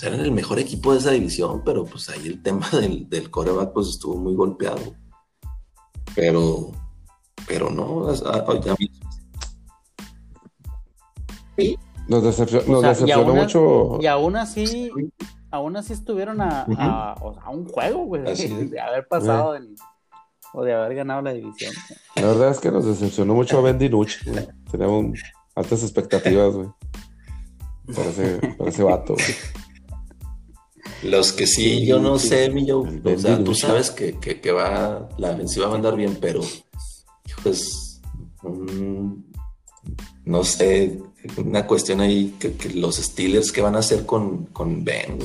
eran 0.03 0.21
el 0.21 0.33
mejor 0.33 0.59
equipo 0.59 0.93
de 0.93 0.99
esa 0.99 1.11
división, 1.11 1.63
pero 1.65 1.85
pues 1.85 2.09
ahí 2.09 2.27
el 2.27 2.43
tema 2.43 2.69
del, 2.73 3.09
del 3.09 3.31
coreback 3.31 3.73
pues 3.73 3.89
estuvo 3.89 4.17
muy 4.17 4.35
golpeado. 4.35 4.81
Pero, 6.15 6.73
pero 7.47 7.71
no, 7.71 8.13
nos, 12.09 12.23
decepcionó 12.23 13.35
mucho. 13.35 13.99
Y 14.01 14.07
aún 14.07 14.37
así, 14.37 14.91
aún 15.51 15.77
así 15.77 15.93
estuvieron 15.93 16.41
a, 16.41 16.67
un 17.51 17.67
juego, 17.69 18.05
güey, 18.05 18.23
de, 18.23 18.81
haber 18.81 19.07
pasado 19.09 19.57
o 20.55 20.65
de 20.65 20.75
haber 20.75 20.97
ganado 20.97 21.23
la 21.23 21.33
división. 21.33 21.73
La 22.17 22.27
verdad 22.27 22.51
es 22.51 22.61
que 22.61 22.71
nos 22.71 22.85
decepcionó 22.85 23.35
mucho 23.35 23.59
a 23.59 23.63
Ben 23.63 23.79
Dinucci, 23.79 24.31
Teníamos 24.71 25.19
altas 25.55 25.83
expectativas, 25.83 26.55
güey. 26.55 26.69
Para 27.95 28.69
ese, 28.69 28.83
vato, 28.85 29.17
Los 31.03 31.33
que 31.33 31.47
sí, 31.47 31.85
yo 31.85 31.99
no 31.99 32.19
sé, 32.19 32.49
mi 32.51 32.67
yo, 32.67 32.81
o 32.81 33.19
sea, 33.19 33.43
tú 33.43 33.55
sabes 33.55 33.91
que, 33.91 34.19
que, 34.19 34.53
va, 34.53 35.09
la 35.19 35.31
defensiva 35.31 35.67
va 35.67 35.73
a 35.73 35.77
andar 35.77 35.97
bien, 35.97 36.17
pero 36.21 36.41
pues 37.43 38.01
no 40.25 40.45
sé, 40.45 41.01
una 41.39 41.67
cuestión 41.67 42.01
ahí 42.01 42.37
que, 42.39 42.55
los 42.75 42.97
Steelers, 42.97 43.51
¿qué 43.53 43.61
van 43.61 43.77
a 43.77 43.81
hacer 43.81 44.07
con, 44.07 44.47
con 44.47 44.85
Ben? 44.85 45.19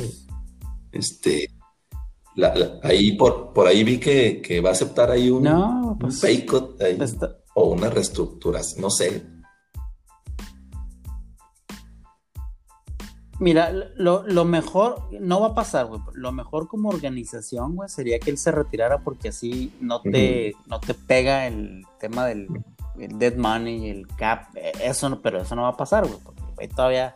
Este, 0.92 1.50
ahí 2.84 3.14
por, 3.14 3.54
por 3.54 3.68
ahí 3.68 3.84
vi 3.84 4.00
que, 4.00 4.62
va 4.64 4.70
a 4.70 4.74
aceptar 4.74 5.12
ahí 5.12 5.30
un, 5.30 5.44
no, 5.44 5.98
pues, 6.00 6.20
o 7.56 7.70
una 7.70 7.90
reestructuración, 7.90 8.82
no 8.82 8.90
sé. 8.90 9.24
Mira, 13.40 13.72
lo, 13.96 14.24
lo, 14.24 14.46
mejor, 14.46 15.04
no 15.20 15.40
va 15.40 15.48
a 15.48 15.56
pasar, 15.56 15.86
güey. 15.86 16.02
Lo 16.14 16.32
mejor 16.32 16.68
como 16.68 16.90
organización, 16.90 17.76
güey, 17.76 17.88
sería 17.88 18.18
que 18.20 18.32
él 18.32 18.38
se 18.38 18.52
retirara 18.52 19.00
porque 19.00 19.30
así 19.30 19.72
no 19.80 20.02
te, 20.02 20.56
no 20.66 20.80
te 20.80 20.96
pega 20.96 21.46
el 21.46 21.86
tema 22.00 22.26
del, 22.26 22.48
el 23.00 23.20
dead 23.20 23.36
money, 23.36 23.90
el 23.90 24.08
cap, 24.08 24.56
eh, 24.56 24.72
eso 24.82 25.10
no, 25.10 25.22
pero 25.22 25.42
eso 25.42 25.56
no 25.56 25.64
va 25.64 25.70
a 25.70 25.78
pasar, 25.78 26.08
güey, 26.08 26.20
porque 26.24 26.68
todavía 26.68 27.16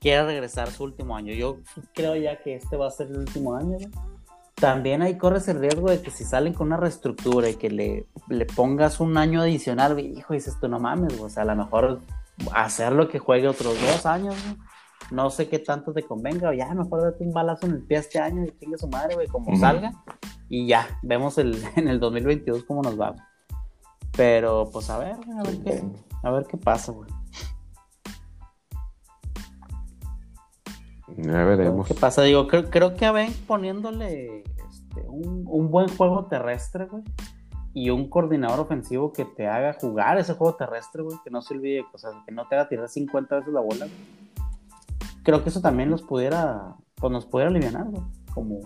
quiere 0.00 0.24
regresar 0.24 0.72
su 0.72 0.82
último 0.82 1.16
año. 1.16 1.32
Yo 1.34 1.58
creo 1.94 2.16
ya 2.16 2.40
que 2.42 2.56
este 2.56 2.76
va 2.76 2.88
a 2.88 2.90
ser 2.90 3.06
el 3.06 3.18
último 3.18 3.54
año, 3.54 3.76
güey. 3.76 3.90
También 4.56 5.02
ahí 5.02 5.16
corres 5.16 5.46
el 5.46 5.60
riesgo 5.60 5.88
de 5.88 6.02
que 6.02 6.10
si 6.10 6.24
salen 6.24 6.52
con 6.52 6.66
una 6.66 6.76
reestructura 6.76 7.48
y 7.48 7.54
que 7.54 7.70
le, 7.70 8.06
le 8.28 8.44
pongas 8.44 8.98
un 8.98 9.16
año 9.16 9.40
adicional, 9.40 9.92
güey, 9.92 10.18
hijo, 10.18 10.34
dices 10.34 10.56
tú, 10.60 10.66
no 10.66 10.80
mames, 10.80 11.16
güey, 11.16 11.26
o 11.26 11.30
sea, 11.30 11.44
a 11.44 11.46
lo 11.46 11.54
mejor 11.54 12.00
hacerlo 12.52 13.08
que 13.08 13.20
juegue 13.20 13.46
otros 13.46 13.80
dos 13.80 14.04
años, 14.04 14.34
güey. 14.42 14.67
No 15.10 15.30
sé 15.30 15.48
qué 15.48 15.58
tanto 15.58 15.92
te 15.92 16.02
convenga, 16.02 16.50
o 16.50 16.52
ya 16.52 16.72
mejor 16.74 17.02
date 17.02 17.24
un 17.24 17.32
balazo 17.32 17.66
en 17.66 17.72
el 17.72 17.82
pie 17.82 17.98
este 17.98 18.18
año 18.18 18.44
y 18.44 18.50
chingue 18.58 18.76
su 18.76 18.88
madre, 18.88 19.14
güey, 19.14 19.26
como 19.26 19.56
salga. 19.56 19.92
Y 20.48 20.66
ya, 20.66 20.86
vemos 21.02 21.38
el, 21.38 21.62
en 21.76 21.88
el 21.88 22.00
2022 22.00 22.64
cómo 22.64 22.82
nos 22.82 23.00
va. 23.00 23.14
Pero 24.16 24.68
pues 24.72 24.90
a 24.90 24.98
ver, 24.98 25.12
a 25.14 25.42
ver 25.42 25.62
qué, 25.62 25.82
a 26.22 26.30
ver 26.30 26.46
qué 26.46 26.56
pasa, 26.56 26.92
güey. 26.92 27.08
Ya 31.16 31.44
veremos. 31.44 31.86
¿Qué 31.86 31.94
pasa? 31.94 32.22
Digo, 32.22 32.46
creo, 32.46 32.70
creo 32.70 32.94
que 32.94 33.04
a 33.06 33.12
Ben 33.12 33.32
poniéndole 33.46 34.42
este, 34.42 35.00
un, 35.08 35.70
buen 35.70 35.88
juego 35.88 36.26
terrestre, 36.26 36.86
güey. 36.86 37.02
Y 37.74 37.90
un 37.90 38.08
coordinador 38.08 38.60
ofensivo 38.60 39.12
que 39.12 39.24
te 39.24 39.46
haga 39.46 39.72
jugar 39.72 40.18
ese 40.18 40.34
juego 40.34 40.54
terrestre, 40.56 41.02
güey. 41.02 41.16
Que 41.24 41.30
no 41.30 41.42
se 41.42 41.54
olvide, 41.54 41.84
o 41.92 41.98
sea, 41.98 42.10
que 42.26 42.32
no 42.32 42.46
te 42.46 42.54
haga 42.54 42.68
tirar 42.68 42.88
50 42.88 43.36
veces 43.36 43.52
la 43.52 43.60
bola. 43.60 43.86
Creo 45.28 45.42
que 45.42 45.50
eso 45.50 45.60
también 45.60 45.90
nos 45.90 46.00
pudiera, 46.00 46.74
pues 46.94 47.12
nos 47.12 47.26
pudiera 47.26 47.50
aliviar, 47.50 47.84
güey. 47.84 48.02
Como, 48.32 48.60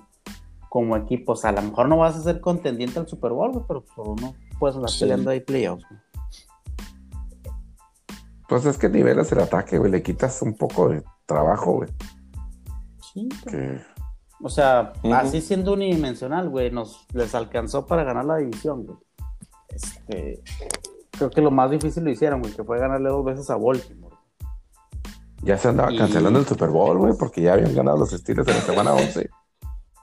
como 0.69 0.97
equipo. 0.97 1.33
O 1.33 1.35
sea, 1.35 1.51
a 1.51 1.55
lo 1.55 1.63
mejor 1.63 1.89
no 1.89 1.97
vas 1.97 2.17
a 2.17 2.23
ser 2.23 2.41
contendiente 2.41 3.01
al 3.01 3.09
Super 3.09 3.33
Bowl, 3.33 3.51
güey, 3.51 3.65
pero 3.67 3.85
por 3.85 4.11
uno 4.11 4.37
puedes 4.61 4.77
andar 4.77 4.93
peleando 4.97 5.31
ahí 5.31 5.41
playoffs. 5.41 5.85
Pues 8.49 8.65
es 8.65 8.79
que 8.79 8.89
nivelas 8.89 9.33
el 9.33 9.41
ataque, 9.41 9.77
güey, 9.77 9.91
le 9.91 10.05
quitas 10.05 10.41
un 10.41 10.57
poco 10.57 10.91
de 10.91 11.03
trabajo, 11.27 11.79
güey. 11.79 11.91
Sí. 13.13 13.29
O 14.41 14.49
sea, 14.49 14.93
así 15.15 15.41
siendo 15.41 15.73
unidimensional, 15.73 16.49
güey, 16.49 16.71
nos 16.71 17.09
les 17.13 17.35
alcanzó 17.35 17.87
para 17.87 18.05
ganar 18.05 18.25
la 18.25 18.37
división, 18.37 18.87
güey. 18.87 18.99
Este, 19.69 20.41
creo 21.11 21.29
que 21.29 21.41
lo 21.41 21.51
más 21.51 21.73
difícil 21.73 22.05
lo 22.05 22.11
hicieron, 22.11 22.41
güey, 22.41 22.55
que 22.55 22.63
fue 22.63 22.79
ganarle 22.79 23.09
dos 23.09 23.25
veces 23.25 23.51
a 23.51 23.57
Baltimore. 23.57 24.02
Ya 25.43 25.59
se 25.59 25.69
andaba 25.69 25.91
cancelando 25.97 26.39
el 26.39 26.47
Super 26.47 26.69
Bowl, 26.69 26.99
güey, 26.99 27.15
porque 27.19 27.43
ya 27.43 27.55
habían 27.55 27.75
ganado 27.75 27.99
los 27.99 28.13
estilos 28.13 28.47
de 28.47 28.55
la 28.55 28.61
semana 28.61 28.95
11. 28.95 29.29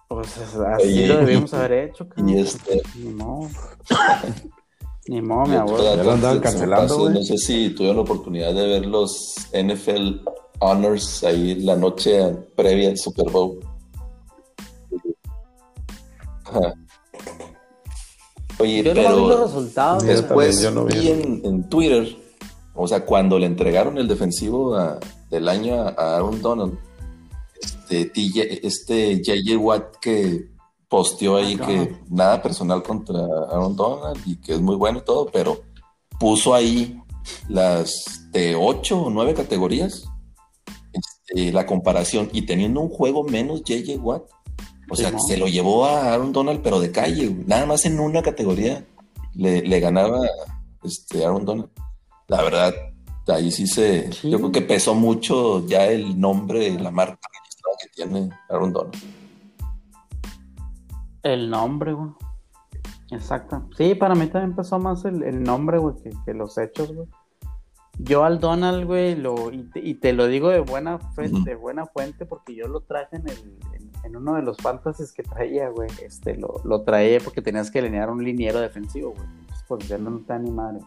Pues 0.10 0.38
así 0.38 1.06
lo 1.06 1.18
debíamos 1.18 1.54
haber 1.54 1.72
hecho, 1.72 2.10
cabrón. 2.10 2.30
Y 2.30 2.40
este... 2.40 2.82
No. 2.96 3.50
Ni 5.08 5.22
modo, 5.22 5.46
mi 5.46 5.56
abuelo. 5.56 5.96
Ya 5.96 6.04
lo 6.04 6.12
andaban 6.12 6.40
cancelando, 6.40 7.10
No 7.10 7.24
sé 7.24 7.38
si 7.38 7.70
tuvieron 7.70 7.98
la 7.98 8.04
oportunidad 8.04 8.54
de 8.54 8.68
ver 8.68 8.86
los 8.86 9.36
NFL 9.54 10.20
Honors 10.60 11.24
ahí 11.24 11.56
la 11.56 11.76
noche 11.76 12.36
previa 12.56 12.90
al 12.90 12.98
Super 12.98 13.30
Bowl. 13.32 13.60
Oye, 18.60 18.84
yo 18.84 18.94
pero 18.94 19.10
no 19.10 19.16
vi 19.16 19.28
los 19.30 19.40
resultados. 19.40 20.04
Después 20.04 20.62
yo 20.62 20.72
no 20.72 20.86
vi, 20.86 21.08
en, 21.08 21.42
en, 21.46 21.70
Twitter, 21.70 22.18
o 22.76 22.88
sea, 22.88 23.06
cuando 23.06 23.40
le 23.40 23.46
entregaron 23.46 23.98
el 23.98 24.08
defensivo 24.08 24.78
del 25.30 25.48
año 25.48 25.76
a 25.76 26.16
Aaron 26.16 26.42
Donald, 26.42 26.78
este, 27.90 28.12
este 28.66 29.22
J.J. 29.26 29.58
Watt 29.58 29.96
que 30.02 30.50
posteó 30.88 31.38
ahí 31.38 31.56
que 31.56 31.96
nada 32.10 32.42
personal 32.42 32.82
contra 32.82 33.20
Aaron 33.52 33.76
Donald 33.76 34.20
y 34.26 34.38
que 34.38 34.54
es 34.56 34.62
muy 34.62 34.76
bueno 34.76 35.00
y 35.00 35.06
todo, 35.06 35.28
pero 35.32 35.62
puso 36.20 36.54
ahí 36.54 37.00
las 37.48 38.30
de 38.32 38.56
ocho 38.56 39.04
o 39.04 39.10
nueve 39.10 39.34
categorías, 39.34 40.06
este, 40.92 41.52
la 41.52 41.66
comparación 41.66 42.30
y 42.34 42.44
teniendo 42.44 42.82
un 42.82 42.90
juego 42.90 43.24
menos 43.24 43.64
JJ 43.64 43.98
Watt. 44.00 44.24
O 44.92 44.96
sea, 44.96 45.18
se 45.20 45.38
lo 45.38 45.48
llevó 45.48 45.86
a 45.86 46.14
Aaron 46.14 46.34
Donald, 46.34 46.62
pero 46.64 46.80
de 46.80 46.92
calle, 46.92 47.36
nada 47.46 47.68
más 47.68 47.86
en 47.86 48.00
una 48.00 48.24
categoría 48.24 48.84
le, 49.36 49.80
ganaba 49.80 50.20
este, 50.84 51.24
Aaron 51.24 51.46
Donald. 51.46 51.70
La 52.28 52.42
verdad, 52.42 52.74
ahí 53.32 53.52
sí 53.52 53.68
se. 53.68 54.10
Yo 54.24 54.38
creo 54.38 54.52
que 54.52 54.62
pesó 54.62 54.96
mucho 54.96 55.66
ya 55.68 55.86
el 55.86 56.20
nombre, 56.20 56.72
la 56.80 56.92
marca 56.92 57.20
que 57.82 57.90
tiene 57.90 58.30
Aaron 58.50 58.74
Donald. 58.74 58.96
El 61.24 61.50
nombre, 61.50 61.94
güey. 61.94 62.12
Exacto. 63.12 63.68
Sí, 63.76 63.96
para 63.96 64.16
mí 64.16 64.28
también 64.28 64.52
empezó 64.52 64.80
más 64.80 65.04
el, 65.06 65.44
nombre, 65.44 65.78
güey, 65.80 65.96
que, 66.26 66.34
los 66.34 66.58
hechos, 66.58 66.94
güey. 66.94 67.08
Yo 67.98 68.24
al 68.24 68.40
Donald, 68.40 68.86
güey, 68.86 69.16
lo, 69.16 69.52
y, 69.52 69.94
te, 69.96 70.14
lo 70.14 70.28
digo 70.28 70.50
de 70.50 70.62
buena 70.62 71.00
fuente, 71.00 71.56
buena 71.56 71.86
fuente, 71.86 72.26
porque 72.26 72.56
yo 72.56 72.68
lo 72.68 72.82
traje 72.82 73.18
en, 73.18 73.28
el, 73.28 73.60
en, 74.06 74.16
uno 74.16 74.36
de 74.36 74.42
los 74.42 74.58
fantasies 74.58 75.12
que 75.12 75.24
traía, 75.24 75.70
güey. 75.70 75.90
Este, 76.02 76.38
lo, 76.38 76.62
lo 76.64 76.84
traía 76.84 77.20
porque 77.20 77.42
tenías 77.42 77.70
que 77.70 77.80
alinear 77.80 78.10
un 78.10 78.24
liniero 78.24 78.62
defensivo, 78.62 79.12
güey. 79.12 79.28
Pues 79.68 79.88
ya 79.88 79.98
no 79.98 80.18
está 80.18 80.40
ni 80.40 80.52
madre. 80.52 80.80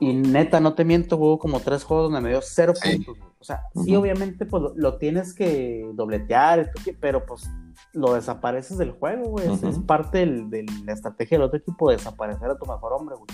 Y 0.00 0.14
neta, 0.14 0.60
no 0.60 0.74
te 0.74 0.84
miento, 0.84 1.16
hubo 1.16 1.38
como 1.38 1.60
tres 1.60 1.84
juegos 1.84 2.10
donde 2.10 2.20
me 2.20 2.30
dio 2.30 2.40
cero 2.42 2.72
puntos. 2.80 3.16
O 3.38 3.44
sea, 3.44 3.64
sí, 3.74 3.96
obviamente, 3.96 4.46
pues 4.46 4.62
lo, 4.76 4.98
tienes 4.98 5.34
que 5.34 5.90
dobletear, 5.94 6.70
pero 7.00 7.26
pues 7.26 7.50
lo 7.92 8.14
desapareces 8.14 8.78
del 8.78 8.92
juego, 8.92 9.30
güey. 9.30 9.46
Es 9.52 9.78
parte 9.80 10.24
de 10.26 10.64
la 10.84 10.92
estrategia 10.92 11.38
del 11.38 11.46
otro 11.46 11.58
equipo 11.58 11.90
desaparecer 11.90 12.50
a 12.50 12.56
tu 12.56 12.66
mejor 12.66 12.92
hombre, 12.92 13.16
güey. 13.16 13.26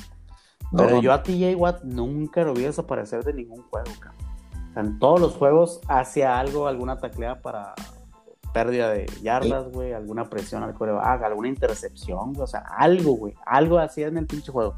Pero 0.77 1.01
yo 1.01 1.13
a 1.13 1.23
TJ 1.23 1.55
Watt 1.57 1.83
nunca 1.83 2.43
lo 2.43 2.55
vi 2.55 2.63
desaparecer 2.63 3.25
de 3.25 3.35
ningún 3.35 3.63
juego, 3.65 3.91
cabrón. 4.01 4.25
O 4.71 4.73
sea, 4.75 4.83
en 4.83 4.99
todos 4.99 5.21
los 5.21 5.35
juegos 5.35 5.81
hacía 5.89 6.39
algo, 6.39 6.69
alguna 6.69 6.99
taclea 6.99 7.41
para 7.41 7.75
pérdida 8.53 8.91
de 8.91 9.07
yardas, 9.23 9.71
güey, 9.71 9.93
alguna 9.93 10.29
presión 10.29 10.63
al 10.63 10.75
coreback, 10.75 11.23
alguna 11.23 11.49
intercepción, 11.49 12.33
o 12.39 12.47
sea, 12.47 12.65
algo, 12.77 13.13
güey, 13.13 13.35
algo 13.47 13.79
hacía 13.79 14.09
en 14.09 14.19
el 14.19 14.27
pinche 14.27 14.53
juego. 14.53 14.77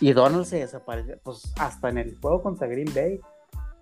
Y 0.00 0.12
Donald 0.12 0.44
se 0.44 0.58
desapareció, 0.58 1.18
pues 1.22 1.52
hasta 1.58 1.88
en 1.88 1.98
el 1.98 2.18
juego 2.20 2.42
contra 2.42 2.66
Green 2.66 2.92
Bay, 2.94 3.20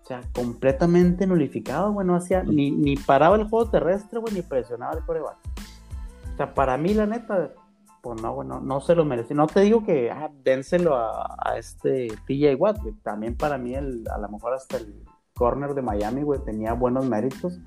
o 0.02 0.06
sea, 0.06 0.20
completamente 0.34 1.26
nulificado, 1.26 1.92
güey, 1.92 2.06
no 2.06 2.16
hacía, 2.16 2.42
ni, 2.42 2.70
ni 2.70 2.96
paraba 2.96 3.36
el 3.36 3.48
juego 3.48 3.70
terrestre, 3.70 4.18
güey, 4.18 4.34
ni 4.34 4.42
presionaba 4.42 4.94
el 4.94 5.04
coreback. 5.04 5.36
O 6.32 6.36
sea, 6.36 6.54
para 6.54 6.76
mí, 6.76 6.92
la 6.92 7.06
neta, 7.06 7.52
pues 8.02 8.20
no, 8.20 8.34
güey, 8.34 8.48
no, 8.48 8.80
se 8.80 8.94
lo 8.94 9.04
merece. 9.04 9.34
No 9.34 9.46
te 9.46 9.60
digo 9.60 9.84
que, 9.84 10.10
ah, 10.10 10.30
dénselo 10.42 10.96
a, 10.96 11.36
a 11.38 11.56
este 11.56 12.08
TJ 12.26 12.56
Watt, 12.56 12.82
güey. 12.82 12.94
También 13.02 13.36
para 13.36 13.58
mí, 13.58 13.74
el, 13.74 14.04
a 14.12 14.18
lo 14.18 14.28
mejor 14.28 14.54
hasta 14.54 14.78
el 14.78 15.04
corner 15.34 15.74
de 15.74 15.82
Miami, 15.82 16.22
güey, 16.22 16.40
tenía 16.40 16.72
buenos 16.72 17.06
méritos. 17.06 17.58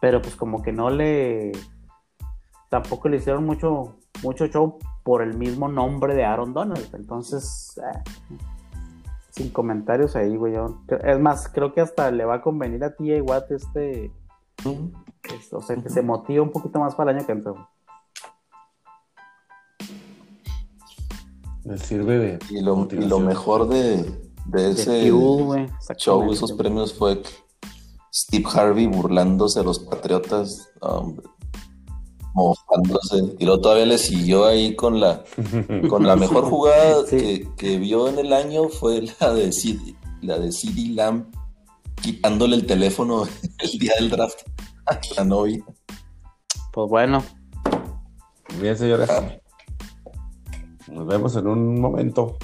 Pero 0.00 0.20
pues 0.20 0.36
como 0.36 0.62
que 0.62 0.72
no 0.72 0.90
le... 0.90 1.52
Tampoco 2.68 3.08
le 3.08 3.16
hicieron 3.16 3.46
mucho, 3.46 3.96
mucho 4.22 4.46
show 4.48 4.78
por 5.04 5.22
el 5.22 5.36
mismo 5.36 5.68
nombre 5.68 6.14
de 6.14 6.24
Aaron 6.24 6.52
Donald. 6.52 6.88
Entonces, 6.94 7.78
eh, 7.78 8.10
sin 9.30 9.50
comentarios 9.50 10.16
ahí, 10.16 10.34
güey. 10.36 10.54
es 11.04 11.20
más, 11.20 11.48
creo 11.48 11.72
que 11.72 11.80
hasta 11.80 12.10
le 12.10 12.24
va 12.24 12.36
a 12.36 12.42
convenir 12.42 12.82
a 12.82 12.94
TJ 12.96 13.20
Watt 13.22 13.52
este. 13.52 14.10
o 15.52 15.60
sea, 15.60 15.76
que 15.76 15.90
se 15.90 16.02
motiva 16.02 16.42
un 16.42 16.50
poquito 16.50 16.80
más 16.80 16.94
para 16.94 17.12
el 17.12 17.18
año 17.18 17.26
que 17.26 17.32
entra. 17.32 17.52
Me 21.64 21.78
sirve 21.78 22.18
de. 22.18 22.38
Y 22.50 22.60
lo, 22.62 23.20
mejor 23.20 23.68
de, 23.68 24.30
de 24.46 24.70
ese 24.70 25.10
show, 25.96 26.32
esos 26.32 26.52
premios 26.52 26.94
fue 26.94 27.22
Steve 28.12 28.44
Harvey 28.54 28.86
burlándose 28.86 29.60
de 29.60 29.64
los 29.66 29.78
Patriotas. 29.78 30.70
Hombre 30.80 31.26
mojándose. 32.34 33.36
Y 33.38 33.44
luego 33.44 33.60
todavía 33.60 33.86
le 33.86 33.98
siguió 33.98 34.44
ahí 34.44 34.74
con 34.74 35.00
la, 35.00 35.24
con 35.88 36.06
la 36.06 36.16
mejor 36.16 36.44
jugada 36.44 37.04
que, 37.08 37.78
vio 37.78 38.08
en 38.08 38.18
el 38.18 38.32
año 38.32 38.68
fue 38.68 39.02
la 39.20 39.32
de 39.32 39.52
CD, 39.52 39.94
la 40.20 40.38
de 40.38 40.52
CD 40.52 40.90
Lamb 40.90 41.26
quitándole 42.02 42.56
el 42.56 42.66
teléfono 42.66 43.24
el 43.58 43.78
día 43.78 43.92
del 43.98 44.10
draft 44.10 44.40
a 44.86 45.00
la 45.16 45.24
novia. 45.24 45.64
Pues 46.72 46.90
bueno. 46.90 47.24
Bien, 48.60 48.76
señores. 48.76 49.08
Nos 50.88 51.06
vemos 51.06 51.34
en 51.36 51.46
un 51.46 51.80
momento. 51.80 52.36